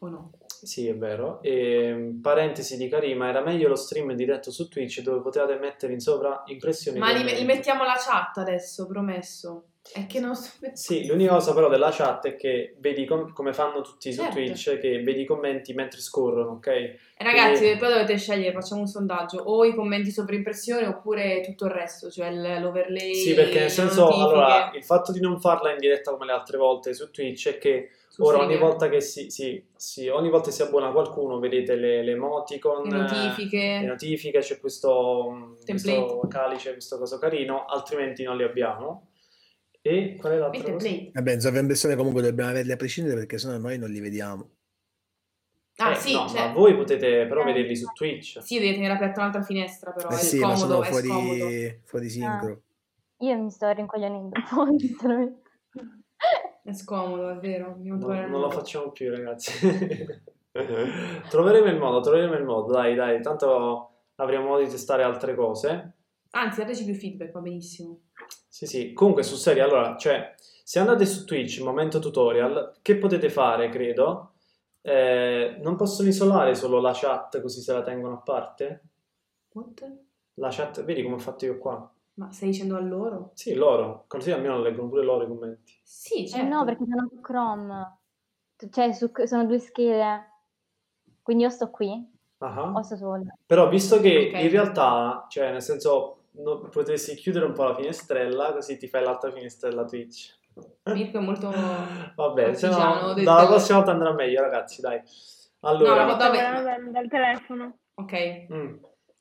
O 0.00 0.08
no? 0.08 0.30
Sì, 0.46 0.86
è 0.86 0.96
vero. 0.96 1.42
E, 1.42 2.18
parentesi 2.22 2.76
di 2.76 2.88
Karima, 2.88 3.28
era 3.28 3.42
meglio 3.42 3.68
lo 3.68 3.76
stream 3.76 4.12
diretto 4.14 4.50
su 4.50 4.68
Twitch 4.68 5.00
dove 5.02 5.20
potevate 5.20 5.58
mettere 5.58 5.92
in 5.92 6.00
sopra 6.00 6.42
impressioni. 6.46 6.98
Ma 6.98 7.12
li, 7.12 7.22
li 7.22 7.44
mettiamo 7.44 7.84
la 7.84 7.96
chat 7.98 8.38
adesso, 8.38 8.86
promesso. 8.86 9.68
È 9.92 10.06
che 10.06 10.18
non 10.18 10.34
so... 10.34 10.50
Sì, 10.72 11.06
l'unica 11.06 11.32
cosa 11.34 11.52
però 11.52 11.68
della 11.68 11.90
chat 11.90 12.26
è 12.26 12.36
che 12.36 12.74
vedi 12.78 13.04
com- 13.04 13.32
come 13.32 13.52
fanno 13.52 13.82
tutti 13.82 14.12
su 14.12 14.22
Certo. 14.22 14.36
Twitch, 14.36 14.78
che 14.80 15.02
vedi 15.02 15.20
i 15.20 15.24
commenti 15.26 15.74
mentre 15.74 16.00
scorrono, 16.00 16.52
ok? 16.52 16.66
Eh, 16.68 16.98
Ragazzi, 17.18 17.60
Quindi- 17.62 17.78
poi 17.78 17.88
dovete 17.90 18.16
scegliere, 18.16 18.52
facciamo 18.52 18.80
un 18.80 18.86
sondaggio, 18.86 19.38
o 19.44 19.64
i 19.64 19.74
commenti 19.74 20.10
sopra 20.10 20.34
impressione 20.34 20.86
oppure 20.86 21.42
tutto 21.42 21.66
il 21.66 21.70
resto, 21.72 22.10
cioè 22.10 22.32
l'overlay, 22.32 23.14
Sì, 23.14 23.34
perché 23.34 23.60
nel 23.60 23.70
senso, 23.70 24.08
allora, 24.08 24.72
il 24.74 24.82
fatto 24.82 25.12
di 25.12 25.20
non 25.20 25.38
farla 25.38 25.70
in 25.72 25.78
diretta 25.78 26.12
come 26.12 26.24
le 26.26 26.32
altre 26.32 26.56
volte 26.56 26.94
su 26.94 27.10
Twitch 27.10 27.48
è 27.50 27.58
che 27.58 27.90
su 28.08 28.22
ora 28.22 28.38
ogni 28.38 28.56
volta 28.56 28.88
che 28.88 29.00
si, 29.00 29.28
sì, 29.30 29.62
sì, 29.76 30.08
ogni 30.08 30.30
volta 30.30 30.46
che 30.48 30.54
si 30.54 30.62
abbona 30.62 30.90
qualcuno 30.92 31.38
vedete 31.40 31.74
le, 31.74 32.02
le 32.02 32.12
emoticon, 32.12 32.84
le 32.88 32.96
notifiche, 32.96 33.78
le 33.80 33.86
notifiche, 33.86 34.38
c'è 34.38 34.58
questo, 34.60 35.52
questo 35.64 35.88
Template. 35.92 36.28
calice, 36.28 36.72
questo 36.72 36.96
coso 36.96 37.18
carino, 37.18 37.64
altrimenti 37.66 38.22
non 38.22 38.36
li 38.36 38.44
abbiamo. 38.44 39.08
E 39.86 40.16
qual 40.18 40.32
è? 40.32 40.48
Blade. 40.48 41.10
Vabbè, 41.12 41.40
sovraimpressione 41.40 41.94
comunque 41.94 42.22
dobbiamo 42.22 42.48
averli 42.48 42.72
a 42.72 42.76
prescindere 42.76 43.16
perché 43.16 43.36
sennò 43.36 43.58
noi 43.58 43.76
non 43.76 43.90
li 43.90 44.00
vediamo. 44.00 44.48
Ah, 45.76 45.90
Eh, 45.90 45.96
sì, 45.96 46.14
no, 46.14 46.26
cioè, 46.26 46.46
ma 46.46 46.52
voi 46.54 46.74
potete 46.74 47.26
però 47.26 47.42
Eh. 47.42 47.44
vederli 47.52 47.76
su 47.76 47.84
Twitch. 47.92 48.42
sì, 48.42 48.58
devi 48.58 48.74
tenere 48.74 48.94
aperta 48.94 49.20
un'altra 49.20 49.42
finestra, 49.42 49.90
però 49.92 50.08
Eh 50.08 50.14
è 50.14 50.18
sì, 50.18 50.38
ma 50.38 50.56
scomodo, 50.56 50.82
sono 50.82 50.82
è 50.84 51.02
scomodo. 51.02 51.34
fuori, 51.36 51.80
fuori 51.84 52.08
sincro. 52.08 52.62
Io 53.18 53.36
mi 53.42 53.50
sto 53.50 53.68
rincoglionendo 53.72 54.30
un 54.38 54.44
po'. 54.48 54.78
sinceramente. 54.78 55.42
È 56.62 56.72
scomodo, 56.72 57.28
è 57.28 57.36
vero. 57.36 57.76
No, 57.78 57.96
non 57.98 58.40
lo 58.40 58.50
facciamo 58.50 58.90
più, 58.90 59.10
ragazzi. 59.10 59.52
troveremo 61.28 61.66
il 61.66 61.76
modo, 61.76 62.00
troveremo 62.00 62.34
il 62.36 62.44
modo. 62.44 62.72
Dai, 62.72 62.94
dai, 62.94 63.20
tanto 63.20 63.90
avremo 64.14 64.46
modo 64.46 64.62
di 64.64 64.70
testare 64.70 65.02
altre 65.02 65.34
cose. 65.34 65.92
Anzi, 66.30 66.60
dateci 66.60 66.84
più 66.84 66.94
feedback, 66.94 67.32
va 67.32 67.40
benissimo. 67.40 68.00
Sì, 68.48 68.66
sì. 68.66 68.92
Comunque, 68.92 69.22
sul 69.22 69.36
serio, 69.38 69.64
allora, 69.64 69.96
cioè, 69.96 70.34
se 70.38 70.78
andate 70.78 71.04
su 71.06 71.24
Twitch, 71.24 71.60
momento 71.60 71.98
tutorial, 71.98 72.74
che 72.82 72.96
potete 72.96 73.28
fare, 73.30 73.68
credo? 73.68 74.32
Eh, 74.80 75.58
non 75.62 75.76
possono 75.76 76.08
isolare 76.08 76.54
solo 76.54 76.78
la 76.78 76.92
chat 76.94 77.40
così 77.40 77.60
se 77.62 77.72
la 77.72 77.82
tengono 77.82 78.14
a 78.14 78.18
parte? 78.18 78.82
What? 79.52 79.92
La 80.34 80.48
chat, 80.50 80.84
vedi 80.84 81.02
come 81.02 81.14
ho 81.14 81.18
fatto 81.18 81.44
io 81.46 81.58
qua? 81.58 81.90
Ma 82.14 82.30
stai 82.30 82.50
dicendo 82.50 82.76
a 82.76 82.80
loro? 82.80 83.30
Sì, 83.34 83.54
loro, 83.54 84.04
così 84.08 84.30
almeno 84.30 84.60
leggono 84.60 84.88
pure 84.88 85.02
loro 85.04 85.24
i 85.24 85.28
commenti. 85.28 85.78
Sì, 85.82 86.24
Eh 86.24 86.28
certo. 86.28 86.46
no, 86.54 86.64
perché 86.64 86.84
sono 86.88 87.08
su 87.08 87.20
Chrome. 87.20 87.98
Cioè, 88.70 88.92
su- 88.92 89.10
sono 89.24 89.46
due 89.46 89.58
schede. 89.58 90.32
Quindi 91.22 91.44
o 91.44 91.48
sto 91.48 91.70
qui 91.70 92.12
Ah. 92.38 92.72
o 92.72 92.82
sto 92.82 92.96
sul... 92.96 93.22
Però 93.46 93.68
visto 93.68 94.00
che 94.00 94.30
Ok. 94.34 94.42
in 94.42 94.50
realtà, 94.50 95.26
cioè 95.28 95.50
nel 95.50 95.62
senso, 95.62 96.23
no- 96.42 96.68
potresti 96.68 97.14
chiudere 97.14 97.44
un 97.44 97.52
po' 97.52 97.64
la 97.64 97.74
finestrella, 97.74 98.52
così 98.52 98.76
ti 98.76 98.86
fai 98.88 99.02
l'altra 99.04 99.30
finestrella 99.30 99.84
Twitch. 99.84 100.38
Mirko 100.84 101.18
è 101.18 101.20
molto... 101.20 101.50
Vabbè, 102.14 102.54
se 102.54 102.68
no, 102.68 103.12
del- 103.14 103.24
dalla 103.24 103.46
prossima 103.46 103.78
volta 103.78 103.92
andrà 103.92 104.12
meglio, 104.12 104.40
ragazzi, 104.40 104.80
dai. 104.80 104.98
No, 105.60 105.68
Allora, 105.68 106.04
la- 106.04 106.14
Vabbè. 106.14 106.90
Dal, 106.90 107.08
telefono. 107.08 107.78
Ok. 107.94 108.46
mm. 108.52 108.74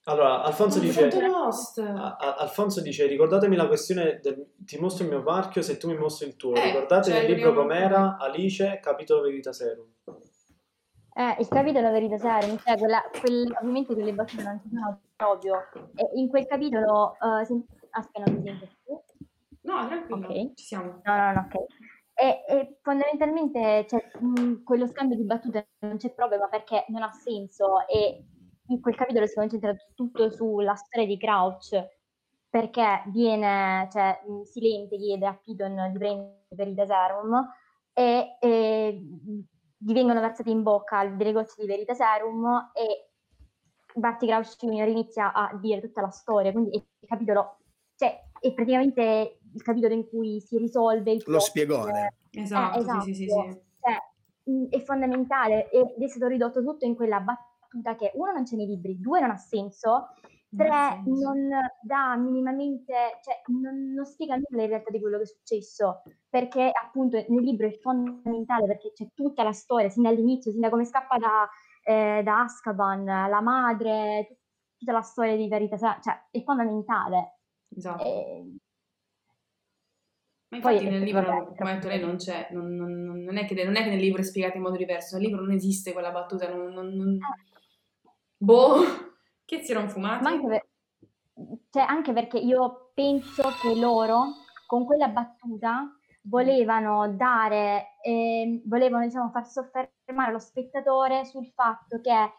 allora 0.05 0.41
Alfonso 0.43 0.79
dice... 0.79 1.07
A- 1.07 2.15
a- 2.19 2.35
Alfonso 2.39 2.81
dice, 2.81 3.05
ricordatemi 3.07 3.55
la 3.55 3.67
questione 3.67 4.19
del 4.21 4.51
ti 4.65 4.77
mostro 4.79 5.05
il 5.05 5.11
mio 5.11 5.21
marchio 5.21 5.61
se 5.61 5.77
tu 5.77 5.87
mi 5.87 5.97
mostri 5.97 6.27
il 6.27 6.35
tuo. 6.35 6.53
Eh, 6.55 6.65
Ricordate 6.65 7.11
cioè, 7.11 7.21
nel 7.21 7.31
libro 7.31 7.53
com'era 7.53 8.17
Alice, 8.19 8.79
capitolo 8.81 9.21
Verita 9.21 9.53
Serum. 9.53 9.92
Eh, 11.15 11.35
il 11.39 11.47
capitolo 11.47 11.91
Verita 11.91 12.17
Serum, 12.17 12.57
cioè 12.57 12.77
quella, 12.77 13.01
quel- 13.19 13.55
ovviamente 13.59 13.93
quelle 13.93 14.13
battute 14.13 14.43
non 14.43 14.59
ci 14.61 14.69
sono 14.69 14.99
proprio. 15.15 15.57
E 15.95 16.09
in 16.15 16.27
quel 16.27 16.45
capitolo... 16.47 17.15
eh, 17.19 17.45
sen- 17.45 17.65
aspetta, 17.91 18.25
non 18.31 18.41
mi 18.41 18.47
sento 18.47 18.67
più. 18.83 18.99
No, 19.61 19.87
tranquillo, 19.87 20.27
Ok. 20.27 20.53
ci 20.55 20.65
siamo. 20.65 21.01
No, 21.03 21.15
no, 21.15 21.31
no, 21.33 21.39
ok. 21.51 21.65
E, 22.15 22.43
e 22.47 22.77
fondamentalmente 22.81 23.85
cioè, 23.87 24.11
mh, 24.19 24.63
quello 24.63 24.87
scambio 24.87 25.15
di 25.15 25.23
battute 25.23 25.69
non 25.79 25.97
c'è 25.97 26.11
proprio, 26.13 26.39
ma 26.39 26.47
perché 26.47 26.85
non 26.89 27.01
ha 27.03 27.11
senso 27.11 27.87
e 27.87 28.25
in 28.67 28.81
quel 28.81 28.95
capitolo 28.95 29.25
si 29.27 29.35
concentra 29.35 29.75
tutto 29.95 30.29
sulla 30.31 30.75
storia 30.75 31.07
di 31.07 31.17
Crouch 31.17 31.87
perché 32.49 33.03
viene, 33.07 33.87
cioè, 33.91 34.19
Silente 34.43 34.97
chiede 34.97 35.25
a 35.25 35.33
Piton 35.33 35.89
di 35.91 35.97
prendere 35.97 36.45
per 36.55 36.67
il 36.67 36.83
Serum 36.85 37.49
e, 37.93 38.37
e 38.39 39.01
gli 39.83 39.93
vengono 39.93 40.21
versate 40.21 40.49
in 40.49 40.63
bocca 40.63 41.05
delle 41.05 41.33
gocce 41.33 41.55
di 41.57 41.67
Verita 41.67 41.93
Serum 41.93 42.71
e 42.73 43.09
Barty 43.95 44.27
Crouch 44.27 44.55
Jr. 44.57 44.87
inizia 44.87 45.33
a 45.33 45.55
dire 45.55 45.81
tutta 45.81 46.01
la 46.01 46.09
storia, 46.09 46.51
quindi 46.51 46.71
è 46.71 46.75
il 46.75 47.07
capitolo, 47.07 47.57
cioè, 47.95 48.29
è 48.39 48.53
praticamente 48.53 49.39
il 49.53 49.61
capitolo 49.61 49.93
in 49.93 50.07
cui 50.07 50.39
si 50.39 50.57
risolve 50.57 51.11
il 51.11 51.23
Lo 51.27 51.39
spiegone. 51.39 52.15
Esatto, 52.31 52.79
eh, 52.79 53.01
sì, 53.01 53.01
sì, 53.01 53.13
sì, 53.13 53.23
esatto. 53.25 53.51
sì. 53.51 53.59
cioè, 53.81 54.51
mh, 54.51 54.69
è 54.69 54.79
fondamentale 54.81 55.69
ed 55.69 56.01
è 56.01 56.07
stato 56.07 56.27
ridotto 56.27 56.63
tutto 56.63 56.85
in 56.85 56.95
quella 56.95 57.19
battuta 57.19 57.95
che 57.95 58.11
uno 58.15 58.31
non 58.31 58.43
c'è 58.43 58.55
nei 58.55 58.67
libri, 58.67 58.99
due 58.99 59.19
non 59.19 59.31
ha 59.31 59.37
senso, 59.37 60.09
Non 60.55 60.71
ha 60.71 60.89
tre 60.93 61.01
senso. 61.03 61.31
non 61.31 61.49
dà 61.81 62.15
minimamente, 62.15 62.93
cioè 63.23 63.41
non, 63.47 63.93
non 63.93 64.05
spiega 64.05 64.35
nulla 64.35 64.63
in 64.63 64.69
realtà 64.69 64.91
di 64.91 64.99
quello 64.99 65.17
che 65.17 65.23
è 65.23 65.27
successo, 65.27 66.03
perché 66.29 66.69
appunto 66.71 67.17
nel 67.17 67.43
libro 67.43 67.67
è 67.67 67.77
fondamentale 67.79 68.65
perché 68.67 68.91
c'è 68.93 69.07
tutta 69.13 69.43
la 69.43 69.51
storia, 69.51 69.89
sin 69.89 70.03
dall'inizio, 70.03 70.51
sin 70.51 70.61
da 70.61 70.69
come 70.69 70.85
scappa 70.85 71.17
da, 71.17 71.49
eh, 71.83 72.21
da 72.23 72.41
Azkaban, 72.41 73.03
la 73.03 73.41
madre, 73.41 74.25
tut- 74.27 74.39
tutta 74.77 74.91
la 74.91 75.01
storia 75.01 75.35
di 75.35 75.47
Verita, 75.47 75.77
cioè 75.77 76.27
è 76.29 76.43
fondamentale. 76.43 77.39
Esatto. 77.75 78.03
E- 78.03 78.57
Ma 80.49 80.59
Poi, 80.59 80.73
infatti 80.73 80.89
nel 80.91 81.01
eh, 81.01 81.05
libro, 81.05 81.21
vabbè, 81.25 81.55
come 81.55 81.71
ha 81.71 81.73
detto 81.73 81.87
lei, 81.87 81.99
non 81.99 82.15
c'è, 82.17 82.49
non, 82.51 82.75
non- 82.75 83.23
non 83.23 83.37
è 83.37 83.45
che, 83.47 83.63
non 83.63 83.75
è 83.75 83.81
che 83.81 83.89
nel 83.89 83.99
libro 83.99 84.21
è 84.21 84.23
spiegato 84.23 84.57
in 84.57 84.61
modo 84.61 84.77
diverso, 84.77 85.15
nel 85.15 85.25
libro 85.25 85.41
non 85.41 85.51
esiste 85.51 85.93
quella 85.93 86.11
battuta, 86.11 86.47
non... 86.47 86.71
non- 86.73 86.93
non- 86.93 87.17
Boh, 88.37 88.81
che 89.57 89.63
si 89.63 89.71
erano 89.71 89.87
fumati? 89.87 90.23
Ma 90.23 90.29
anche, 90.29 90.47
per- 90.47 90.67
cioè, 91.69 91.83
anche 91.83 92.13
perché 92.13 92.37
io 92.37 92.91
penso 92.93 93.43
che 93.61 93.75
loro 93.75 94.25
con 94.65 94.85
quella 94.85 95.07
battuta 95.07 95.95
volevano 96.23 97.09
dare, 97.15 97.97
ehm, 98.01 98.61
volevano 98.65 99.05
diciamo, 99.05 99.29
far 99.29 99.47
soffermare 99.47 100.31
lo 100.31 100.39
spettatore 100.39 101.25
sul 101.25 101.45
fatto 101.53 101.99
che 102.01 102.31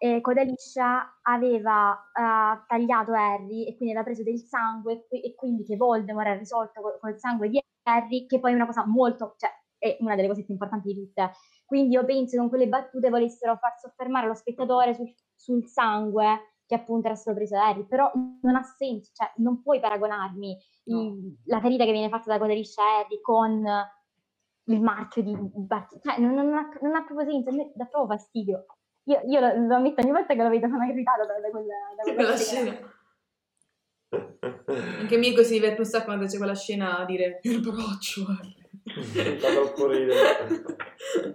eh, 0.00 0.20
Codeliscia 0.20 1.18
aveva 1.22 1.92
eh, 1.92 2.64
tagliato 2.66 3.12
Harry 3.12 3.66
e 3.66 3.76
quindi 3.76 3.94
aveva 3.94 4.04
preso 4.04 4.22
del 4.22 4.38
sangue 4.38 4.92
e, 4.92 5.06
qui- 5.08 5.34
quindi 5.34 5.64
che 5.64 5.76
Voldemort 5.76 6.28
ha 6.28 6.34
risolto 6.34 6.80
col, 6.80 6.98
col 7.00 7.18
sangue 7.18 7.48
di 7.48 7.60
Harry, 7.82 8.26
che 8.26 8.38
poi 8.38 8.52
è 8.52 8.54
una 8.54 8.66
cosa 8.66 8.86
molto, 8.86 9.34
cioè 9.36 9.50
è 9.78 9.96
una 10.00 10.16
delle 10.16 10.28
cose 10.28 10.44
più 10.44 10.52
importanti 10.52 10.92
di 10.92 11.00
tutte. 11.00 11.32
Quindi 11.64 11.94
io 11.94 12.04
penso 12.04 12.32
che 12.32 12.38
con 12.38 12.48
quelle 12.48 12.68
battute 12.68 13.10
volessero 13.10 13.56
far 13.56 13.78
soffermare 13.78 14.26
lo 14.26 14.34
spettatore 14.34 14.94
sul, 14.94 15.12
sul 15.34 15.66
sangue 15.66 16.57
che 16.68 16.74
appunto 16.74 17.06
era 17.06 17.16
stato 17.16 17.34
preso 17.38 17.54
da 17.54 17.68
Harry, 17.68 17.86
però 17.86 18.12
non 18.42 18.54
ha 18.54 18.62
senso, 18.62 19.10
cioè 19.14 19.32
non 19.36 19.62
puoi 19.62 19.80
paragonarmi 19.80 20.56
i- 20.84 21.36
la 21.46 21.60
ferita 21.60 21.84
che 21.86 21.92
viene 21.92 22.10
fatta 22.10 22.30
da 22.30 22.38
Codeliscia 22.38 22.82
a 22.82 22.98
Harry 22.98 23.20
con 23.22 23.64
il 24.64 24.80
marchio 24.82 25.22
di 25.22 25.34
Bart- 25.54 25.98
cioè 26.02 26.18
non, 26.20 26.34
non 26.34 26.52
ha, 26.54 26.68
non 26.82 26.94
ha 26.94 27.04
proprio 27.04 27.26
senso, 27.30 27.48
a 27.48 27.52
me 27.54 27.72
dà 27.74 27.86
proprio 27.86 28.16
fastidio. 28.18 28.66
Io, 29.04 29.20
io 29.26 29.40
lo, 29.40 29.66
lo 29.66 29.74
ammetto, 29.76 30.02
ogni 30.02 30.10
volta 30.12 30.34
che 30.34 30.42
lo 30.42 30.50
vedo 30.50 30.68
sono 30.68 30.84
irritata 30.84 31.24
da, 31.24 31.40
da 31.40 31.48
quella, 31.48 31.74
da 31.96 32.02
quella 32.02 32.16
quella 32.22 32.36
scena. 32.36 32.72
scena. 32.72 32.92
Anche 35.00 35.16
Mirko 35.16 35.42
si 35.42 35.54
diverte 35.54 35.80
un 35.80 35.86
sacco 35.86 36.04
quando 36.04 36.26
c'è 36.26 36.36
quella 36.36 36.54
scena 36.54 36.98
a 36.98 37.04
dire 37.06 37.40
il 37.44 37.60
braccio. 37.60 38.26
Harry." 38.28 38.54
Fa 39.40 39.48
troppo 39.52 39.86
ridere. 39.90 40.18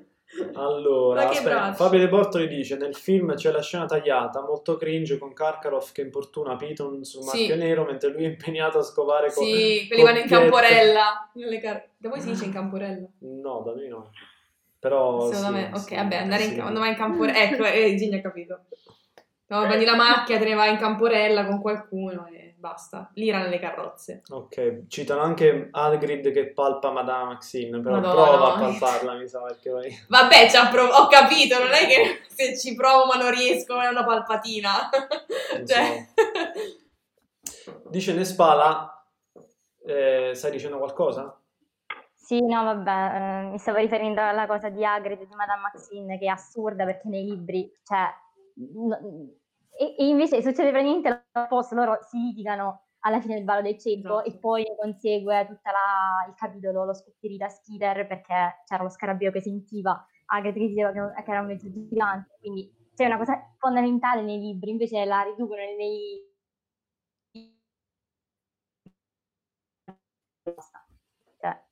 Allora, 0.54 1.30
aspetta? 1.30 1.74
Fabio 1.74 2.00
De 2.00 2.10
Bortoli 2.10 2.48
dice: 2.48 2.76
Nel 2.76 2.96
film 2.96 3.36
c'è 3.36 3.52
la 3.52 3.62
scena 3.62 3.86
tagliata, 3.86 4.42
molto 4.42 4.78
cringe 4.78 5.18
con 5.18 5.34
Karkaroff 5.34 5.92
che 5.92 6.02
importuna 6.02 6.56
Piton 6.56 7.04
sul 7.04 7.22
Sì. 7.24 7.28
marchio 7.28 7.56
nero 7.56 7.86
mentre 7.86 8.10
lui 8.10 8.24
è 8.26 8.28
impegnato 8.28 8.80
a 8.80 8.84
scovare 8.84 9.32
con. 9.32 9.46
Sì, 9.46 9.86
quelli 9.88 10.04
vanno 10.04 10.20
in 10.20 10.28
camporella. 10.28 11.30
car- 11.62 11.88
Da 11.98 12.10
voi 12.10 12.20
si 12.20 12.30
dice 12.32 12.46
in 12.46 12.54
camporella? 12.54 13.08
No, 13.20 13.62
da 13.66 13.74
noi 13.74 13.88
no. 13.88 14.10
Però. 14.80 15.32
Secondo 15.32 15.48
sì, 15.48 15.54
me, 15.64 15.70
ok, 15.74 15.80
sì, 15.80 15.96
vabbè, 15.96 16.16
andare 16.16 16.44
in 16.44 16.50
sì. 16.50 16.60
quando 16.60 16.80
vai 16.80 16.90
in 16.90 16.96
camporella. 16.96 17.40
Ecco, 17.40 17.64
eh, 17.66 17.96
Gigli 17.96 18.16
ha 18.16 18.22
capito. 18.22 18.60
No, 19.48 19.66
prendi 19.68 19.86
la 19.86 19.96
macchina, 19.96 20.40
te 20.40 20.46
ne 20.46 20.56
vai 20.56 20.72
in 20.72 20.78
camporella 20.78 21.46
con 21.46 21.62
qualcuno 21.62 22.28
e 22.28 22.43
basta. 22.64 23.10
Lira 23.16 23.40
nelle 23.40 23.60
carrozze. 23.60 24.22
Ok, 24.30 24.88
citano 24.88 25.22
anche 25.22 25.68
Hagrid 25.70 26.32
che 26.32 26.54
palpa 26.54 26.92
Madame 26.92 27.34
Maxine, 27.34 27.82
però 27.82 27.96
Madonna. 27.96 28.14
prova 28.14 28.54
a 28.54 28.60
palparla, 28.60 29.14
mi 29.16 29.28
sa, 29.28 29.42
perché 29.42 29.70
poi... 29.70 30.06
Vabbè, 30.08 30.48
prov- 30.72 30.94
ho 30.94 31.08
capito, 31.08 31.60
non 31.60 31.74
è 31.74 31.86
che 31.86 32.22
se 32.30 32.58
ci 32.58 32.74
provo 32.74 33.06
ma 33.06 33.16
non 33.16 33.32
riesco 33.32 33.78
è 33.82 33.88
una 33.88 34.06
palpatina. 34.06 34.90
Cioè... 35.68 36.08
Dice 37.90 38.14
Nespala, 38.14 39.06
eh, 39.86 40.32
stai 40.34 40.52
dicendo 40.52 40.78
qualcosa? 40.78 41.38
Sì, 42.16 42.40
no, 42.42 42.64
vabbè, 42.64 42.92
eh, 42.92 43.50
mi 43.52 43.58
stavo 43.58 43.80
riferendo 43.80 44.22
alla 44.22 44.48
cosa 44.48 44.70
di 44.70 44.86
Hagrid 44.86 45.20
e 45.20 45.28
di 45.28 45.36
Madame 45.36 45.62
Maxine 45.62 46.18
che 46.18 46.26
è 46.26 46.30
assurda 46.30 46.86
perché 46.86 47.10
nei 47.10 47.26
libri, 47.26 47.70
cioè, 47.84 48.08
e, 49.78 49.96
e 49.98 50.08
invece 50.08 50.42
succede 50.42 50.72
praticamente 50.72 51.26
l'opposto, 51.32 51.76
loro 51.76 51.98
si 52.02 52.18
litigano 52.18 52.84
alla 53.06 53.20
fine 53.20 53.36
del 53.36 53.44
ballo 53.44 53.62
del 53.62 53.78
ceppo 53.78 54.22
Esatto. 54.22 54.30
e 54.30 54.40
poi 54.40 54.66
consegue 54.80 55.46
tutto 55.48 55.70
il 56.28 56.34
capitolo, 56.36 56.86
lo 56.86 56.94
scotteri 56.94 57.38
da 57.38 57.50
Skeeter 57.50 58.08
perché 58.08 58.62
c'era 58.66 58.84
lo 58.84 58.90
scarabeo 58.90 59.32
che 59.32 59.42
sentiva 59.42 60.06
Hagrid 60.26 60.54
che 60.54 60.68
diceva 60.68 60.92
che, 60.92 61.24
che 61.24 61.32
era 61.32 61.42
un 61.42 61.48
mezzo 61.48 61.70
gigante, 61.72 62.38
quindi 62.40 62.72
c'è 62.96 63.06
una 63.06 63.18
cosa 63.18 63.54
fondamentale 63.58 64.22
nei 64.22 64.40
libri, 64.40 64.72
invece 64.72 65.04
la 65.06 65.22
riducono 65.22 65.62
nei... 65.62 66.32
Cioè, 71.40 71.64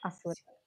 assurdo. 0.00 0.57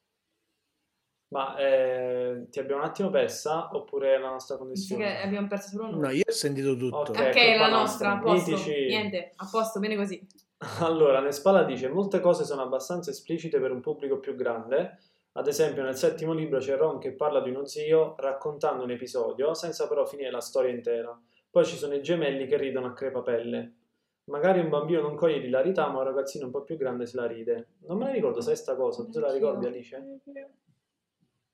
Ma 1.32 1.56
eh, 1.58 2.48
ti 2.50 2.60
abbiamo 2.60 2.82
un 2.82 2.88
attimo 2.90 3.10
persa 3.10 3.70
oppure 3.72 4.20
la 4.20 4.32
nostra 4.32 4.58
connessione? 4.58 5.06
che 5.06 5.22
abbiamo 5.22 5.48
perso 5.48 5.70
solo 5.70 5.92
noi. 5.92 6.00
No, 6.00 6.10
io 6.10 6.24
ho 6.28 6.32
sentito 6.32 6.76
tutto. 6.76 6.98
Ok. 6.98 7.10
ok, 7.10 7.16
colpa 7.16 7.58
la 7.58 7.70
nostra. 7.70 7.70
nostra, 7.70 8.12
a 8.12 8.20
posto. 8.20 8.52
Mitici. 8.52 8.86
Niente, 8.88 9.32
a 9.36 9.48
posto, 9.50 9.80
bene 9.80 9.96
così. 9.96 10.28
Allora, 10.82 11.22
Nespala 11.22 11.64
dice 11.64 11.88
molte 11.88 12.20
cose 12.20 12.44
sono 12.44 12.62
abbastanza 12.62 13.10
esplicite 13.10 13.60
per 13.60 13.72
un 13.72 13.80
pubblico 13.80 14.20
più 14.20 14.36
grande. 14.36 15.00
Ad 15.34 15.48
esempio, 15.48 15.84
nel 15.84 15.96
settimo 15.96 16.34
libro 16.34 16.60
c'è 16.60 16.76
Ron 16.76 17.00
che 17.00 17.14
parla 17.14 17.42
di 17.42 17.50
uno 17.50 17.66
zio 17.66 18.16
raccontando 18.18 18.84
un 18.84 18.92
episodio, 18.92 19.54
senza 19.54 19.88
però 19.88 20.06
finire 20.06 20.30
la 20.32 20.42
storia 20.42 20.70
intera. 20.70 21.18
Poi 21.50 21.66
ci 21.66 21.78
sono 21.78 21.94
i 21.96 22.02
gemelli 22.02 22.46
che 22.46 22.58
ridono 22.58 22.88
a 22.88 22.94
crepapelle. 22.94 23.76
Magari 24.26 24.60
un 24.60 24.70
bambino 24.70 25.02
non 25.02 25.16
coglie 25.16 25.38
l'ilarità, 25.38 25.88
ma 25.88 26.00
un 26.00 26.04
ragazzino 26.04 26.46
un 26.46 26.52
po' 26.52 26.64
più 26.64 26.76
grande 26.76 27.06
se 27.06 27.16
la 27.16 27.26
ride. 27.26 27.70
Non 27.88 27.98
me 27.98 28.06
la 28.06 28.12
ricordo, 28.12 28.42
sai 28.42 28.58
sta 28.58 28.76
cosa? 28.76 29.04
Tu 29.06 29.12
te 29.12 29.20
la 29.22 29.32
ricordi, 29.32 29.66
Alice? 29.66 30.20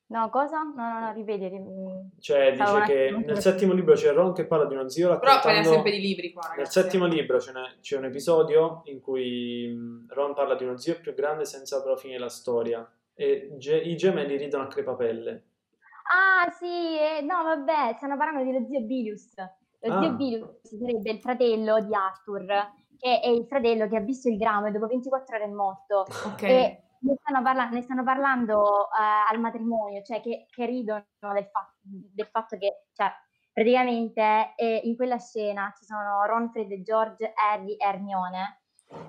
No, 0.10 0.30
cosa? 0.30 0.64
No, 0.64 0.74
no, 0.76 1.00
no, 1.02 1.12
ripeti. 1.14 1.48
ri- 1.50 2.12
Cioè, 2.20 2.54
Stavo 2.56 2.80
dice 2.80 2.82
un 2.82 2.86
che 2.98 3.04
attimo- 3.08 3.26
nel 3.26 3.40
settimo 3.42 3.74
libro 3.74 3.94
c'è 3.96 4.14
Ron 4.14 4.32
che 4.34 4.46
parla 4.46 4.66
di 4.66 4.74
uno 4.74 4.88
zio 4.88 5.08
Però 5.08 5.20
parliamo 5.20 5.38
raccontando... 5.48 5.70
sempre 5.74 5.92
di 5.92 6.00
libri 6.00 6.32
qua, 6.32 6.42
Nel 6.48 6.58
ragazzi. 6.58 6.80
settimo 6.82 7.06
libro 7.06 7.40
ce 7.42 7.52
n'è- 7.52 7.80
c'è 7.82 7.98
un 7.98 8.06
episodio 8.06 8.82
in 8.86 9.02
cui 9.02 9.68
mh, 9.68 10.06
Ron 10.14 10.34
parla 10.34 10.56
di 10.56 10.64
uno 10.64 10.78
zio 10.78 10.98
più 11.02 11.14
grande 11.14 11.44
senza 11.44 11.82
però 11.82 11.98
finire 11.98 12.20
la 12.20 12.30
storia 12.30 12.90
e 13.14 13.52
ge- 13.58 13.82
i 13.82 13.98
gemelli 13.98 14.38
ridono 14.38 14.64
a 14.64 14.68
crepapelle. 14.68 15.44
Ah, 16.10 16.50
sì, 16.52 16.66
eh, 16.66 17.22
no, 17.22 17.44
vabbè, 17.44 17.96
stanno 17.98 18.16
parlando 18.16 18.50
dello 18.50 18.66
zio 18.66 18.80
Bilius. 18.82 19.34
Lo 19.82 19.94
Ah. 19.94 20.02
zio 20.02 20.12
Bilius 20.14 20.48
sarebbe 20.62 21.12
il 21.12 21.20
fratello 21.20 21.82
di 21.82 21.94
Arthur, 21.94 22.46
che 22.98 23.20
è 23.20 23.28
il 23.28 23.46
fratello 23.46 23.88
che 23.90 23.98
ha 23.98 24.00
visto 24.00 24.30
il 24.30 24.38
gramo 24.38 24.68
e 24.68 24.72
dopo 24.72 24.88
24 24.88 25.36
ore 25.36 25.44
è 25.46 25.50
morto. 25.50 26.06
Ok. 26.28 26.42
E 26.44 26.82
ne 27.02 27.16
stanno, 27.20 27.42
parla- 27.42 27.70
ne 27.70 27.82
stanno 27.82 28.04
parlando 28.04 28.90
eh, 28.90 29.34
al 29.34 29.40
matrimonio, 29.40 30.02
cioè 30.04 30.22
che, 30.22 30.46
che 30.50 30.66
ridono 30.66 31.06
del, 31.20 31.48
fa- 31.52 31.74
del 31.82 32.28
fatto 32.28 32.58
che, 32.58 32.86
cioè, 32.94 33.12
praticamente 33.52 34.54
eh, 34.56 34.82
in 34.84 34.96
quella 34.96 35.18
scena 35.18 35.74
ci 35.78 35.86
sono 35.86 36.26
Ron, 36.26 36.52
Fred, 36.52 36.82
George, 36.84 37.34
Harry 37.34 37.76
e 37.76 37.86
Hermione 37.86 38.62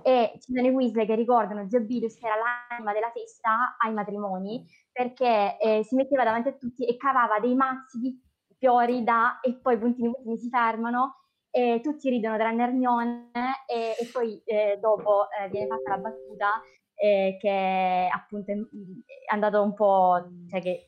e 0.02 0.32
ci 0.40 0.52
sono 0.52 0.66
i 0.66 0.70
Weasley 0.70 1.06
che 1.06 1.14
ricordano 1.14 1.68
zio 1.68 1.80
Bilius 1.80 2.18
che 2.18 2.26
era 2.26 2.34
l'anima 2.36 2.92
della 2.92 3.10
festa 3.12 3.76
ai 3.78 3.92
matrimoni 3.92 4.66
perché 4.90 5.56
eh, 5.58 5.84
si 5.84 5.94
metteva 5.94 6.24
davanti 6.24 6.48
a 6.48 6.52
tutti 6.54 6.84
e 6.84 6.96
cavava 6.96 7.38
dei 7.38 7.54
mazzi 7.54 7.98
di 7.98 8.20
fiori 8.58 9.04
da 9.04 9.38
e 9.40 9.54
poi 9.60 9.78
puntini 9.78 10.10
puntini 10.10 10.36
si 10.36 10.48
fermano 10.48 11.18
e 11.50 11.80
tutti 11.82 12.10
ridono 12.10 12.36
tranne 12.36 12.62
Hermione 12.64 13.30
e, 13.66 13.94
e 13.98 14.10
poi 14.12 14.42
eh, 14.44 14.78
dopo 14.80 15.28
eh, 15.30 15.48
viene 15.48 15.66
fatta 15.68 15.90
la 15.90 15.98
battuta 15.98 16.62
eh, 17.00 17.36
che 17.40 18.08
appunto 18.12 18.50
è, 18.52 18.54
è 18.54 19.32
andato 19.32 19.62
un 19.62 19.74
po', 19.74 20.28
cioè 20.48 20.60
che 20.60 20.86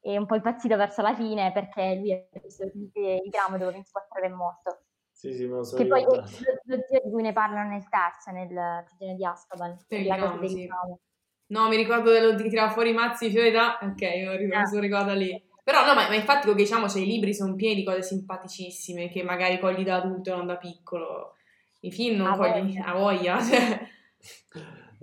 è 0.00 0.16
un 0.16 0.26
po' 0.26 0.34
impazzito 0.36 0.76
verso 0.76 1.02
la 1.02 1.14
fine 1.14 1.52
perché 1.52 1.94
lui 1.96 2.12
ha 2.12 2.40
visto 2.42 2.64
il, 2.64 2.90
il 2.94 3.30
gramo 3.30 3.58
dopo 3.58 3.70
24 3.72 4.18
ore 4.18 4.26
è 4.26 4.30
morto. 4.30 4.82
Sì, 5.10 5.32
sì, 5.34 5.46
me 5.46 5.56
lo 5.56 5.64
so 5.64 5.76
Che 5.76 5.86
poi 5.86 6.00
ricordato. 6.00 6.30
lo, 6.64 6.76
lo 6.76 6.82
zio 6.86 7.00
di 7.04 7.10
cui 7.10 7.22
ne 7.22 7.32
parlano 7.32 7.70
nel 7.70 7.88
terzo, 7.88 8.30
nel 8.32 8.84
prigione 8.84 9.14
di 9.16 9.24
Azkaban, 9.24 9.84
Per 9.86 10.04
la 10.06 10.18
cosa 10.18 10.46
sì. 10.46 10.66
gramo. 10.66 11.00
No, 11.46 11.68
mi 11.68 11.76
ricordo 11.76 12.10
dello 12.10 12.32
di 12.34 12.48
tirare 12.48 12.72
fuori 12.72 12.90
i 12.90 12.94
mazzi 12.94 13.26
di 13.26 13.32
fiori 13.32 13.50
da... 13.50 13.78
Ok, 13.82 14.00
mi 14.00 14.36
ricordo, 14.36 14.58
mi 14.58 14.66
sono 14.66 14.80
ricordata 14.80 15.12
lì. 15.14 15.40
Però 15.62 15.84
no, 15.86 15.94
ma, 15.94 16.08
ma 16.08 16.14
infatti 16.14 16.48
che 16.48 16.54
diciamo, 16.54 16.88
cioè 16.88 17.02
i 17.02 17.06
libri 17.06 17.34
sono 17.34 17.54
pieni 17.54 17.76
di 17.76 17.84
cose 17.84 18.02
simpaticissime 18.02 19.08
che 19.10 19.22
magari 19.22 19.58
cogli 19.60 19.84
da 19.84 19.96
adulto 19.96 20.32
e 20.32 20.36
non 20.36 20.46
da 20.46 20.56
piccolo. 20.56 21.36
I 21.80 21.92
film 21.92 22.16
non 22.16 22.32
A 22.32 22.36
cogli 22.36 22.78
voglia. 22.78 22.84
a 22.86 22.92
voglia, 22.94 23.42
cioè... 23.44 23.86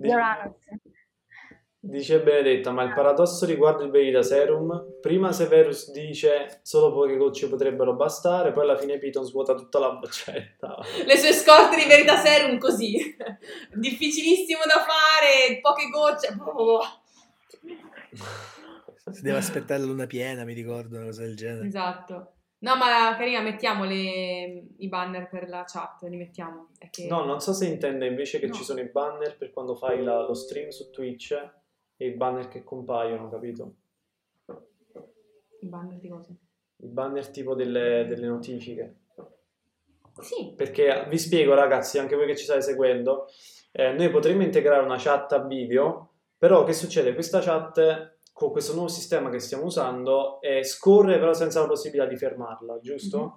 Uranus. 0.08 0.56
dice 1.82 2.20
Benedetta, 2.20 2.70
ma 2.72 2.82
il 2.82 2.92
paradosso 2.92 3.46
riguarda 3.46 3.84
il 3.84 3.90
Veritaserum. 3.90 4.98
Prima 5.00 5.32
Severus 5.32 5.90
dice 5.92 6.60
solo 6.62 6.92
poche 6.92 7.16
gocce 7.16 7.48
potrebbero 7.48 7.94
bastare, 7.94 8.52
poi 8.52 8.64
alla 8.64 8.76
fine 8.76 8.98
Piton 8.98 9.24
svuota 9.24 9.54
tutta 9.54 9.78
la 9.78 9.92
boccetta. 9.92 10.76
Le 11.06 11.16
sue 11.16 11.32
scorte 11.32 11.76
di 11.76 11.86
Verità 11.86 12.16
Serum 12.16 12.58
così. 12.58 13.16
Difficilissimo 13.74 14.60
da 14.66 14.84
fare, 14.84 15.60
poche 15.60 15.88
gocce. 15.88 16.34
boh. 16.34 16.80
Si 19.10 19.22
deve 19.22 19.38
aspettare 19.38 19.80
la 19.80 19.86
luna 19.86 20.06
piena, 20.06 20.44
mi 20.44 20.52
ricordo, 20.52 20.96
una 20.96 21.06
cosa 21.06 21.22
del 21.22 21.36
genere. 21.36 21.66
Esatto. 21.66 22.34
No, 22.62 22.76
ma 22.76 23.14
carina, 23.16 23.40
mettiamo 23.40 23.84
le- 23.84 24.64
i 24.76 24.88
banner 24.88 25.28
per 25.30 25.48
la 25.48 25.64
chat, 25.66 26.02
li 26.02 26.16
mettiamo. 26.16 26.68
Che... 26.90 27.06
No, 27.06 27.24
non 27.24 27.40
so 27.40 27.52
se 27.54 27.66
intende 27.66 28.06
invece 28.06 28.38
che 28.38 28.48
No. 28.48 28.52
ci 28.52 28.64
sono 28.64 28.80
i 28.80 28.88
banner 28.90 29.36
per 29.38 29.50
quando 29.50 29.74
fai 29.74 30.02
la- 30.02 30.22
lo 30.26 30.34
stream 30.34 30.68
su 30.68 30.90
Twitch 30.90 31.32
e 31.96 32.06
i 32.06 32.10
banner 32.10 32.48
che 32.48 32.62
compaiono, 32.62 33.30
capito? 33.30 33.74
I 35.60 35.66
banner 35.66 35.98
di 35.98 36.08
cosa? 36.08 36.32
I 36.32 36.86
banner 36.86 37.28
tipo 37.30 37.54
delle, 37.54 38.04
delle 38.06 38.26
notifiche. 38.26 38.96
Sì. 40.20 40.52
Perché 40.54 41.06
vi 41.08 41.18
spiego, 41.18 41.54
ragazzi, 41.54 41.98
anche 41.98 42.14
voi 42.16 42.26
che 42.26 42.36
ci 42.36 42.44
state 42.44 42.60
seguendo, 42.60 43.26
eh, 43.72 43.92
noi 43.92 44.10
potremmo 44.10 44.42
integrare 44.42 44.84
una 44.84 44.98
chat 44.98 45.32
a 45.32 45.38
video, 45.46 46.12
però 46.36 46.64
che 46.64 46.74
succede? 46.74 47.14
Questa 47.14 47.40
chat 47.40 48.09
con 48.40 48.52
questo 48.52 48.72
nuovo 48.72 48.88
sistema 48.88 49.28
che 49.28 49.38
stiamo 49.38 49.64
usando 49.64 50.40
eh, 50.40 50.64
scorre 50.64 51.18
però 51.18 51.34
senza 51.34 51.60
la 51.60 51.66
possibilità 51.66 52.08
di 52.08 52.16
fermarla, 52.16 52.80
giusto? 52.80 53.20
Mhm. 53.20 53.32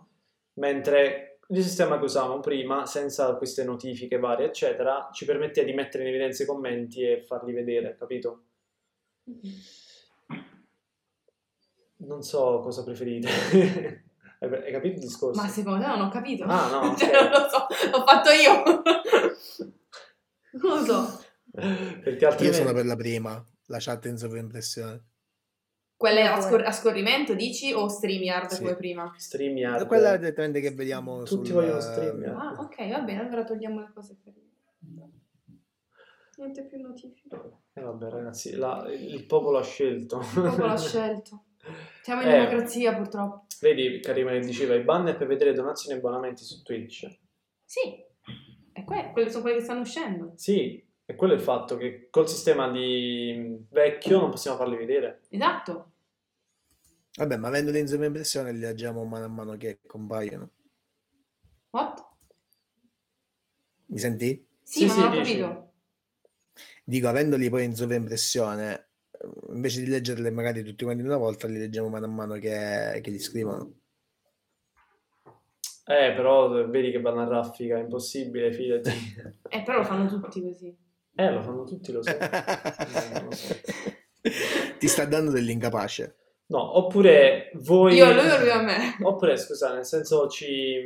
Mentre 0.53 1.39
il 1.49 1.61
sistema 1.61 1.97
che 1.97 2.05
usavamo 2.05 2.39
prima, 2.39 2.85
senza 2.85 3.35
queste 3.35 3.65
notifiche 3.65 4.17
varie, 4.17 4.45
eccetera, 4.45 5.09
ci 5.11 5.25
permetteva 5.25 5.67
di 5.67 5.73
mettere 5.73 6.03
in 6.03 6.09
evidenza 6.09 6.43
i 6.43 6.45
commenti 6.45 7.01
e 7.01 7.21
farli 7.21 7.51
vedere, 7.51 7.97
capito? 7.99 8.43
Non 11.97 12.21
so 12.21 12.61
cosa 12.61 12.85
preferite. 12.85 13.27
hai 14.39 14.71
capito 14.71 14.95
il 14.95 15.01
discorso? 15.01 15.41
Ma 15.41 15.49
secondo 15.49 15.81
te 15.83 15.87
non 15.87 15.99
ho 15.99 16.09
capito? 16.09 16.45
Ah, 16.45 16.69
no, 16.69 16.91
Cioè, 16.95 17.09
ok. 17.09 17.21
non 17.23 17.29
lo 17.29 17.49
so, 17.49 17.67
l'ho 17.91 18.05
fatto 18.05 18.29
io. 18.31 18.63
non 20.61 20.79
lo 20.79 20.85
so. 20.85 21.21
Perché 21.51 22.23
Io 22.23 22.27
altrimenti... 22.29 22.57
sono 22.57 22.71
per 22.71 22.85
la 22.85 22.95
prima, 22.95 23.45
la 23.73 23.79
chat 23.79 24.05
in 24.05 24.17
sovraimpressione. 24.17 25.03
Quelle 25.95 26.21
a, 26.27 26.39
scor- 26.41 26.65
a 26.65 26.71
scorrimento 26.71 27.33
dici 27.33 27.71
o 27.73 27.87
StreamYard 27.87 28.49
Sì. 28.51 28.59
come 28.61 28.75
prima? 28.75 29.13
StreamYard. 29.17 29.87
Quella 29.87 30.17
direttamente 30.17 30.59
che 30.59 30.71
vediamo 30.71 31.23
Tutti 31.23 31.45
sul... 31.47 31.55
vogliono 31.55 31.79
StreamYard. 31.79 32.35
Ah, 32.37 32.61
ok, 32.61 32.89
va 32.89 32.99
bene, 33.01 33.19
allora 33.21 33.43
togliamo 33.43 33.79
le 33.79 33.91
cose 33.93 34.17
per 34.23 34.33
Niente 36.35 36.65
più 36.65 36.81
notifiche. 36.81 37.35
Eh, 37.73 37.81
vabbè, 37.81 38.09
ragazzi, 38.09 38.55
la- 38.55 38.85
il 38.91 39.25
popolo 39.25 39.59
ha 39.59 39.63
scelto. 39.63 40.19
Il 40.19 40.41
popolo 40.49 40.65
ha 40.65 40.77
scelto. 40.77 41.43
Siamo 42.01 42.21
in 42.23 42.27
Eh. 42.27 42.31
democrazia 42.31 42.95
purtroppo. 42.95 43.45
Vedi, 43.61 43.99
Karima 44.01 44.31
che 44.31 44.39
diceva, 44.39 44.73
i 44.75 44.83
banner 44.83 45.15
per 45.15 45.27
vedere 45.27 45.53
donazioni 45.53 45.95
e 45.95 45.99
abbonamenti 45.99 46.43
su 46.43 46.61
Twitch. 46.63 47.07
Sì, 47.63 47.79
e 48.73 48.83
que- 48.83 49.11
quelle 49.13 49.29
sono 49.29 49.43
quelle 49.43 49.57
che 49.59 49.63
stanno 49.63 49.81
uscendo. 49.81 50.33
Sì, 50.35 50.83
e 51.05 51.15
quello 51.15 51.33
è 51.33 51.35
il 51.35 51.41
fatto 51.41 51.75
che 51.77 52.07
col 52.09 52.29
sistema 52.29 52.69
di 52.69 53.65
vecchio 53.69 54.19
non 54.19 54.29
possiamo 54.29 54.57
farli 54.57 54.77
vedere. 54.77 55.21
Esatto. 55.29 55.91
Vabbè, 57.15 57.37
ma 57.37 57.47
avendoli 57.49 57.79
in 57.79 57.87
sovraimpressione 57.87 58.51
li 58.51 58.59
leggiamo 58.59 59.03
mano 59.03 59.25
a 59.25 59.29
mano 59.29 59.55
che 59.57 59.79
compaiono. 59.85 60.49
What? 61.71 62.03
Mi 63.87 63.99
senti? 63.99 64.47
Sì, 64.63 64.79
Sì, 64.79 64.85
ma 64.87 64.91
sì, 64.93 64.99
non 64.99 65.07
ho 65.07 65.11
dici. 65.21 65.37
capito. 65.39 65.71
Dico, 66.85 67.07
avendoli 67.07 67.49
poi 67.49 67.65
in 67.65 67.75
sovraimpressione, 67.75 68.89
invece 69.49 69.81
di 69.81 69.87
leggerli 69.87 70.31
magari 70.31 70.63
tutti 70.63 70.83
quanti 70.83 71.01
in 71.01 71.07
una 71.07 71.17
volta, 71.17 71.47
li 71.47 71.57
leggiamo 71.57 71.89
mano 71.89 72.05
a 72.05 72.09
mano 72.09 72.33
che, 72.35 72.99
che 73.01 73.09
li 73.11 73.19
scrivono. 73.19 73.73
Eh, 75.85 76.13
però 76.15 76.49
vedi 76.67 76.91
che 76.91 77.01
vanno 77.01 77.21
a 77.21 77.27
raffica, 77.27 77.77
è 77.77 77.81
impossibile, 77.81 78.53
fidati. 78.53 78.89
Eh, 79.49 79.63
però 79.63 79.79
lo 79.79 79.83
fanno 79.83 80.07
tutti 80.07 80.41
così. 80.41 80.75
Eh, 81.15 81.29
lo 81.31 81.41
fanno 81.41 81.63
tutti, 81.63 81.91
lo 81.91 82.01
so. 82.03 82.09
Eh, 82.17 83.21
lo 83.23 83.31
so. 83.31 83.55
Ti 84.79 84.87
sta 84.87 85.05
dando 85.05 85.31
dell'incapace. 85.31 86.15
No, 86.47 86.77
oppure 86.77 87.51
voi... 87.55 87.95
Io 87.95 88.05
a 88.05 88.11
lui 88.13 88.29
o 88.29 88.39
lui 88.39 88.49
a 88.49 88.61
me. 88.61 88.95
Oppure, 89.01 89.37
scusa, 89.37 89.73
nel 89.73 89.85
senso 89.85 90.27
ci... 90.27 90.81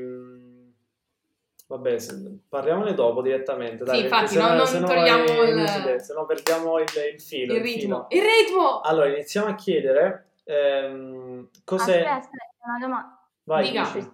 Vabbè, 1.68 1.99
se- 1.99 2.40
parliamone 2.48 2.94
dopo 2.94 3.22
direttamente. 3.22 3.84
Dai, 3.84 3.98
Sì, 3.98 4.04
infatti, 4.04 4.28
sennò- 4.34 4.49
no, 4.49 4.56
non 4.56 4.68
sennò 4.68 4.88
togliamo 4.88 5.24
è 5.26 5.49
il- 5.49 5.58
inutile, 5.58 5.99
sennò 5.99 6.26
perdiamo 6.26 6.80
il, 6.80 6.86
il 7.14 7.22
filo. 7.22 7.54
Il 7.54 7.60
il 7.60 7.68
filo. 7.68 7.80
ritmo. 7.80 8.06
Il 8.10 8.22
ritmo! 8.22 8.82
Allora, 8.82 9.10
iniziamo 9.10 9.48
a 9.48 9.56
chiedere 9.56 10.30
ehm, 10.45 11.49
cos'è... 11.66 11.98
Aspetta, 12.06 12.16
aspetta, 12.16 12.45
una 12.66 12.78
domanda. 12.80 13.20
Vai, 13.44 13.68
Dica. 13.70 13.82
dici. 13.94 14.10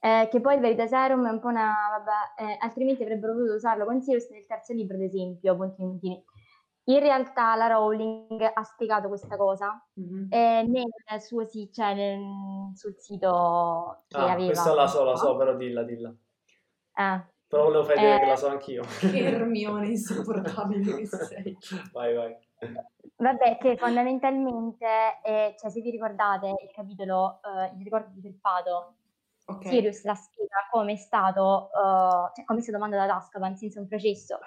Eh, 0.00 0.28
che 0.30 0.40
poi 0.40 0.54
il 0.54 0.60
Veritaserum 0.60 1.26
è 1.26 1.30
un 1.30 1.40
po' 1.40 1.48
una... 1.48 1.72
vabbè, 1.90 2.52
eh, 2.52 2.56
altrimenti 2.60 3.02
avrebbero 3.02 3.32
potuto 3.34 3.54
usarlo 3.54 3.84
con 3.84 4.00
Sirius 4.00 4.28
nel 4.30 4.46
terzo 4.46 4.72
libro, 4.72 4.96
ad 4.96 5.02
esempio, 5.02 5.56
puntini 5.56 5.88
puntini. 5.88 6.24
In 6.84 7.00
realtà 7.00 7.54
la 7.56 7.66
Rowling 7.66 8.40
ha 8.54 8.62
spiegato 8.64 9.08
questa 9.08 9.36
cosa 9.36 9.84
Mhm. 9.94 10.28
eh, 10.30 10.62
nel 10.66 11.20
suo 11.20 11.44
sì, 11.44 11.70
cioè 11.72 11.94
nel- 11.94 12.74
sul 12.74 12.94
sito 12.96 14.04
che 14.08 14.16
Ah, 14.16 14.32
aveva. 14.32 14.46
questa 14.46 14.72
la 14.74 14.86
so, 14.86 15.04
la 15.04 15.16
so, 15.16 15.36
però 15.36 15.54
dilla, 15.54 15.82
dilla. 15.82 16.08
Eh, 16.94 17.22
Però 17.48 17.62
volevo 17.64 17.84
far 17.84 17.96
vedere 17.96 18.16
Eh. 18.16 18.18
che 18.20 18.26
la 18.26 18.36
so 18.36 18.48
anch'io. 18.48 18.82
Che 19.00 19.18
Hermione 19.48 19.88
insopportabile 19.88 20.96
che 20.96 21.06
sei. 21.06 21.56
Vai, 21.92 22.14
vai. 22.14 22.36
Vabbè, 23.16 23.56
che 23.58 23.76
fondamentalmente, 23.76 24.86
eh, 25.24 25.54
cioè 25.58 25.70
se 25.70 25.80
vi 25.80 25.90
ricordate 25.90 26.48
il 26.48 26.70
capitolo, 26.72 27.40
eh, 27.42 27.72
il 27.76 27.82
ricordo 27.84 28.10
di 28.12 28.20
Felpato, 28.20 28.94
Ok. 29.48 29.66
Sirius 29.66 30.04
la 30.04 30.14
spiega 30.14 30.68
come 30.70 30.92
è 30.92 30.96
stato, 30.96 31.70
uh, 31.72 32.34
cioè 32.34 32.44
come 32.44 32.58
è 32.58 32.62
stato 32.62 32.78
mandato 32.78 33.02
ad 33.02 33.10
Azkaban 33.10 33.56
senza 33.56 33.80
un 33.80 33.88
processo 33.88 34.38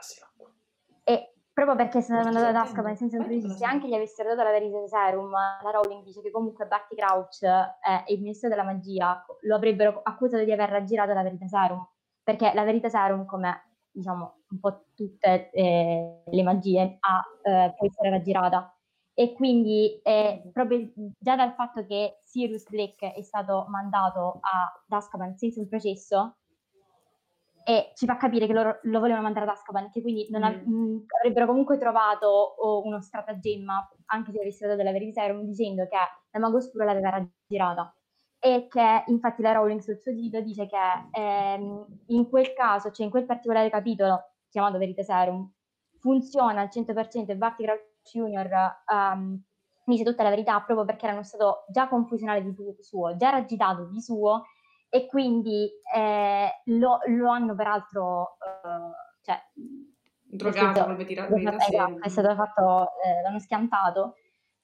e 1.03 1.34
proprio 1.52 1.76
perché 1.76 1.99
è 1.99 2.06
Molto 2.07 2.23
mandato 2.26 2.45
ad 2.45 2.52
divertente. 2.52 2.69
Azkaban 2.69 2.95
senza 2.95 3.18
un 3.18 3.26
processo, 3.26 3.57
se 3.57 3.65
anche 3.65 3.88
gli 3.88 3.94
avessero 3.94 4.30
dato 4.30 4.44
la 4.44 4.52
Verite 4.52 4.88
Serum, 4.88 5.32
la 5.32 5.72
Rowling 5.72 6.03
dice 6.03 6.22
che 6.22 6.30
comunque 6.30 6.68
Barty 6.68 6.95
Crouch 6.95 7.41
eh, 7.41 8.03
e 8.06 8.14
il 8.14 8.22
Ministero 8.22 8.56
della 8.56 8.64
Magia 8.64 9.26
lo 9.41 9.56
avrebbero 9.56 10.02
accusato 10.03 10.44
di 10.44 10.52
aver 10.52 10.69
raggirato 10.69 11.14
la 11.14 11.23
Verite 11.23 11.48
Serum, 11.48 11.84
perché 12.23 12.52
la 12.53 12.64
Verite 12.64 12.90
Serum, 12.90 13.26
come 13.26 13.64
diciamo 13.91 14.44
un 14.49 14.60
po' 14.60 14.86
tutte 14.95 15.49
eh, 15.49 16.22
le 16.26 16.44
magie, 16.44 16.98
ha, 16.99 17.23
eh, 17.41 17.73
può 17.76 17.88
essere 17.88 18.10
raggirata. 18.11 18.76
E 19.22 19.34
quindi 19.34 19.99
eh, 20.02 20.41
proprio 20.52 20.89
già 21.19 21.35
dal 21.35 21.53
fatto 21.53 21.85
che 21.85 22.18
Sirius 22.22 22.68
Black 22.68 23.03
è 23.03 23.22
stato 23.22 23.68
mandato 23.69 24.39
ad 24.41 24.91
Azkaban 24.91 25.38
senza 25.38 25.60
un 25.60 25.68
processo, 25.68 26.38
e 27.64 27.91
ci 27.93 28.07
fa 28.07 28.18
capire 28.18 28.48
che 28.48 28.53
loro 28.53 28.80
lo 28.81 28.99
volevano 28.99 29.22
mandare 29.22 29.45
ad 29.45 29.52
Azkaban, 29.52 29.91
che 29.91 30.02
quindi 30.02 30.26
non 30.31 30.41
av- 30.41 30.65
Mm. 30.65 30.93
mh, 30.93 31.06
avrebbero 31.19 31.45
comunque 31.45 31.77
trovato 31.77 32.26
oh, 32.27 32.84
uno 32.84 32.99
stratagemma, 32.99 33.91
anche 34.06 34.31
se 34.31 34.39
avessero 34.39 34.69
dato 34.72 34.81
della 34.81 34.91
Verity 34.91 35.14
Serum, 35.14 35.43
dicendo 35.43 35.85
che 35.88 35.98
la 36.31 36.39
Mago 36.39 36.57
Oscuro 36.57 36.84
l'aveva 36.85 37.10
raggirata. 37.11 37.93
E 38.39 38.65
che 38.68 39.03
infatti 39.06 39.43
la 39.43 39.52
Rowling 39.52 39.81
sul 39.81 39.99
suo 39.99 40.14
sito 40.14 40.41
dice 40.41 40.65
che 40.65 40.77
ehm, 41.11 41.85
in 42.07 42.27
quel 42.27 42.53
caso, 42.53 42.89
cioè 42.89 43.06
in 43.06 43.11
quel 43.11 43.26
particolare 43.27 43.69
capitolo 43.69 44.31
chiamato 44.49 44.80
Verite 44.80 45.03
Serum, 45.03 45.48
funziona 45.99 46.61
al 46.61 46.69
100% 46.72 47.30
e 47.34 47.35
Barty 47.35 47.64
Crouch 47.65 47.90
Jr. 48.03 48.84
ehm, 48.91 49.41
dice 49.86 50.03
tutta 50.03 50.23
la 50.23 50.30
verità 50.30 50.60
proprio 50.61 50.86
perché 50.86 51.06
era 51.06 51.14
uno 51.14 51.23
stato 51.23 51.65
già 51.69 51.88
confusionale 51.88 52.44
di 52.44 52.56
suo, 52.80 53.15
già 53.15 53.30
ragitato 53.30 53.86
di 53.86 54.02
suo 54.02 54.44
e 54.90 55.06
quindi 55.07 55.69
eh, 55.95 56.61
lo, 56.65 56.99
lo 57.06 57.30
hanno 57.30 57.56
peraltro 57.56 58.38
eh, 58.40 59.22
cioè, 59.22 59.40
Drogato 60.34 60.95
vetira- 60.95 61.26
esatto, 61.26 61.36
verita 61.36 61.60
serum. 61.60 62.02
è 62.02 62.07
stato 62.07 62.36
fatto, 62.36 62.90
eh, 63.03 63.22
l'hanno 63.22 63.40
schiantato 63.40 64.15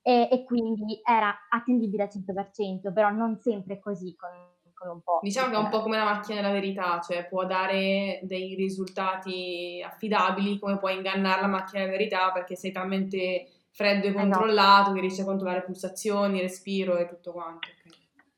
e, 0.01 0.29
e 0.31 0.43
quindi 0.45 1.01
era 1.03 1.33
attendibile 1.49 2.03
al 2.03 2.09
100%, 2.09 2.93
però 2.93 3.09
non 3.09 3.37
sempre 3.37 3.75
è 3.75 3.79
così 3.79 4.15
con, 4.15 4.29
con 4.77 4.89
un 4.89 5.01
po'. 5.01 5.19
Diciamo 5.21 5.49
che 5.49 5.55
è 5.55 5.59
un 5.59 5.69
po' 5.69 5.81
come 5.81 5.97
la 5.97 6.03
macchina 6.03 6.41
della 6.41 6.53
verità, 6.53 6.99
cioè 7.01 7.27
può 7.27 7.45
dare 7.45 8.19
dei 8.23 8.55
risultati 8.55 9.83
affidabili 9.83 10.59
come 10.59 10.77
può 10.77 10.89
ingannare 10.89 11.41
la 11.41 11.47
macchina 11.47 11.81
della 11.83 11.97
verità 11.97 12.31
perché 12.31 12.55
sei 12.55 12.71
talmente 12.71 13.47
freddo 13.71 14.05
e 14.05 14.09
Esatto. 14.09 14.21
controllato 14.23 14.93
che 14.93 14.99
riesci 15.01 15.21
a 15.21 15.25
controllare 15.25 15.63
pulsazioni, 15.63 16.41
respiro 16.41 16.97
e 16.97 17.07
tutto 17.07 17.31
quanto. 17.31 17.67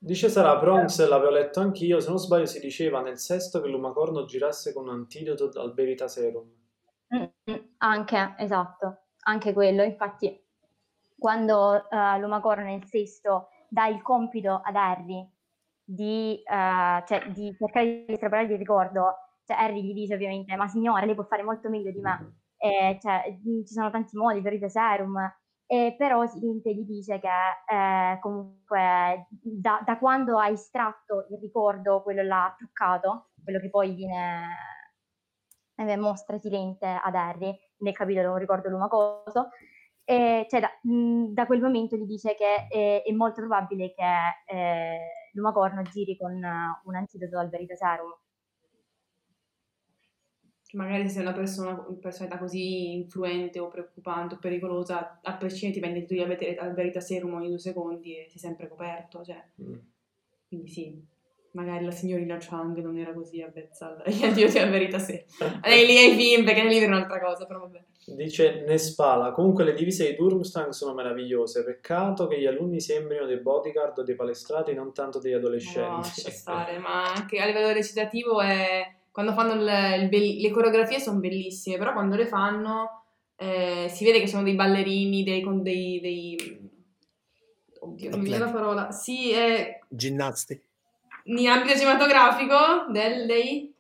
Dice 0.02 0.30
Sara 0.30 0.56
Bronx, 0.56 1.06
l'avevo 1.08 1.32
letto 1.32 1.60
anch'io, 1.60 2.00
se 2.00 2.08
non 2.08 2.18
sbaglio 2.20 2.46
si 2.46 2.62
diceva 2.62 3.02
nel 3.02 3.18
sesto 3.18 3.60
che 3.60 3.68
l'umacorno 3.68 4.24
girasse 4.24 4.72
con 4.72 4.88
un 4.88 4.94
antidoto 4.94 5.52
al 5.60 5.74
Veritaserum. 5.74 6.50
Mm, 7.16 7.24
mm, 7.52 7.56
Anche, 7.80 8.36
esatto, 8.38 9.00
anche 9.24 9.52
quello. 9.52 9.84
Infatti, 9.84 10.42
quando 11.18 11.90
eh, 11.90 12.18
l'Umacorno 12.18 12.64
nel 12.64 12.86
sesto 12.86 13.50
dà 13.68 13.88
il 13.88 14.02
compito 14.02 14.62
ad 14.64 14.76
Harry 14.76 15.28
di, 15.90 16.42
eh, 16.44 17.04
cioè, 17.06 17.32
di 17.32 17.56
cercare 17.58 18.06
di 18.06 18.14
estrapolare 18.14 18.52
il 18.52 18.58
ricordo, 18.60 19.16
cioè 19.44 19.58
Harry 19.58 19.82
gli 19.82 19.94
dice 19.94 20.14
ovviamente, 20.14 20.56
ma 20.56 20.68
signora, 20.68 21.06
lei 21.06 21.16
può 21.16 21.24
fare 21.24 21.44
molto 21.44 21.70
meglio 21.70 21.92
di 21.92 22.00
me, 22.00 22.36
Eh, 22.58 23.00
cioè, 23.02 23.24
ci 23.66 23.74
sono 23.74 23.90
tanti 23.90 24.18
modi 24.18 24.42
per 24.42 24.54
il 24.54 24.70
serum, 24.70 25.18
e 25.66 25.96
però 25.98 26.26
Silente 26.26 26.74
gli 26.74 26.84
dice 26.84 27.20
che 27.20 27.30
eh, 27.72 28.20
comunque 28.20 29.28
da, 29.30 29.82
da 29.86 29.98
quando 29.98 30.38
ha 30.38 30.50
estratto 30.50 31.26
il 31.30 31.40
ricordo, 31.40 32.04
quello 32.04 32.22
là 32.22 32.54
truccato, 32.58 33.30
quello 33.44 33.60
che 33.60 33.70
poi 33.70 33.94
viene 33.94 34.48
eh, 35.76 35.98
mostra 35.98 36.38
Silente 36.38 36.86
ad 36.86 37.16
Harry 37.16 37.58
nel 37.78 37.94
capitolo 37.94 38.30
Non 38.30 38.38
ricordo 38.40 38.70
l'umacoso, 38.70 39.50
e 40.04 40.46
cioè 40.50 40.60
da, 40.60 40.70
mh, 40.82 41.34
da 41.34 41.46
quel 41.46 41.62
momento 41.62 41.96
gli 41.96 42.06
dice 42.06 42.36
che 42.36 42.68
è, 42.68 43.04
è 43.04 43.12
molto 43.14 43.42
probabile 43.42 43.94
che 43.94 44.04
eh, 44.48 45.00
l'umacorno 45.34 45.82
giri 45.84 46.18
con 46.18 46.34
eh, 46.44 46.82
un 46.84 46.96
antidoto 46.96 47.38
al 47.38 47.50
Veritaserum. 47.50 48.14
Magari 50.74 51.08
se 51.08 51.16
sei 51.16 51.22
una 51.24 51.34
persona, 51.34 51.72
una 51.72 51.98
personalità 52.00 52.38
così 52.38 52.94
influente 52.94 53.60
o 53.60 53.70
preoccupante 53.70 54.36
o 54.36 54.38
pericolosa, 54.38 55.20
a 55.22 55.36
prescindere 55.36 55.74
ti 55.74 55.80
prendi 55.80 56.06
tu 56.06 56.14
di 56.14 56.22
avere 56.22 56.56
al 56.58 56.76
verità 56.76 57.00
serum 57.00 57.34
ogni 57.34 57.48
due 57.48 57.58
secondi 57.58 58.16
e 58.16 58.28
sei 58.30 58.40
sempre 58.40 58.68
coperto, 58.68 59.24
cioè. 59.24 59.44
Mm. 59.62 59.74
Quindi 60.48 60.68
sì, 60.68 61.08
magari 61.52 61.84
la 61.86 61.92
signorina 61.92 62.38
Chang 62.40 62.78
non 62.82 62.98
era 62.98 63.14
così 63.14 63.42
avvezza 63.42 64.02
agli 64.06 64.22
antidoti 64.26 64.60
al 64.60 64.70
verità 64.70 65.00
serum. 65.00 65.24
Lei 65.64 65.86
lì 65.86 65.98
ai 65.98 66.16
film, 66.16 66.44
perché 66.46 66.62
nei 66.62 66.70
libri 66.72 66.86
è 66.86 66.90
un'altra 66.90 67.20
cosa, 67.20 67.46
però 67.46 67.60
vabbè. 67.62 67.84
Dice 68.16 68.64
Nespala, 68.68 69.32
comunque 69.32 69.64
le 69.64 69.74
divise 69.74 70.10
di 70.10 70.16
Durmstrang 70.16 70.70
sono 70.72 70.94
meravigliose, 70.94 71.64
peccato 71.64 72.28
che 72.28 72.40
gli 72.40 72.46
alunni 72.48 72.80
sembrino 72.82 73.26
dei 73.26 73.38
bodyguard 73.38 74.00
o 74.00 74.04
dei 74.04 74.16
palestrati, 74.16 74.74
non 74.74 74.94
tanto 74.94 75.20
degli 75.20 75.32
No, 75.34 75.38
adolescenti. 75.38 76.02
lascia 76.02 76.30
stare, 76.32 76.78
ma 76.80 77.12
anche 77.14 77.40
a 77.40 77.46
livello 77.46 77.72
recitativo 77.72 78.42
è... 78.42 78.96
Quando 79.12 79.34
fanno 79.34 79.54
il- 79.54 80.02
il 80.04 80.10
be- 80.10 80.40
le 80.40 80.50
coreografie 80.52 81.00
sono 81.00 81.20
bellissime, 81.20 81.78
però 81.78 81.92
quando 81.94 82.16
le 82.16 82.26
fanno 82.26 83.04
eh, 83.36 83.88
si 83.90 84.06
vede 84.06 84.20
che 84.20 84.28
sono 84.28 84.44
dei 84.44 84.56
ballerini, 84.56 85.24
dei... 85.24 85.42
con 85.42 85.62
dei, 85.62 86.00
dei... 86.00 86.70
Oddio, 87.82 88.10
non 88.10 88.20
mi 88.20 88.26
viene 88.30 88.46
la 88.46 88.52
parola. 88.52 88.92
Sì, 88.92 89.32
è 89.32 89.80
Ginnasti. 89.88 90.60
In 91.38 91.48
ambito 91.48 91.78
cinematografico 91.78 92.92
del, 92.92 93.26
dei... 93.26 93.76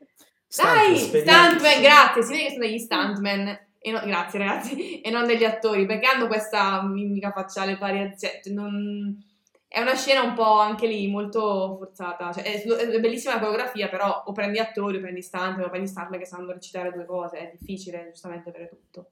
Dai, 0.55 0.97
Stuntman. 0.97 1.81
grazie, 1.81 2.23
si 2.23 2.31
vede 2.31 2.43
che 2.43 2.49
sono 2.49 2.65
degli 2.65 2.79
stuntman. 2.79 3.67
E 3.81 3.91
no- 3.91 4.01
grazie 4.03 4.39
ragazzi, 4.39 4.99
e 5.01 5.09
non 5.09 5.25
degli 5.25 5.43
attori, 5.43 5.85
perché 5.85 6.07
hanno 6.07 6.27
questa 6.27 6.83
mimica 6.83 7.31
facciale 7.31 7.77
variazione. 7.77 8.41
Non... 8.47 9.27
È 9.67 9.79
una 9.79 9.95
scena 9.95 10.23
un 10.23 10.33
po' 10.33 10.59
anche 10.59 10.87
lì 10.87 11.07
molto 11.07 11.75
forzata. 11.77 12.31
Cioè, 12.31 12.43
è, 12.43 12.63
è 12.63 12.99
bellissima 12.99 13.35
la 13.35 13.39
coreografia, 13.39 13.87
però 13.87 14.23
o 14.25 14.31
prendi 14.31 14.57
attori 14.57 14.97
o 14.97 14.99
prendi 14.99 15.21
stuntman 15.21 15.65
o 15.65 15.69
prendi 15.69 15.87
stuntman 15.87 16.19
che 16.19 16.25
sanno 16.25 16.51
recitare 16.51 16.91
due 16.91 17.05
cose. 17.05 17.37
È 17.37 17.55
difficile 17.57 18.07
giustamente 18.09 18.49
avere 18.49 18.67
tutto. 18.67 19.11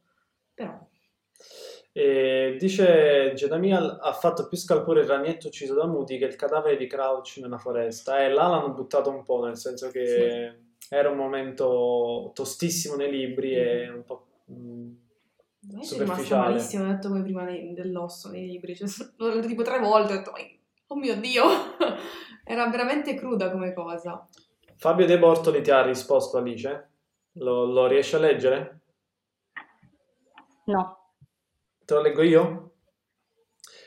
Però, 0.56 0.76
E 1.92 2.56
dice 2.60 3.34
Gedamiel 3.34 3.98
ha 4.02 4.14
fatto 4.14 4.48
più 4.48 4.56
scalpore 4.56 5.02
il 5.02 5.08
ragnetto 5.08 5.48
ucciso 5.48 5.74
da 5.74 5.88
Muti 5.88 6.20
che 6.20 6.26
il 6.26 6.36
cadavere 6.36 6.78
di 6.78 6.86
Crouch 6.86 7.38
nella 7.38 7.58
foresta. 7.58 8.24
E 8.24 8.30
là 8.30 8.48
l'hanno 8.48 8.72
buttato 8.72 9.10
un 9.10 9.24
po', 9.24 9.44
nel 9.44 9.58
senso 9.58 9.90
che 9.90 10.60
era 10.90 11.10
un 11.10 11.18
momento 11.18 12.32
tostissimo 12.34 12.96
nei 12.96 13.10
libri 13.10 13.56
e 13.56 13.90
un 13.90 14.04
po' 14.04 14.28
mm, 14.52 14.92
a 15.72 15.76
me 15.76 15.84
ci 15.84 15.96
è 15.96 15.98
rimasto 15.98 16.38
malissimo, 16.38 16.84
ho 16.84 16.88
detto 16.88 17.08
come 17.10 17.24
prima 17.24 17.44
nei- 17.44 17.74
dell'osso 17.74 18.30
nei 18.30 18.46
libri. 18.46 18.76
Cioè, 18.76 18.88
l'ho 19.18 19.30
letto 19.30 19.48
tipo 19.48 19.64
tre 19.64 19.80
volte, 19.80 20.14
ho 20.14 20.18
detto, 20.18 20.34
oh 20.88 20.96
mio 20.96 21.20
Dio, 21.20 21.44
era 22.46 22.70
veramente 22.70 23.16
cruda 23.16 23.52
come 23.52 23.74
cosa. 23.74 24.28
Fabio 24.76 25.06
De 25.06 25.18
Bortoli 25.18 25.62
ti 25.62 25.72
ha 25.72 25.82
risposto 25.82 26.38
Alice? 26.38 26.90
Lo, 27.34 27.66
lo 27.66 27.88
riesci 27.88 28.16
a 28.16 28.20
leggere? 28.20 28.80
No, 30.66 31.07
Te 31.88 31.94
lo 31.94 32.02
leggo 32.02 32.22
io? 32.22 32.72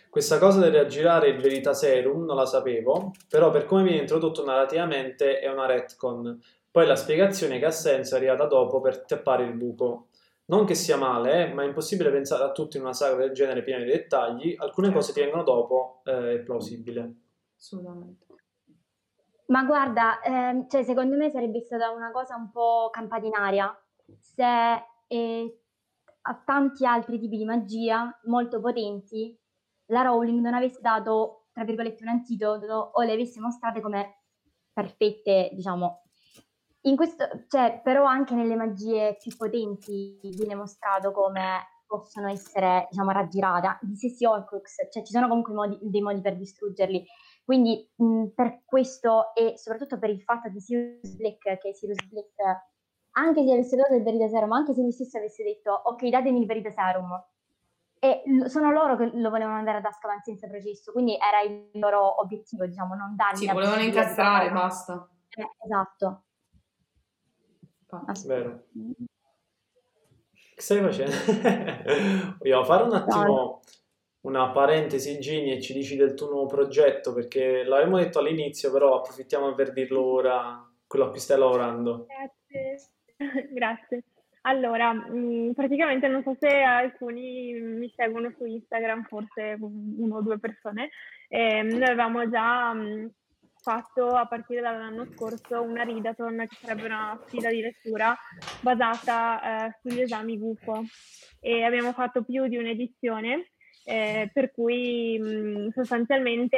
Questa 0.09 0.39
cosa 0.39 0.59
del 0.59 0.73
raggirare 0.73 1.29
il 1.29 1.39
Veritaserum 1.39 2.25
non 2.25 2.35
la 2.35 2.47
sapevo, 2.47 3.11
però 3.29 3.51
per 3.51 3.67
come 3.67 3.83
viene 3.83 4.01
introdotto 4.01 4.43
narrativamente 4.43 5.39
è 5.39 5.53
una 5.53 5.67
retcon. 5.67 6.41
Poi 6.71 6.87
la 6.87 6.97
spiegazione 6.97 7.59
che 7.59 7.67
ha 7.67 7.71
senso 7.71 8.15
è 8.15 8.17
arrivata 8.17 8.47
dopo 8.47 8.81
per 8.81 9.05
tappare 9.05 9.45
il 9.45 9.53
buco. 9.53 10.09
Non 10.47 10.65
che 10.65 10.75
sia 10.75 10.97
male, 10.97 11.49
eh, 11.49 11.53
ma 11.53 11.63
è 11.63 11.67
impossibile 11.67 12.11
pensare 12.11 12.43
a 12.43 12.53
tutto 12.53 12.79
in 12.79 12.85
una 12.85 12.95
saga 12.95 13.17
del 13.17 13.33
genere 13.33 13.63
piena 13.63 13.85
di 13.85 13.91
dettagli. 13.91 14.55
Alcune 14.57 14.91
cose 14.93 15.13
ti 15.13 15.21
vengono 15.21 15.43
dopo, 15.43 16.01
eh, 16.07 16.37
è 16.37 16.39
plausibile. 16.39 17.15
Assolutamente. 17.59 18.25
ma 19.49 19.65
guarda, 19.65 20.23
ehm, 20.23 20.71
cioè, 20.71 20.85
secondo 20.85 21.17
me 21.17 21.29
sarebbe 21.29 21.61
stata 21.61 21.91
una 21.91 22.11
cosa 22.13 22.35
un 22.35 22.51
po' 22.51 22.89
campata 22.91 23.27
in 23.27 23.35
aria 23.35 23.79
se 24.19 24.89
eh, 25.07 25.60
a 26.31 26.43
tanti 26.45 26.87
altri 26.87 27.19
tipi 27.19 27.37
di 27.37 27.45
magia 27.45 28.17
molto 28.25 28.61
potenti 28.61 29.37
la 29.87 30.03
Rowling 30.03 30.41
non 30.41 30.55
avesse 30.55 30.81
dato, 30.81 31.49
tra 31.53 31.65
virgolette, 31.65 32.05
un 32.05 32.11
antidoto 32.11 32.93
o 32.95 33.03
le 33.03 33.13
avesse 33.13 33.41
mostrate 33.41 33.81
come 33.81 34.23
perfette, 34.73 35.51
diciamo. 35.53 36.03
In 36.83 36.97
questo, 36.97 37.27
cioè, 37.49 37.81
però 37.83 38.05
anche 38.05 38.35
nelle 38.35 38.55
magie 38.55 39.17
più 39.21 39.37
potenti 39.37 40.19
viene 40.23 40.55
mostrato 40.55 41.11
come 41.11 41.83
possono 41.87 42.29
essere, 42.29 42.87
diciamo, 42.89 43.11
raggirate. 43.11 43.79
Gli 43.83 43.97
stessi 43.97 44.25
Horcrux, 44.25 44.89
cioè 44.91 45.03
ci 45.03 45.13
sono 45.13 45.27
comunque 45.27 45.53
modi- 45.53 45.79
dei 45.83 46.01
modi 46.01 46.21
per 46.21 46.37
distruggerli. 46.37 47.05
Quindi 47.45 47.91
mh, 47.97 48.27
per 48.29 48.63
questo 48.65 49.35
e 49.35 49.59
soprattutto 49.59 49.99
per 49.99 50.11
il 50.11 50.23
fatto 50.23 50.49
di 50.49 50.61
Sirius 50.61 51.17
Black, 51.17 51.59
che 51.59 51.75
Sirius 51.75 52.07
Black, 52.07 52.70
anche 53.13 53.45
se 53.45 53.53
avesse 53.53 53.77
dato 53.77 53.95
il 53.95 54.03
Veritaserum, 54.03 54.53
anche 54.53 54.75
se 54.75 54.83
lui 54.83 54.93
stesso 54.93 55.19
avesse 55.19 55.43
detto 55.43 55.73
ok, 55.73 56.09
datemi 56.09 56.41
il 56.41 56.47
Veritaserum, 56.47 57.25
e 57.99 58.23
l- 58.25 58.47
sono 58.47 58.71
loro 58.71 58.97
che 58.97 59.11
lo 59.13 59.31
volevano 59.31 59.59
andare 59.59 59.79
ad 59.79 59.85
Azkaban 59.85 60.21
senza 60.23 60.49
processo, 60.49 60.93
quindi 60.93 61.17
era 61.17 61.43
il 61.43 61.69
loro 61.79 62.21
obiettivo, 62.21 62.67
diciamo, 62.67 62.95
non 62.95 63.15
dargli 63.15 63.37
Sì, 63.37 63.47
la 63.47 63.53
volevano 63.53 63.83
incastrare, 63.83 64.51
basta. 64.51 65.09
Eh, 65.29 65.49
esatto. 65.65 66.23
Vero. 68.25 68.65
Che 70.55 70.61
stai 70.63 70.81
facendo? 70.81 71.13
Vogliamo 72.39 72.65
fare 72.65 72.83
un 72.85 72.95
attimo 72.95 73.61
una 74.23 74.51
parentesi, 74.51 75.19
Gini, 75.19 75.53
e 75.53 75.61
ci 75.61 75.73
dici 75.73 75.97
del 75.97 76.15
tuo 76.15 76.31
nuovo 76.31 76.47
progetto, 76.47 77.13
perché 77.13 77.65
l'avevamo 77.65 77.99
detto 77.99 78.19
all'inizio, 78.19 78.71
però 78.71 78.99
approfittiamo 78.99 79.55
per 79.55 79.73
dirlo 79.73 80.05
ora, 80.05 80.71
quello 80.87 81.07
a 81.07 81.11
cui 81.11 81.19
stai 81.19 81.39
lavorando. 81.39 82.07
Grazie, 82.07 82.77
grazie. 83.53 84.05
Allora, 84.43 84.93
mh, 84.93 85.53
praticamente 85.55 86.09
non 86.09 86.23
so 86.23 86.35
se 86.39 86.49
alcuni 86.49 87.53
mi 87.53 87.93
seguono 87.95 88.33
su 88.37 88.47
Instagram, 88.47 89.05
forse 89.05 89.57
uno 89.61 90.17
o 90.17 90.23
due 90.23 90.39
persone, 90.39 90.91
ehm, 91.29 91.69
noi 91.69 91.83
avevamo 91.83 92.29
già 92.31 92.73
mh, 92.73 93.11
fatto 93.61 94.07
a 94.09 94.27
partire 94.27 94.63
dall'anno 94.63 95.05
scorso 95.13 95.61
una 95.61 95.83
readathon 95.83 96.47
che 96.49 96.57
sarebbe 96.57 96.87
una 96.87 97.21
sfida 97.27 97.51
di 97.51 97.61
lettura 97.61 98.17
basata 98.61 99.67
eh, 99.67 99.79
sugli 99.83 100.01
esami 100.01 100.39
GUFO. 100.39 100.85
E 101.43 101.63
abbiamo 101.63 101.93
fatto 101.93 102.23
più 102.23 102.47
di 102.49 102.57
un'edizione 102.57 103.51
eh, 103.91 104.31
per 104.33 104.53
cui 104.53 105.19
mh, 105.19 105.71
sostanzialmente 105.73 106.57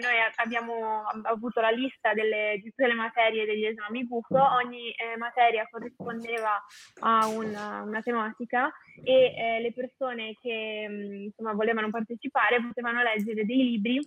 noi 0.00 0.14
abbiamo 0.36 1.04
ab- 1.04 1.26
avuto 1.26 1.60
la 1.60 1.68
lista 1.68 2.14
delle, 2.14 2.58
di 2.62 2.70
tutte 2.70 2.86
le 2.86 2.94
materie 2.94 3.44
degli 3.44 3.66
esami 3.66 4.06
buffo, 4.06 4.38
ogni 4.54 4.90
eh, 4.92 5.18
materia 5.18 5.68
corrispondeva 5.70 6.64
a 7.00 7.26
una, 7.26 7.82
una 7.82 8.00
tematica 8.00 8.72
e 9.04 9.34
eh, 9.36 9.60
le 9.60 9.74
persone 9.74 10.36
che 10.40 10.88
mh, 10.88 11.14
insomma, 11.24 11.52
volevano 11.52 11.90
partecipare 11.90 12.62
potevano 12.62 13.02
leggere 13.02 13.44
dei 13.44 13.58
libri 13.58 14.00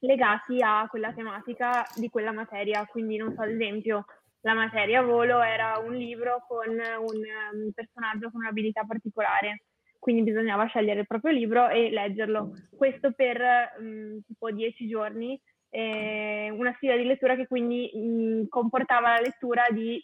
legati 0.00 0.62
a 0.62 0.86
quella 0.88 1.12
tematica 1.12 1.84
di 1.96 2.08
quella 2.08 2.30
materia, 2.30 2.86
quindi 2.86 3.16
non 3.16 3.34
so, 3.34 3.42
ad 3.42 3.50
esempio 3.50 4.04
la 4.42 4.54
materia 4.54 5.02
volo 5.02 5.42
era 5.42 5.78
un 5.78 5.94
libro 5.94 6.44
con 6.46 6.68
un 6.68 6.76
um, 6.78 7.72
personaggio 7.74 8.30
con 8.30 8.42
un'abilità 8.42 8.84
particolare 8.84 9.62
quindi 9.98 10.22
bisognava 10.22 10.66
scegliere 10.66 11.00
il 11.00 11.06
proprio 11.06 11.32
libro 11.32 11.68
e 11.68 11.90
leggerlo. 11.90 12.52
Questo 12.76 13.12
per 13.12 13.40
mh, 13.78 14.18
tipo 14.26 14.50
dieci 14.50 14.86
giorni, 14.86 15.40
eh, 15.70 16.50
una 16.50 16.72
sfida 16.74 16.96
di 16.96 17.04
lettura 17.04 17.36
che 17.36 17.46
quindi 17.46 17.90
mh, 17.92 18.48
comportava 18.48 19.14
la 19.14 19.20
lettura 19.20 19.64
di 19.70 20.02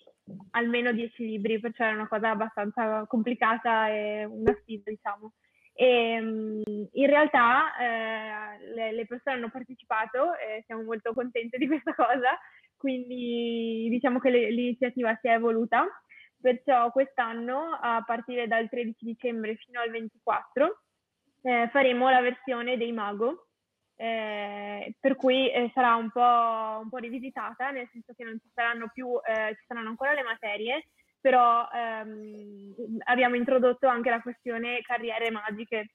almeno 0.53 0.93
dieci 0.93 1.25
libri, 1.25 1.61
perciò 1.61 1.85
era 1.85 1.95
una 1.95 2.09
cosa 2.09 2.31
abbastanza 2.31 3.05
complicata 3.07 3.89
e 3.89 4.25
una 4.25 4.57
sfida, 4.61 4.91
diciamo. 4.91 5.33
E, 5.73 6.21
mh, 6.21 6.89
in 6.93 7.07
realtà 7.07 7.77
eh, 7.77 8.75
le, 8.75 8.93
le, 8.93 9.07
persone 9.07 9.37
hanno 9.37 9.51
partecipato 9.51 10.37
e 10.37 10.63
siamo 10.67 10.83
molto 10.83 11.13
contenti 11.13 11.57
di 11.59 11.67
questa 11.67 11.95
cosa, 11.95 12.39
quindi 12.77 13.89
diciamo 13.91 14.19
che 14.19 14.31
le, 14.31 14.51
l'iniziativa 14.51 15.17
si 15.21 15.29
è 15.29 15.33
evoluta 15.33 15.87
perciò 16.45 16.93
quest'anno 16.93 17.79
a 17.81 18.03
partire 18.05 18.47
dal 18.47 18.69
13 18.69 19.03
dicembre 19.03 19.57
fino 19.57 19.81
al 19.81 19.89
24 19.89 20.83
eh, 21.41 21.71
faremo 21.73 22.11
la 22.11 22.21
versione 22.21 22.77
dei 22.77 22.93
Mago, 22.93 23.47
eh, 23.97 24.95
per 25.01 25.17
cui 25.17 25.51
eh, 25.51 25.71
sarà 25.73 25.95
un 25.95 26.11
po', 26.11 26.81
un 26.83 26.91
po', 26.91 26.99
rivisitata, 26.99 27.71
nel 27.71 27.89
senso 27.91 28.13
che 28.15 28.25
non 28.25 28.39
ci 28.39 28.51
saranno 28.53 28.91
più, 28.93 29.09
eh, 29.25 29.55
ci 29.57 29.65
saranno 29.67 29.89
ancora 29.89 30.13
le 30.13 30.23
materie, 30.23 30.89
però 31.19 31.67
ehm, 31.73 32.75
abbiamo 33.05 33.37
introdotto 33.37 33.87
anche 33.87 34.11
la 34.11 34.21
questione 34.21 34.83
carriere 34.83 35.31
magiche, 35.31 35.95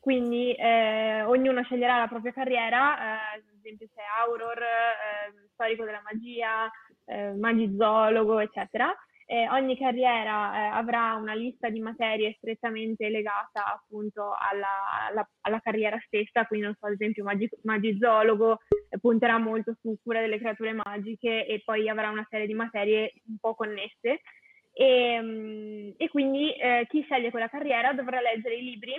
quindi 0.00 0.54
eh, 0.54 1.22
ognuno 1.24 1.62
sceglierà 1.64 1.98
la 1.98 2.08
propria 2.08 2.32
carriera, 2.32 2.96
eh, 2.96 3.36
ad 3.36 3.42
esempio 3.58 3.88
se 3.94 4.00
è 4.00 4.22
Auror, 4.22 4.58
storico 5.52 5.84
della 5.84 6.00
magia, 6.02 6.70
magizoologo, 7.36 8.38
eccetera 8.38 8.90
eh, 9.32 9.48
ogni 9.48 9.78
carriera 9.78 10.54
eh, 10.54 10.76
avrà 10.76 11.14
una 11.14 11.32
lista 11.32 11.70
di 11.70 11.80
materie 11.80 12.34
strettamente 12.36 13.08
legata 13.08 13.64
appunto 13.64 14.34
alla, 14.38 15.08
alla, 15.08 15.26
alla 15.40 15.60
carriera 15.60 15.98
stessa, 16.04 16.44
quindi 16.44 16.66
non 16.66 16.76
so, 16.78 16.84
ad 16.84 16.92
esempio 16.92 17.24
magi, 17.24 17.48
magizoologo 17.62 18.58
eh, 18.90 18.98
punterà 18.98 19.38
molto 19.38 19.74
su 19.80 19.96
cura 20.02 20.20
delle 20.20 20.38
creature 20.38 20.74
magiche 20.74 21.46
e 21.46 21.62
poi 21.64 21.88
avrà 21.88 22.10
una 22.10 22.26
serie 22.28 22.46
di 22.46 22.52
materie 22.52 23.14
un 23.26 23.38
po' 23.40 23.54
connesse. 23.54 24.20
E, 24.74 25.18
mm, 25.22 25.90
e 25.96 26.08
quindi 26.10 26.52
eh, 26.52 26.86
chi 26.90 27.02
sceglie 27.04 27.30
quella 27.30 27.48
carriera 27.48 27.94
dovrà 27.94 28.20
leggere 28.20 28.56
i 28.56 28.62
libri 28.62 28.92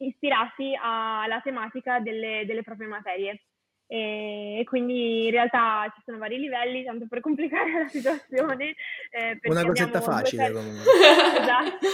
ispirati 0.00 0.76
alla 0.78 1.40
tematica 1.40 1.98
delle, 2.00 2.44
delle 2.44 2.62
proprie 2.62 2.88
materie. 2.88 3.40
E, 3.88 4.62
quindi 4.66 5.26
in 5.26 5.30
realtà 5.30 5.90
ci 5.94 6.02
sono 6.04 6.18
vari 6.18 6.38
livelli, 6.38 6.84
tanto 6.84 7.06
per 7.08 7.20
complicare 7.20 7.72
la 7.82 7.88
situazione. 7.88 8.74
Eh, 9.10 9.38
Una 9.44 9.64
cosetta 9.64 10.00
facile 10.00 10.50
comunque. 10.50 10.90
esatto. 11.40 11.86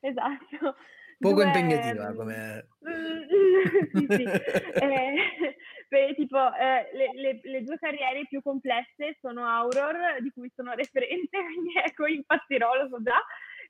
esatto. 0.00 0.76
Poco 1.18 1.34
Due... 1.34 1.44
impegnativa 1.44 2.12
come... 2.12 2.66
sì, 3.92 4.06
sì. 4.08 4.22
eh, 4.22 5.14
per, 5.88 6.14
tipo, 6.16 6.38
eh, 6.54 6.90
le, 6.92 7.10
le, 7.14 7.40
le, 7.42 7.62
due 7.62 7.78
carriere 7.78 8.26
più 8.28 8.42
complesse 8.42 9.16
sono 9.20 9.46
Auror, 9.46 10.20
di 10.20 10.30
cui 10.30 10.50
sono 10.54 10.72
referente, 10.74 11.38
quindi 11.44 11.72
ecco, 11.82 12.06
impazzirò, 12.06 12.74
lo 12.74 12.88
so 12.88 13.02
già, 13.02 13.22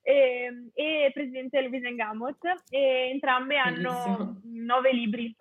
e, 0.03 0.71
e 0.75 1.11
Presidente 1.13 1.61
Louise 1.61 1.95
Gamot, 1.95 2.45
e 2.71 3.11
entrambe 3.13 3.57
hanno 3.59 3.93
Bellissimo. 3.93 4.41
nove 4.45 4.93
libri 4.93 5.37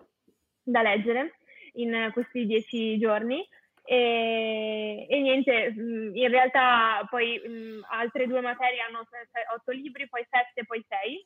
da 0.64 0.82
leggere 0.82 1.38
in 1.74 2.10
questi 2.14 2.46
dieci 2.46 2.98
giorni. 2.98 3.48
E, 3.86 5.06
e, 5.10 5.20
niente, 5.20 5.74
in 5.76 6.28
realtà 6.30 7.06
poi 7.10 7.38
mh, 7.38 7.86
altre 7.90 8.28
due 8.28 8.40
materie 8.40 8.80
hanno 8.80 9.00
otto 9.00 9.72
libri, 9.72 10.08
poi 10.08 10.26
sette, 10.30 10.66
poi 10.66 10.84
sei, 10.88 11.26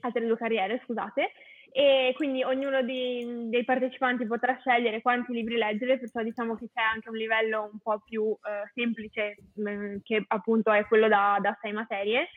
altre 0.00 0.26
due 0.26 0.36
carriere, 0.36 0.82
scusate, 0.84 1.32
e 1.72 2.12
quindi 2.16 2.42
ognuno 2.42 2.82
di, 2.82 3.48
dei 3.48 3.64
partecipanti 3.64 4.26
potrà 4.26 4.58
scegliere 4.58 5.00
quanti 5.00 5.32
libri 5.32 5.56
leggere, 5.56 5.98
perciò 5.98 6.22
diciamo 6.22 6.56
che 6.56 6.68
c'è 6.72 6.82
anche 6.82 7.08
un 7.08 7.16
livello 7.16 7.70
un 7.72 7.78
po' 7.78 8.02
più 8.04 8.36
eh, 8.42 8.70
semplice, 8.74 9.36
mh, 9.54 9.98
che 10.02 10.24
appunto 10.26 10.72
è 10.72 10.84
quello 10.86 11.08
da, 11.08 11.38
da 11.40 11.56
sei 11.62 11.72
materie, 11.72 12.28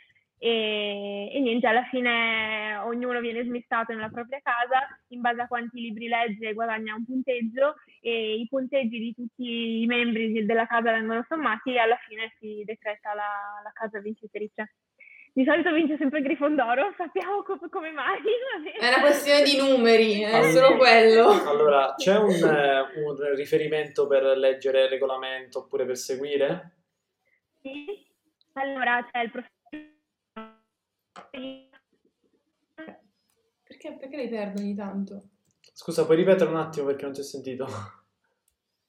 e, 0.45 1.29
e, 1.31 1.39
niente, 1.39 1.67
alla 1.67 1.85
fine 1.85 2.75
ognuno 2.83 3.21
viene 3.21 3.45
smistato 3.45 3.93
nella 3.93 4.09
propria 4.09 4.41
casa, 4.43 4.85
in 5.07 5.21
base 5.21 5.39
a 5.39 5.47
quanti 5.47 5.79
libri 5.79 6.09
legge 6.09 6.51
guadagna 6.51 6.95
un 6.95 7.05
punteggio 7.05 7.75
e 8.01 8.35
i 8.35 8.47
punteggi 8.49 8.99
di 8.99 9.13
tutti 9.13 9.83
i 9.83 9.85
membri 9.85 10.45
della 10.45 10.65
casa 10.65 10.91
vengono 10.91 11.25
sommati 11.29 11.73
e 11.73 11.79
alla 11.79 11.97
fine 12.05 12.33
si 12.39 12.61
decreta 12.65 13.13
la, 13.13 13.61
la 13.63 13.71
casa 13.71 14.01
vincitrice. 14.01 14.73
Di 15.31 15.45
solito 15.45 15.71
vince 15.71 15.95
sempre 15.95 16.21
Grifondoro, 16.21 16.93
sappiamo 16.97 17.41
co- 17.43 17.57
come 17.69 17.91
mai. 17.91 18.19
È 18.81 18.85
una 18.85 18.99
questione 18.99 19.43
di 19.43 19.55
numeri, 19.55 20.23
è 20.23 20.43
solo 20.51 20.75
quello. 20.75 21.29
Allora, 21.47 21.93
c'è 21.95 22.17
un, 22.17 22.31
eh, 22.31 23.01
un 23.01 23.33
riferimento 23.33 24.07
per 24.07 24.23
leggere 24.37 24.83
il 24.83 24.89
regolamento 24.89 25.59
oppure 25.59 25.85
per 25.85 25.95
seguire? 25.95 26.71
Sì, 27.61 27.85
allora 28.55 29.07
c'è 29.09 29.21
il 29.21 29.31
professore 29.31 29.62
perché, 33.63 33.97
perché 33.99 34.15
lei 34.15 34.29
perde 34.29 34.61
ogni 34.61 34.75
tanto? 34.75 35.29
Scusa, 35.73 36.05
puoi 36.05 36.17
ripetere 36.17 36.49
un 36.49 36.57
attimo 36.57 36.85
perché 36.87 37.03
non 37.03 37.13
ti 37.13 37.19
ho 37.21 37.23
sentito? 37.23 37.67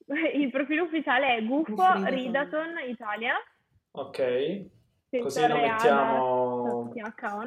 Il 0.34 0.51
profilo 0.51 0.84
ufficiale 0.84 1.36
è 1.36 1.44
Guffo 1.44 2.05
Ridaton 2.05 2.78
Italia. 2.88 3.34
Ok. 3.92 4.66
Così 5.20 5.46
lo 5.46 5.56
mettiamo... 5.56 6.92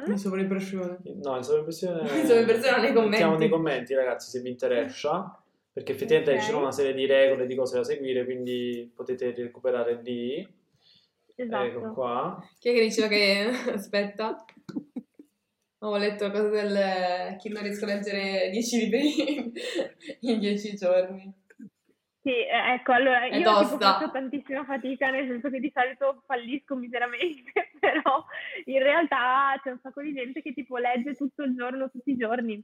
In 0.06 0.18
sovraimpressione. 0.18 0.98
No, 1.22 1.36
in 1.36 1.42
sovraimpressione... 1.42 2.00
In 2.00 2.26
sovraimpressione 2.26 2.80
nei 2.80 2.92
commenti. 2.92 3.10
Mettiamo 3.10 3.36
nei 3.36 3.48
commenti, 3.48 3.94
ragazzi, 3.94 4.30
se 4.30 4.40
vi 4.40 4.48
interessa. 4.48 5.40
Perché 5.72 5.92
effettivamente 5.92 6.32
okay. 6.32 6.42
ci 6.42 6.50
sono 6.50 6.62
una 6.62 6.72
serie 6.72 6.94
di 6.94 7.06
regole, 7.06 7.46
di 7.46 7.54
cose 7.54 7.76
da 7.76 7.84
seguire, 7.84 8.24
quindi 8.24 8.90
potete 8.94 9.32
recuperare 9.32 10.00
lì. 10.02 10.56
Esatto. 11.34 11.64
Ecco 11.64 11.92
qua. 11.92 12.42
Chi 12.58 12.70
è 12.70 12.72
che 12.72 12.80
diceva 12.80 13.06
che... 13.08 13.50
Aspetta. 13.72 14.44
Ho 15.80 15.96
letto 15.96 16.26
la 16.26 16.30
cosa 16.32 16.48
del... 16.48 17.36
chi 17.36 17.48
non 17.50 17.62
riesco 17.62 17.84
a 17.84 17.88
leggere 17.88 18.50
10 18.50 18.78
libri 18.78 19.52
in 20.20 20.38
10 20.40 20.74
giorni. 20.74 21.32
Sì, 22.20 22.30
eh, 22.30 22.74
ecco, 22.74 22.92
allora 22.92 23.26
È 23.26 23.36
io 23.36 23.62
tipo, 23.62 23.78
faccio 23.78 24.10
tantissima 24.10 24.64
fatica, 24.64 25.08
nel 25.10 25.28
senso 25.28 25.48
che 25.50 25.60
di 25.60 25.72
solito 25.72 26.22
fallisco 26.26 26.74
miseramente, 26.74 27.70
però 27.78 28.24
in 28.64 28.82
realtà 28.82 29.58
c'è 29.62 29.70
un 29.70 29.78
sacco 29.80 30.02
di 30.02 30.12
gente 30.12 30.42
che 30.42 30.52
tipo 30.52 30.76
legge 30.78 31.14
tutto 31.14 31.44
il 31.44 31.54
giorno, 31.54 31.88
tutti 31.88 32.10
i 32.10 32.16
giorni. 32.16 32.62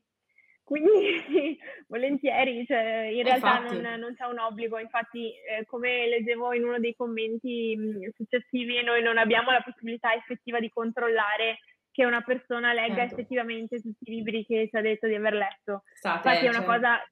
Quindi 0.64 0.89
volentieri, 1.89 2.66
cioè, 2.66 3.10
in 3.12 3.22
realtà 3.22 3.60
non, 3.60 3.81
non, 4.01 4.14
c'è 4.14 4.24
un 4.24 4.39
obbligo, 4.39 4.78
infatti 4.78 5.28
eh, 5.28 5.64
come 5.66 6.09
leggevo 6.09 6.52
in 6.52 6.64
uno 6.64 6.78
dei 6.78 6.94
commenti 6.97 7.76
mh, 7.76 8.10
successivi, 8.16 8.82
noi 8.82 9.02
non 9.02 9.18
abbiamo 9.18 9.51
la 9.51 9.62
possibilità 9.62 10.14
effettiva 10.14 10.59
di 10.59 10.70
controllare 10.70 11.59
che 11.95 12.05
una 12.05 12.23
persona 12.23 12.73
legga 12.73 12.97
Certo. 12.97 13.15
effettivamente 13.15 13.81
tutti 13.81 14.11
i 14.11 14.15
libri 14.16 14.45
che 14.45 14.66
ci 14.69 14.77
ha 14.77 14.81
detto 14.81 15.07
di 15.07 15.15
aver 15.15 15.35
letto. 15.35 15.85
State, 15.95 16.29
Infatti 16.29 16.47
è 16.47 16.49
una 16.49 16.59
cioè, 16.59 16.66
cosa, 16.66 17.09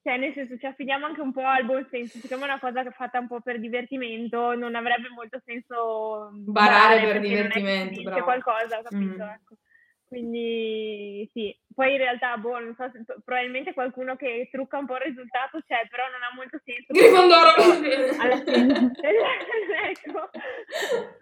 cioè 0.00 0.16
nel 0.16 0.32
senso 0.32 0.56
ci 0.58 0.66
affidiamo 0.66 1.06
anche 1.06 1.20
un 1.20 1.32
po' 1.32 1.44
al 1.44 1.64
buon 1.64 1.84
senso, 1.90 2.18
siccome 2.18 2.42
è 2.42 2.44
una 2.44 2.60
cosa 2.60 2.82
che 2.82 2.90
è 2.90 2.92
fatta 2.92 3.18
un 3.18 3.26
po' 3.26 3.40
per 3.40 3.58
divertimento, 3.58 4.54
non 4.54 4.76
avrebbe 4.76 5.08
molto 5.08 5.40
senso 5.44 6.30
Barare 6.32 7.00
per 7.00 7.20
che 7.20 7.26
si 7.26 7.34
divertimento, 7.34 8.02
bravo. 8.02 8.22
qualcosa, 8.22 8.80
capito? 8.80 9.24
Mm. 9.24 9.28
Ecco. 9.28 9.54
Quindi 10.10 11.30
sì, 11.32 11.56
poi 11.72 11.92
in 11.92 11.98
realtà, 11.98 12.36
boh, 12.36 12.58
non 12.58 12.74
so, 12.76 12.90
se- 12.90 13.04
probabilmente 13.24 13.72
qualcuno 13.72 14.16
che 14.16 14.48
trucca 14.50 14.76
un 14.78 14.86
po' 14.86 14.96
il 14.96 15.02
risultato 15.14 15.62
c'è, 15.68 15.86
però 15.88 16.02
non 16.10 16.20
ha 16.26 16.34
molto 16.34 16.58
senso. 16.66 16.90
Grifondoro! 16.90 18.18
alla 18.18 18.42
fine, 18.42 18.90
ecco, 19.94 20.28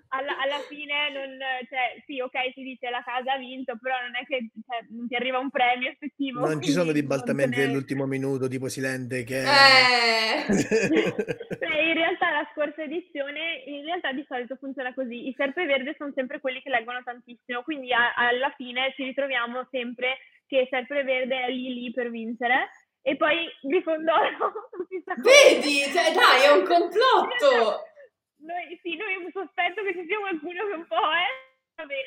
alla, 0.09 0.41
alla 0.41 0.61
fine 0.71 1.13
non, 1.13 1.37
cioè, 1.69 2.03
sì, 2.07 2.19
ok, 2.21 2.53
si 2.55 2.63
dice 2.63 2.89
la 2.89 3.05
casa 3.05 3.35
ha 3.35 3.37
vinto, 3.37 3.77
però 3.79 4.01
non 4.01 4.17
è 4.17 4.25
che 4.25 4.49
cioè, 4.67 4.81
non 4.89 5.07
ti 5.07 5.17
arriva 5.17 5.37
un 5.37 5.51
premio 5.51 5.91
effettivo. 5.91 6.41
Non 6.41 6.63
ci 6.63 6.71
sono 6.71 6.91
ribaltamenti 6.91 7.59
ne- 7.59 7.67
dell'ultimo 7.67 8.07
minuto, 8.07 8.49
tipo 8.49 8.69
Silente 8.69 9.23
che... 9.23 9.43
Eh. 9.45 10.47
Realtà 12.09 12.31
la 12.31 12.49
scorsa 12.55 12.83
edizione, 12.85 13.65
in 13.67 13.85
realtà 13.85 14.13
di 14.13 14.25
solito 14.27 14.57
funziona 14.57 14.95
così, 14.95 15.29
i 15.29 15.35
serpeverde 15.37 15.95
sono 15.99 16.11
sempre 16.15 16.41
quelli 16.41 16.63
che 16.63 16.71
leggono 16.71 17.03
tantissimo, 17.03 17.63
quindi 17.63 17.93
a- 17.93 18.15
alla 18.15 18.51
fine 18.57 18.95
ci 18.97 19.05
ritroviamo 19.05 19.69
sempre 19.71 20.17
che 20.47 20.67
serpeverde 20.71 21.45
è 21.45 21.51
lì 21.51 21.75
lì 21.75 21.91
per 21.93 22.09
vincere 22.09 22.71
e 23.03 23.15
poi 23.17 23.47
Grifondoro. 23.61 24.71
Vedi? 25.21 25.85
Cioè, 25.93 26.15
dai, 26.15 26.45
è 26.45 26.51
un 26.51 26.65
complotto! 26.65 27.85
Noi, 28.41 28.79
sì, 28.83 28.97
noi 28.97 29.29
sospetto 29.33 29.83
che 29.83 29.93
ci 29.93 30.07
sia 30.07 30.19
qualcuno 30.19 30.65
che 30.67 30.75
un 30.75 30.87
po' 30.87 31.13
è. 31.13 31.27
Vabbè, 31.27 31.48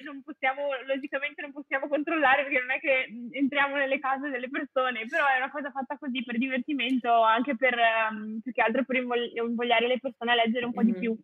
non 0.04 0.22
possiamo, 0.24 0.68
logicamente 0.86 1.42
non 1.42 1.54
possiamo 1.54 1.88
controllare 1.88 2.44
perché 2.44 2.60
non 2.60 2.72
è 2.72 2.80
che 2.80 3.08
entriamo 3.38 3.76
nelle 3.78 4.00
case 4.00 4.30
delle 4.30 4.50
persone, 4.50 5.06
però 5.08 5.26
è 5.28 5.38
una 5.38 5.52
cosa 5.52 5.72
fatta 5.72 5.98
così 5.98 6.24
per 6.24 6.38
divertimento, 6.38 7.10
anche 7.22 7.56
per 7.56 7.76
ehm, 7.78 8.40
più 8.42 8.52
che 8.52 8.62
altro 8.62 8.84
per 8.84 8.98
invogli- 8.98 9.36
invogliare 9.38 9.88
le 9.88 10.00
persone 10.00 10.32
a 10.32 10.36
leggere 10.36 10.66
un 10.66 10.74
po' 10.74 10.84
di 10.84 10.92
Mhm. 10.92 11.00
più. 11.00 11.18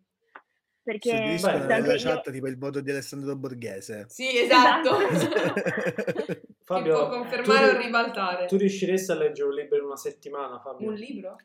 Perché 0.82 1.10
Suggeriscono 1.10 1.66
Beh, 1.66 1.80
nella 1.80 1.92
io- 1.94 1.98
chat 1.98 2.30
tipo 2.30 2.46
il 2.46 2.56
voto 2.56 2.80
di 2.80 2.90
Alessandro 2.90 3.36
Borghese. 3.36 4.06
Sì, 4.08 4.38
esatto. 4.38 4.98
Esatto. 4.98 5.36
Fabio, 6.64 6.94
può 6.94 7.08
confermare 7.10 7.68
tu- 7.70 7.74
o 7.76 7.78
ribaltare. 7.82 8.46
Tu 8.46 8.56
riusciresti 8.56 9.10
a 9.10 9.14
leggere 9.16 9.48
un 9.48 9.54
libro 9.54 9.76
in 9.76 9.84
una 9.84 9.96
settimana, 9.96 10.58
Fabio? 10.60 10.88
Un 10.88 10.94
libro? 10.94 11.36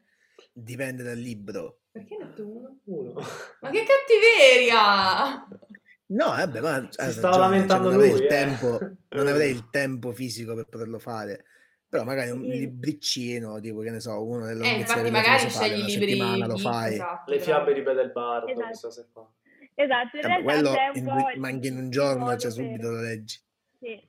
Dipende 0.54 1.04
dal 1.04 1.18
libro. 1.18 1.80
Perché 1.92 2.16
ne 2.16 2.24
ho 2.24 2.28
detto 2.28 2.48
uno? 2.48 2.80
Uno. 2.86 3.14
Ma 3.60 3.70
che 3.70 3.84
cattiveria! 3.84 5.46
No, 6.06 6.26
vabbè, 6.28 6.60
ma 6.62 6.76
hai 6.76 6.88
stava 6.92 7.12
ragione, 7.12 7.32
cioè, 7.34 7.40
lamentando 7.40 7.84
non 7.90 7.94
avrei 7.96 8.10
lui, 8.12 8.20
il 8.20 8.26
eh. 8.26 8.28
tempo, 8.28 8.80
non 9.10 9.28
avrei 9.28 9.52
il 9.52 9.70
tempo 9.72 10.12
fisico 10.12 10.54
per 10.56 10.66
poterlo 10.66 11.00
fare. 11.00 11.46
Però 11.88 12.04
magari 12.04 12.32
un 12.32 12.42
Sì. 12.42 12.50
libriccino, 12.50 13.60
tipo 13.60 13.80
che 13.82 13.92
ne 13.92 14.00
so, 14.00 14.24
uno 14.26 14.46
delle 14.46 14.66
Eh, 14.66 14.80
infatti 14.80 15.02
della 15.04 15.12
magari 15.12 15.50
scegli 15.50 15.74
una 15.78 15.86
libri 15.86 16.08
settimana 16.08 16.48
lo 16.48 16.58
fai. 16.58 16.94
esatto, 16.94 17.32
Le 17.32 17.40
fiabe 17.40 17.74
di 17.74 17.82
Bedelbardo, 17.82 18.48
Esatto. 18.48 18.66
queste 18.68 18.88
cose 18.88 19.10
qua. 19.14 19.32
Esatto, 19.76 20.18
in 20.18 20.24
Eh, 20.24 20.28
ma 20.44 20.52
realtà 20.52 20.92
quello 20.92 20.98
in 21.20 21.26
il- 21.34 21.40
manchi 21.40 21.68
in 21.68 21.78
un 21.78 21.90
giorno, 21.90 22.36
cioè 22.38 22.52
subito 22.52 22.90
lo 22.90 23.00
leggi. 23.02 23.40
Sì. 23.80 24.08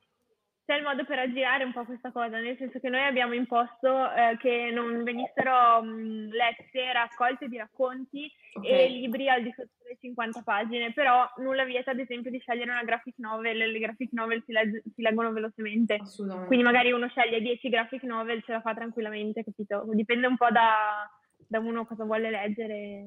C'è 0.67 0.77
il 0.77 0.83
modo 0.83 1.05
per 1.05 1.19
aggirare 1.19 1.63
un 1.63 1.73
po' 1.73 1.85
questa 1.85 2.11
cosa, 2.11 2.39
nel 2.39 2.57
senso 2.57 2.81
che 2.81 2.89
noi 2.89 3.03
abbiamo 3.03 3.35
imposto 3.35 4.11
eh, 4.15 4.39
che 4.39 4.71
non 4.73 5.03
venissero 5.03 5.83
mh, 5.83 6.31
lette 6.31 6.91
raccolte 6.91 7.49
di 7.49 7.59
racconti 7.59 8.33
Ok. 8.55 8.65
e 8.67 8.89
libri 8.89 9.29
al 9.29 9.43
di 9.43 9.53
sotto 9.55 9.73
delle 9.83 9.99
50 10.01 10.41
pagine, 10.43 10.93
però 10.95 11.31
nulla 11.37 11.65
vieta 11.65 11.91
ad 11.91 11.99
esempio 11.99 12.31
di 12.31 12.39
scegliere 12.39 12.71
una 12.71 12.83
graphic 12.83 13.19
novel, 13.19 13.59
le 13.59 13.79
graphic 13.79 14.13
novel 14.13 14.43
si, 14.47 14.53
legg- 14.53 14.83
si 14.95 15.03
leggono 15.03 15.33
velocemente, 15.33 15.99
quindi 16.47 16.65
magari 16.65 16.93
uno 16.93 17.09
sceglie 17.09 17.43
10 17.43 17.69
graphic 17.69 18.03
novel, 18.05 18.43
ce 18.43 18.53
la 18.53 18.61
fa 18.63 18.73
tranquillamente, 18.73 19.45
capito? 19.45 19.85
Dipende 19.93 20.27
un 20.27 20.37
po' 20.39 20.51
da, 20.51 21.07
da 21.47 21.59
uno 21.59 21.85
cosa 21.85 22.05
vuole 22.05 22.31
leggere, 22.31 23.05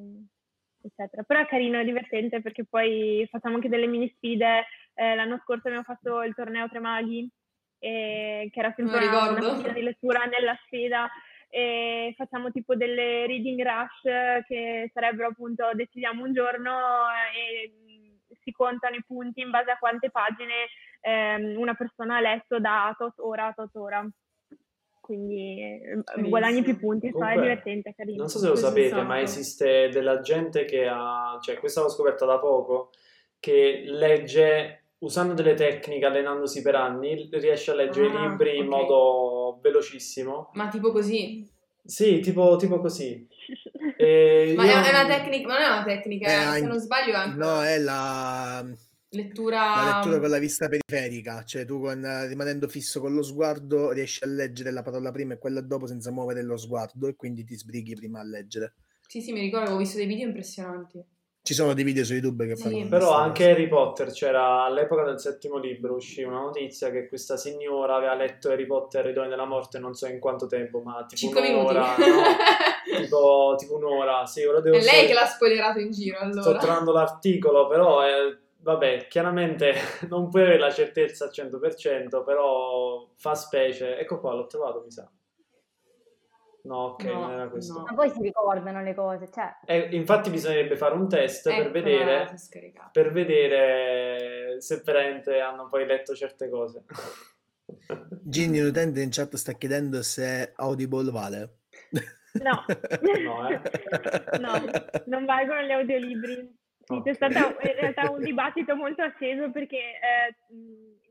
eccetera. 0.83 1.23
Però 1.23 1.39
è 1.39 1.47
carino, 1.47 1.79
è 1.79 1.83
divertente 1.85 2.39
perché 2.39 2.65
poi 2.65 3.27
facciamo 3.31 3.55
anche 3.55 3.69
delle 3.69 3.87
mini 3.87 4.13
sfide. 4.15 4.65
Eh, 4.93 5.15
l'anno 5.15 5.39
scorso 5.43 5.67
abbiamo 5.67 5.83
fatto 5.83 6.21
il 6.23 6.33
torneo 6.33 6.67
Tre 6.67 6.79
Maghi, 6.79 7.29
eh, 7.79 8.49
che 8.51 8.59
era 8.59 8.73
sempre 8.75 9.05
lo 9.05 9.07
una, 9.07 9.29
una 9.31 9.53
sfida 9.55 9.71
di 9.71 9.81
lettura 9.81 10.25
nella 10.25 10.57
sfida. 10.65 11.09
E 11.49 12.13
facciamo 12.17 12.51
tipo 12.51 12.75
delle 12.75 13.25
reading 13.25 13.61
rush 13.61 14.43
che 14.47 14.91
sarebbero 14.93 15.29
appunto 15.29 15.69
decidiamo 15.73 16.23
un 16.23 16.33
giorno 16.33 17.05
e 17.33 17.71
mh, 17.71 18.35
si 18.43 18.51
contano 18.51 18.95
i 18.97 19.03
punti 19.07 19.39
in 19.39 19.49
base 19.49 19.71
a 19.71 19.77
quante 19.77 20.11
pagine 20.11 20.67
ehm, 20.99 21.57
una 21.57 21.73
persona 21.73 22.17
ha 22.17 22.19
letto 22.19 22.59
da 22.59 22.93
tot 22.97 23.13
ora 23.19 23.47
a 23.47 23.53
tot 23.53 23.73
ora. 23.75 24.05
Quindi 24.99 25.61
eh, 25.61 26.01
Carissimo. 26.03 26.27
guadagni 26.27 26.63
più 26.63 26.77
punti, 26.77 27.05
insomma, 27.05 27.29
è 27.29 27.35
Comunque, 27.35 27.55
divertente, 27.55 27.89
è 27.91 27.95
carino. 27.95 28.17
Non 28.17 28.27
so 28.27 28.39
se 28.39 28.45
lo 28.47 28.51
Questo 28.51 28.67
sapete, 28.67 28.95
ma 28.95 29.13
sacco. 29.13 29.23
esiste 29.23 29.87
della 29.87 30.19
gente 30.19 30.65
che 30.65 30.85
ha, 30.85 31.39
cioè 31.41 31.57
questa 31.59 31.79
l'ho 31.79 31.87
scoperta 31.89 32.25
da 32.25 32.39
poco, 32.39 32.89
che 33.39 33.83
legge 33.85 34.86
usando 34.99 35.33
delle 35.33 35.53
tecniche, 35.53 36.05
allenandosi 36.05 36.61
per 36.61 36.75
anni, 36.75 37.29
riesce 37.31 37.71
a 37.71 37.75
leggere 37.75 38.07
Ah, 38.07 38.25
i 38.25 38.29
libri 38.29 38.57
in 38.57 38.63
ok. 38.65 38.69
modo 38.69 39.59
velocissimo. 39.61 40.49
Ma 40.53 40.67
tipo 40.69 40.91
così. 40.91 41.47
Sì, 41.83 42.19
tipo, 42.19 42.55
tipo 42.57 42.79
così. 42.79 43.27
E 43.99 44.53
Ma 44.55 44.65
io- 44.65 44.81
è, 44.83 44.89
una 44.89 45.07
tecnica, 45.07 45.47
ma 45.47 45.53
non 45.55 45.63
è 45.63 45.67
una 45.69 45.83
tecnica, 45.83 46.27
Eh, 46.27 46.59
se 46.59 46.67
non 46.67 46.79
sbaglio 46.79 47.13
è 47.13 47.15
anche 47.15 47.37
No, 47.37 47.63
è 47.63 47.79
la, 47.79 48.63
lettura... 49.09 49.73
la 49.75 49.83
lettura 49.95 50.19
con 50.19 50.29
la 50.29 50.37
vista 50.37 50.67
periferica, 50.67 51.43
cioè 51.43 51.65
tu 51.65 51.79
con, 51.79 52.27
rimanendo 52.27 52.67
fisso 52.67 52.99
con 52.99 53.15
lo 53.15 53.23
sguardo 53.23 53.89
riesci 53.91 54.23
a 54.23 54.27
leggere 54.27 54.69
la 54.69 54.83
parola 54.83 55.11
prima 55.11 55.33
e 55.33 55.39
quella 55.39 55.61
dopo 55.61 55.87
senza 55.87 56.11
muovere 56.11 56.43
lo 56.43 56.57
sguardo 56.57 57.07
e 57.07 57.15
quindi 57.15 57.43
ti 57.43 57.55
sbrighi 57.55 57.95
prima 57.95 58.19
a 58.19 58.23
leggere. 58.23 58.73
Sì, 59.07 59.21
sì, 59.21 59.31
mi 59.31 59.39
ricordo, 59.39 59.71
ho 59.71 59.77
visto 59.77 59.97
dei 59.97 60.05
video 60.05 60.27
impressionanti. 60.27 61.03
Ci 61.47 61.53
sono 61.53 61.73
dei 61.73 61.85
video 61.85 62.03
su 62.03 62.11
YouTube 62.11 62.45
che 62.45 62.57
Sì. 62.57 62.63
parlano 62.63 62.83
di 62.83 62.89
Però 62.89 63.11
anche. 63.13 63.49
Harry 63.51 63.69
Potter 63.69 64.11
c'era 64.11 64.63
all'epoca 64.65 65.03
del 65.03 65.17
settimo 65.17 65.57
libro 65.57 65.93
uscì 65.95 66.21
una 66.23 66.41
notizia 66.41 66.89
che 66.91 67.07
questa 67.07 67.37
signora 67.37 67.95
aveva 67.95 68.15
letto 68.15 68.49
Harry 68.49 68.65
Potter 68.65 69.07
e 69.07 69.09
i 69.11 69.13
doni 69.13 69.29
della 69.29 69.45
morte 69.45 69.79
non 69.79 69.93
so 69.93 70.07
in 70.07 70.19
quanto 70.19 70.45
tempo, 70.47 70.81
ma 70.81 71.05
tipo 71.07 71.15
Cinque 71.15 71.39
minuti. 71.41 71.73
un'ora, 71.73 71.95
no? 71.95 71.95
tipo, 73.01 73.55
tipo 73.57 73.75
un'ora, 73.77 74.25
sì, 74.25 74.43
ora 74.43 74.59
devo 74.59 74.75
È 74.75 74.79
lei 74.81 74.89
solo- 74.89 75.07
che 75.07 75.13
l'ha 75.13 75.25
spoilerato 75.25 75.79
in 75.79 75.91
giro, 75.91 76.17
Sto 76.17 76.25
allora. 76.41 76.57
trovando 76.59 76.91
l'articolo, 76.91 77.67
però 77.67 78.05
eh, 78.05 78.37
vabbè, 78.59 79.07
chiaramente 79.07 79.73
non 80.09 80.27
puoi 80.29 80.41
avere 80.41 80.59
la 80.59 80.71
certezza 80.73 81.23
al 81.23 81.31
100%, 81.33 82.25
però 82.25 83.07
fa 83.15 83.35
specie. 83.35 83.97
Ecco 83.97 84.19
qua, 84.19 84.33
l'ho 84.33 84.47
trovato, 84.47 84.81
mi 84.83 84.91
sa. 84.91 85.09
No, 86.67 86.75
ok, 86.89 87.03
No, 87.05 87.19
non 87.21 87.31
era 87.31 87.47
questo. 87.47 87.73
no. 87.79 87.85
Ma 87.85 87.93
poi 87.93 88.09
si 88.09 88.21
ricordano 88.21 88.81
le 88.83 88.93
cose, 88.93 89.29
cioè... 89.31 89.55
Eh, 89.65 89.87
infatti 89.95 90.29
bisognerebbe 90.29 90.75
fare 90.75 90.95
un 90.95 91.07
test 91.07 91.43
per 91.49 91.53
Eccola, 91.67 91.71
vedere 91.71 92.33
per 92.91 93.11
vedere 93.13 94.61
se 94.61 94.81
veramente 94.83 95.39
hanno 95.39 95.69
poi 95.69 95.85
letto 95.85 96.13
certe 96.13 96.49
cose. 96.49 96.83
Ginny, 98.23 98.59
un 98.59 98.67
utente 98.67 99.01
in 99.01 99.09
chat 99.11 99.33
sta 99.35 99.53
chiedendo 99.53 100.01
se 100.03 100.51
Audible 100.57 101.11
vale. 101.11 101.59
No. 102.33 102.65
No, 103.01 103.49
eh. 103.49 103.61
No, 104.39 104.51
non 105.05 105.25
valgono 105.25 105.61
gli 105.61 105.71
audiolibri. 105.71 106.55
Sì, 106.83 107.01
c'è 107.03 107.09
Ok. 107.09 107.15
stato 107.15 107.37
in 107.67 107.73
realtà 107.79 108.09
un 108.11 108.21
dibattito 108.21 108.75
molto 108.75 109.01
acceso 109.01 109.51
perché 109.51 109.77
eh, 109.77 110.35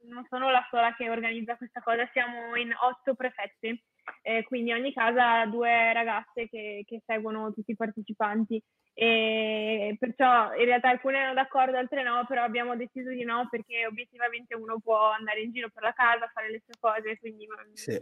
non 0.05 0.25
sono 0.31 0.51
la 0.51 0.67
sola 0.71 0.95
che 0.95 1.11
organizza 1.11 1.57
questa 1.57 1.83
cosa, 1.83 2.09
siamo 2.13 2.55
in 2.57 2.73
otto 2.81 3.15
prefette, 3.15 3.83
eh, 4.23 4.43
quindi 4.45 4.73
ogni 4.73 4.93
casa 4.93 5.41
ha 5.41 5.47
due 5.47 5.93
ragazze 5.93 6.49
che, 6.49 6.83
che 6.87 7.03
seguono 7.05 7.53
tutti 7.53 7.73
i 7.73 7.77
partecipanti 7.77 8.63
e 8.99 9.95
perciò 9.99 10.55
in 10.55 10.65
realtà 10.65 10.89
alcune 10.89 11.19
erano 11.19 11.35
d'accordo, 11.35 11.77
altre 11.77 12.03
no, 12.03 12.25
però 12.27 12.43
abbiamo 12.43 12.77
deciso 12.77 13.11
di 13.11 13.25
no 13.25 13.47
perché 13.51 13.85
obiettivamente 13.87 14.55
uno 14.55 14.79
può 14.81 15.11
andare 15.11 15.43
in 15.43 15.53
giro 15.53 15.69
per 15.73 15.83
la 15.83 15.93
casa, 15.93 16.31
fare 16.33 16.51
le 16.51 16.63
sue 16.65 16.75
cose, 16.81 17.19
quindi 17.19 17.47
Sì. 17.75 18.01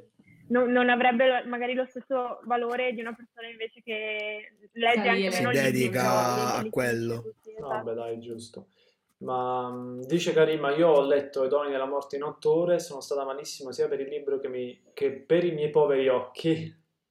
non, 0.51 0.71
non 0.71 0.89
avrebbe 0.91 1.27
lo- 1.27 1.49
magari 1.49 1.75
lo 1.75 1.85
stesso 1.87 2.41
valore 2.45 2.93
di 2.93 3.01
una 3.01 3.13
persona 3.13 3.49
invece 3.49 3.83
che 3.83 4.53
legge 4.73 5.01
Sì, 5.03 5.09
anche 5.09 5.31
si 5.33 5.37
meno 5.43 5.51
libri, 5.51 5.71
dedica 5.73 6.01
però 6.03 6.59
a 6.59 6.67
quello. 6.71 7.15
No, 7.15 7.33
esatto. 7.45 7.69
Vabbè, 7.69 7.95
dai, 7.95 8.21
giusto. 8.21 8.69
Ma 9.25 9.71
mh, 9.71 10.05
dice 10.07 10.33
Karima, 10.33 10.75
io 10.75 10.89
ho 10.89 11.01
letto 11.01 11.45
I 11.45 11.49
doni 11.49 11.71
della 11.71 11.87
morte 11.87 12.17
in 12.17 12.23
otto 12.25 12.55
ore, 12.55 12.79
sono 12.79 13.01
stata 13.01 13.25
malissimo 13.25 13.73
sia 13.73 13.89
per 13.89 14.01
il 14.01 14.09
libro 14.09 14.39
che, 14.39 14.49
mi- 14.49 14.79
che 14.93 15.11
per 15.13 15.45
i 15.45 15.53
miei 15.53 15.71
poveri 15.71 16.09
occhi 16.09 16.53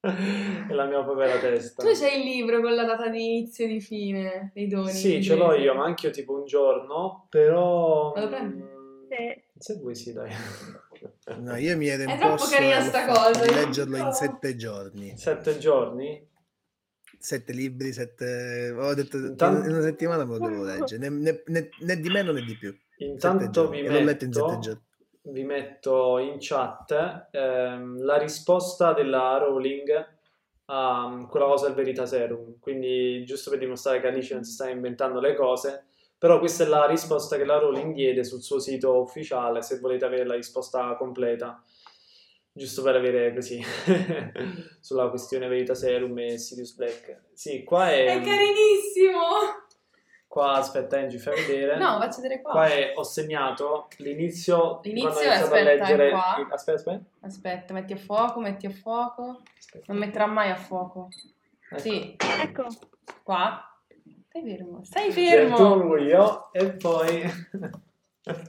e 0.00 0.72
la 0.72 0.84
mia 0.84 1.02
povera 1.02 1.36
testa. 1.38 1.82
Tu 1.82 1.92
c'hai 1.92 2.20
il 2.20 2.24
libro 2.24 2.60
con 2.60 2.74
la 2.74 2.84
data 2.84 3.08
di 3.08 3.24
inizio 3.24 3.64
e 3.64 3.68
di 3.68 3.80
fine 3.80 4.52
dei 4.54 4.68
doni. 4.68 4.90
Sì, 4.90 5.22
ce 5.22 5.34
l'ho 5.34 5.54
io, 5.54 5.74
ma 5.74 5.84
anche 5.84 6.06
io 6.06 6.12
tipo 6.12 6.34
un 6.34 6.44
giorno, 6.44 7.26
però... 7.28 8.12
Me 8.14 8.20
lo 8.20 8.28
prendi? 8.28 8.62
mh, 8.62 9.06
Sì. 9.08 9.42
Se 9.58 9.74
vuoi 9.78 9.94
sì, 9.94 10.12
dai. 10.12 10.30
No, 11.38 11.56
io 11.56 11.76
mi 11.76 11.86
ero 11.88 12.02
È 12.02 12.16
troppo 12.16 12.32
imposto 12.32 12.54
carina 12.56 12.78
l'ho 12.78 12.84
sta 12.84 13.06
cosa, 13.06 13.44
di 13.46 13.54
leggerlo 13.54 13.96
in 13.96 14.12
sette 14.12 14.56
giorni. 14.56 15.16
Sette 15.16 15.58
giorni? 15.58 16.28
Sette 17.24 17.54
libri, 17.54 17.90
sette... 17.90 18.74
Ho 18.78 18.92
detto, 18.92 19.16
Intanto- 19.16 19.66
in 19.66 19.72
una 19.74 19.80
settimana 19.80 20.26
me 20.26 20.36
lo 20.36 20.46
devo 20.46 20.62
leggere, 20.68 21.08
né, 21.08 21.42
né- 21.46 21.70
né- 21.78 22.00
di 22.00 22.08
meno 22.10 22.32
né 22.32 22.42
di 22.42 22.54
più. 22.54 22.76
Intanto 22.98 23.70
vi 23.70 23.78
in 23.78 24.04
metto, 24.04 24.28
giorni. 24.28 24.80
vi 25.22 25.42
metto 25.42 26.18
in 26.18 26.36
chat 26.38 27.28
ehm, 27.30 28.04
la 28.04 28.18
risposta 28.18 28.92
della 28.92 29.38
Rowling 29.38 30.12
a 30.66 31.06
um, 31.06 31.26
quella 31.26 31.46
cosa 31.46 31.66
del 31.66 31.74
Verita 31.76 32.04
Serum. 32.04 32.58
Quindi, 32.60 33.24
giusto 33.24 33.48
per 33.48 33.58
dimostrare 33.58 34.02
che 34.02 34.06
Alice 34.06 34.34
non 34.34 34.44
si 34.44 34.52
sta 34.52 34.68
inventando 34.68 35.18
le 35.18 35.34
cose, 35.34 35.84
però 36.18 36.38
questa 36.38 36.64
è 36.64 36.66
la 36.66 36.84
risposta 36.84 37.38
che 37.38 37.46
la 37.46 37.56
Rowling 37.56 37.94
diede 37.94 38.22
sul 38.22 38.42
suo 38.42 38.58
sito 38.58 39.00
ufficiale, 39.00 39.62
se 39.62 39.78
volete 39.78 40.04
avere 40.04 40.26
la 40.26 40.34
risposta 40.34 40.94
completa. 40.96 41.62
Giusto 42.56 42.82
per 42.82 42.94
avere 42.94 43.34
così 43.34 43.60
sulla 44.78 45.08
questione 45.08 45.48
Verita 45.48 45.74
Serum 45.74 46.16
e 46.18 46.38
Sirius 46.38 46.74
Black. 46.76 47.22
Sì, 47.32 47.64
qua 47.64 47.90
è. 47.90 48.04
È 48.04 48.20
carinissimo! 48.20 49.18
Qua 50.28 50.52
aspetta, 50.52 50.98
Angie, 50.98 51.18
fai 51.18 51.34
vedere. 51.46 51.76
No, 51.78 51.98
faccio 52.00 52.20
vedere 52.20 52.40
qua. 52.42 52.52
Qua 52.52 52.66
è- 52.66 52.92
ho 52.94 53.02
segnato 53.02 53.88
l'inizio. 53.98 54.80
L'inizio, 54.84 55.10
quando 55.10 55.20
ho 55.20 55.22
iniziato 55.32 55.44
aspetta, 55.54 55.60
a 55.60 55.74
leggere. 55.74 56.06
è 56.06 56.10
qua. 56.10 56.46
Aspetta, 56.50 56.76
aspetta. 56.78 57.00
Aspetta, 57.20 57.72
metti 57.74 57.92
a 57.92 57.96
fuoco, 57.96 58.40
metti 58.40 58.66
a 58.66 58.70
fuoco. 58.70 59.42
aspetta. 59.58 59.84
Non 59.92 59.98
metterà 59.98 60.26
mai 60.26 60.50
a 60.50 60.56
fuoco. 60.56 61.08
Ecco. 61.70 61.78
Sì, 61.80 62.16
Ecco, 62.40 62.66
qua. 63.24 63.68
Stai 64.28 64.42
fermo, 64.42 64.84
stai 64.84 65.12
fermo. 65.12 65.74
luglio 65.74 66.52
e 66.52 66.70
poi. 66.72 67.22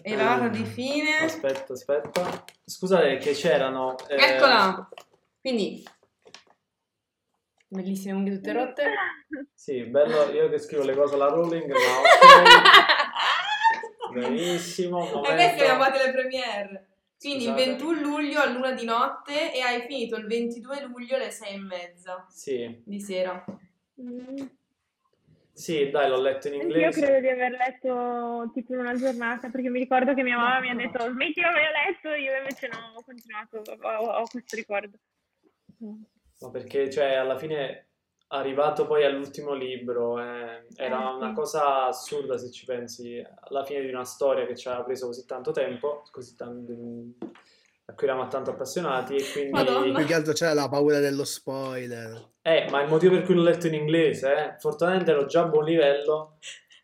E 0.04 0.16
la 0.16 0.24
data 0.24 0.48
di 0.48 0.64
fine. 0.64 1.18
Aspetta, 1.18 1.74
aspetta. 1.74 2.46
Scusate 2.64 3.18
che 3.18 3.34
c'erano. 3.34 3.98
eh, 4.08 4.16
Eccola. 4.16 4.88
Quindi, 5.42 5.84
bellissime 7.68 8.14
unghie 8.14 8.36
tutte 8.36 8.54
rotte. 8.54 8.84
Sì, 9.54 9.84
bello 9.84 10.32
io 10.32 10.48
che 10.50 10.60
scrivo 10.60 10.84
le 10.84 10.96
cose 10.96 11.16
alla 11.16 11.28
Rowling, 11.28 11.70
ma 11.72 12.00
ok. 12.00 12.94
Benissimo. 14.14 15.00
E 15.00 15.12
momento. 15.12 15.34
queste 15.34 15.62
abbiamo 15.64 15.84
fatto 15.84 15.98
le 16.06 16.12
premiere. 16.12 16.88
Quindi 17.20 17.46
Scusate. 17.46 17.62
il 17.64 17.68
21 17.72 18.02
luglio 18.02 18.40
a 18.40 18.46
luna 18.46 18.72
di 18.74 18.86
notte 18.86 19.52
e 19.54 19.60
hai 19.62 19.82
finito 19.82 20.16
il 20.16 20.28
22 20.28 20.84
luglio 20.84 21.16
alle 21.16 21.32
6 21.32 21.54
e 21.54 21.58
mezza 21.58 22.26
Sì, 22.30 22.82
di 22.86 23.00
sera. 23.02 23.44
mm, 24.02 24.38
sì, 25.56 25.90
dai, 25.90 26.10
l'ho 26.10 26.20
letto 26.20 26.50
in 26.50 26.56
io 26.56 26.62
inglese. 26.64 27.00
credo 27.02 27.20
di 27.22 27.30
aver 27.30 27.52
letto 27.52 28.52
tipo 28.54 28.74
in 28.74 28.80
una 28.80 28.96
giornata, 28.96 29.50
perché 29.50 29.70
mi 29.70 29.80
ricordo 29.80 30.14
che 30.14 30.22
mia 30.22 30.36
mamma 30.38 30.60
mi 30.60 30.70
ha 30.70 30.76
detto 30.76 31.00
smetti, 31.10 31.40
non 31.40 31.54
ho 31.54 31.56
letto, 31.56 32.10
io 32.10 32.36
invece 32.36 32.68
no, 32.68 32.78
ho 32.96 33.04
continuato, 33.06 33.62
ho, 33.82 34.12
ho 34.20 34.24
questo 34.30 34.56
ricordo. 34.58 34.98
Ma 36.42 36.50
perché, 36.52 36.90
cioè, 36.90 37.14
alla 37.16 37.38
fine, 37.38 37.88
arrivato 38.28 38.86
poi 38.86 39.06
all'ultimo 39.06 39.54
libro, 39.54 40.20
eh, 40.20 40.66
era 40.76 41.00
Eh, 41.00 41.12
sì. 41.12 41.16
una 41.16 41.32
cosa 41.34 41.86
assurda 41.86 42.38
se 42.38 42.52
ci 42.52 42.66
pensi, 42.66 43.26
alla 43.48 43.64
fine 43.64 43.82
di 43.82 43.90
una 43.90 44.04
storia 44.04 44.46
che 44.46 44.58
ci 44.58 44.68
aveva 44.68 44.84
preso 44.84 45.06
così 45.06 45.26
tanto 45.26 45.52
tempo, 45.52 46.04
così 46.12 46.36
tanto, 46.36 46.74
a 47.86 47.94
cui 47.94 48.08
eravamo 48.08 48.28
tanto 48.28 48.52
appassionati, 48.52 49.16
e 49.16 49.32
quindi... 49.32 49.52
Madonna. 49.52 49.98
Più 50.00 50.06
che 50.06 50.14
altro 50.14 50.34
c'era 50.34 50.54
la 50.54 50.68
paura 50.68 51.00
dello 51.00 51.24
spoiler. 51.24 52.34
Eh, 52.48 52.68
ma 52.70 52.84
il 52.84 52.90
motivo 52.90 53.16
per 53.16 53.24
cui 53.24 53.34
l'ho 53.34 53.42
letto 53.42 53.66
in 53.66 53.74
inglese, 53.74 54.32
eh, 54.36 54.56
fortunatamente 54.60 55.10
ero 55.10 55.26
già 55.26 55.42
a 55.42 55.48
buon 55.48 55.64
livello. 55.66 56.38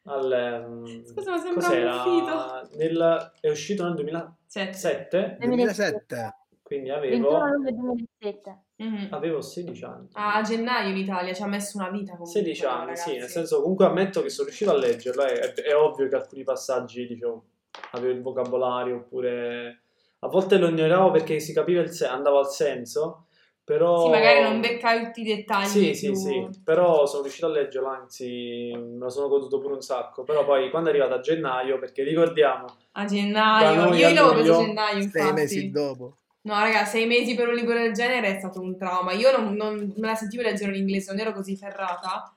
Al, 0.05 0.31
ehm, 0.31 1.05
Scusa, 1.05 1.29
ma 1.29 1.37
sembra 1.37 1.67
cos'era? 1.67 1.95
uscito. 2.03 2.77
Nel- 2.77 3.31
è 3.39 3.49
uscito 3.49 3.83
nel 3.83 3.93
2007, 3.93 5.37
Cioè, 5.37 5.47
2007. 5.47 6.35
quindi 6.63 6.89
21 6.89 6.97
avevo, 6.97 7.45
luglio 7.57 7.71
2007. 7.71 8.63
mhm. 8.77 9.07
avevo 9.11 9.41
16 9.41 9.83
anni. 9.83 10.07
A 10.13 10.41
gennaio 10.41 10.89
in 10.89 10.97
Italia 10.97 11.31
ci 11.31 11.43
ha 11.43 11.47
messo 11.47 11.77
una 11.77 11.89
vita 11.89 12.13
comunque. 12.13 12.31
16 12.41 12.65
anni, 12.65 12.85
ragazzi. 12.87 13.09
sì, 13.11 13.17
nel 13.17 13.29
senso 13.29 13.61
comunque 13.61 13.85
ammetto 13.85 14.23
che 14.23 14.29
sono 14.29 14.47
riuscito 14.47 14.71
a 14.71 14.75
leggerlo, 14.77 15.23
eh, 15.25 15.39
è, 15.39 15.53
è 15.53 15.75
ovvio 15.75 16.07
che 16.07 16.15
alcuni 16.15 16.43
passaggi, 16.43 17.05
dicevo, 17.05 17.43
avevo 17.91 18.13
il 18.13 18.21
vocabolario 18.23 18.95
oppure 18.95 19.81
a 20.17 20.27
volte 20.27 20.57
lo 20.57 20.69
ignoravo 20.69 21.11
perché 21.11 21.39
si 21.39 21.53
capiva 21.53 21.81
il 21.81 21.91
senso, 21.91 22.11
andavo 22.15 22.39
al 22.39 22.49
senso, 22.49 23.27
però... 23.71 24.03
Sì, 24.03 24.09
magari 24.09 24.41
non 24.41 24.59
beccavi 24.59 25.05
tutti 25.05 25.21
i 25.21 25.23
dettagli. 25.23 25.67
Sì, 25.67 25.93
sì, 25.93 26.05
più- 26.07 26.15
sì, 26.15 26.47
però 26.61 27.05
sono 27.05 27.21
riuscito 27.23 27.45
a 27.45 27.49
leggerlo, 27.49 27.87
anzi 27.87 28.69
me 28.75 28.97
lo 29.05 29.09
sono 29.09 29.29
goduto 29.29 29.59
pure 29.59 29.75
un 29.75 29.81
sacco, 29.81 30.23
però 30.23 30.43
poi 30.43 30.69
quando 30.69 30.89
è 30.89 30.91
arrivato 30.91 31.13
a 31.13 31.19
gennaio, 31.21 31.79
perché 31.79 32.03
ricordiamo, 32.03 32.65
A 32.91 33.05
gennaio. 33.05 33.93
Io 33.93 34.13
l'avevo 34.13 34.33
preso 34.33 34.59
a 34.59 34.65
gennaio, 34.65 34.93
Sei 34.93 35.03
infatti. 35.03 35.33
mesi 35.33 35.71
dopo. 35.71 36.17
No, 36.41 36.53
raga, 36.55 36.83
sei 36.83 37.05
mesi 37.05 37.33
per 37.33 37.47
un 37.47 37.53
libro 37.53 37.75
del 37.75 37.93
genere 37.93 38.35
è 38.35 38.39
stato 38.39 38.59
un 38.59 38.75
trauma. 38.75 39.13
Io 39.13 39.31
non, 39.37 39.53
non 39.53 39.93
me 39.95 40.07
la 40.07 40.15
sentivo 40.15 40.41
leggere 40.43 40.71
in 40.75 40.81
inglese, 40.81 41.11
non 41.11 41.21
ero 41.21 41.31
così 41.31 41.55
ferrata, 41.55 42.35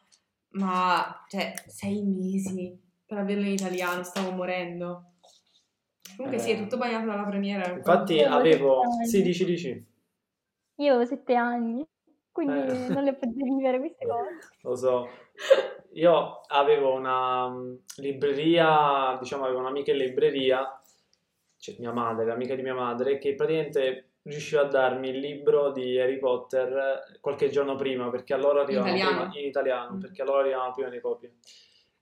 ma, 0.50 1.24
cioè, 1.28 1.52
sei 1.66 2.02
mesi 2.02 2.78
per 3.06 3.18
averlo 3.18 3.44
in 3.44 3.52
italiano, 3.52 4.04
stavo 4.04 4.30
morendo. 4.30 5.14
Comunque 6.16 6.38
sì, 6.38 6.50
è 6.50 6.54
Eh. 6.54 6.58
tutto 6.58 6.76
bagnato 6.76 7.06
dalla 7.06 7.24
premiera. 7.24 7.68
infatti 7.72 8.22
Avevo. 8.22 8.82
Sì, 9.04 9.22
dici, 9.22 9.44
dici, 9.44 9.84
Io 10.76 10.94
avevo 10.94 11.04
7 11.06 11.34
anni, 11.34 11.86
quindi 12.32 12.58
Eh. 12.58 12.88
non 12.88 13.04
le 13.04 13.14
potevo 13.14 13.56
vivere 13.56 13.78
queste 13.78 14.06
cose. 14.06 14.38
lo 14.62 14.76
so. 14.76 15.08
Io 15.92 16.40
avevo 16.48 16.94
una 16.94 17.48
mm, 17.48 17.74
libreria, 17.98 19.16
diciamo, 19.20 19.44
avevo 19.44 19.60
un'amica 19.60 19.92
in 19.92 19.98
libreria, 19.98 20.80
cioè 21.56 21.76
mia 21.78 21.92
madre, 21.92 22.24
l'amica 22.26 22.54
di 22.56 22.62
mia 22.62 22.74
madre, 22.74 23.18
che 23.18 23.34
praticamente 23.34 24.08
riusciva 24.22 24.62
a 24.62 24.64
darmi 24.64 25.10
il 25.10 25.18
libro 25.18 25.70
di 25.70 25.98
Harry 26.00 26.18
Potter 26.18 27.18
qualche 27.20 27.50
giorno 27.50 27.76
prima, 27.76 28.10
perché 28.10 28.34
allora 28.34 28.62
arrivavano 28.62 28.94
italiano? 28.96 29.16
prima, 29.28 29.38
in 29.40 29.46
italiano, 29.46 29.96
Mm. 29.96 30.00
perché 30.00 30.22
allora 30.22 30.40
arrivavano 30.40 30.72
prima 30.72 30.88
le 30.88 31.00
copie. 31.00 31.34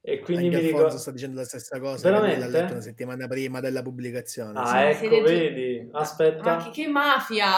E 0.04 0.18
quindi 0.20 0.46
Anche 0.46 0.56
mi 0.62 0.66
ricordo... 0.66 0.96
sta 0.98 1.10
dicendo 1.12 1.36
la 1.40 1.44
stessa 1.44 1.78
cosa. 1.78 2.08
Veramente? 2.10 2.38
L'ha 2.40 2.46
letto 2.48 2.72
una 2.72 2.80
settimana 2.80 3.28
prima 3.28 3.60
della 3.60 3.82
pubblicazione. 3.82 4.58
Ah, 4.58 4.92
sì. 4.94 5.04
ecco, 5.06 5.20
vedi, 5.20 5.88
aspetta. 5.92 6.56
Ma 6.56 6.62
che, 6.64 6.70
che 6.70 6.88
mafia! 6.88 7.48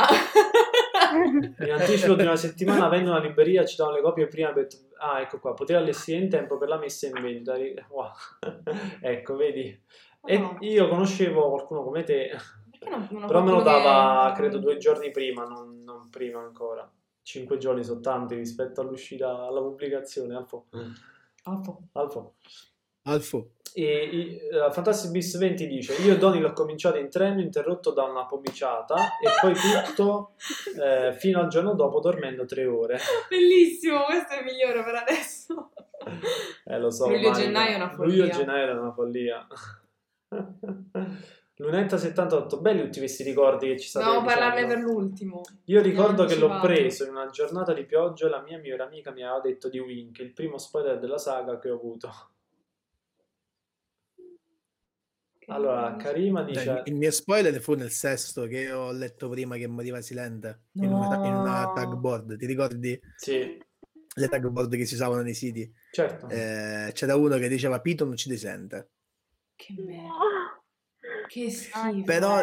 In 1.64 1.70
anticipo 1.70 2.14
di 2.14 2.22
una 2.22 2.36
settimana 2.36 2.88
vendo 2.88 3.10
una 3.10 3.20
libreria, 3.20 3.64
ci 3.64 3.76
davano 3.76 3.96
le 3.96 4.02
copie 4.02 4.26
prima 4.26 4.52
per... 4.52 4.66
Ah, 4.98 5.20
ecco 5.20 5.38
qua, 5.38 5.54
poter 5.54 5.76
allestire 5.76 6.18
in 6.22 6.28
tempo 6.28 6.56
per 6.58 6.68
la 6.68 6.78
messa 6.78 7.06
in 7.06 7.20
vendita. 7.20 7.54
Wow. 7.90 8.10
ecco, 9.00 9.36
vedi. 9.36 9.82
E 10.26 10.38
No. 10.38 10.56
io 10.60 10.88
conoscevo 10.88 11.50
qualcuno 11.50 11.82
come 11.84 12.02
te, 12.02 12.30
non, 12.88 13.06
però 13.26 13.42
me 13.42 13.50
lo 13.50 13.60
qualcuno 13.60 13.62
che- 13.62 13.64
dava, 13.64 14.32
credo, 14.34 14.58
due 14.58 14.76
giorni 14.78 15.10
prima, 15.10 15.44
non, 15.44 15.82
non 15.84 16.08
prima 16.08 16.40
ancora. 16.40 16.90
Cinque 17.22 17.58
giorni 17.58 17.82
sono 17.84 18.00
tanti 18.00 18.34
rispetto 18.34 18.80
all'uscita, 18.80 19.46
alla 19.46 19.60
pubblicazione, 19.60 20.34
Alfo. 20.34 20.66
Ah, 21.44 21.54
boh. 21.56 21.82
Alfo. 21.92 22.34
Alfo. 23.06 23.50
E 23.76 23.82
i- 24.04 24.36
eh, 24.36 24.70
Fantastic 24.70 25.10
Beasts 25.10 25.36
20 25.36 25.66
dice: 25.66 25.94
Io 26.02 26.12
e 26.14 26.18
Donny 26.18 26.38
l'ho 26.38 26.52
cominciato 26.52 26.96
in 26.98 27.10
treno, 27.10 27.40
interrotto 27.40 27.90
da 27.90 28.04
una 28.04 28.24
pomiciata, 28.26 28.94
e 29.20 29.28
poi 29.40 29.52
tutto 29.54 30.34
eh, 30.80 31.12
fino 31.14 31.40
al 31.40 31.48
giorno 31.48 31.74
dopo, 31.74 32.00
dormendo 32.00 32.44
tre 32.44 32.66
ore. 32.66 32.98
Bellissimo, 33.28 34.04
questo 34.04 34.34
è 34.34 34.38
il 34.38 34.44
migliore 34.44 34.84
per 34.84 34.94
adesso. 34.94 35.70
Eh, 36.66 36.78
lo 36.78 36.90
so. 36.90 37.08
Luglio 37.08 37.30
e 37.30 37.32
gennaio 37.32 37.72
è 37.72 37.74
una 37.76 37.94
Luglio 37.96 38.24
e 38.24 38.28
follia. 38.28 38.44
gennaio 38.44 38.66
è 38.68 38.72
una 38.72 38.92
follia. 38.92 39.46
Lunetta 41.56 41.96
78, 41.96 42.60
belli 42.60 42.82
tutti 42.82 42.98
questi 42.98 43.22
ricordi 43.22 43.68
che 43.68 43.78
ci 43.78 43.88
state 43.88 44.04
Dobbiamo 44.04 44.26
parlarne 44.26 44.66
per 44.66 44.78
l'ultimo. 44.78 45.40
Io 45.66 45.80
ricordo 45.80 46.24
che 46.26 46.36
l'ho 46.36 46.58
preso 46.60 47.04
in 47.04 47.10
una 47.10 47.30
giornata 47.30 47.72
di 47.72 47.84
pioggia 47.84 48.26
e 48.26 48.30
la 48.30 48.42
mia 48.42 48.58
migliore 48.58 48.82
amica 48.82 49.12
mi 49.12 49.22
aveva 49.22 49.40
detto 49.40 49.68
di 49.70 49.78
Wink, 49.78 50.18
il 50.18 50.32
primo 50.32 50.58
spoiler 50.58 50.98
della 50.98 51.16
saga 51.18 51.58
che 51.58 51.70
ho 51.70 51.76
avuto. 51.76 52.10
Allora, 55.54 55.94
Karima 55.96 56.42
dice... 56.42 56.64
Cioè, 56.64 56.82
il 56.86 56.94
mio 56.96 57.10
spoiler 57.12 57.60
fu 57.60 57.74
nel 57.74 57.90
sesto 57.90 58.46
che 58.46 58.72
ho 58.72 58.90
letto 58.90 59.28
prima 59.28 59.56
che 59.56 59.66
moriva 59.68 60.00
Silente 60.00 60.62
in, 60.72 60.92
una, 60.92 61.14
in 61.26 61.32
una 61.34 61.64
No. 61.66 61.72
tag 61.74 61.94
board. 61.94 62.36
Ti 62.36 62.46
ricordi 62.46 63.00
Sì, 63.16 63.56
le 64.16 64.28
tag 64.28 64.48
board 64.48 64.74
che 64.74 64.84
si 64.84 64.94
usavano 64.94 65.22
nei 65.22 65.34
siti? 65.34 65.72
certo. 65.92 66.28
Eh, 66.28 66.90
c'era 66.92 67.14
uno 67.14 67.36
che 67.38 67.48
diceva 67.48 67.80
Piton 67.80 68.10
uccide 68.10 68.36
Silente. 68.36 68.90
Che 69.54 69.74
merda. 69.78 70.02
No. 70.02 70.64
Che 71.28 71.50
schifo. 71.50 72.02
Però, 72.04 72.42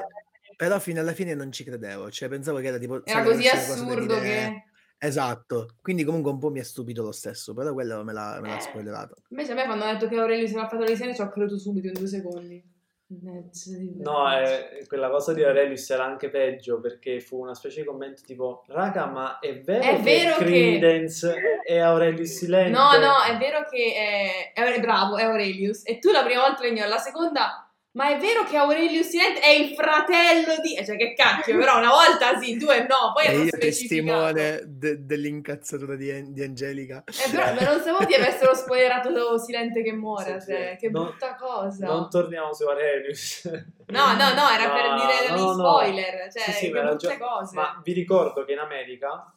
però 0.56 0.80
fino 0.80 1.02
alla 1.02 1.14
fine 1.14 1.34
non 1.34 1.52
ci 1.52 1.66
credevo. 1.66 2.10
Cioè, 2.10 2.30
pensavo 2.30 2.60
che 2.60 2.68
era 2.68 2.78
tipo. 2.78 3.06
Era 3.06 3.24
così 3.24 3.46
assurdo 3.48 4.14
dire- 4.16 4.22
che... 4.22 4.64
Esatto. 5.04 5.76
Quindi 5.82 6.04
comunque 6.06 6.32
un 6.32 6.38
po' 6.40 6.50
mi 6.52 6.60
ha 6.60 6.64
stupito 6.64 7.02
lo 7.04 7.12
stesso. 7.12 7.54
Però 7.54 7.74
quello 7.74 8.04
me 8.06 8.14
l'ha, 8.14 8.40
me 8.40 8.48
l'ha 8.50 8.58
Eh. 8.58 8.62
spoilerato. 8.62 9.16
Invece 9.30 9.52
a 9.52 9.56
me 9.56 9.66
quando 9.66 9.84
hanno 9.84 9.94
detto 9.98 10.08
che 10.08 10.18
Aurelio 10.18 10.48
si 10.48 10.54
era 10.54 10.68
fatto 10.70 10.84
le 10.84 10.92
disegni 10.92 11.14
ci 11.16 11.22
ho 11.22 11.30
creduto 11.30 11.58
subito 11.58 11.88
in 11.88 11.94
due 11.94 12.08
secondi. 12.08 12.70
Di 13.12 14.02
No, 14.02 14.32
eh, 14.40 14.86
quella 14.88 15.10
cosa 15.10 15.34
di 15.34 15.44
Aurelius 15.44 15.90
era 15.90 16.06
anche 16.06 16.30
peggio 16.30 16.80
perché 16.80 17.20
fu 17.20 17.42
una 17.42 17.54
specie 17.54 17.82
di 17.82 17.88
commento 17.88 18.22
tipo 18.26 18.64
Raga, 18.68 19.06
ma 19.06 19.40
è 19.40 19.60
vero 19.60 19.84
È 19.84 19.96
che 19.98 20.02
vero 20.02 20.38
che- 20.38 20.44
Credence 20.46 21.36
è 21.66 21.78
Aurelius 21.80 22.38
Silente? 22.38 22.70
No, 22.72 22.98
no, 22.98 23.22
è 23.28 23.38
vero 23.38 23.64
che 23.70 24.52
è, 24.54 24.54
è 24.54 24.80
bravo, 24.80 25.18
è 25.18 25.24
Aurelius. 25.24 25.82
E 25.86 26.00
tu 26.00 26.10
la 26.12 26.24
prima 26.24 26.42
volta 26.42 26.62
lo 26.62 26.68
ignori, 26.70 26.90
la 26.90 26.98
seconda 26.98 27.70
Ma 27.93 28.09
è 28.09 28.18
vero 28.19 28.43
che 28.45 28.55
Aurelio 28.55 29.03
Silente 29.03 29.41
è 29.41 29.49
il 29.49 29.73
fratello 29.76 30.61
di... 30.61 30.76
Cioè, 30.85 30.95
che 30.95 31.13
cacchio, 31.13 31.57
però 31.57 31.77
una 31.77 31.89
volta 31.89 32.39
sì, 32.39 32.55
due 32.55 32.81
no, 32.88 33.11
poi 33.13 33.26
E 33.26 33.35
io 33.38 33.47
specificato. 33.47 34.34
testimone 34.34 34.61
de- 34.65 35.05
dell'incazzatura 35.05 35.95
di, 35.95 36.31
di 36.31 36.41
Angelica. 36.41 37.03
Eh, 37.05 37.30
però 37.30 37.53
ma 37.53 37.61
non 37.69 37.81
sapevo 37.81 38.05
di 38.05 38.13
avessero 38.13 38.53
spoilerato 38.55 39.38
Silente 39.39 39.84
che 39.84 39.91
muore, 39.91 40.39
Sì, 40.39 40.51
cioè, 40.51 40.69
sì. 40.80 40.85
che 40.85 40.89
No, 40.89 41.03
brutta 41.03 41.35
cosa. 41.35 41.85
Non 41.85 42.09
torniamo 42.09 42.53
su 42.53 42.63
Aurelius. 42.63 43.43
No, 43.88 44.05
no, 44.13 44.34
no, 44.35 44.49
era 44.49 44.69
per 44.72 44.93
dire 44.95 45.30
no, 45.30 45.35
gli 45.35 45.41
no. 45.41 45.53
spoiler, 45.53 46.31
cioè, 46.31 46.43
Sì, 46.43 46.51
sì, 46.53 46.65
che 46.68 46.72
brutte 46.72 46.88
ragione. 46.88 47.18
cose. 47.18 47.55
Ma 47.55 47.81
vi 47.84 47.91
ricordo 47.91 48.45
che 48.45 48.53
in 48.53 48.59
America, 48.59 49.35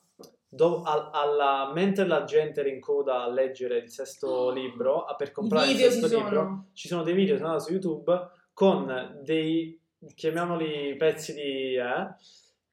do- 0.48 0.82
al- 0.84 1.10
alla- 1.12 1.72
mentre 1.74 2.06
la 2.06 2.22
gente 2.22 2.60
era 2.60 2.68
in 2.68 2.78
coda 2.78 3.24
a 3.24 3.28
leggere 3.28 3.78
il 3.78 3.90
sesto 3.90 4.50
libro, 4.54 5.04
a- 5.06 5.16
per 5.16 5.32
comprare 5.32 5.72
il 5.72 5.76
sesto 5.76 6.08
ci 6.08 6.14
libro, 6.14 6.30
sono. 6.36 6.66
ci 6.72 6.86
sono 6.86 7.02
dei 7.02 7.14
video 7.14 7.36
sono 7.36 7.58
su 7.58 7.72
YouTube 7.72 8.42
con 8.54 9.20
dei, 9.22 9.78
chiamiamoli 10.14 10.96
pezzi 10.96 11.34
di... 11.34 11.74
eh, 11.74 12.14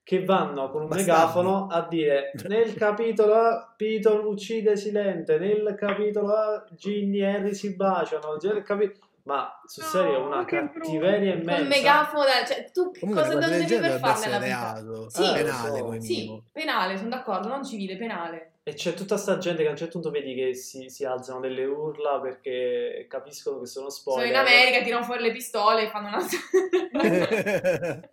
che 0.03 0.25
vanno 0.25 0.69
con 0.69 0.81
un 0.81 0.87
Bastardi. 0.87 1.11
megafono 1.11 1.67
a 1.67 1.87
dire 1.87 2.31
nel 2.47 2.73
capitolo 2.73 3.33
A 3.33 3.73
Piton 3.75 4.25
uccide 4.25 4.75
Silente, 4.75 5.37
nel 5.37 5.75
capitolo 5.77 6.33
A 6.33 6.65
Ginny 6.71 7.19
e 7.19 7.25
Harry 7.27 7.53
si 7.53 7.75
baciano, 7.75 8.37
nel 8.41 8.63
capi- 8.63 8.91
ma 9.23 9.61
sul 9.65 9.83
serio 9.83 10.19
No, 10.19 10.25
una 10.27 10.45
che 10.45 10.57
cattiveria 10.57 11.31
Col 11.33 11.41
immensa. 11.41 11.63
megafono, 11.67 12.23
da- 12.23 12.45
cioè, 12.45 12.71
tu 12.71 12.91
Comunque, 12.99 13.23
cosa 13.23 13.37
una 13.37 13.47
devi 13.47 13.65
per 13.79 13.99
farne 13.99 14.27
la 14.27 14.39
vita? 14.39 14.73
reato. 14.73 15.09
Sì. 15.09 15.21
penale 15.33 15.43
Lo 15.69 15.75
so. 15.77 15.83
come 15.83 16.01
Sì, 16.01 16.41
penale, 16.51 16.97
sono 16.97 17.09
d'accordo, 17.09 17.47
non 17.47 17.63
civile, 17.63 17.97
penale. 17.97 18.53
E 18.63 18.73
c'è 18.75 18.93
tutta 18.93 19.17
sta 19.17 19.37
gente 19.39 19.61
che 19.63 19.67
a 19.67 19.71
un 19.71 19.77
certo 19.77 19.93
punto 19.99 20.11
vedi 20.11 20.35
che 20.35 20.53
si, 20.53 20.87
si 20.89 21.03
alzano 21.03 21.39
delle 21.39 21.65
urla 21.65 22.19
perché 22.19 23.07
capiscono 23.09 23.59
che 23.59 23.65
sono 23.65 23.89
Sono 23.89 24.15
spoiler. 24.15 24.29
in 24.31 24.35
America, 24.35 24.83
tirano 24.83 25.03
fuori 25.03 25.23
le 25.23 25.31
pistole 25.31 25.83
e 25.85 25.89
fanno 25.89 26.07
una... 26.09 26.19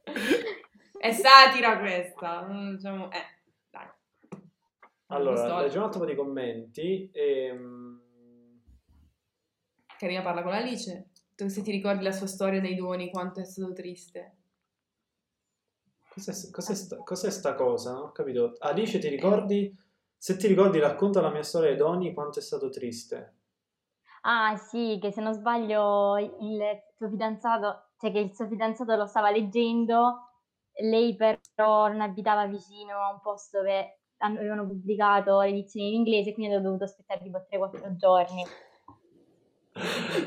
È 1.00 1.12
satira 1.12 1.78
questa. 1.78 2.46
Diciamo, 2.74 3.10
eh, 3.12 3.24
dai. 3.70 3.86
Allora, 5.08 5.60
leggiamo 5.60 5.84
un 5.84 5.90
attimo 5.90 6.04
di 6.04 6.14
commenti. 6.14 7.10
ehm, 7.12 8.00
Carina 9.98 10.22
parla 10.22 10.42
con 10.42 10.52
Alice. 10.52 11.10
Tu 11.34 11.48
se 11.48 11.62
ti 11.62 11.72
ricordi 11.72 12.04
la 12.04 12.12
sua 12.12 12.28
storia 12.28 12.60
dei 12.60 12.76
doni, 12.76 13.10
quanto 13.10 13.40
è 13.40 13.44
stato 13.44 13.72
triste. 13.72 14.36
Cos'è, 16.08 16.50
cos'è 16.50 16.74
sta, 16.74 16.96
cos'è 16.98 17.30
sta 17.30 17.54
cosa? 17.54 17.92
Non 17.92 18.02
ho 18.02 18.12
capito. 18.12 18.54
Alice, 18.60 18.98
ti 18.98 19.08
ricordi? 19.08 19.76
Se 20.16 20.36
ti 20.36 20.46
ricordi, 20.46 20.78
racconta 20.78 21.20
la 21.20 21.30
mia 21.30 21.42
storia 21.42 21.70
ai 21.70 21.76
doni, 21.76 22.14
quanto 22.14 22.38
è 22.38 22.42
stato 22.42 22.70
triste. 22.70 23.34
Ah 24.22 24.56
sì, 24.56 24.98
che 25.00 25.10
se 25.10 25.20
non 25.20 25.32
sbaglio 25.32 26.16
il 26.18 26.60
suo 26.96 27.08
fidanzato, 27.08 27.90
cioè 27.98 28.12
che 28.12 28.18
il 28.18 28.34
suo 28.34 28.46
fidanzato 28.48 28.94
lo 28.96 29.06
stava 29.06 29.30
leggendo, 29.30 30.28
lei 30.80 31.16
però 31.16 31.88
non 31.88 32.00
abitava 32.00 32.46
vicino 32.46 32.98
a 32.98 33.12
un 33.12 33.20
posto 33.20 33.58
dove 33.58 34.00
avevano 34.18 34.66
pubblicato 34.66 35.40
l'edizione 35.40 35.88
in 35.88 35.94
inglese, 35.94 36.34
quindi 36.34 36.54
ha 36.54 36.60
dovuto 36.60 36.84
aspettare 36.84 37.20
tipo 37.22 37.44
3-4 37.48 37.96
giorni. 37.96 38.44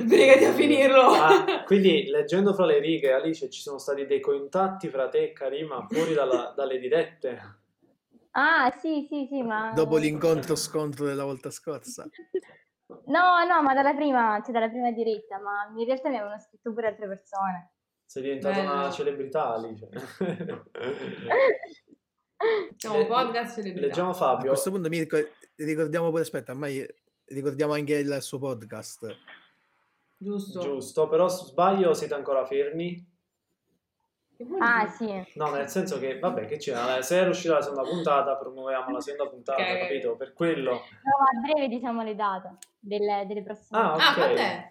Brigati 0.03 0.45
a 0.45 0.53
finirlo. 0.53 1.02
Ah, 1.11 1.64
quindi, 1.65 2.06
leggendo 2.07 2.53
fra 2.53 2.65
le 2.65 2.80
righe, 2.80 3.11
Alice, 3.11 3.49
ci 3.49 3.61
sono 3.61 3.78
stati 3.78 4.06
dei 4.06 4.19
contatti 4.19 4.90
fra 4.90 5.10
te 5.10 5.23
e 5.23 5.32
Karima 5.34 5.86
fuori 5.90 6.14
dalla- 6.14 6.53
dalle 6.56 6.80
dirette. 6.80 7.60
Ah 8.32 8.72
sì, 8.80 9.06
sì, 9.10 9.28
sì, 9.30 9.41
ma... 9.41 9.72
Dopo 9.76 9.98
l'incontro 9.98 10.56
scontro 10.56 11.06
della 11.06 11.26
volta 11.26 11.49
scorsa. 11.49 12.07
No, 13.06 13.44
no, 13.45 13.61
ma 13.61 13.73
dalla 13.73 13.94
prima, 13.94 14.41
cioè 14.44 14.53
dalla 14.53 14.69
prima 14.69 14.91
diretta, 14.91 15.38
ma 15.40 15.69
in 15.78 15.86
realtà 15.86 16.10
mi 16.10 16.15
avevano 16.18 16.40
scritto 16.40 16.72
pure 16.73 16.88
altre 16.88 17.07
persone. 17.07 17.72
Sei 18.06 18.22
diventata 18.23 18.56
Bello. 18.61 18.73
una 18.73 18.91
celebrità, 18.91 19.53
Alice. 19.53 19.88
Siamo 22.78 22.98
un 22.99 23.07
podcast 23.07 23.56
celebrità. 23.56 23.88
Leggiamo 23.88 24.10
A 24.10 24.14
Fabio. 24.14 24.49
questo 24.49 24.72
punto 24.72 24.90
mi 24.90 24.99
ricor- 24.99 25.30
ricordiamo 25.57 26.10
pure, 26.10 26.22
aspetta, 26.23 26.52
ormai 26.53 26.86
ricordiamo 27.26 27.73
anche 27.73 27.95
il 27.95 28.18
suo 28.22 28.40
podcast. 28.40 29.15
Giusto. 30.23 30.60
Giusto, 30.60 31.07
però 31.07 31.27
se 31.27 31.45
sbaglio 31.45 31.93
siete 31.95 32.14
ancora 32.14 32.45
fermi? 32.45 33.10
Ah 34.60 34.88
sì, 34.88 35.06
No, 35.35 35.52
nel 35.52 35.68
senso 35.68 35.98
che, 35.99 36.18
vabbè, 36.19 36.45
che 36.45 36.57
c'è? 36.57 37.02
Se 37.02 37.18
era 37.18 37.30
uscita 37.30 37.56
la 37.56 37.61
seconda 37.61 37.88
puntata, 37.89 38.38
promuoviamo 38.38 38.89
la 38.91 38.99
seconda 38.99 39.31
puntata, 39.31 39.61
Ok. 39.61 39.80
capito? 39.80 40.15
Per 40.15 40.34
quello. 40.34 40.72
no, 40.72 40.77
a 40.80 41.39
breve 41.41 41.68
diciamo 41.68 42.02
le 42.03 42.15
date 42.15 42.57
delle, 42.80 43.26
delle 43.27 43.43
prossime. 43.43 43.80
Ah, 43.80 43.93
Ah, 43.93 44.10
ok. 44.10 44.15
quando 44.15 44.35
è? 44.41 44.69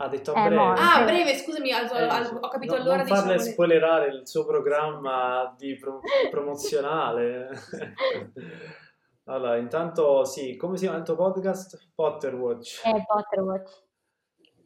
Ha 0.00 0.08
detto 0.08 0.32
a 0.32 0.38
Eh, 0.40 0.48
breve. 0.48 0.54
mo- 0.62 0.72
Ah, 0.76 1.04
breve, 1.04 1.34
scusami, 1.36 1.72
al- 1.72 1.86
al- 1.90 2.24
Eh, 2.24 2.38
ho 2.40 2.48
capito 2.48 2.74
no- 2.76 2.80
allora 2.82 2.96
non 2.98 3.06
farle 3.06 3.22
diciamo 3.22 3.44
le- 3.44 3.50
spoilerare 3.52 4.06
il 4.08 4.28
suo 4.28 4.44
programma 4.46 5.54
di 5.58 5.76
pro- 5.76 6.00
promozionale. 6.30 7.48
allora, 9.24 9.56
intanto 9.56 10.24
sì, 10.24 10.56
come 10.56 10.76
si 10.76 10.84
chiama 10.84 10.98
il 10.98 11.04
tuo 11.04 11.16
podcast? 11.16 11.90
Potterwatch. 11.94 12.82
Eh, 12.86 13.04
Potterwatch. 13.06 13.86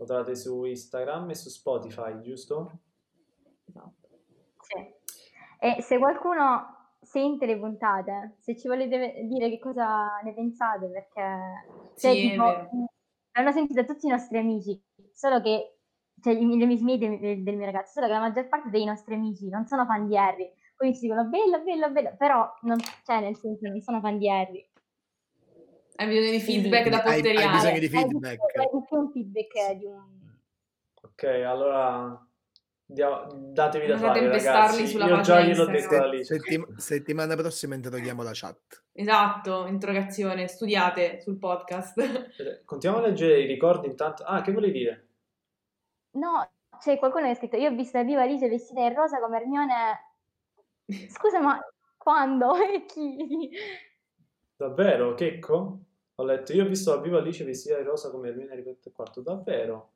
Lo 0.03 0.09
trovate 0.09 0.35
su 0.35 0.65
Instagram 0.65 1.31
e 1.31 1.35
su 1.37 1.49
Spotify, 1.49 2.21
giusto? 2.21 2.73
Esatto. 3.69 4.09
Sì. 4.63 4.95
E 5.61 5.81
se 5.81 5.99
qualcuno 5.99 6.97
sente 7.01 7.47
le 7.47 7.57
puntate, 7.57 8.35
se 8.41 8.57
ci 8.57 8.67
volete 8.67 9.23
dire 9.29 9.49
che 9.49 9.61
cosa 9.61 10.21
ne 10.25 10.35
pensate, 10.35 10.89
perché 10.89 11.93
cioè, 11.97 12.15
Sì, 12.15 12.31
tipo, 12.31 12.43
l'hanno 13.31 13.53
sentita 13.53 13.85
tutti 13.85 14.07
i 14.07 14.11
nostri 14.11 14.39
amici, 14.39 14.83
solo 15.13 15.41
che, 15.41 15.79
cioè 16.21 16.35
amici 16.35 16.83
miei 16.83 16.99
del, 16.99 17.21
del- 17.21 17.43
del 17.45 17.57
mio 17.57 17.67
ragazzo, 17.67 17.93
solo 17.93 18.07
che 18.07 18.13
la 18.13 18.19
maggior 18.19 18.49
parte 18.49 18.71
dei 18.71 18.85
nostri 18.85 19.15
amici 19.15 19.49
non 19.49 19.67
sono 19.67 19.87
fan 19.87 20.09
di 20.09 20.17
Harry, 20.17 20.53
quindi 20.75 20.97
ci 20.97 21.03
dicono 21.07 21.29
bello, 21.29 21.63
bello, 21.63 21.91
bello, 21.93 22.17
però 22.19 22.53
non, 22.63 22.77
cioè, 23.05 23.21
nel 23.21 23.37
senso 23.37 23.69
non 23.69 23.81
sono 23.81 24.01
fan 24.01 24.19
di 24.19 24.29
Harry. 24.29 24.69
Hai 25.95 26.07
bisogno 26.09 26.31
di 26.31 26.41
feedback 26.41 26.89
da 26.89 27.03
Hai- 27.03 27.09
hai 27.15 27.21
potteriare. 27.23 27.57
bisogno 27.57 27.79
di 27.79 27.89
feedback. 27.89 28.53
più- 28.53 28.63
è 28.63 28.69
di 28.73 29.13
feedback 29.13 29.73
di 29.77 29.85
un... 29.87 30.21
Ok, 31.03 31.23
allora 31.25 32.27
datevi 32.87 33.87
da 33.87 33.95
Andate 33.95 34.19
fare, 34.21 34.29
ragazzi. 34.29 34.87
sulla 34.87 35.07
Io 35.07 35.21
già 35.21 35.41
gliel'ho 35.43 35.65
detto 35.67 35.95
a 35.95 36.03
Alice. 36.03 36.25
Settim- 36.25 36.77
settimana 36.77 37.37
prossima 37.37 37.75
interroghiamo 37.75 38.23
la 38.23 38.31
chat. 38.33 38.85
Esatto, 38.93 39.67
interrogazione, 39.67 40.49
studiate 40.49 41.21
sul 41.21 41.39
podcast. 41.39 41.99
Eh, 41.99 42.63
Continuiamo 42.65 43.05
a 43.05 43.09
leggere 43.09 43.41
i 43.41 43.47
ricordi 43.47 43.87
intanto. 43.87 44.23
Ah, 44.25 44.41
che 44.43 44.53
volevi 44.53 44.73
dire? 44.79 45.07
No, 46.13 46.51
c'è 46.79 46.99
qualcuno 46.99 47.25
che 47.25 47.31
ha 47.31 47.35
scritto, 47.35 47.57
io 47.57 47.71
ho 47.71 47.75
visto 47.75 47.97
la 47.99 48.05
viva 48.05 48.23
Alice 48.23 48.49
vestita 48.49 48.81
in 48.81 48.95
rosa 48.95 49.21
come 49.21 49.39
Hermione... 49.39 50.15
Scusa, 51.09 51.41
ma 51.41 51.59
quando? 51.97 52.55
E 52.61 52.85
chi? 52.87 53.51
Davvero, 54.63 55.15
Checco? 55.15 55.79
Ho 56.15 56.25
letto, 56.25 56.53
io 56.53 56.63
ho 56.65 56.69
visto 56.69 56.95
la 56.95 57.01
viva 57.01 57.19
Alice 57.19 57.43
vestita 57.43 57.77
di 57.79 57.83
rosa 57.83 58.13
come 58.13 58.29
Hermione 58.29 58.53
Harry 58.53 58.63
Potter 58.63 58.93
quarto. 58.93 59.21
Davvero? 59.21 59.95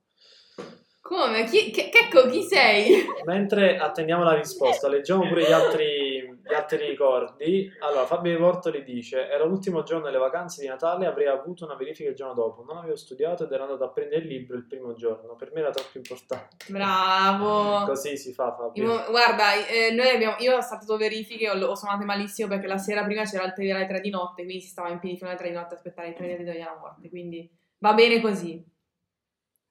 Come? 1.01 1.44
Chi, 1.44 1.70
che, 1.70 1.88
Checco, 1.88 2.28
chi 2.28 2.43
sei? 2.43 3.05
Mentre 3.26 3.78
attendiamo 3.78 4.24
la 4.24 4.34
risposta, 4.34 4.88
leggiamo 4.88 5.28
pure 5.28 5.43
gli 5.43 5.52
altri, 5.52 6.06
gli 6.48 6.55
altri 6.55 6.86
ricordi. 6.86 7.73
Allora, 7.81 8.06
Fabio 8.06 8.39
Portoli 8.39 8.85
dice: 8.85 9.28
Era 9.28 9.44
l'ultimo 9.44 9.82
giorno 9.82 10.05
delle 10.05 10.18
vacanze 10.18 10.60
di 10.60 10.68
Natale, 10.68 11.06
avrei 11.06 11.27
avuto 11.27 11.64
una 11.64 11.74
verifica 11.74 12.09
il 12.09 12.14
giorno 12.14 12.35
dopo. 12.35 12.62
Non 12.62 12.78
avevo 12.78 12.97
studiato 12.97 13.44
ed 13.44 13.52
ero 13.52 13.64
andato 13.64 13.85
a 13.85 13.89
prendere 13.90 14.23
il 14.23 14.28
libro 14.28 14.56
il 14.56 14.64
primo 14.64 14.94
giorno. 14.94 15.35
Per 15.35 15.52
me 15.52 15.60
era 15.60 15.70
troppo 15.70 15.97
importante. 15.97 16.56
Bravo. 16.68 17.85
Così 17.86 18.16
si 18.16 18.32
fa, 18.32 18.55
Fabio. 18.55 18.82
Io- 18.82 19.10
guarda, 19.10 19.55
eh, 19.66 19.90
noi 19.93 20.09
abbiamo, 20.09 20.36
io 20.39 20.56
ho 20.56 20.60
saltato 20.60 20.97
verifiche, 20.97 21.51
ho, 21.51 21.59
ho 21.66 21.74
suonato 21.74 22.05
malissimo 22.05 22.48
perché 22.48 22.66
la 22.68 22.78
sera 22.78 23.05
prima 23.05 23.24
c'era 23.24 23.44
il 23.44 23.52
treno 23.52 23.77
alle 23.77 23.86
3 23.86 24.01
di 24.01 24.10
notte, 24.10 24.44
quindi 24.44 24.62
si 24.62 24.68
stava 24.68 24.90
in 24.90 25.01
piedi 25.01 25.16
fino 25.16 25.28
alle 25.31 25.39
3 25.39 25.48
di 25.48 25.55
notte 25.55 25.74
a 25.74 25.77
aspettare 25.77 26.09
il 26.09 26.14
treno 26.14 26.44
della 26.44 26.77
morte, 26.78 27.09
quindi 27.09 27.51
va 27.78 27.93
bene 27.93 28.20
così. 28.20 28.64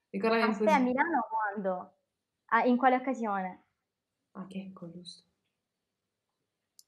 Ricordami 0.10 0.42
Ma 0.42 0.48
così. 0.58 0.70
a 0.70 0.80
Milano 0.80 1.28
quando? 1.30 1.94
Ah, 2.48 2.64
in 2.66 2.78
quale 2.78 2.96
occasione? 2.96 3.64
Ah, 4.32 4.46
che 4.48 4.60
ecco, 4.70 4.90
giusto. 4.90 5.24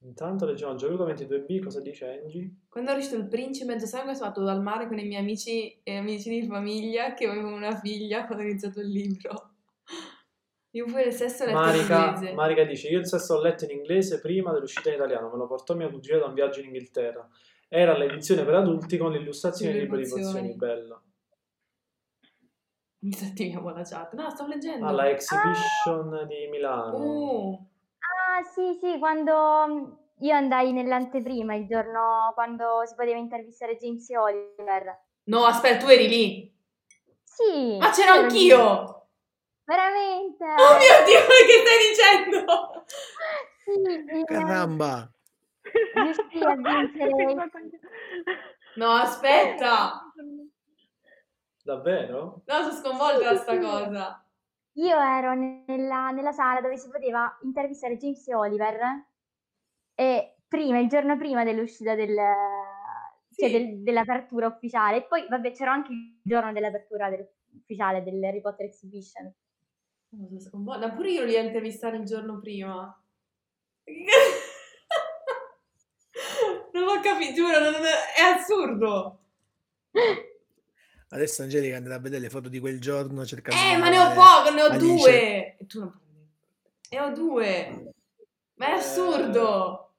Intanto 0.08 0.46
leggiamo 0.46 0.76
Gianluca 0.76 1.04
22B, 1.04 1.62
cosa 1.62 1.82
dice 1.82 2.22
Angie? 2.22 2.50
Quando 2.70 2.92
è 2.92 2.96
uscito 2.96 3.18
il 3.18 3.28
principe 3.28 3.74
mezzo 3.74 3.86
sangue 3.86 4.16
sono 4.16 4.28
andato 4.28 4.46
dal 4.46 4.62
mare 4.62 4.88
con 4.88 4.98
i 4.98 5.06
miei 5.06 5.22
amici 5.22 5.82
e 5.84 5.98
amici 5.98 6.30
di 6.30 6.48
famiglia 6.48 7.14
che 7.14 7.28
avevano 7.28 7.58
una 7.58 7.76
figlia 7.76 8.26
quando 8.26 8.46
ho 8.46 8.48
iniziato 8.48 8.80
il 8.80 8.88
libro. 8.88 9.50
Io 10.72 10.86
poi 10.86 11.08
il 11.08 11.12
sesto 11.12 11.44
ho 11.44 11.48
letto 11.48 11.60
in 11.60 11.66
Marica, 11.66 12.06
inglese. 12.08 12.34
Marica 12.34 12.64
dice: 12.64 12.88
Io 12.88 13.00
il 13.00 13.06
sesto 13.06 13.36
l'ho 13.36 13.42
letto 13.42 13.66
in 13.66 13.72
inglese 13.72 14.22
prima 14.22 14.54
dell'uscita 14.54 14.88
in 14.88 14.96
italiano, 14.96 15.30
me 15.30 15.38
lo 15.38 15.48
portò 15.48 15.76
mia 15.76 15.90
cugina 15.90 16.20
da 16.20 16.26
un 16.28 16.34
viaggio 16.34 16.62
in 16.62 16.68
Inghilterra. 16.68 17.28
Era 17.68 17.98
l'edizione 17.98 18.46
per 18.46 18.56
adulti 18.56 18.98
con 18.98 19.12
l'illustrazione 19.12 19.74
di 19.74 19.80
libro 19.80 19.98
di 19.98 20.08
pozioni, 20.08 20.56
bello. 20.56 21.02
Disattiviamo 22.98 23.70
la 23.72 23.84
chat. 23.84 24.14
No, 24.14 24.30
sto 24.30 24.48
leggendo. 24.48 24.86
Alla 24.86 25.10
Exhibition 25.10 26.26
di 26.28 26.48
Milano. 26.50 26.98
Uh, 26.98 27.68
Ah, 28.38 28.44
sì, 28.44 28.78
sì, 28.80 29.00
quando 29.00 29.34
mm, 29.68 29.92
io 30.20 30.36
andai 30.36 30.72
nell'anteprima 30.72 31.56
il 31.56 31.66
giorno 31.66 32.32
quando 32.36 32.86
si 32.86 32.94
poteva 32.94 33.18
intervistare 33.18 33.78
James 33.78 34.08
e 34.12 34.18
Oliver. 34.18 35.00
no, 35.24 35.46
aspetta, 35.46 35.84
tu 35.84 35.88
eri 35.92 36.08
lì. 36.08 36.56
Sì, 37.24 37.78
Ma 37.80 37.90
c'ero 37.90 38.14
ero 38.14 38.22
lì. 38.22 38.26
anch'io. 38.28 39.08
veramente. 39.66 40.44
Oh 40.46 40.78
mio 40.78 41.06
Dio, 41.06 41.20
che 41.48 41.58
stai 41.66 42.30
dicendo? 42.30 42.86
Sì, 43.64 43.72
eh, 43.82 44.24
Caramba! 44.26 45.12
riuscì 45.94 46.44
a 46.44 46.56
vincere 46.56 47.50
No, 48.76 48.92
aspetta. 48.92 50.14
Davvero? 51.64 52.44
No, 52.46 52.62
sono 52.62 52.72
sconvolta 52.72 53.34
da 53.34 53.36
sta 53.36 53.58
cosa. 53.60 54.27
Io 54.78 55.00
ero 55.00 55.34
nella, 55.34 56.12
nella 56.12 56.32
sala 56.32 56.62
dove 56.62 56.78
si 56.78 56.88
poteva 56.90 57.36
intervistare 57.42 57.98
James 57.98 58.28
e 58.28 58.36
Oliver 58.36 59.06
e 59.96 60.36
prima, 60.48 60.78
il 60.80 60.88
giorno 60.88 61.18
prima 61.18 61.44
dell'uscita 61.44 61.96
del, 61.96 62.16
cioè 63.36 63.50
del- 63.52 63.82
dell'apertura 63.82 64.48
ufficiale. 64.48 64.98
E 64.98 65.08
poi, 65.08 65.26
vabbè, 65.28 65.52
c'era 65.52 65.72
anche 65.72 65.92
il 65.92 66.20
giorno 66.22 66.54
dell'apertura 66.54 67.10
del- 67.10 67.28
ufficiale 67.56 68.04
dell'Harry 68.04 68.42
Potter 68.42 68.68
Exhibition. 68.68 69.34
Sconvolta. 70.38 70.92
Pure 70.92 71.12
io 71.12 71.24
li 71.24 71.36
ho 71.36 71.42
intervistati 71.42 71.96
il 71.96 72.06
giorno 72.06 72.40
prima. 72.40 73.04
Non 76.74 76.84
l'ho 76.84 77.00
capito, 77.02 77.34
giuro, 77.34 77.54
è 77.56 78.22
assurdo. 78.36 79.20
Adesso 81.10 81.42
Angelica 81.44 81.78
andrà 81.78 81.96
a 81.96 82.00
vedere 82.00 82.22
le 82.22 82.30
foto 82.30 82.50
di 82.50 82.60
quel 82.60 82.82
giorno 82.82 83.26
cercando 83.26 83.62
Eh, 83.62 83.78
ma 83.78 83.90
ne 83.90 84.00
ho 84.00 84.14
poco, 84.14 84.54
ne 84.54 84.62
ho 84.62 84.66
Alice. 84.66 84.86
due. 84.86 85.58
E 85.58 85.66
tu 85.66 85.80
non 85.80 85.92
prendi. 85.92 86.28
E 86.90 87.00
ho 87.00 87.14
due. 87.14 87.94
Ma 88.56 88.66
è 88.68 88.70
Eh, 88.72 88.74
assurdo. 88.74 89.94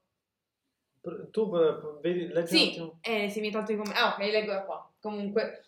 Pr- 1.01 1.31
Tu 1.31 1.57
eh, 1.57 2.01
vedi, 2.03 2.27
leggi 2.29 2.39
un 2.55 2.61
Sì, 2.61 2.69
attimo. 2.69 2.99
eh, 3.03 3.31
si 3.31 3.41
mi 3.41 3.49
è 3.49 3.53
tolto 3.53 3.73
i 3.73 3.77
commenti. 3.77 3.99
Ah, 3.99 4.13
ok, 4.13 4.19
leggo 4.19 4.53
da 4.53 4.65
qua. 4.65 4.93
Comunque. 5.01 5.65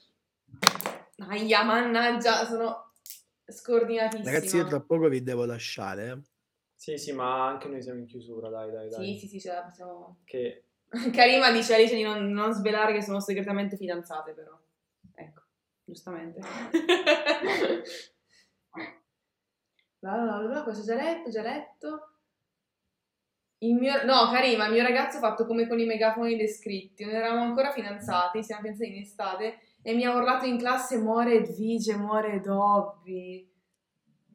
Aia, 1.29 1.63
mannaggia, 1.65 2.45
sono 2.47 2.93
scordinatissima. 3.47 4.31
Ragazzi, 4.31 4.57
io 4.57 4.67
tra 4.67 4.81
poco 4.81 5.09
vi 5.09 5.23
devo 5.23 5.45
lasciare. 5.45 6.09
eh. 6.11 6.19
Sì, 6.75 6.97
sì, 6.99 7.13
ma 7.13 7.47
anche 7.47 7.69
noi 7.69 7.83
siamo 7.83 7.99
in 8.01 8.07
chiusura, 8.07 8.49
dai, 8.49 8.71
dai, 8.71 8.89
dai. 8.89 9.13
Sì, 9.15 9.21
sì, 9.21 9.29
sì, 9.29 9.41
ce 9.41 9.53
la 9.53 9.63
possiamo... 9.63 10.19
Che 10.25 10.65
Karima 11.13 11.51
dice 11.53 11.75
a 11.75 11.77
Alice 11.77 11.95
di 11.95 12.03
non, 12.03 12.31
non 12.31 12.53
svelare 12.53 12.93
che 12.93 13.03
sono 13.03 13.21
segretamente 13.21 13.77
fidanzate, 13.77 14.33
però. 14.33 14.59
Giustamente. 15.91 16.41
Bla 19.99 20.17
bla 20.17 20.39
bla, 20.47 20.63
questo 20.63 20.83
già 20.83 20.95
letto, 20.95 21.29
già 21.29 21.43
letto. 21.43 22.15
Il 23.59 23.75
mio, 23.75 24.03
no, 24.07 24.31
Karima, 24.31 24.65
il 24.67 24.73
mio 24.73 24.83
ragazzo 24.83 25.19
ha 25.19 25.21
fatto 25.21 25.45
come 25.45 25.69
con 25.69 25.79
i 25.79 25.85
megafoni 25.85 26.37
descritti. 26.37 27.05
Non 27.05 27.17
eravamo 27.17 27.43
ancora 27.43 27.71
fidanzati, 27.71 28.43
siamo 28.43 28.63
fidanzati 28.63 28.91
in 28.91 29.03
estate, 29.03 29.59
e 29.83 29.93
mi 29.93 30.05
ha 30.05 30.15
urlato 30.15 30.47
in 30.47 30.57
classe 30.57 30.97
muore 30.97 31.35
Edvige, 31.35 31.97
muore 31.97 32.41
Dobby. 32.41 33.47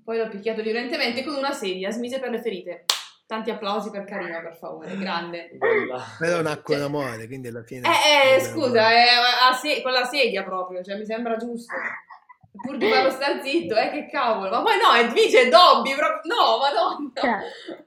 Poi 0.04 0.18
l'ho 0.18 0.28
picchiato 0.28 0.62
violentemente 0.62 1.24
con 1.24 1.34
una 1.36 1.54
sedia, 1.54 1.90
smise 1.90 2.20
per 2.20 2.30
le 2.30 2.42
ferite. 2.42 2.86
Tanti 3.28 3.50
applausi 3.50 3.90
per 3.90 4.04
Karima, 4.06 4.40
per 4.40 4.56
favore, 4.56 4.96
grande. 4.98 5.50
bella. 5.58 6.00
Però 6.20 6.42
nacque 6.42 6.76
Cioè- 6.76 6.84
l'amore, 6.84 7.26
quindi 7.26 7.48
alla 7.48 7.64
fine... 7.64 7.88
Eh, 7.88 8.36
eh, 8.36 8.40
scusa, 8.42 8.92
è 8.92 9.04
a 9.50 9.54
se- 9.54 9.82
con 9.82 9.92
la 9.92 10.06
sedia 10.06 10.44
proprio, 10.44 10.84
cioè 10.84 10.96
mi 10.98 11.06
sembra 11.06 11.36
giusto. 11.38 11.74
Pur 12.62 12.78
di 12.78 12.88
farlo 12.90 13.10
star 13.10 13.42
zitto, 13.44 13.76
eh, 13.76 13.90
che 13.90 14.08
cavolo. 14.08 14.50
Ma 14.52 14.62
poi 14.62 14.74
no, 14.78 14.94
Edvige 14.94 15.42
e 15.48 15.50
Dobby, 15.50 15.96
proprio... 15.96 16.22
No, 16.36 16.58
madonna. 16.60 17.12
Cioè. 17.16 17.84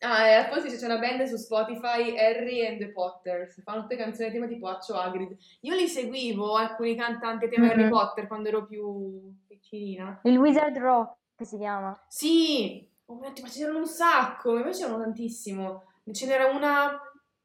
Ah, 0.00 0.26
e 0.26 0.48
poi 0.48 0.60
c'è 0.62 0.84
una 0.84 0.98
band 0.98 1.22
su 1.24 1.36
Spotify, 1.36 2.14
Harry 2.18 2.66
and 2.66 2.78
the 2.78 2.90
Potters, 2.92 3.62
fanno 3.62 3.82
tutte 3.82 3.96
canzoni 3.96 4.28
a 4.28 4.32
tema 4.32 4.46
tipo 4.46 4.68
Accio 4.68 4.94
Hagrid. 4.98 5.34
Io 5.60 5.74
li 5.74 5.86
seguivo, 5.88 6.56
alcuni 6.56 6.94
cantanti 6.94 7.46
a 7.46 7.48
tema 7.48 7.68
Harry 7.70 7.84
Mhm. 7.84 7.90
Potter, 7.90 8.26
quando 8.26 8.48
ero 8.48 8.66
più 8.66 9.32
piccolina. 9.46 10.20
Il 10.24 10.36
Wizard 10.36 10.76
Rock 10.76 11.16
si 11.40 11.56
chiama. 11.56 11.98
Sì, 12.08 12.86
oh 13.06 13.14
mio 13.14 13.32
Dio, 13.32 13.42
ma 13.42 13.48
c'erano 13.48 13.78
un 13.78 13.86
sacco, 13.86 14.54
mi 14.54 14.62
piacevano 14.62 15.02
tantissimo. 15.02 15.84
Ce 16.12 16.26
n'era 16.26 16.46
una, 16.46 17.00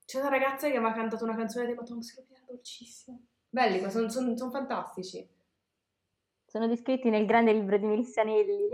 c'è 0.06 0.20
una 0.20 0.30
ragazza 0.30 0.70
che 0.70 0.76
aveva 0.76 0.94
cantato 0.94 1.24
una 1.24 1.36
canzone 1.36 1.68
di 1.68 1.76
Tom 1.86 2.02
Scorpione 2.02 2.44
dolcissimo. 2.46 3.22
Belli, 3.50 3.80
sono 3.90 4.50
fantastici. 4.52 5.28
Sono 6.46 6.68
descritti 6.68 7.10
nel 7.10 7.26
grande 7.26 7.54
libro 7.54 7.78
di 7.78 7.86
Melissa 7.86 8.24
Nelli. 8.24 8.70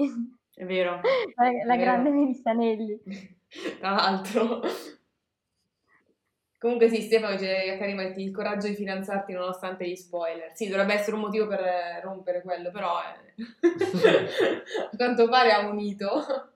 È 0.54 0.66
vero, 0.66 1.02
la, 1.36 1.52
la 1.66 1.76
Vero. 1.76 1.82
grande 1.82 2.10
Melissa 2.10 2.54
Nelli. 2.54 3.02
tra 3.80 3.92
l'altro. 3.92 4.62
Comunque 6.58 6.90
sì, 6.90 7.02
Stefano 7.02 7.36
dice 7.36 7.78
Karima 7.78 8.04
il 8.04 8.32
coraggio 8.32 8.68
di 8.68 8.76
fidanzarti 8.76 9.34
nonostante 9.34 9.88
gli 9.88 9.96
spoiler. 9.96 10.56
Sì, 10.56 10.68
dovrebbe 10.68 10.94
essere 10.94 11.16
un 11.16 11.22
motivo 11.22 11.48
per 11.48 11.60
eh, 11.60 12.02
rompere 12.02 12.42
quello, 12.42 12.72
però 12.72 13.02
eh, 13.02 13.44
a 14.92 14.96
quanto 14.96 15.28
pare 15.30 15.52
ha 15.52 15.68
unito. 15.68 16.55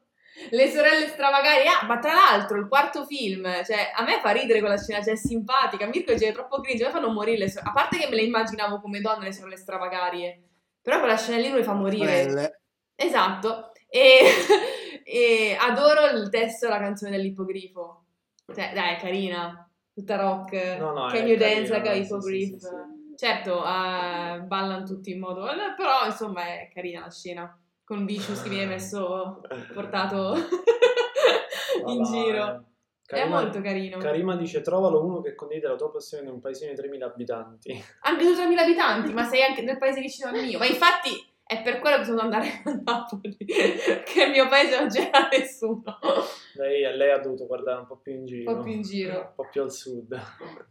Le 0.51 0.69
sorelle 0.69 1.07
stravagari, 1.07 1.67
ah, 1.67 1.85
ma 1.85 1.99
tra 1.99 2.13
l'altro 2.13 2.57
il 2.59 2.67
quarto 2.67 3.05
film, 3.05 3.43
cioè 3.65 3.91
a 3.93 4.03
me 4.03 4.19
fa 4.21 4.31
ridere 4.31 4.59
quella 4.59 4.77
scena, 4.77 5.03
cioè 5.03 5.13
è 5.13 5.17
simpatica, 5.17 5.85
Mirko 5.85 6.13
dice 6.13 6.29
è 6.29 6.33
troppo 6.33 6.61
cringe, 6.61 6.83
a 6.83 6.87
me 6.87 6.93
fanno 6.93 7.11
morire 7.11 7.37
le 7.37 7.49
sorelle, 7.49 7.69
a 7.69 7.73
parte 7.73 7.97
che 7.97 8.07
me 8.07 8.15
le 8.15 8.23
immaginavo 8.23 8.79
come 8.79 9.01
donne 9.01 9.25
le 9.25 9.33
sorelle 9.33 9.57
stravagarie, 9.57 10.41
però 10.81 10.99
quella 10.99 11.17
scena 11.17 11.39
lì 11.41 11.51
mi 11.51 11.63
fa 11.63 11.73
morire. 11.73 12.23
Quelle. 12.23 12.61
Esatto, 12.95 13.71
e, 13.89 14.19
e 15.03 15.57
adoro 15.59 16.05
il 16.17 16.29
testo 16.29 16.67
della 16.67 16.79
canzone 16.79 17.11
dell'ippogrifo. 17.11 18.05
Cioè, 18.53 18.71
dai, 18.73 18.95
è 18.95 18.99
carina, 18.99 19.69
tutta 19.93 20.15
rock. 20.15 20.53
No, 20.79 20.91
no, 20.93 21.07
Can 21.07 21.27
you 21.27 21.37
carina, 21.37 21.37
dance 21.37 21.73
like 21.73 21.89
a 21.89 21.93
sì, 21.93 21.99
hippogriff? 22.01 22.53
sì, 22.53 22.59
sì, 22.59 22.67
Certo, 23.15 23.63
eh, 23.65 24.39
ballano 24.45 24.83
tutti 24.85 25.11
in 25.11 25.19
modo... 25.19 25.49
eh, 25.49 25.73
Però, 25.75 26.05
insomma, 26.05 26.45
è 26.45 26.69
carina 26.73 27.01
la 27.01 27.11
scena. 27.11 27.59
Con 27.89 28.05
Vicious 28.05 28.43
che 28.43 28.49
viene 28.49 28.67
messo, 28.67 29.41
portato 29.73 30.35
in 31.87 32.01
Vabbè. 32.01 32.09
giro. 32.11 32.63
È 33.03 33.15
Karima- 33.15 33.41
molto 33.41 33.61
carino. 33.61 33.97
Karima 33.97 34.35
dice 34.35 34.61
trovalo 34.61 35.03
uno 35.03 35.21
che 35.21 35.33
condivide 35.33 35.69
la 35.69 35.75
tua 35.75 35.89
passione 35.91 36.27
in 36.27 36.33
un 36.33 36.39
paesino 36.39 36.71
di 36.71 36.79
3.000 36.79 37.01
abitanti. 37.01 37.83
Anche 38.01 38.23
tu 38.25 38.31
3.000 38.33 38.57
abitanti, 38.59 39.11
ma 39.13 39.23
sei 39.23 39.41
anche 39.41 39.63
nel 39.63 39.79
paese 39.79 40.01
vicino 40.01 40.29
al 40.29 40.35
mio. 40.45 40.59
Ma 40.59 40.67
infatti 40.67 41.09
è 41.43 41.63
per 41.63 41.79
quello 41.79 41.97
che 41.97 42.03
sono 42.05 42.19
andare 42.21 42.61
a 42.63 42.79
Napoli, 42.83 43.35
che 43.37 44.23
il 44.23 44.29
mio 44.29 44.47
paese 44.47 44.77
non 44.79 44.87
c'era 44.89 45.27
nessuno. 45.35 45.97
Lei, 46.53 46.95
lei 46.95 47.09
ha 47.09 47.17
dovuto 47.17 47.47
guardare 47.47 47.79
un 47.79 47.87
po' 47.87 47.97
più 47.97 48.11
in 48.13 48.19
Un 48.19 48.25
giro. 48.27 48.53
po' 48.55 48.61
più 48.61 48.71
in 48.71 48.81
giro. 48.83 49.17
Un 49.17 49.31
po' 49.35 49.47
più 49.49 49.63
al 49.63 49.71
sud. 49.71 50.13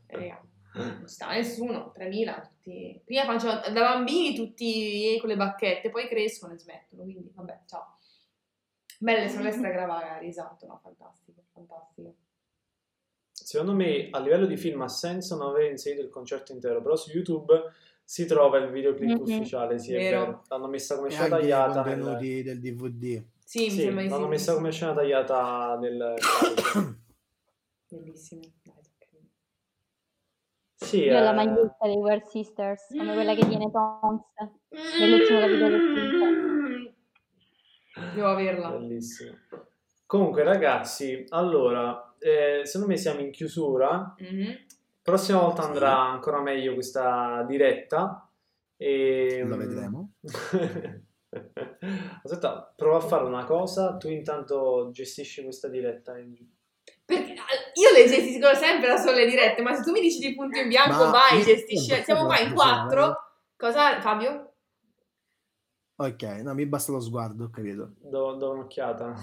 Eh, 0.07 0.39
non 0.85 1.09
stava 1.09 1.33
nessuno, 1.35 1.93
3.000 1.97 2.41
tutti. 2.43 3.01
Prima 3.05 3.25
facevano 3.25 3.61
da 3.73 3.81
bambini 3.81 4.35
tutti 4.35 5.17
con 5.21 5.29
le 5.29 5.37
bacchette, 5.37 5.91
poi 5.91 6.09
crescono 6.09 6.53
e 6.55 6.59
smettono, 6.59 7.03
quindi 7.03 7.31
vabbè, 7.35 7.61
ciao. 7.67 7.97
Belle 8.99 9.29
sorelle 9.31 9.53
stravagari, 9.53 10.29
esatto, 10.29 10.67
no, 10.67 10.79
fantastico, 10.83 11.43
fantastico. 11.53 12.15
Secondo 13.33 13.73
me 13.73 14.09
a 14.11 14.19
livello 14.21 14.47
di 14.47 14.57
film 14.57 14.83
ha 14.83 14.89
senso 14.89 15.37
non 15.37 15.51
aver 15.51 15.71
inserito 15.71 16.03
il 16.03 16.11
concerto 16.11 16.53
intero, 16.53 16.83
però 16.83 16.97
su 16.97 17.11
YouTube 17.11 17.55
si 18.05 18.27
trova 18.27 18.59
il 18.59 18.71
videoclip 18.71 19.11
Mhm. 19.17 19.21
ufficiale, 19.21 19.79
sì, 19.79 19.95
è 19.95 19.99
Vero. 19.99 20.21
vero. 20.21 20.45
L'hanno 20.49 20.69
messa 20.69 20.97
come 20.97 21.09
scena 21.11 21.25
anche 21.25 21.37
i 21.37 21.41
tagliata 21.41 21.83
nel... 21.85 21.99
contenuti 22.01 22.43
del 22.43 22.61
DVD. 22.61 23.25
Sì, 23.45 23.65
mi 23.65 23.71
Sì, 23.71 23.81
sembra 23.81 24.03
di 24.03 24.09
sì. 24.09 24.15
l'hanno 24.15 24.29
messa 24.29 24.55
come 24.55 24.71
scena 24.73 24.95
tagliata 24.95 25.79
nel. 25.79 26.15
Bellissimo. 27.89 28.43
Sì, 30.81 31.03
Io 31.03 31.17
ho 31.19 31.21
la 31.21 31.33
eh, 31.33 31.35
maglietta 31.35 31.87
dei 31.87 31.97
Wear 31.97 32.25
Sisters, 32.25 32.87
come 32.97 33.13
quella 33.13 33.35
che 33.35 33.47
tiene 33.49 33.69
Tonks. 33.69 34.25
Nell'ultimo 35.01 35.41
capitolo 35.41 35.69
del 35.71 36.95
Devo 38.15 38.29
averla. 38.29 38.71
Bellissimo. 38.71 39.35
Comunque 40.07 40.45
ragazzi, 40.45 41.25
allora, 41.31 42.15
eh, 42.21 42.61
secondo 42.63 42.87
me 42.93 42.97
siamo 42.97 43.19
in 43.21 43.33
chiusura. 43.33 44.15
Mhm. 44.19 44.57
Prossima 45.03 45.41
volta 45.41 45.63
Sì. 45.63 45.69
andrà 45.69 45.99
ancora 45.99 46.41
meglio 46.41 46.75
questa 46.75 47.43
diretta. 47.43 48.31
E... 48.77 49.43
Lo 49.45 49.57
vedremo. 49.57 50.13
Aspetta, 52.23 52.73
provo 52.77 52.97
a 52.97 53.01
fare 53.01 53.25
una 53.25 53.45
cosa. 53.45 53.97
Tu 53.97 54.09
intanto 54.11 54.91
gestisci 54.93 55.43
questa 55.43 55.67
diretta. 55.67 56.13
Angie. 56.13 56.47
Io 57.79 57.93
le 57.93 58.09
gestisco 58.09 58.55
sempre 58.55 58.89
da 58.89 58.97
sole 58.97 59.27
dirette, 59.27 59.63
ma 59.63 59.75
se 59.75 59.83
tu 59.83 59.93
mi 59.93 60.01
dici 60.01 60.19
di 60.19 60.35
punto 60.35 60.59
in 60.59 60.69
bianco, 60.69 61.05
Ma 61.05 61.11
vai, 61.11 61.43
gestisci. 61.43 61.93
io- 61.93 62.03
Siamo 62.03 62.25
qua 62.27 62.39
in 62.41 62.53
quattro. 62.53 63.15
Cosa, 63.57 64.01
Fabio? 64.01 64.53
Ok, 65.97 66.23
no, 66.43 66.55
mi 66.55 66.67
basta 66.67 66.93
lo 66.93 67.01
sguardo, 67.01 67.45
ho 67.45 67.51
capito. 67.51 67.95
Do, 68.01 68.35
do 68.35 68.51
un'occhiata. 68.53 69.15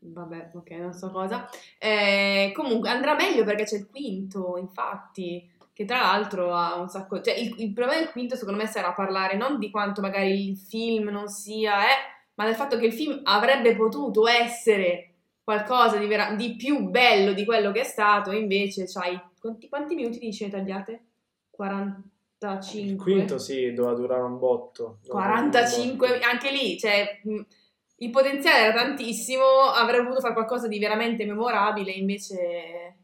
Vabbè, 0.00 0.50
ok, 0.54 0.70
non 0.72 0.92
so 0.92 1.10
cosa. 1.10 1.48
Eh, 1.78 2.52
comunque 2.54 2.88
andrà 2.88 3.14
meglio 3.14 3.42
perché 3.44 3.64
c'è 3.64 3.76
il 3.78 3.88
quinto, 3.88 4.56
infatti, 4.58 5.50
che 5.72 5.84
tra 5.84 5.98
l'altro 6.00 6.54
ha 6.54 6.76
un 6.76 6.88
sacco... 6.88 7.20
Cioè, 7.20 7.34
il, 7.34 7.54
il 7.58 7.72
problema 7.72 7.98
del 8.00 8.10
quinto 8.10 8.36
secondo 8.36 8.60
me 8.60 8.68
sarà 8.68 8.92
parlare 8.92 9.36
non 9.36 9.58
di 9.58 9.70
quanto 9.70 10.00
magari 10.00 10.48
il 10.48 10.56
film 10.56 11.08
non 11.08 11.26
sia, 11.28 11.82
eh, 11.84 11.96
ma 12.34 12.44
del 12.44 12.54
fatto 12.54 12.78
che 12.78 12.86
il 12.86 12.92
film 12.92 13.20
avrebbe 13.24 13.74
potuto 13.74 14.28
essere 14.28 15.07
qualcosa 15.48 15.96
di, 15.96 16.06
vera- 16.06 16.34
di 16.34 16.56
più 16.56 16.90
bello 16.90 17.32
di 17.32 17.46
quello 17.46 17.72
che 17.72 17.80
è 17.80 17.84
stato, 17.84 18.32
invece 18.32 18.84
c'hai... 18.84 19.18
Quanti, 19.40 19.66
quanti 19.70 19.94
minuti 19.94 20.18
di 20.18 20.30
scene 20.30 20.50
tagliate? 20.50 21.04
40... 21.48 22.02
45. 22.38 22.92
Il 22.92 23.00
quinto 23.00 23.38
sì, 23.38 23.72
doveva 23.72 23.94
durare 23.94 24.22
un 24.24 24.38
botto. 24.38 24.98
doveva 25.06 25.24
durare 25.24 25.44
un 25.44 25.50
45, 25.50 26.08
botto. 26.08 26.26
anche 26.26 26.50
lì, 26.50 26.78
cioè, 26.78 27.20
il 27.24 28.10
potenziale 28.10 28.58
era 28.58 28.74
tantissimo, 28.74 29.42
avrei 29.74 30.02
voluto 30.02 30.20
fare 30.20 30.34
qualcosa 30.34 30.68
di 30.68 30.78
veramente 30.78 31.24
memorabile, 31.24 31.92
invece, 31.92 32.96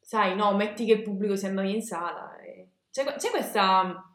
sai, 0.00 0.34
no, 0.34 0.54
metti 0.54 0.86
che 0.86 0.92
il 0.92 1.02
pubblico 1.02 1.36
si 1.36 1.44
annoia 1.44 1.74
in 1.74 1.82
sala. 1.82 2.34
e- 2.38 2.68
C'è, 2.90 3.04
c'è 3.16 3.28
questa 3.28 4.11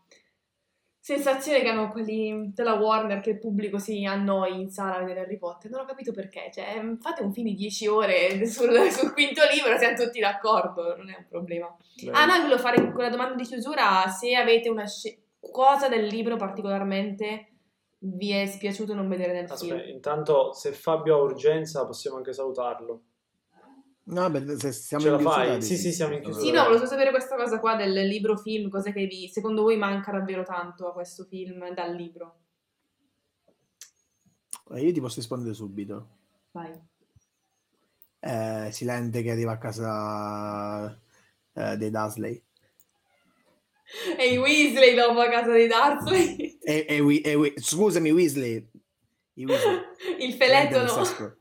sensazione 1.07 1.61
che 1.61 1.69
hanno 1.69 1.87
quelli 1.87 2.51
della 2.53 2.73
Warner 2.73 3.21
che 3.21 3.29
il 3.29 3.39
pubblico 3.39 3.77
si 3.79 4.03
annoi 4.03 4.59
in 4.59 4.69
sala 4.69 4.97
a 4.97 4.99
vedere 4.99 5.21
Harry 5.21 5.37
Potter, 5.37 5.71
non 5.71 5.79
ho 5.79 5.85
capito 5.85 6.11
perché, 6.11 6.49
cioè, 6.53 6.81
fate 6.99 7.23
un 7.23 7.31
film 7.31 7.47
di 7.47 7.55
10 7.55 7.87
ore 7.87 8.43
sul, 8.45 8.77
sul 8.91 9.13
quinto 9.13 9.41
libro, 9.53 9.77
siamo 9.77 9.95
tutti 9.95 10.19
d'accordo, 10.19 10.97
non 10.97 11.09
è 11.09 11.15
un 11.17 11.25
problema. 11.29 11.73
Beh, 12.03 12.11
Ah, 12.11 12.25
no, 12.25 12.41
volevo 12.41 12.59
fare 12.59 12.91
quella 12.91 13.09
domanda 13.09 13.35
di 13.35 13.43
chiusura. 13.45 14.05
Se 14.09 14.35
avete 14.35 14.67
una 14.67 14.85
sce- 14.85 15.17
cosa 15.39 15.87
del 15.87 16.07
libro 16.07 16.35
particolarmente 16.35 17.51
vi 17.99 18.31
è 18.31 18.45
spiaciuto 18.45 18.93
non 18.93 19.07
vedere 19.07 19.31
nel 19.31 19.49
Aspetta, 19.49 19.77
film. 19.79 19.89
intanto 19.95 20.51
se 20.51 20.73
Fabio 20.73 21.15
ha 21.15 21.21
urgenza 21.21 21.85
possiamo 21.85 22.17
anche 22.17 22.33
salutarlo. 22.33 23.01
No, 24.09 24.29
beh, 24.29 24.57
se 24.57 24.71
siamo 24.71 25.03
Ce 25.03 25.09
la 25.09 25.17
in 25.17 25.23
fai? 25.23 25.33
chiusura, 25.45 25.61
Sì, 25.61 25.77
sì, 25.77 25.91
siamo 25.91 26.13
in 26.15 26.21
chiusura. 26.21 26.45
Sì, 26.45 26.51
no, 26.51 26.63
volevo 26.63 26.85
sapere 26.85 27.09
questa 27.09 27.35
cosa 27.35 27.59
qua 27.59 27.75
del 27.75 28.07
libro 28.07 28.37
film, 28.37 28.69
cos'è 28.69 28.93
che 28.93 29.05
vi, 29.05 29.27
secondo 29.27 29.63
voi 29.63 29.75
manca 29.77 30.11
davvero 30.11 30.43
tanto 30.43 30.87
a 30.87 30.93
questo 30.93 31.25
film 31.25 31.73
dal 31.73 31.93
libro? 31.93 32.39
Eh, 34.71 34.81
Io 34.81 34.93
ti 34.93 35.01
posso 35.01 35.15
rispondere 35.19 35.53
subito. 35.53 36.07
Vai. 36.51 36.71
Eh, 38.19 38.69
Silente 38.71 39.21
che 39.21 39.31
arriva 39.31 39.51
a 39.53 39.57
casa 39.57 40.97
eh, 41.53 41.75
dei 41.77 41.89
Dursley. 41.89 42.41
E 44.17 44.33
i 44.33 44.37
Weasley 44.37 44.95
dopo 44.95 45.19
a 45.19 45.29
casa 45.29 45.53
di 45.53 45.67
Dursley. 45.67 46.57
E, 46.61 46.85
e 46.87 47.21
e 47.23 47.53
scusami, 47.57 48.11
Weasley. 48.11 48.69
I 49.33 49.45
Weasley. 49.45 49.79
Il 50.19 50.33
feletto 50.33 50.87
Silente 50.87 51.21
no. 51.23 51.35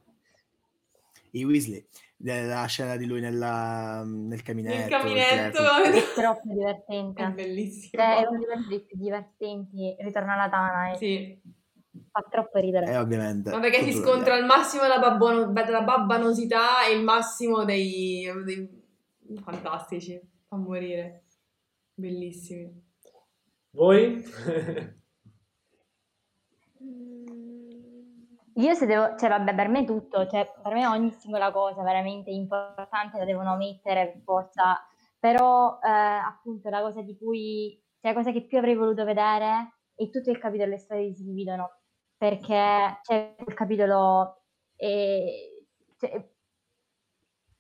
Nel. 1.32 1.40
I 1.40 1.44
Weasley. 1.44 1.86
La 2.18 2.64
scena 2.66 2.96
di 2.96 3.04
lui 3.06 3.20
nella- 3.20 4.02
nel 4.06 4.42
caminetto. 4.42 4.82
Il 4.84 4.88
caminetto. 4.88 5.60
il 5.62 5.94
È 5.94 6.02
troppo 6.14 6.48
divertente. 6.48 7.22
È 7.22 7.30
bellissimo. 7.30 8.02
Cioè, 8.02 8.16
è 8.22 8.26
uno 8.26 8.38
dei 8.38 8.46
momenti 8.48 8.84
più 8.86 8.96
divertenti. 8.98 9.96
Ritorna 9.98 10.32
alla 10.34 10.48
Tana 10.48 10.92
e 10.92 10.96
Sì, 10.96 11.40
fa 12.10 12.24
troppo 12.30 12.58
ridere. 12.58 12.86
Eh, 12.90 12.96
ovviamente. 12.96 13.50
ma 13.50 13.60
perché 13.60 13.82
si 13.82 13.92
scontra 13.92 14.36
il 14.36 14.44
massimo 14.46 14.82
della, 14.82 14.98
babbono- 14.98 15.52
della 15.52 15.82
babbanosità 15.82 16.86
e 16.86 16.94
il 16.96 17.02
massimo 17.04 17.64
dei, 17.64 18.30
dei- 18.44 18.84
fantastici. 19.42 20.18
Fa 20.48 20.56
morire. 20.56 21.24
Bellissimi. 21.94 22.84
Voi? 23.72 24.22
Io 28.58 28.74
se 28.74 28.86
devo, 28.86 29.16
cioè 29.16 29.28
vabbè, 29.28 29.54
per 29.54 29.68
me 29.68 29.84
tutto, 29.84 30.26
cioè 30.26 30.50
per 30.62 30.72
me 30.72 30.86
ogni 30.86 31.10
singola 31.10 31.50
cosa 31.52 31.82
veramente 31.82 32.30
importante 32.30 33.18
la 33.18 33.24
devono 33.26 33.54
mettere 33.56 34.12
per 34.12 34.22
forza, 34.22 34.80
però 35.18 35.78
eh, 35.82 35.88
appunto 35.90 36.70
la 36.70 36.80
cosa 36.80 37.02
di 37.02 37.16
cui, 37.18 37.78
cioè 38.00 38.12
la 38.12 38.16
cosa 38.18 38.32
che 38.32 38.46
più 38.46 38.56
avrei 38.56 38.74
voluto 38.74 39.04
vedere 39.04 39.74
è 39.94 40.08
tutto 40.08 40.30
il 40.30 40.38
capitolo 40.38 40.70
le 40.70 40.78
storie 40.78 41.12
si 41.12 41.22
dividono, 41.24 41.80
perché 42.16 42.98
c'è 43.02 43.34
il 43.46 43.54
capitolo 43.54 44.44
è, 44.74 45.24
cioè, 45.98 46.26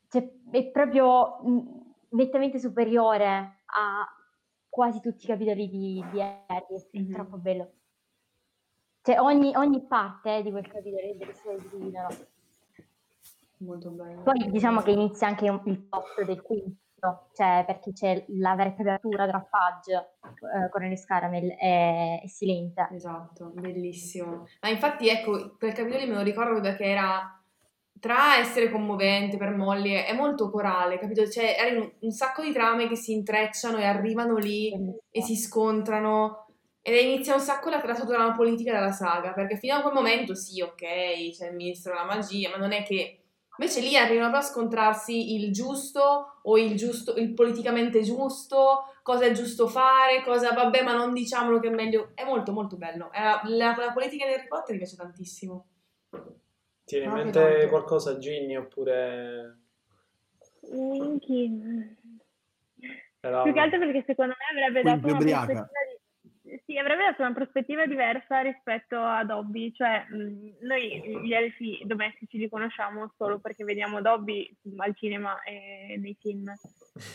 cioè, 0.08 0.28
è 0.50 0.70
proprio 0.70 1.42
mh, 1.42 1.94
nettamente 2.10 2.58
superiore 2.58 3.26
a 3.66 4.06
quasi 4.68 5.00
tutti 5.00 5.24
i 5.24 5.28
capitoli 5.28 5.68
di, 5.68 6.04
di 6.10 6.20
Harry, 6.20 6.64
è 6.90 6.98
Mhm. 6.98 7.12
troppo 7.12 7.36
bello. 7.38 7.72
Cioè 9.06 9.20
ogni, 9.20 9.54
ogni 9.54 9.86
parte 9.86 10.42
di 10.42 10.50
quel 10.50 10.66
capitolo 10.66 11.00
è 11.00 11.14
delle 11.14 11.32
storie 11.32 11.60
si 11.60 11.68
dividono. 11.76 12.08
Molto 13.58 13.90
bello. 13.90 14.22
Poi 14.22 14.50
diciamo 14.50 14.80
che 14.82 14.90
inizia 14.90 15.28
anche 15.28 15.44
il 15.46 15.88
top 15.88 16.24
del 16.24 16.42
quinto, 16.42 17.28
cioè 17.32 17.62
perché 17.64 17.92
c'è 17.92 18.24
la 18.30 18.56
vera 18.56 18.70
apertura 18.76 19.28
tra 19.28 19.46
Fudge, 19.48 19.94
eh, 19.94 20.68
Cornelius 20.70 21.04
Caramel 21.04 21.52
e, 21.52 22.20
e 22.24 22.28
Silente. 22.28 22.88
Esatto, 22.90 23.52
bellissimo. 23.54 24.48
Ma 24.62 24.70
infatti, 24.70 25.08
ecco, 25.08 25.54
quel 25.56 25.72
capitolo 25.72 26.04
me 26.04 26.14
lo 26.14 26.22
ricordo 26.22 26.60
perché 26.60 26.86
era 26.86 27.40
tra 28.00 28.38
essere 28.38 28.72
commovente 28.72 29.36
per 29.36 29.54
Molly, 29.54 29.92
è 29.92 30.14
molto 30.14 30.50
corale, 30.50 30.98
capito? 30.98 31.28
Cioè, 31.28 31.54
erano 31.56 31.84
un, 31.84 31.92
un 32.00 32.10
sacco 32.10 32.42
di 32.42 32.52
trame 32.52 32.88
che 32.88 32.96
si 32.96 33.12
intrecciano 33.12 33.78
e 33.78 33.84
arrivano 33.84 34.36
lì 34.36 34.72
e 35.12 35.22
si 35.22 35.36
scontrano. 35.36 36.45
Ed 36.88 36.94
inizia 37.04 37.34
un 37.34 37.40
sacco 37.40 37.68
la, 37.68 37.80
trama 37.80 38.36
politica 38.36 38.72
della 38.72 38.92
saga, 38.92 39.32
perché 39.32 39.56
fino 39.56 39.74
a 39.74 39.82
quel 39.82 39.92
momento 39.92 40.36
sì, 40.36 40.60
ok, 40.60 41.32
c'è 41.32 41.48
il 41.48 41.56
ministro 41.56 41.92
della 41.92 42.04
magia, 42.04 42.48
ma 42.50 42.58
non 42.58 42.70
è 42.70 42.84
che... 42.84 43.22
Invece 43.58 43.80
lì 43.80 43.96
arrivano 43.96 44.30
proprio 44.30 44.48
a 44.48 44.52
scontrarsi 44.52 45.34
il 45.34 45.50
giusto 45.50 46.38
o 46.42 46.56
il 46.56 46.76
giusto, 46.76 47.16
il 47.16 47.34
politicamente 47.34 48.02
giusto, 48.02 48.94
cosa 49.02 49.24
è 49.24 49.32
giusto 49.32 49.66
fare, 49.66 50.22
cosa 50.22 50.52
vabbè, 50.52 50.84
ma 50.84 50.94
non 50.94 51.12
diciamolo 51.12 51.58
che 51.58 51.66
è 51.66 51.70
meglio. 51.72 52.12
È 52.14 52.22
molto 52.22 52.52
molto 52.52 52.76
bello. 52.76 53.10
È 53.10 53.20
la, 53.20 53.40
la- 53.46 53.74
la 53.76 53.92
politica 53.92 54.24
di 54.24 54.34
Harry 54.34 54.46
Potter 54.46 54.72
mi 54.72 54.78
piace 54.78 54.94
tantissimo. 54.94 55.66
Tieni 56.84 57.06
in 57.06 57.10
Proprio 57.10 57.32
mente 57.32 57.40
tanto. 57.40 57.68
qualcosa, 57.68 58.18
Ginny, 58.18 58.54
oppure... 58.54 59.58
Era 63.26 63.42
Più 63.42 63.52
che 63.52 63.58
altro 63.60 63.78
perché 63.80 64.04
secondo 64.06 64.34
me 64.38 64.60
avrebbe 64.60 64.82
Quindi 64.82 65.00
dato 65.00 65.14
una 65.14 65.16
prospettiva 65.16 65.64
di... 65.66 65.85
Sì, 66.64 66.78
avrebbe 66.78 67.02
dato 67.04 67.22
una 67.22 67.32
prospettiva 67.32 67.86
diversa 67.86 68.40
rispetto 68.40 68.96
a 69.00 69.24
Dobby, 69.24 69.72
cioè 69.72 70.06
mh, 70.08 70.64
noi 70.66 71.20
gli 71.24 71.32
elfi 71.32 71.82
domestici 71.84 72.38
li 72.38 72.48
conosciamo 72.48 73.12
solo 73.16 73.38
perché 73.40 73.64
vediamo 73.64 74.00
Dobby 74.00 74.48
al 74.76 74.94
cinema 74.96 75.42
e 75.42 75.96
nei 75.98 76.16
film, 76.20 76.52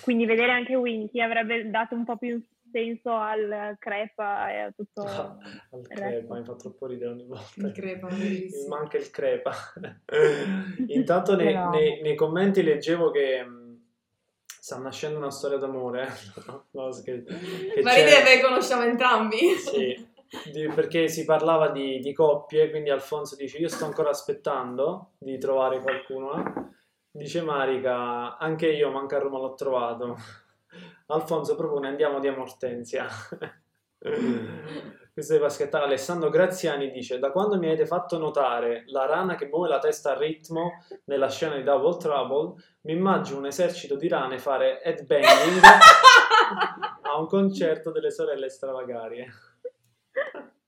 quindi 0.02 0.26
vedere 0.26 0.52
anche 0.52 0.76
Winky 0.76 1.22
avrebbe 1.22 1.70
dato 1.70 1.96
un 1.96 2.04
po' 2.04 2.18
più 2.18 2.44
senso 2.72 3.14
al 3.14 3.76
crepa 3.80 4.52
e 4.52 4.60
a 4.60 4.72
tutto 4.72 5.02
Al 5.02 5.80
il 5.80 5.88
crepa, 5.88 6.36
mi 6.36 6.44
fa 6.44 6.56
troppo 6.56 6.88
ridere 6.88 7.12
ogni 7.12 7.26
volta. 7.26 7.68
Il 7.68 7.72
crepa, 7.74 8.08
manca 8.68 8.98
il 8.98 9.10
crepa. 9.10 9.52
Intanto 10.88 11.36
nei, 11.36 11.54
nei- 11.70 12.02
nei 12.02 12.16
commenti 12.16 12.64
leggevo 12.64 13.12
che 13.12 13.44
mh, 13.44 13.61
sta 14.62 14.78
nascendo 14.78 15.18
una 15.18 15.32
storia 15.32 15.58
d'amore. 15.58 16.08
No, 16.72 16.92
scher- 16.92 17.24
che 17.24 17.82
Ma 17.82 17.94
perché 17.94 18.42
conosciamo 18.42 18.84
entrambi. 18.84 19.56
Sì, 19.56 20.08
di- 20.52 20.68
perché 20.68 21.08
si 21.08 21.26
parlava 21.26 21.70
di, 21.70 22.00
di 22.00 22.14
coppie, 22.14 22.70
quindi 22.70 22.92
Alfonso 22.92 23.36
dice 23.36 23.58
io 23.58 23.68
sto 23.68 23.86
ancora 23.86 24.10
aspettando 24.12 25.14
di 25.18 25.38
trovare 25.40 25.80
qualcuno. 25.82 26.38
eh." 26.38 26.70
Dice 27.14 27.42
Marica, 27.42 28.38
anche 28.38 28.68
io 28.70 28.90
manca 28.92 29.18
a 29.18 29.20
Roma 29.20 29.40
l'ho 29.40 29.56
trovato. 29.56 30.16
Alfonso 31.08 31.56
propone 31.56 31.88
andiamo 31.88 32.20
di 32.20 32.28
Amortenzia. 32.28 33.08
Questo 35.14 35.36
è 35.36 35.40
Paschettale. 35.40 35.84
Alessandro 35.84 36.30
Graziani 36.30 36.90
dice 36.90 37.20
da 37.20 37.32
quando 37.32 37.58
mi 37.58 37.66
avete 37.66 37.86
fatto 37.86 38.18
notare 38.18 38.84
la 38.88 39.06
rana 39.06 39.36
che 39.36 39.48
muove 39.48 39.68
la 39.68 39.78
testa 39.78 40.12
a 40.12 40.18
ritmo 40.18 40.86
nella 41.06 41.30
scena 41.30 41.58
di 41.58 41.64
Double 41.64 41.98
Trouble 41.98 42.54
mi 42.84 42.94
immagino 42.94 43.40
un 43.40 43.46
esercito 43.46 43.98
di 43.98 44.08
rane 44.08 44.40
fare 44.40 44.82
headbanging 44.82 45.62
a 47.04 47.20
un 47.20 47.28
concerto 47.28 47.92
delle 47.92 48.10
sorelle 48.10 48.50
stravagarie. 48.50 49.28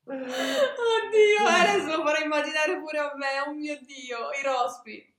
Oddio, 0.06 1.45
adesso 1.48 1.95
lo 1.95 2.03
farò 2.03 2.22
immaginare 2.22 2.80
pure 2.80 2.98
a 2.98 3.14
me. 3.15 3.40
Oh 3.48 3.53
mio 3.53 3.80
Dio, 3.82 4.30
i 4.38 4.44
rospi. 4.44 5.12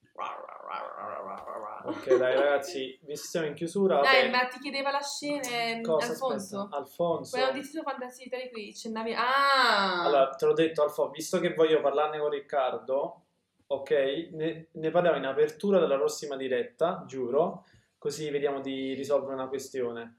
Ok, 1.86 2.16
dai 2.16 2.34
ragazzi, 2.34 2.98
visto 3.02 3.26
siamo 3.26 3.46
in 3.46 3.54
chiusura, 3.54 4.00
Dai, 4.00 4.28
vabbè, 4.28 4.30
ma 4.30 4.46
ti 4.48 4.58
chiedeva 4.58 4.90
la 4.90 5.02
scena, 5.02 5.80
cosa, 5.82 6.06
Alfonso? 6.06 6.58
aspetta, 6.60 6.76
Alfonso. 6.76 7.36
Quello 7.36 7.52
di 7.52 7.60
Tito 7.62 7.82
Fantasy 7.82 8.24
Italia 8.24 8.48
qui, 8.48 8.68
accennavi... 8.70 9.12
Ah! 9.14 10.02
Allora, 10.04 10.30
te 10.30 10.46
l'ho 10.46 10.52
detto 10.54 10.82
Alfonso, 10.82 11.10
visto 11.12 11.40
che 11.40 11.52
voglio 11.52 11.80
parlarne 11.80 12.18
con 12.18 12.30
Riccardo, 12.30 13.22
ok, 13.66 13.90
ne, 14.32 14.68
ne 14.70 14.90
parliamo 14.90 15.16
in 15.18 15.26
apertura 15.26 15.78
della 15.78 15.96
prossima 15.96 16.36
diretta, 16.36 17.04
giuro, 17.06 17.66
così 17.98 18.30
vediamo 18.30 18.60
di 18.60 18.94
risolvere 18.94 19.34
una 19.34 19.48
questione. 19.48 20.16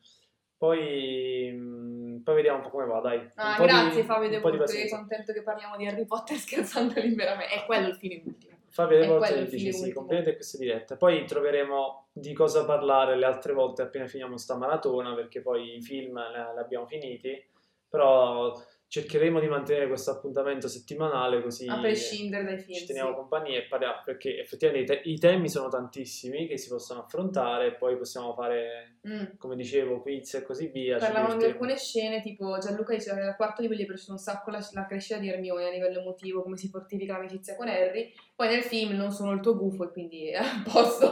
Poi, 0.57 1.51
mh, 1.51 2.21
poi 2.23 2.35
vediamo 2.35 2.57
un 2.57 2.63
po' 2.63 2.69
come 2.69 2.85
va, 2.85 2.99
dai. 2.99 3.31
Ah, 3.35 3.55
po' 3.55 3.63
di- 3.63 3.69
grazie 3.69 4.03
Fabio 4.03 4.29
De 4.29 4.35
un 4.37 4.41
po' 4.41 4.49
di 4.51 4.57
Volpe, 4.57 4.71
pazienza. 4.71 4.97
contento 4.97 5.33
che 5.33 5.41
parliamo 5.41 5.75
di 5.77 5.87
Harry 5.87 6.05
Potter 6.05 6.37
scherzando 6.37 6.99
liberamente. 6.99 7.53
È 7.55 7.65
quello 7.65 7.87
il 7.87 7.95
fine 7.95 8.21
ultimo. 8.25 8.54
Fabio 8.75 8.97
De 8.97 9.05
È 9.05 9.07
Volte 9.07 9.33
il 9.35 9.47
dice 9.47 9.71
sì, 9.71 9.93
a 9.95 10.03
queste 10.03 10.57
dirette. 10.57 10.97
Poi 10.97 11.23
troveremo 11.23 12.09
di 12.11 12.33
cosa 12.33 12.65
parlare 12.65 13.15
le 13.15 13.25
altre 13.25 13.53
volte 13.53 13.83
appena 13.83 14.05
finiamo 14.05 14.35
sta 14.35 14.57
maratona, 14.57 15.15
perché 15.15 15.41
poi 15.41 15.77
i 15.77 15.81
film 15.81 16.19
li 16.19 16.59
abbiamo 16.59 16.85
finiti. 16.85 17.41
Però 17.87 18.53
cercheremo 19.01 19.41
di 19.41 19.47
mantenere 19.47 19.87
questo 19.87 20.11
appuntamento 20.11 20.69
settimanale 20.69 21.41
così 21.41 21.67
A 21.67 21.79
prescindere 21.79 22.45
dai 22.45 22.57
film. 22.59 22.77
ci 22.77 22.85
teniamo 22.85 23.09
sì. 23.09 23.15
compagnia 23.15 23.57
e 23.57 23.63
parliamo 23.63 23.95
perché 24.05 24.39
effettivamente 24.39 24.93
i, 24.93 24.95
te- 24.95 25.09
i 25.09 25.17
temi 25.19 25.49
sono 25.49 25.67
tantissimi 25.67 26.47
che 26.47 26.57
si 26.57 26.69
possono 26.69 27.01
affrontare 27.01 27.73
poi 27.75 27.97
possiamo 27.97 28.33
fare, 28.33 28.91
Mm. 29.05 29.37
come 29.37 29.55
dicevo, 29.55 30.01
quiz 30.01 30.33
e 30.33 30.41
così 30.41 30.65
via. 30.67 30.97
ci 30.97 31.05
Parlavano 31.05 31.37
di 31.37 31.45
alcune 31.45 31.77
scene, 31.77 32.21
tipo 32.23 32.57
Gianluca 32.57 32.95
diceva 32.95 33.17
che 33.17 33.21
dal 33.23 33.35
quarto 33.35 33.61
libro 33.61 33.77
gli 33.77 33.83
è 33.83 33.85
piaciuta 33.85 34.13
un 34.13 34.17
sacco 34.17 34.49
la, 34.49 34.67
la 34.71 34.85
crescita 34.87 35.19
di 35.19 35.29
Hermione 35.29 35.67
a 35.67 35.69
livello 35.69 35.99
emotivo, 35.99 36.41
come 36.41 36.57
si 36.57 36.69
fortifica 36.69 37.13
l'amicizia 37.13 37.55
con 37.55 37.67
Harry. 37.67 38.11
Poi 38.35 38.47
nel 38.47 38.63
film 38.63 38.95
non 38.95 39.11
sono 39.11 39.31
il 39.33 39.41
tuo 39.41 39.55
gufo 39.55 39.83
e 39.83 39.91
quindi 39.91 40.29
è 40.29 40.37
a 40.37 40.63
posto. 40.63 41.11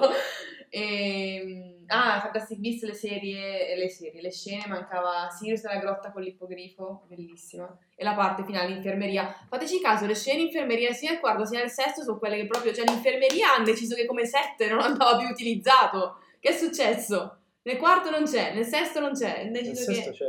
E, 0.76 1.84
ah, 1.86 2.20
Fantastic 2.20 2.58
Beasts, 2.58 2.84
le 2.84 2.96
serie, 2.96 3.76
le 3.78 3.90
serie, 3.90 4.22
le 4.22 4.32
scene, 4.32 4.66
mancava 4.68 5.30
Sirius 5.30 5.62
nella 5.66 5.80
grotta 5.80 6.12
con 6.12 6.24
l'ippogrifo, 6.24 7.06
bellissima. 7.08 7.78
E 7.96 8.04
la 8.04 8.16
parte 8.16 8.44
finale, 8.44 8.74
l'infermeria. 8.74 9.32
Fateci 9.48 9.80
caso, 9.80 10.08
le 10.08 10.16
scene 10.16 10.40
in 10.40 10.46
infermeria 10.48 10.92
sia 10.92 11.12
nel 11.12 11.20
quarto 11.20 11.46
sia 11.46 11.60
nel 11.60 11.70
sesto 11.70 12.02
sono 12.02 12.18
quelle 12.18 12.38
che 12.38 12.48
proprio, 12.48 12.74
cioè 12.74 12.86
l'infermeria 12.88 13.54
hanno 13.54 13.66
deciso 13.66 13.94
che 13.94 14.08
come 14.08 14.26
sette 14.26 14.68
non 14.68 14.80
andava 14.80 15.20
più 15.20 15.28
utilizzato. 15.28 16.18
Che 16.40 16.50
è 16.50 16.54
successo? 16.54 17.38
Nel 17.62 17.78
quarto 17.78 18.10
non 18.10 18.24
c'è, 18.24 18.56
nel 18.56 18.66
sesto 18.66 19.00
non 19.00 19.14
c'è. 19.14 19.44
Nel 19.44 19.52
deciso 19.52 19.94
sesto 19.94 20.10
che... 20.10 20.18
c'è 20.18 20.26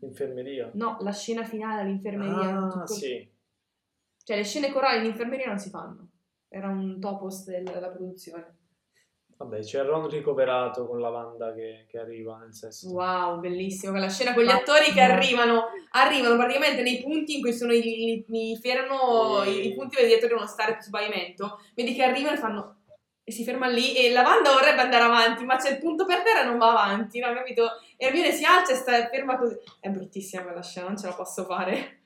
l'infermeria. 0.00 0.72
No, 0.74 0.96
la 1.02 1.12
scena 1.12 1.44
finale 1.44 1.82
all'infermeria. 1.82 2.66
Ah, 2.66 2.86
sì. 2.88 3.30
Cioè, 4.24 4.36
le 4.36 4.44
scene 4.44 4.72
corali 4.72 4.98
in 4.98 5.12
infermeria 5.12 5.46
non 5.46 5.58
si 5.58 5.70
fanno. 5.70 6.08
Era 6.48 6.66
un 6.68 6.98
topos 6.98 7.44
del- 7.44 7.62
della 7.62 7.90
produzione. 7.90 8.62
Vabbè, 9.36 9.60
c'è 9.60 9.82
Ron 9.82 10.08
ricoverato 10.08 10.86
con 10.86 11.00
la 11.00 11.10
Wanda 11.10 11.52
che, 11.52 11.86
che 11.88 11.98
arriva 11.98 12.38
nel 12.38 12.54
sesto. 12.54 12.88
Wow, 12.90 13.40
bellissimo. 13.40 13.92
Quella 13.92 14.08
scena 14.08 14.32
con 14.32 14.42
gli 14.44 14.46
Ma- 14.46 14.54
attori 14.54 14.92
che 14.92 15.00
arrivano, 15.00 15.64
arrivano 15.90 16.36
praticamente 16.36 16.82
nei 16.82 17.02
punti 17.02 17.36
in 17.36 17.40
cui 17.42 17.52
sono 17.52 17.72
i, 17.72 18.24
i, 18.28 18.50
i 18.52 18.56
fermo, 18.62 19.42
Sì. 19.42 19.50
i, 19.50 19.66
i 19.68 19.74
punti 19.74 19.96
dove 19.96 20.08
gli 20.08 20.12
attori 20.12 20.28
devono 20.28 20.46
stare 20.46 20.78
sul 20.80 20.92
pavimento. 20.92 21.58
Vedi 21.74 21.94
che 21.94 22.04
arrivano 22.04 22.36
e 22.36 22.38
fanno. 22.38 22.76
E 23.24 23.32
si 23.32 23.42
ferma 23.42 23.66
lì 23.68 23.96
e 23.96 24.12
la 24.12 24.22
Wanda 24.22 24.52
vorrebbe 24.52 24.82
andare 24.82 25.04
avanti, 25.04 25.44
ma 25.44 25.56
c'è 25.56 25.70
il 25.70 25.78
punto 25.78 26.04
per 26.04 26.22
terra 26.22 26.42
e 26.42 26.44
non 26.44 26.58
va 26.58 26.70
avanti, 26.70 27.18
no? 27.20 27.32
Capito? 27.32 27.70
E 27.96 28.06
Hermione 28.06 28.32
si 28.32 28.44
alza 28.44 28.72
e 28.72 28.76
sta 28.76 29.08
ferma 29.08 29.38
così. 29.38 29.56
È 29.80 29.88
bruttissima 29.88 30.42
quella 30.42 30.62
scena, 30.62 30.88
non 30.88 30.98
ce 30.98 31.06
la 31.06 31.14
posso 31.14 31.44
fare. 31.44 32.00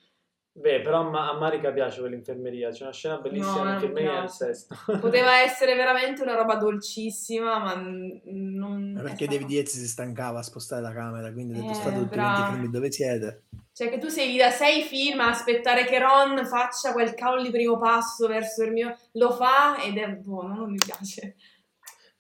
Beh, 0.59 0.81
però 0.81 1.01
a, 1.01 1.03
Ma- 1.09 1.31
a 1.31 1.39
Marica 1.39 1.71
piace 1.71 2.01
quell'infermeria. 2.01 2.71
C'è 2.71 2.83
una 2.83 2.93
scena 2.93 3.19
bellissima 3.19 3.53
No, 3.53 3.57
non 3.59 3.67
mi 3.67 3.77
all'infermeria 3.77 4.21
nel 4.21 4.31
sesto. 4.31 4.75
Poteva 5.01 5.41
essere 5.41 5.75
veramente 5.77 6.23
una 6.23 6.35
roba 6.35 6.57
dolcissima, 6.57 7.59
ma 7.59 7.75
n- 7.77 8.21
non. 8.25 8.93
Ma 8.95 9.01
è 9.01 9.03
perché 9.03 9.25
stato- 9.27 9.33
David 9.39 9.51
Yates 9.51 9.73
si 9.79 9.87
stancava 9.87 10.41
a 10.41 10.43
spostare 10.43 10.83
la 10.83 10.93
camera, 10.93 11.33
quindi 11.33 11.55
ha 11.59 11.61
detto 11.61 11.71
Eh, 11.71 11.75
state 11.75 11.95
tutti 11.99 12.09
bravo. 12.17 12.33
quanti 12.35 12.51
fermi 12.53 12.71
dove 12.71 12.91
siete. 12.93 13.43
Cioè, 13.73 13.89
che 13.91 13.99
tu 13.99 14.09
sei 14.09 14.33
lì 14.33 14.37
da 14.39 14.51
sei 14.51 14.83
film 14.83 15.21
a 15.21 15.29
aspettare 15.29 15.85
che 15.85 15.99
Ron 16.01 16.45
faccia 16.47 16.93
quel 16.93 17.15
cavolo 17.15 17.43
di 17.43 17.51
primo 17.51 17.79
passo 17.79 18.27
verso 18.27 18.65
il 18.65 18.73
mio. 18.73 18.97
Lo 19.13 19.31
fa 19.31 19.81
ed 19.81 19.97
è 19.97 20.09
buono, 20.09 20.55
non 20.55 20.71
mi 20.73 20.79
piace. 20.85 21.37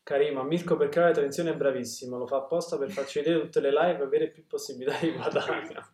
Carima, 0.04 0.42
Mirko 0.44 0.76
per 0.76 0.88
creare 0.88 1.12
tensione 1.12 1.50
è 1.50 1.54
bravissimo, 1.56 2.16
lo 2.16 2.26
fa 2.26 2.36
apposta 2.36 2.78
per 2.78 2.90
farci 2.90 3.18
vedere 3.18 3.40
tutte 3.42 3.60
le 3.60 3.70
live 3.70 3.98
e 3.98 4.02
avere 4.04 4.28
più 4.30 4.46
possibilità 4.46 4.96
di 5.04 5.10
guadagno. 5.12 5.86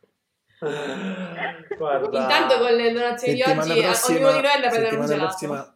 Guarda, 1.77 2.21
Intanto 2.21 2.59
con 2.59 2.73
le 2.75 2.93
donazioni 2.93 3.35
di 3.35 3.43
oggi, 3.43 3.81
prossima, 3.81 4.19
ognuno 4.19 4.33
di 4.33 4.41
noi 4.41 4.53
andrà 4.53 4.69
a 4.69 4.71
prendere 4.71 4.97
un 4.97 5.07
gelato. 5.07 5.27
prossima 5.27 5.75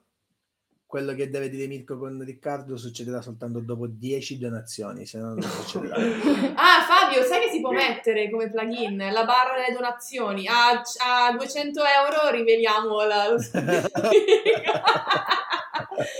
quello 0.88 1.12
che 1.12 1.28
deve 1.28 1.50
dire 1.50 1.66
Mirko 1.66 1.98
con 1.98 2.24
Riccardo 2.24 2.78
succederà 2.78 3.20
soltanto 3.20 3.60
dopo 3.60 3.86
10 3.86 4.38
donazioni, 4.38 5.04
se 5.04 5.18
no 5.18 5.34
non 5.34 5.42
succederà. 5.42 5.96
Ah, 6.56 6.86
Fabio, 6.88 7.22
sai 7.24 7.42
che 7.42 7.50
si 7.50 7.60
può 7.60 7.72
mettere 7.72 8.30
come 8.30 8.50
plugin 8.50 8.96
la 8.96 9.24
barra 9.26 9.56
delle 9.56 9.74
donazioni? 9.74 10.48
A, 10.48 10.70
a 10.70 11.32
200 11.36 11.82
euro 11.82 12.30
riveliamo 12.30 13.04
la, 13.04 13.28
lo 13.28 13.36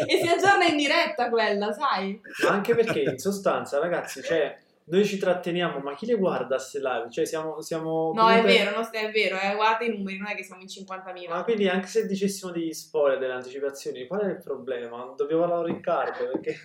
e 0.06 0.20
si 0.22 0.28
aggiorna 0.28 0.66
in 0.66 0.76
diretta 0.76 1.30
quella, 1.30 1.72
sai? 1.72 2.20
ma 2.42 2.50
anche 2.50 2.74
perché 2.74 3.00
in 3.00 3.18
sostanza, 3.18 3.78
ragazzi, 3.78 4.22
cioè, 4.22 4.54
noi 4.90 5.04
ci 5.04 5.18
tratteniamo, 5.18 5.78
ma 5.80 5.94
chi 5.94 6.06
le 6.06 6.16
guarda 6.16 6.56
a 6.56 6.58
ste 6.58 6.78
live? 6.80 7.08
Cioè, 7.10 7.24
siamo, 7.26 7.60
siamo 7.60 8.12
No, 8.14 8.28
è 8.28 8.40
comunque- 8.40 8.52
vero, 8.52 8.70
no, 8.80 8.90
è 8.90 9.10
vero, 9.10 9.38
eh, 9.40 9.54
guarda 9.54 9.84
i 9.84 9.96
numeri, 9.96 10.18
non 10.18 10.28
è 10.28 10.34
che 10.34 10.42
siamo 10.44 10.62
in 10.62 10.68
50.000. 10.68 11.28
Ma 11.28 11.44
quindi 11.44 11.68
anche 11.68 11.86
se 11.86 12.06
dicessimo 12.06 12.50
degli 12.50 12.72
spoiler, 12.72 13.18
delle 13.18 13.34
anticipazioni, 13.34 14.06
qual 14.06 14.20
è 14.22 14.28
il 14.30 14.40
problema? 14.42 15.12
Dobbiamo 15.16 15.42
parlare 15.46 15.72
Riccardo, 15.72 16.30
perché... 16.32 16.56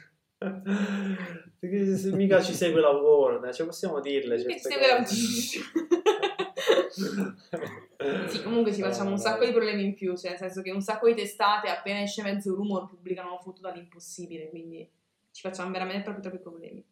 perché 1.60 1.96
se 1.96 2.12
mica 2.12 2.42
ci 2.42 2.54
segue 2.54 2.82
la 2.82 2.90
Warner, 2.90 3.54
cioè 3.54 3.66
possiamo 3.66 4.02
dirle 4.02 4.36
Che 4.44 4.60
certe 4.60 4.70
segue 4.70 4.88
la-. 4.88 5.06
Sì, 8.28 8.44
comunque 8.44 8.74
ci 8.74 8.82
facciamo 8.82 9.10
un 9.10 9.16
Eh, 9.16 9.20
sacco 9.20 9.46
di 9.46 9.52
problemi 9.52 9.84
in 9.84 9.94
più, 9.94 10.16
cioè 10.18 10.32
nel 10.32 10.40
senso 10.40 10.62
che 10.62 10.72
un 10.72 10.82
sacco 10.82 11.08
di 11.08 11.16
testate 11.16 11.70
appena 11.70 12.02
esce 12.02 12.22
mezzo 12.22 12.54
rumor 12.54 12.88
pubblicano 12.90 13.40
foto 13.42 13.62
dall'impossibile, 13.62 14.50
quindi 14.50 14.88
ci 15.32 15.42
facciamo 15.42 15.72
veramente 15.72 16.04
troppi 16.04 16.22
troppi 16.22 16.40
problemi. 16.40 16.86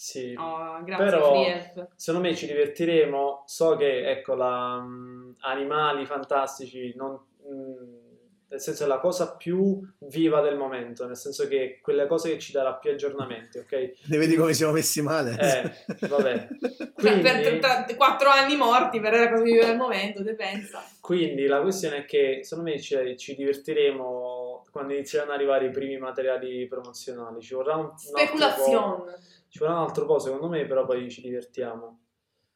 Sì, 0.00 0.32
Oh, 0.38 0.80
grazie 0.84 1.04
Però- 1.06 1.88
secondo 1.96 2.28
me 2.28 2.36
ci 2.36 2.46
divertiremo. 2.46 3.42
So 3.46 3.74
che, 3.74 4.08
ecco, 4.08 4.34
la, 4.36 4.78
mh, 4.78 5.34
animali 5.40 6.06
fantastici, 6.06 6.94
non, 6.94 7.18
mh, 7.42 8.07
nel 8.50 8.60
senso 8.60 8.84
è 8.84 8.86
la 8.86 8.98
cosa 8.98 9.36
più 9.36 9.78
viva 10.06 10.40
del 10.40 10.56
momento, 10.56 11.06
nel 11.06 11.16
senso 11.16 11.46
che 11.46 11.80
quelle 11.82 12.06
cose 12.06 12.30
che 12.30 12.38
ci 12.38 12.52
darà 12.52 12.74
più 12.74 12.90
aggiornamenti, 12.90 13.58
ok? 13.58 13.92
Ne 14.06 14.16
vedi 14.16 14.36
come 14.36 14.54
siamo 14.54 14.72
messi 14.72 15.02
male? 15.02 15.36
Eh, 15.38 16.06
vabbè. 16.06 16.48
Cioè, 16.98 17.12
Quindi- 17.12 17.22
per 17.22 17.58
tra- 17.60 17.86
quattro 17.96 18.28
anni 18.28 18.56
morti 18.56 18.98
per 18.98 19.12
la 19.12 19.28
cosa 19.28 19.42
più 19.42 19.52
viva 19.52 19.66
del 19.66 19.76
momento, 19.76 20.24
te 20.24 20.34
pensa? 20.34 20.82
Quindi 21.00 21.46
la 21.46 21.60
questione 21.60 21.98
è 21.98 22.04
che 22.04 22.40
secondo 22.42 22.72
me 22.72 22.80
ci, 22.80 23.16
ci 23.16 23.36
divertiremo 23.36 24.64
quando 24.72 24.94
inizieranno 24.94 25.30
ad 25.30 25.38
arrivare 25.38 25.66
i 25.66 25.70
primi 25.70 25.96
materiali 25.96 26.66
promozionali. 26.66 27.40
Ci 27.40 27.54
vorrà 27.54 27.76
un, 27.76 27.84
un 27.84 27.90
altro 27.90 28.02
po', 28.10 28.18
Speculazione. 28.18 29.18
ci 29.48 29.58
vorrà 29.60 29.74
un 29.74 29.78
altro 29.78 30.06
po' 30.06 30.18
secondo 30.18 30.48
me, 30.48 30.66
però 30.66 30.84
poi 30.84 31.08
ci 31.08 31.20
divertiamo. 31.20 32.00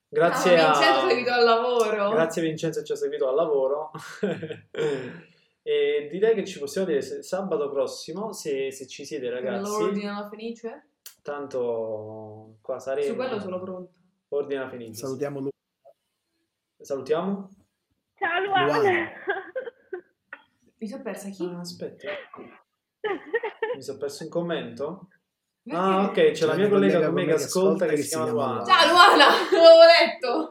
Grazie 0.08 0.58
ah, 0.58 0.70
a 0.70 0.72
Vincenzo 0.72 1.06
è 1.06 1.08
seguito 1.08 1.32
al 1.32 1.44
lavoro. 1.44 2.10
Grazie 2.10 2.42
a 2.42 2.44
Vincenzo 2.44 2.80
che 2.80 2.86
ci 2.86 2.92
ha 2.92 2.96
seguito 2.96 3.28
al 3.28 3.34
lavoro. 3.36 3.92
e 5.62 6.08
direi 6.10 6.34
che 6.34 6.44
ci 6.44 6.58
possiamo 6.58 6.86
vedere 6.86 7.04
se- 7.04 7.22
sabato 7.22 7.70
prossimo, 7.70 8.32
se, 8.32 8.70
se 8.72 8.86
ci 8.86 9.04
siete 9.04 9.30
ragazzi. 9.30 9.70
l'ordine 9.70 10.26
felice? 10.28 10.86
Tanto 11.22 12.56
qua 12.60 12.78
saremo. 12.78 13.06
Su 13.06 13.14
quello 13.14 13.38
sono 13.40 13.60
pronta. 13.60 13.92
Ordina 14.30 14.68
Fenicis. 14.68 15.00
Salutiamo 15.00 15.40
Lu- 15.40 15.50
Salutiamo. 16.80 17.48
Ciao 18.18 18.44
Luana! 18.44 18.66
Luana. 18.78 19.10
Mi 20.78 20.88
sono 20.88 21.02
persa 21.02 21.28
chi? 21.28 21.44
Ah, 21.44 21.60
aspetta, 21.60 22.08
mi 23.76 23.82
sono 23.82 23.98
perso 23.98 24.24
un 24.24 24.28
commento. 24.30 25.08
Ah, 25.70 26.06
ok, 26.06 26.32
c'è 26.32 26.44
la 26.44 26.54
mia 26.56 26.68
collega 26.68 27.04
con 27.04 27.14
me 27.14 27.24
che 27.24 27.34
ascolta 27.34 27.86
che 27.86 27.94
che 27.94 28.02
si 28.02 28.08
chiama 28.08 28.30
Luana. 28.30 28.64
Ciao 28.64 28.90
Luana, 28.90 29.26
l'avevo 29.52 30.50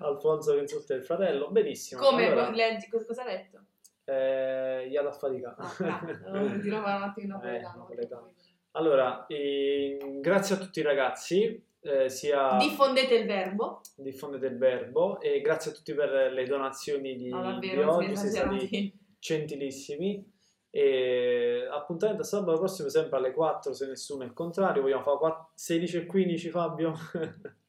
Alfonso 0.00 0.54
che 0.54 0.60
insulta 0.60 0.94
il 0.94 1.04
fratello, 1.04 1.50
benissimo. 1.50 2.00
Come? 2.00 2.26
Allora, 2.26 2.50
Leggi, 2.50 2.88
cosa, 2.88 3.22
ha 3.22 3.26
detto? 3.26 3.60
eh, 4.04 4.86
Yada 4.90 5.12
Fatica. 5.12 5.54
Ah, 5.56 5.70
in 5.80 6.72
Eh, 6.72 7.26
napoletano. 7.26 7.76
napoletano. 7.78 8.32
Allora, 8.72 9.26
eh, 9.26 10.18
grazie 10.20 10.54
a 10.56 10.58
tutti 10.58 10.80
i 10.80 10.82
ragazzi, 10.82 11.64
eh, 11.80 12.08
sia 12.10 12.56
Diffondete 12.58 13.14
il 13.14 13.26
verbo. 13.26 13.80
diffondete 13.96 14.46
il 14.46 14.58
verbo 14.58 15.20
e 15.20 15.40
grazie 15.40 15.70
a 15.70 15.74
tutti 15.74 15.94
per 15.94 16.32
le 16.32 16.44
donazioni 16.46 17.16
di, 17.16 17.28
No, 17.30 17.58
di 17.58 17.76
oggi, 17.78 18.14
siete 18.16 18.30
stati 18.36 18.92
gentilissimi. 19.18 20.34
E 20.68 21.66
appuntamento 21.70 22.20
a 22.20 22.24
sabato 22.24 22.58
prossimo 22.58 22.90
sempre 22.90 23.16
alle 23.16 23.32
4 23.32 23.72
se 23.72 23.86
nessuno 23.86 24.24
è 24.24 24.26
il 24.26 24.34
contrario 24.34 24.82
vogliamo 24.82 25.00
fare 25.04 25.16
4 25.16 25.50
16 25.54 25.96
e 25.96 26.04
15 26.06 26.50
Fabio 26.50 26.92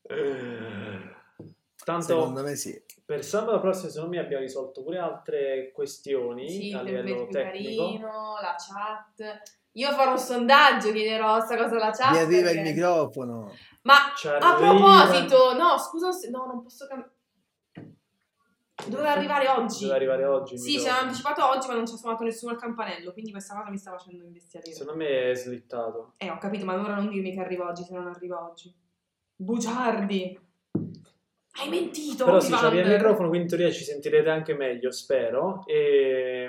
tanto 1.87 2.05
Secondo 2.05 2.41
me 2.43 2.55
sì. 2.55 2.77
per 3.05 3.23
sabato 3.23 3.61
prossimo 3.61 3.89
secondo 3.89 4.15
me 4.17 4.21
abbiamo 4.21 4.43
risolto 4.43 4.83
pure 4.83 4.97
altre 4.99 5.71
questioni 5.71 6.49
Sì, 6.49 6.73
a 6.73 6.81
il 6.81 6.85
livello 6.85 7.27
tecnico 7.27 7.83
carino, 7.85 8.09
la 8.41 8.55
chat. 8.57 9.41
Io 9.71 9.91
farò 9.93 10.11
un 10.11 10.17
sondaggio, 10.17 10.91
chiederò 10.91 11.39
sta 11.39 11.55
cosa 11.55 11.75
alla 11.75 11.91
chat. 11.91 12.11
Mi 12.11 12.17
arriva 12.17 12.49
il 12.49 12.55
perché- 12.55 12.73
microfono. 12.73 13.53
Ma 13.83 13.93
Ci 14.17 14.27
a 14.27 14.35
arriva- 14.35 14.55
proposito, 14.57 15.53
no, 15.55 15.77
scusa, 15.77 16.09
no, 16.29 16.45
non 16.47 16.61
posso 16.61 16.87
cambiare. 16.87 17.13
Doveva 18.87 19.11
arrivare 19.11 19.47
oggi. 19.47 19.83
deve 19.85 19.95
arrivare 19.95 20.25
oggi 20.25 20.53
il 20.55 20.59
Sì, 20.59 20.79
ci 20.79 20.87
hanno 20.89 21.07
anticipato 21.07 21.45
oggi, 21.47 21.67
ma 21.67 21.75
non 21.75 21.87
ci 21.87 21.93
ha 21.93 21.97
suonato 21.97 22.23
nessuno 22.25 22.51
al 22.51 22.59
campanello, 22.59 23.13
quindi 23.13 23.31
questa 23.31 23.55
cosa 23.55 23.69
mi 23.69 23.77
sta 23.77 23.91
facendo 23.91 24.23
imbestialire. 24.25 24.73
secondo 24.75 24.99
me 25.03 25.31
è 25.31 25.35
slittato 25.35 26.13
Eh, 26.17 26.29
ho 26.29 26.37
capito, 26.37 26.65
ma 26.65 26.73
allora 26.73 26.95
non 26.95 27.07
dirmi 27.09 27.31
che 27.33 27.39
arriva 27.39 27.65
oggi 27.67 27.83
se 27.83 27.93
non 27.93 28.07
arriva 28.07 28.43
oggi. 28.43 28.73
Bugiardi! 29.35 30.45
Hai 31.59 31.69
mentito! 31.69 32.25
però 32.25 32.39
sì 32.39 32.51
c'è 32.53 32.71
il 32.73 32.87
microfono 32.87 33.29
quindi 33.29 33.47
in 33.47 33.47
teoria 33.57 33.71
ci 33.73 33.83
sentirete 33.83 34.29
anche 34.29 34.53
meglio 34.53 34.91
spero 34.91 35.63
e, 35.65 36.47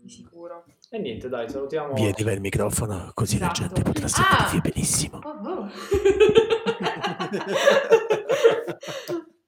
Di 0.00 0.08
sicuro. 0.08 0.64
e 0.90 0.98
niente 0.98 1.28
dai 1.28 1.48
salutiamo 1.48 1.94
Vi 1.94 2.06
arriva 2.06 2.32
il 2.32 2.40
microfono 2.40 3.10
così 3.14 3.38
la 3.38 3.50
Esatto. 3.50 3.60
gente 3.74 3.82
potrà 3.82 4.04
Ah! 4.04 4.08
sentirvi 4.08 4.60
benissimo. 4.70 5.18
Oh, 5.22 5.40
oh. 5.50 5.70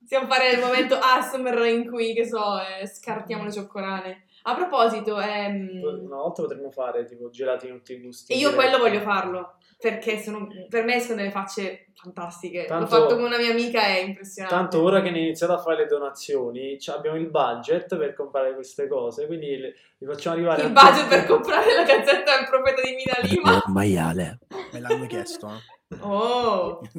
Possiamo 0.00 0.26
fare 0.32 0.52
il 0.52 0.60
momento 0.60 0.96
ASMR 0.98 1.66
in 1.66 1.86
cui, 1.90 2.14
che 2.14 2.26
so, 2.26 2.58
eh, 2.60 2.86
scartiamo 2.86 3.44
le 3.44 3.52
cioccolane. 3.52 4.22
A 4.42 4.54
proposito, 4.54 5.20
ehm, 5.20 5.80
Una 5.82 6.16
volta 6.16 6.42
potremmo 6.42 6.70
fare 6.70 7.04
tipo 7.04 7.28
gelati 7.30 7.66
in 7.68 7.74
tutti 7.76 7.92
i 7.94 8.00
gusti. 8.00 8.32
e 8.32 8.36
io 8.36 8.54
quello 8.54 8.78
voglio 8.78 9.00
farlo, 9.00 9.56
perché 9.78 10.18
sono, 10.20 10.46
per 10.68 10.84
me 10.84 10.94
escono 10.96 11.16
delle 11.18 11.30
facce 11.30 11.86
fantastiche. 11.94 12.62
L'ho 12.62 12.66
Tanto- 12.68 12.86
fatto 12.86 13.14
con 13.16 13.24
una 13.24 13.36
mia 13.38 13.50
amica, 13.50 13.82
è 13.82 13.98
impressionante. 14.00 14.56
Tanto 14.56 14.82
ora 14.82 15.00
che 15.02 15.10
ne 15.10 15.18
iniziate 15.18 15.52
a 15.52 15.58
fare 15.58 15.76
le 15.78 15.86
donazioni, 15.86 16.78
abbiamo 16.86 17.16
il 17.18 17.28
budget 17.28 17.96
per 17.96 18.14
comprare 18.14 18.54
queste 18.54 18.86
cose, 18.88 19.26
quindi 19.26 19.56
le, 19.58 19.74
li 19.98 20.06
facciamo 20.06 20.36
arrivare 20.36 20.62
Il 20.62 20.72
budget 20.72 21.08
per 21.08 21.26
comprare 21.26 21.74
la 21.74 21.84
cazzetta 21.84 22.36
del 22.38 22.48
profeta 22.48 22.80
di 22.82 22.94
Mina 22.94 23.16
Lima. 23.22 23.62
Maiale. 23.66 24.38
Me 24.72 24.80
l'hanno 24.80 25.06
chiesto. 25.06 25.48
eh. 25.48 25.96
Oh, 26.00 26.80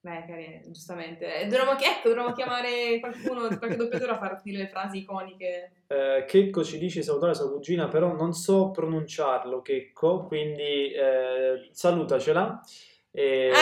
beh, 0.00 0.24
carine, 0.26 0.60
giustamente. 0.66 1.46
Dovremmo, 1.48 1.72
ecco, 1.72 2.08
dovremmo 2.08 2.32
chiamare 2.32 2.98
qualcuno, 3.00 3.48
qualche 3.58 3.76
doppiatore 3.76 4.12
a 4.12 4.18
farti 4.18 4.52
le 4.56 4.68
frasi 4.68 4.98
iconiche. 4.98 5.72
Eh, 5.88 6.24
Checco 6.26 6.62
ci 6.64 6.78
dice 6.78 7.02
salutare 7.02 7.34
sua 7.34 7.50
cugina, 7.50 7.88
però 7.88 8.12
non 8.12 8.32
so 8.32 8.70
pronunciarlo, 8.70 9.60
Checco, 9.62 10.24
quindi 10.24 10.92
eh, 10.92 11.68
salutacela. 11.72 12.60
E- 13.10 13.50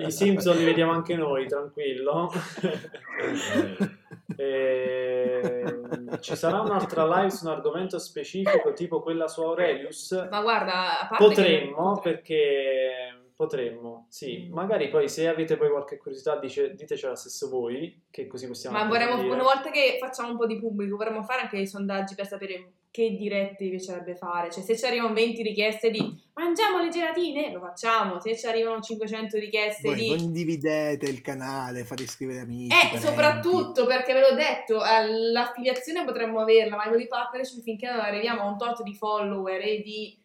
I 0.00 0.10
Simpson 0.10 0.56
li 0.56 0.64
vediamo 0.64 0.92
anche 0.92 1.14
noi, 1.16 1.46
tranquillo. 1.46 2.30
E- 4.36 5.64
Ci 6.20 6.36
sarà 6.36 6.60
un'altra 6.60 7.04
live 7.04 7.30
su 7.30 7.44
un 7.46 7.52
argomento 7.52 7.98
specifico, 7.98 8.72
tipo 8.72 9.02
quella 9.02 9.26
su 9.28 9.42
Aurelius? 9.42 10.28
Ma 10.30 10.40
guarda, 10.40 11.00
a 11.00 11.06
parte 11.08 11.24
che- 11.24 11.34
Potremmo, 11.34 11.98
perché 12.00 13.19
potremmo, 13.40 14.04
sì. 14.10 14.48
Mm. 14.48 14.52
Magari 14.52 14.90
poi 14.90 15.08
se 15.08 15.26
avete 15.26 15.56
poi 15.56 15.70
qualche 15.70 15.96
curiosità, 15.96 16.38
dice, 16.38 16.74
ditecela 16.74 17.14
stesso 17.14 17.48
voi, 17.48 18.02
che 18.10 18.26
così 18.26 18.46
possiamo 18.46 18.76
Ma 18.76 18.84
vorremmo, 18.84 19.12
approfondire. 19.12 19.40
una 19.40 19.50
volta 19.50 19.70
che 19.70 19.96
facciamo 19.98 20.32
un 20.32 20.36
po' 20.36 20.46
di 20.46 20.58
pubblico, 20.58 20.98
vorremmo 20.98 21.22
fare 21.22 21.40
anche 21.40 21.56
dei 21.56 21.66
sondaggi 21.66 22.14
per 22.14 22.26
sapere 22.26 22.72
che 22.90 23.16
dirette 23.16 23.64
vi 23.64 23.70
piacerebbe 23.70 24.14
fare. 24.14 24.50
Cioè, 24.50 24.62
se 24.62 24.76
ci 24.76 24.84
arrivano 24.84 25.14
20 25.14 25.42
richieste 25.42 25.90
di 25.90 26.22
mangiamo 26.34 26.82
le 26.82 26.90
gelatine, 26.90 27.50
lo 27.50 27.60
facciamo. 27.60 28.20
Se 28.20 28.36
ci 28.36 28.46
arrivano 28.46 28.78
500 28.78 29.38
richieste 29.38 29.88
Voi 29.88 29.96
di... 29.96 30.08
condividete 30.08 31.06
il 31.06 31.22
canale, 31.22 31.84
fate 31.84 32.02
iscrivere 32.02 32.40
amici. 32.40 32.74
Eh, 32.74 32.88
parenti. 32.88 33.06
soprattutto 33.06 33.86
perché 33.86 34.12
ve 34.12 34.20
l'ho 34.20 34.34
detto, 34.34 34.84
eh, 34.84 35.30
l'affiliazione 35.32 36.04
potremmo 36.04 36.40
averla, 36.40 36.76
ma 36.76 36.94
i 36.94 37.06
partnership 37.06 37.62
finché 37.62 37.88
non 37.88 38.00
arriviamo 38.00 38.42
a 38.42 38.48
un 38.50 38.58
tot 38.58 38.82
di 38.82 38.94
follower 38.94 39.62
e 39.62 39.80
di 39.80 40.19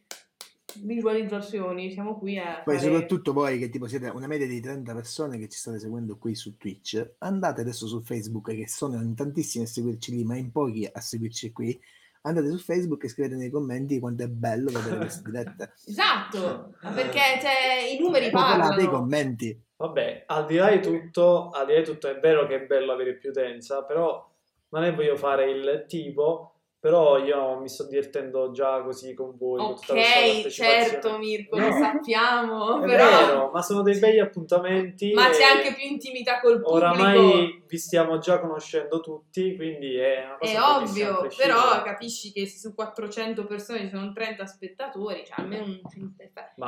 visualizzazioni, 0.84 1.92
siamo 1.92 2.18
qui 2.18 2.38
a 2.38 2.62
Poi 2.64 2.76
fare- 2.78 2.88
soprattutto 2.88 3.34
voi 3.34 3.58
che 3.60 3.70
tipo 3.70 3.88
siete 3.88 4.08
una 4.10 4.28
media 4.28 4.48
di 4.48 4.60
30 4.60 4.94
persone 4.94 5.38
che 5.38 5.48
ci 5.50 5.58
state 5.58 5.80
seguendo 5.80 6.18
qui 6.18 6.36
su 6.36 6.58
Twitch, 6.58 7.16
andate 7.20 7.62
adesso 7.62 7.88
su 7.88 8.02
Facebook 8.02 8.54
che 8.54 8.68
sono 8.68 8.96
in 9.02 9.16
tantissimi 9.16 9.64
a 9.64 9.68
seguirci 9.68 10.12
lì, 10.16 10.24
ma 10.24 10.36
in 10.36 10.52
pochi 10.52 10.88
a 10.92 11.00
seguirci 11.00 11.52
qui. 11.52 11.80
Andate 12.22 12.50
su 12.50 12.58
Facebook 12.58 13.04
e 13.04 13.08
scrivete 13.08 13.36
nei 13.36 13.52
commenti 13.52 14.00
quanto 14.00 14.24
è 14.24 14.28
bello 14.28 14.72
vedere 14.72 14.98
queste 14.98 15.22
dirette. 15.30 15.74
Esatto, 15.86 16.74
perché 16.82 17.20
cioè, 17.40 17.94
i 17.96 18.00
numeri 18.00 18.32
Popolate 18.32 18.82
i 18.82 18.86
parlano. 18.86 18.90
commenti. 18.90 19.62
Vabbè, 19.78 20.24
al 20.26 20.46
di 20.48 20.56
là 20.56 20.72
di 20.72 20.82
tutto, 20.82 21.50
al 21.52 21.68
di 21.68 21.74
là 21.74 21.80
di 21.80 21.86
tutto 21.86 22.08
è 22.08 22.20
vero 22.20 22.48
che 22.48 22.64
è 22.64 22.66
bello 22.66 22.94
avere 22.94 23.16
più 23.18 23.30
utenza, 23.30 23.84
però 23.84 24.28
non 24.70 24.84
è 24.84 24.96
voglio 24.96 25.16
fare 25.18 25.52
il 25.52 25.86
tipo, 25.88 26.55
però 26.86 27.18
io 27.18 27.58
mi 27.60 27.68
sto 27.68 27.88
divertendo 27.88 28.52
già 28.52 28.84
così 28.84 29.16
con 29.16 29.36
voi, 29.36 29.58
con 29.58 29.74
tutta 29.74 29.94
questa 29.94 30.20
Ok, 30.20 30.48
certo 30.50 31.18
Mirko, 31.18 31.58
lo 31.58 31.70
No. 31.70 31.74
sappiamo, 31.80 32.80
È 32.84 32.86
però... 32.86 33.26
vero, 33.26 33.50
ma 33.52 33.64
sono 33.64 33.82
dei 33.82 33.98
begli 33.98 34.20
appuntamenti. 34.20 35.12
Ma 35.12 35.30
c'è 35.30 35.46
anche 35.46 35.74
più 35.74 35.88
intimità 35.88 36.40
col 36.40 36.62
pubblico. 36.62 36.76
Oramai 36.76 37.64
vi 37.68 37.78
stiamo 37.80 38.20
già 38.20 38.40
conoscendo 38.40 39.00
tutti, 39.00 39.56
quindi 39.56 39.96
è 39.96 40.26
una 40.26 40.38
cosa 40.38 40.54
È 40.54 40.62
ovvio, 40.62 41.28
però 41.36 41.82
capisci 41.82 42.32
che 42.32 42.46
se 42.46 42.60
su 42.60 42.76
400 42.76 43.48
persone 43.48 43.80
ci 43.80 43.90
sono 43.90 44.14
30 44.14 44.46
spettatori, 44.46 45.26
cioè 45.26 45.40
almeno 45.40 45.64
un 45.64 45.82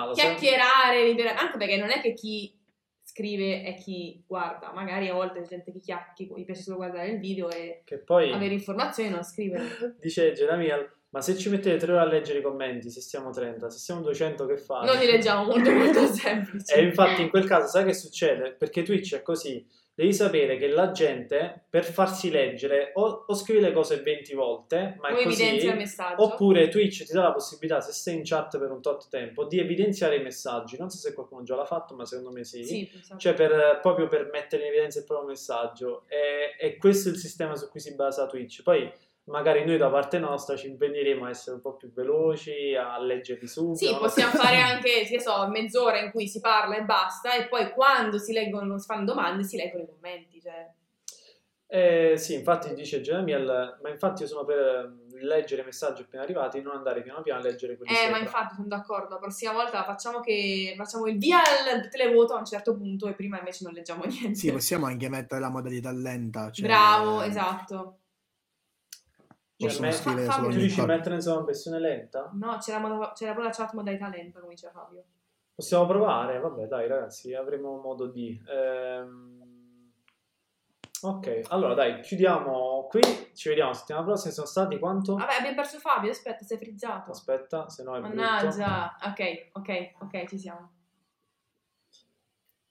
lo 0.07 0.13
chiacchierare, 0.13 1.05
liberare, 1.05 1.37
anche 1.37 1.57
perché 1.59 1.77
non 1.77 1.91
è 1.91 2.01
che 2.01 2.13
chi 2.13 2.51
scrive 3.17 3.63
è 3.63 3.73
chi 3.75 4.23
guarda, 4.27 4.71
magari 4.73 5.09
a 5.09 5.13
volte 5.13 5.41
c'è 5.41 5.47
gente 5.47 5.71
che 5.71 5.79
chiacchiera, 5.79 6.35
gli 6.37 6.45
piace 6.45 6.61
solo 6.61 6.77
guardare 6.77 7.09
il 7.09 7.19
video 7.19 7.49
e 7.49 7.83
poi 8.05 8.31
avere 8.31 8.53
informazioni 8.53 9.09
e 9.09 9.11
non 9.11 9.23
scrivere. 9.23 9.65
dice 9.99 10.33
Jeremiel, 10.33 10.87
ma 11.09 11.21
se 11.21 11.35
ci 11.35 11.49
mettete 11.49 11.77
tre 11.77 11.93
ore 11.93 12.01
a 12.01 12.05
leggere 12.05 12.39
i 12.39 12.43
commenti, 12.43 12.91
se 12.91 13.01
siamo 13.01 13.31
30, 13.31 13.71
se 13.71 13.79
siamo 13.79 14.01
200 14.01 14.45
che 14.45 14.57
fate? 14.57 14.85
Non 14.85 14.99
li 14.99 15.07
leggiamo 15.07 15.45
molto 15.45 15.71
molto 15.71 16.05
semplici. 16.13 16.75
E 16.75 16.83
infatti 16.83 17.23
in 17.23 17.29
quel 17.29 17.47
caso 17.47 17.67
sai 17.67 17.85
che 17.85 17.93
succede? 17.93 18.53
Perché 18.53 18.83
Twitch 18.83 19.15
è 19.15 19.23
così, 19.23 19.65
devi 19.97 20.13
sapere 20.13 20.57
che 20.57 20.67
la 20.67 20.91
gente 20.91 21.63
per 21.71 21.83
farsi 21.83 22.29
leggere 22.29 22.91
o, 22.93 23.25
o 23.25 23.33
scrive 23.33 23.61
le 23.61 23.71
cose 23.71 23.97
20 24.01 24.35
volte, 24.35 24.95
ma 24.99 25.07
o 25.07 25.17
è 25.17 25.23
così, 25.23 25.41
evidenzia 25.41 25.71
il 25.71 25.77
messaggio. 25.77 26.23
oppure 26.23 26.67
Twitch 26.67 27.03
ti 27.03 27.13
dà 27.13 27.23
la 27.23 27.31
possibilità, 27.31 27.81
se 27.81 27.93
sei 27.93 28.17
in 28.17 28.21
chat 28.23 28.59
per 28.59 28.69
un 28.69 28.79
tot 28.79 29.09
tempo, 29.09 29.45
di 29.45 29.57
evidenziare 29.57 30.17
i 30.17 30.21
messaggi. 30.21 30.77
Non 30.77 30.91
so 30.91 30.99
se 30.99 31.15
qualcuno 31.15 31.41
già 31.41 31.55
l'ha 31.55 31.65
fatto, 31.65 31.95
ma 31.95 32.05
secondo 32.05 32.29
me 32.31 32.43
sì. 32.43 32.63
Sì. 32.63 32.87
Cioè 33.17 33.33
per, 33.33 33.79
proprio 33.81 34.07
per 34.07 34.29
mettere 34.31 34.61
in 34.61 34.67
evidenza 34.67 34.99
il 34.99 35.05
proprio 35.05 35.29
messaggio. 35.29 36.03
E, 36.05 36.55
e 36.63 36.77
questo 36.77 37.09
è 37.09 37.11
il 37.13 37.17
sistema 37.17 37.55
su 37.55 37.67
cui 37.67 37.79
si 37.79 37.95
basa 37.95 38.27
Twitch. 38.27 38.61
Poi 38.61 38.91
magari 39.27 39.65
noi 39.65 39.77
da 39.77 39.89
parte 39.89 40.19
nostra 40.19 40.55
ci 40.55 40.67
impegneremo 40.67 41.25
a 41.25 41.29
essere 41.29 41.55
un 41.55 41.61
po' 41.61 41.75
più 41.75 41.91
veloci, 41.91 42.75
a 42.75 42.99
leggerli 42.99 43.47
subito. 43.47 43.85
Sì, 43.85 43.95
possiamo 43.97 44.31
fare 44.37 44.57
anche, 44.57 45.05
che 45.05 45.19
so, 45.19 45.47
mezz'ora 45.49 45.99
in 45.99 46.11
cui 46.11 46.27
si 46.27 46.39
parla 46.39 46.77
e 46.77 46.83
basta, 46.83 47.33
e 47.33 47.47
poi 47.47 47.71
quando 47.71 48.17
si 48.17 48.33
leggono, 48.33 48.77
si 48.77 48.85
fanno 48.85 49.05
domande, 49.05 49.43
si 49.43 49.57
leggono 49.57 49.83
i 49.83 49.87
commenti. 49.87 50.41
Cioè. 50.41 50.71
Eh, 51.69 52.13
sì, 52.17 52.35
infatti 52.35 52.73
dice 52.73 53.01
Jeremiel, 53.01 53.79
ma 53.81 53.89
infatti 53.89 54.21
io 54.21 54.27
sono 54.29 54.45
per 54.45 54.57
eh, 54.57 55.19
leggere 55.19 55.63
i 55.63 55.65
messaggi 55.65 56.03
appena 56.03 56.23
arrivati, 56.23 56.61
non 56.61 56.77
andare 56.77 57.01
piano 57.01 57.21
piano 57.21 57.41
a 57.41 57.43
leggere 57.43 57.75
quelli 57.75 57.91
Eh, 57.91 58.03
ma 58.09 58.17
sopra. 58.17 58.19
infatti 58.19 58.55
sono 58.55 58.67
d'accordo. 58.67 59.15
La 59.15 59.19
prossima 59.19 59.51
volta 59.51 59.83
facciamo 59.83 60.21
che 60.21 60.73
facciamo 60.77 61.07
il 61.07 61.17
via 61.17 61.39
al 61.39 61.89
televoto 61.89 62.33
a 62.35 62.37
un 62.39 62.45
certo 62.45 62.73
punto 62.77 63.07
e 63.07 63.13
prima 63.13 63.37
invece 63.37 63.65
non 63.65 63.73
leggiamo 63.73 64.05
niente. 64.07 64.35
Sì, 64.35 64.49
possiamo 64.53 64.85
anche 64.85 65.09
mettere 65.09 65.41
la 65.41 65.49
modalità 65.49 65.91
lenta. 65.91 66.49
cioè, 66.49 66.65
Bravo, 66.65 67.21
esatto. 67.23 67.97
Possono 69.57 69.89
Cioè, 69.91 69.99
scrivere 69.99 70.25
fa- 70.27 70.33
solo 70.33 70.49
Tu 70.49 70.57
dici 70.57 70.85
mettere 70.85 71.15
insomma 71.15 71.39
in 71.39 71.45
versione 71.45 71.79
lenta? 71.79 72.29
No, 72.33 72.57
c'era, 72.59 73.11
c'era 73.13 73.33
poi 73.33 73.43
la 73.43 73.49
chat 73.49 73.73
modalità 73.73 74.07
lenta, 74.07 74.39
come 74.39 74.53
diceva 74.53 74.71
Fabio. 74.73 75.03
Possiamo 75.55 75.87
provare? 75.87 76.39
Vabbè, 76.39 76.67
dai 76.67 76.87
ragazzi, 76.87 77.33
avremo 77.33 77.77
modo 77.79 78.05
di... 78.07 78.39
ehm, 78.47 79.45
Ok, 81.01 81.41
allora 81.49 81.75
dai, 81.75 82.01
chiudiamo 82.01 82.87
qui, 82.89 83.01
ci 83.35 83.49
vediamo 83.49 83.69
la 83.69 83.75
settimana 83.75 84.03
prossima, 84.05 84.33
sono 84.33 84.47
stati 84.47 84.79
quanto? 84.79 85.15
Vabbè, 85.15 85.33
abbiamo 85.35 85.55
perso 85.55 85.77
Fabio, 85.79 86.09
aspetta, 86.09 86.43
sei 86.43 86.57
frizzato. 86.57 87.11
Aspetta, 87.11 87.69
se 87.69 87.83
no 87.83 87.95
è 87.95 87.99
brutto. 87.99 88.15
Mannaggia. 88.15 88.95
Ok, 89.03 89.49
ok, 89.53 89.93
ok, 90.01 90.25
ci 90.27 90.37
siamo. 90.39 90.71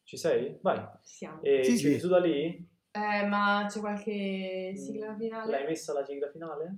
Ci 0.03 0.17
sei? 0.17 0.59
Vai. 0.61 0.79
Ci 1.05 1.15
siamo. 1.15 1.41
E 1.43 1.63
Sì, 1.65 1.77
sì. 1.79 1.99
tu 1.99 2.09
da 2.09 2.19
lì? 2.19 2.69
Eh, 2.97 3.27
ma 3.27 3.67
c'è 3.69 3.79
qualche 3.79 4.73
sigla 4.75 5.15
finale? 5.15 5.51
L'hai 5.51 5.67
messa 5.67 5.93
la 5.93 6.03
sigla 6.03 6.31
finale? 6.31 6.75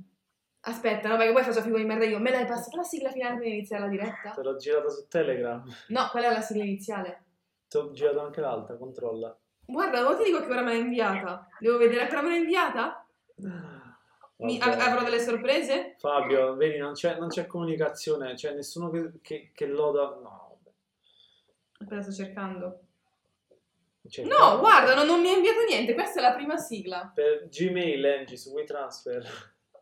Aspetta, 0.63 1.09
no, 1.09 1.17
perché 1.17 1.33
poi 1.33 1.45
faccio 1.45 1.63
figura 1.63 1.81
di 1.81 1.87
merda 1.87 2.05
io. 2.07 2.19
Me 2.19 2.33
l'hai 2.33 2.45
passata 2.45 2.79
la 2.79 2.83
sigla 2.83 3.13
finale 3.13 3.39
per 3.39 3.47
iniziare 3.47 3.85
la 3.85 3.89
diretta? 3.89 4.31
Te 4.33 4.43
l'ho 4.43 4.57
girata 4.57 4.89
su 4.89 5.07
Telegram. 5.07 5.63
No, 5.89 6.09
qual 6.11 6.25
è 6.25 6.33
la 6.33 6.41
sigla 6.41 6.65
iniziale? 6.65 7.23
Ti 7.69 7.77
ho 7.77 7.93
girato 7.93 8.21
anche 8.21 8.41
l'altra, 8.41 8.77
controlla. 8.77 9.39
Guarda, 9.65 10.03
non 10.03 10.17
ti 10.17 10.25
dico 10.25 10.41
che 10.41 10.51
ora 10.51 10.63
me 10.63 10.73
l'ha 10.73 10.79
inviata. 10.81 11.47
Devo 11.61 11.79
vedere 11.79 12.03
a 12.03 12.07
che 12.07 12.17
ora 12.17 12.23
me 12.23 12.31
l'ha 12.31 12.37
inviata? 12.37 13.07
Mi- 14.39 14.59
av- 14.61 14.81
avrò 14.81 15.05
delle 15.05 15.21
sorprese? 15.21 15.95
Fabio, 15.99 16.57
vedi, 16.57 16.79
non 16.79 16.95
c'è, 16.95 17.17
non 17.17 17.29
c'è 17.29 17.47
comunicazione, 17.47 18.35
c'è 18.35 18.55
nessuno 18.55 18.91
che, 18.91 19.21
che, 19.23 19.51
che 19.55 19.67
loda... 19.67 20.03
No, 20.21 20.59
vabbè. 20.63 20.75
Aspetta, 21.79 22.03
sto 22.03 22.13
cercando. 22.13 22.81
C'è 24.07 24.25
No, 24.25 24.59
guarda, 24.59 24.95
non, 24.95 25.07
non 25.07 25.21
mi 25.21 25.29
ha 25.29 25.37
inviato 25.37 25.65
niente. 25.65 25.95
Questa 25.95 26.21
è 26.21 26.23
la 26.23 26.35
prima 26.35 26.57
sigla. 26.57 27.11
Per 27.15 27.49
Gmail, 27.49 28.05
Angie, 28.05 28.37
su 28.37 28.51
WeTransfer. 28.51 29.23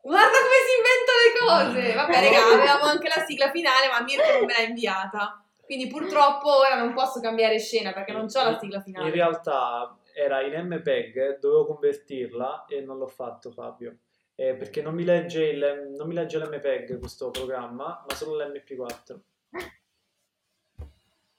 Guarda 0.02 0.38
come 0.38 0.60
si 0.64 0.76
inventa 0.78 1.12
le 1.24 1.80
cose. 1.80 1.94
Vabbè, 1.98 2.24
raga, 2.24 2.54
avevamo 2.54 2.84
anche 2.84 3.08
la 3.08 3.24
sigla 3.24 3.50
finale, 3.50 3.88
ma 3.88 4.02
Mirko 4.02 4.32
non 4.32 4.44
me 4.44 4.52
l'ha 4.52 4.62
inviata. 4.62 5.44
Quindi 5.64 5.88
purtroppo 5.88 6.58
ora 6.58 6.76
non 6.76 6.94
posso 6.94 7.20
cambiare 7.20 7.58
scena 7.58 7.92
perché 7.92 8.12
non 8.12 8.26
ho 8.32 8.44
la 8.44 8.58
sigla 8.58 8.80
finale. 8.80 9.08
In 9.08 9.12
realtà 9.12 9.98
era 10.14 10.40
in 10.42 10.66
MPEG, 10.68 11.40
dovevo 11.40 11.66
convertirla 11.66 12.66
e 12.68 12.80
non 12.82 12.98
l'ho 12.98 13.08
fatto, 13.08 13.50
Fabio. 13.50 13.98
Eh, 14.36 14.54
perché 14.54 14.80
non 14.80 14.94
mi, 14.94 15.02
legge 15.02 15.44
il, 15.44 15.92
non 15.96 16.06
mi 16.06 16.14
legge 16.14 16.38
l'MPEG 16.38 16.98
questo 17.00 17.30
programma, 17.30 18.04
ma 18.06 18.14
solo 18.14 18.36
l'MP4. 18.36 19.18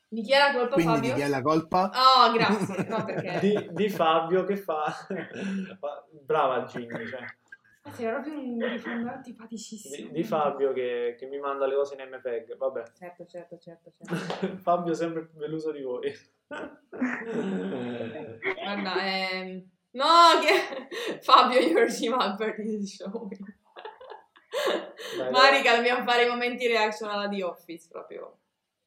Di 0.09 0.21
chi 0.21 0.31
è 0.31 0.38
la 0.38 0.53
colpa, 0.53 0.73
Quindi 0.73 0.99
di 1.01 1.07
Fabio? 1.07 1.15
chi 1.15 1.21
è 1.21 1.27
la 1.27 1.41
colpa? 1.41 1.91
Oh, 1.93 2.31
grazie. 2.31 2.88
No, 2.88 3.03
perché... 3.03 3.39
Di, 3.45 3.69
di 3.71 3.89
Fabio 3.89 4.45
che 4.45 4.55
fa... 4.55 4.85
Brava 6.23 6.63
Ginny, 6.63 7.07
cioè. 7.07 7.25
Sei 7.93 8.05
proprio 8.09 8.39
un 8.39 8.57
rifondato 8.59 9.15
antipaticissimo. 9.15 10.07
Di, 10.07 10.13
di 10.13 10.23
Fabio 10.23 10.71
che, 10.71 11.15
che 11.17 11.25
mi 11.25 11.39
manda 11.39 11.65
le 11.67 11.75
cose 11.75 11.95
in 11.95 12.07
MPEG. 12.09 12.55
Vabbè. 12.55 12.84
Certo, 12.97 13.25
certo, 13.25 13.57
certo, 13.57 13.91
certo. 13.97 14.57
Fabio 14.63 14.93
sempre 14.93 15.25
più 15.25 15.39
deluso 15.39 15.71
di 15.71 15.81
voi. 15.81 16.13
Guarda, 18.53 19.05
ehm... 19.05 19.69
No, 19.91 20.05
che... 20.41 21.19
Fabio, 21.21 21.59
your 21.59 21.91
team 21.91 22.13
Albert 22.13 22.61
showing. 22.84 23.55
Dai, 25.17 25.31
Marica, 25.31 25.75
dobbiamo 25.75 26.03
fare 26.03 26.25
i 26.25 26.29
momenti 26.29 26.67
reaction 26.67 27.09
alla 27.09 27.27
The 27.27 27.43
Office, 27.43 27.88
proprio 27.89 28.39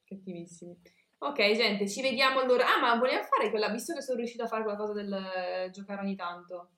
cattivissimi. 0.04 0.78
Ok, 1.22 1.36
gente, 1.52 1.86
ci 1.86 2.00
vediamo 2.00 2.40
allora. 2.40 2.64
Ah, 2.74 2.80
ma 2.80 2.94
vogliamo 2.96 3.24
fare 3.24 3.50
quella, 3.50 3.68
visto 3.68 3.92
che 3.92 4.00
sono 4.00 4.16
riuscita 4.16 4.44
a 4.44 4.46
fare 4.46 4.62
quella 4.62 4.78
cosa 4.78 4.94
del 4.94 5.12
eh, 5.12 5.70
giocare 5.70 6.00
ogni 6.00 6.16
tanto. 6.16 6.70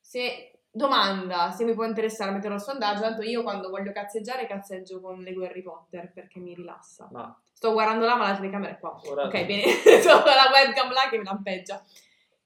Se, 0.00 0.62
domanda, 0.68 1.52
se 1.52 1.64
mi 1.64 1.72
può 1.72 1.84
interessare, 1.84 2.32
metterò 2.32 2.54
il 2.54 2.60
sondaggio, 2.60 3.02
tanto 3.02 3.22
io 3.22 3.44
quando 3.44 3.70
voglio 3.70 3.92
cazzeggiare 3.92 4.48
cazzeggio 4.48 5.00
con 5.00 5.20
Lego 5.20 5.44
Harry 5.44 5.62
Potter, 5.62 6.10
perché 6.12 6.40
mi 6.40 6.54
rilassa. 6.56 7.08
Ma 7.12 7.40
Sto 7.52 7.72
guardando 7.72 8.04
là, 8.04 8.16
ma 8.16 8.30
la 8.30 8.36
telecamera 8.36 8.72
è 8.72 8.78
qua. 8.80 9.00
ora 9.04 9.26
Ok, 9.26 9.46
bene, 9.46 9.62
ho 10.10 10.24
la 10.24 10.50
webcam 10.52 10.92
là 10.92 11.08
che 11.08 11.18
mi 11.18 11.24
lampeggia. 11.24 11.84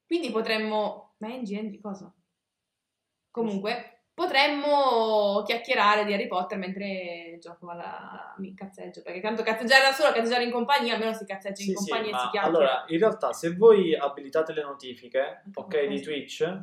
Quindi 0.05 0.30
potremmo... 0.30 1.14
Ma 1.18 1.28
Angie, 1.28 1.59
Angie, 1.59 1.80
cosa? 1.80 2.12
Comunque, 3.30 3.95
potremmo 4.16 5.43
chiacchierare 5.44 6.06
di 6.06 6.14
Harry 6.14 6.26
Potter 6.26 6.56
mentre 6.56 7.36
gioco 7.38 7.68
alla... 7.68 8.34
mi 8.38 8.55
cazzeggio, 8.55 9.02
perché 9.02 9.20
tanto 9.20 9.43
cazzeggiare 9.43 9.84
da 9.84 9.93
solo, 9.93 10.10
cazzeggiare 10.12 10.44
in 10.44 10.51
compagnia, 10.51 10.94
almeno 10.94 11.12
si 11.12 11.26
cazzeggia 11.26 11.60
in 11.60 11.68
Sì, 11.68 11.74
sì, 11.74 11.90
compagnia 11.90 12.09
e 12.09 12.12
ma 12.12 12.18
si 12.20 12.28
chiacchiera. 12.30 12.47
allora, 12.47 12.84
in 12.88 12.98
realtà, 12.98 13.32
se 13.34 13.55
voi 13.55 13.94
abilitate 13.94 14.55
le 14.55 14.62
notifiche, 14.62 15.43
ok, 15.52 15.68
qualcosa. 15.68 15.86
di 15.86 16.01
Twitch, 16.01 16.59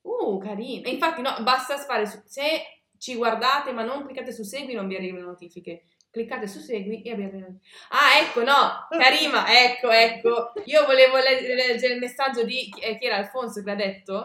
Uh, 0.00 0.38
carino. 0.38 0.86
E 0.86 0.90
infatti, 0.90 1.20
no, 1.20 1.34
basta 1.42 1.76
fare 1.78 2.06
su... 2.06 2.22
Se 2.24 2.82
ci 2.96 3.14
guardate 3.16 3.72
ma 3.72 3.82
non 3.84 4.04
cliccate 4.04 4.32
su 4.32 4.42
segui 4.42 4.74
non 4.74 4.86
vi 4.88 4.96
arrivano 4.96 5.24
le 5.24 5.30
notifiche. 5.30 5.84
Cliccate 6.10 6.46
su 6.46 6.60
segui 6.60 7.02
e 7.02 7.10
abbiate 7.12 7.32
le 7.34 7.40
notifiche. 7.40 7.70
Ah, 7.90 8.18
ecco, 8.22 8.42
no, 8.42 8.86
Karima, 8.88 9.44
ecco, 9.64 9.90
ecco. 9.90 10.52
Io 10.64 10.86
volevo 10.86 11.16
le- 11.18 11.54
leggere 11.54 11.94
il 11.94 12.00
messaggio 12.00 12.44
di 12.44 12.70
chi, 12.70 12.80
eh, 12.80 12.98
era 13.00 13.16
Alfonso 13.16 13.60
che 13.62 13.66
l'ha 13.68 13.74
detto, 13.74 14.24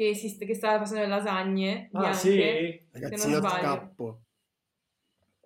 che, 0.00 0.14
si, 0.14 0.38
che 0.38 0.54
stava 0.54 0.78
facendo 0.78 1.02
le 1.02 1.08
lasagne 1.08 1.90
ah 1.92 1.98
bianche. 1.98 2.16
sì, 2.18 2.82
Ragazzi, 2.92 3.16
Se 3.18 3.26
non 3.26 3.34
io 3.34 3.38
sbaglio. 3.46 3.62
scappo. 3.62 4.20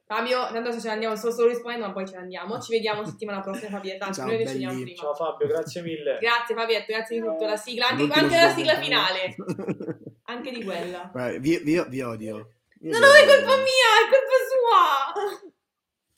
Fabio, 0.07 0.47
tanto 0.53 0.71
se 0.71 0.81
ce 0.81 0.87
ne 0.89 0.93
andiamo, 0.93 1.17
sto 1.17 1.33
solo 1.33 1.49
rispondendo, 1.49 1.87
ma 1.87 1.93
poi 1.93 2.07
ce 2.07 2.15
ne 2.15 2.21
andiamo. 2.23 2.61
Ci 2.61 2.71
vediamo 2.73 3.03
settimana 3.09 3.41
prossima, 3.41 3.71
Fabietta. 3.71 4.05
Anzi, 4.07 4.21
Ciao, 4.21 4.29
noi 4.29 4.39
ci 4.39 4.45
vediamo 4.53 4.73
belli. 4.75 4.85
prima. 4.85 4.99
ciao 5.01 5.15
Fabio, 5.15 5.47
grazie 5.49 5.83
mille. 5.83 6.19
Grazie 6.21 6.55
Fabietto, 6.55 6.85
grazie 6.93 7.21
di 7.21 7.27
tutto. 7.27 7.47
La 7.47 7.57
sigla, 7.57 7.89
anche, 7.89 8.03
anche 8.13 8.37
la 8.37 8.51
sigla 8.51 8.75
finale. 8.77 9.35
Anche 10.27 10.51
di 10.53 10.65
quella. 10.65 11.11
Guarda, 11.13 11.39
vi, 11.39 11.59
vi- 11.59 11.85
vi 11.89 12.01
odio. 12.01 12.37
Io 12.81 12.91
No, 12.93 12.99
vi 12.99 12.99
no, 12.99 13.07
è 13.13 13.23
odio. 13.23 13.35
colpa 13.37 13.57
mia, 13.57 13.91
è 14.01 14.09
colpa 14.11 15.41
sua. 15.43 15.55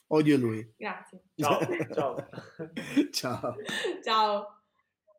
Odio 0.08 0.36
lui. 0.36 0.74
Grazie. 0.76 1.22
Ciao, 1.34 1.58
ciao. 1.92 2.28
Ciao. 3.10 3.56
Ciao. 4.04 4.55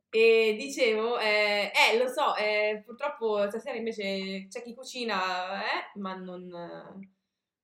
E 0.09 0.55
dicevo, 0.57 1.19
eh, 1.19 1.71
eh, 1.73 1.97
lo 1.97 2.07
so, 2.07 2.35
eh, 2.35 2.81
purtroppo 2.85 3.47
stasera 3.49 3.75
invece 3.77 4.47
c'è 4.49 4.61
chi 4.61 4.73
cucina, 4.73 5.61
eh, 5.61 5.99
ma 5.99 6.15
non, 6.15 6.43
eh, 6.43 7.09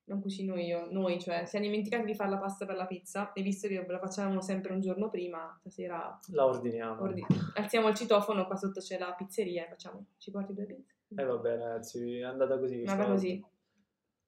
non 0.06 0.22
cucino 0.22 0.57
io, 0.57 0.88
noi, 0.91 1.22
cioè, 1.22 1.45
siamo 1.45 1.65
dimenticati 1.65 2.03
di 2.06 2.15
fare 2.15 2.30
la 2.30 2.38
pasta 2.38 2.65
per 2.65 2.76
la 2.76 2.86
pizza 2.86 3.32
e 3.32 3.41
visto 3.41 3.70
che 3.70 3.86
la 3.88 3.99
facciamo 3.99 4.41
sempre 4.41 4.74
un 4.74 4.82
giorno 4.82 5.10
prima, 5.10 5.56
stasera 5.61 6.20
La 6.32 6.45
ordiniamo. 6.45 7.02
ordi- 7.02 7.26
alziamo 7.56 7.88
il 7.88 7.95
citofono, 7.95 8.45
qua 8.45 8.57
sotto 8.57 8.82
c'è 8.82 8.98
la 8.98 9.14
pizzeria 9.14 9.65
e 9.65 9.70
facciamo, 9.70 10.06
ci 10.18 10.30
porti 10.30 10.53
due 10.53 10.65
pizze? 10.65 10.95
E 11.15 11.24
vabbè 11.24 11.57
ragazzi, 11.57 12.18
è 12.18 12.24
andata 12.24 12.57
così. 12.57 12.82
È 12.82 12.90
andata 12.90 13.10
così. 13.10 13.45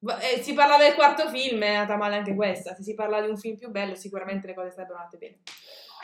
Eh, 0.08 0.42
si 0.44 0.54
parla 0.54 0.78
del 0.78 0.94
quarto 0.94 1.28
film, 1.30 1.62
è 1.64 1.74
andata 1.74 1.98
male 1.98 2.18
anche 2.18 2.36
questa. 2.36 2.76
Se 2.76 2.84
si 2.84 2.94
parla 2.94 3.22
di 3.22 3.28
un 3.28 3.38
film 3.38 3.58
più 3.58 3.72
bello, 3.72 3.96
sicuramente 3.96 4.46
le 4.46 4.54
cose 4.54 4.70
sarebbero 4.70 5.00
andate 5.00 5.18
bene. 5.18 5.40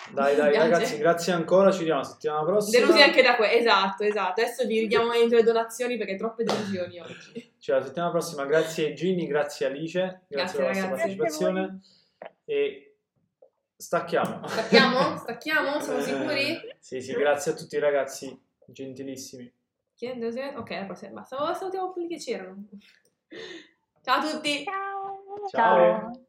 Dai, 0.10 0.36
dai, 0.36 0.58
ragazzi, 0.58 0.98
grazie 0.98 1.34
ancora. 1.34 1.72
Ci 1.72 1.80
vediamo 1.80 2.00
la 2.00 2.06
settimana 2.06 2.44
prossima. 2.44 2.80
Delusi 2.80 3.02
anche 3.02 3.22
da 3.22 3.36
questo, 3.36 3.58
esatto, 3.58 4.04
esatto. 4.04 4.42
Adesso 4.42 4.66
vi 4.66 4.80
ridiamo 4.80 5.12
dentro 5.12 5.38
le 5.38 5.44
donazioni 5.44 5.98
perché 5.98 6.16
troppe 6.16 6.44
delusioni 6.44 7.00
oggi. 7.00 7.54
Cioè, 7.60 7.78
la 7.78 7.86
settimana 7.86 8.12
prossima, 8.12 8.46
grazie 8.46 8.94
Ginny, 8.94 9.28
grazie 9.28 9.68
Alice, 9.68 10.24
grazie, 10.28 10.28
Grazie, 10.28 10.58
per 10.58 10.66
la 10.66 10.72
vostra 10.72 10.88
partecipazione. 10.90 11.80
E 12.46 12.96
stacchiamo. 13.76 14.48
Stacchiamo? 14.48 15.18
Stacchiamo? 15.22 15.80
Siamo 15.80 16.02
sicuri? 16.02 16.60
Sì, 16.80 17.02
sì, 17.02 17.14
grazie 17.14 17.52
a 17.52 17.56
tutti 17.56 17.76
i 17.76 17.80
ragazzi 17.80 18.42
gentilissimi. 18.66 19.52
Ok, 20.58 20.70
la 20.72 20.86
prossima. 20.86 21.12
Basta. 21.12 21.54
Salutiamo 21.54 21.92
quelli 21.92 22.08
che 22.08 22.18
c'erano. 22.18 22.66
Ciao 24.02 24.20
a 24.20 24.32
tutti! 24.32 24.64
Ciao. 24.64 25.48
Ciao. 25.50 26.26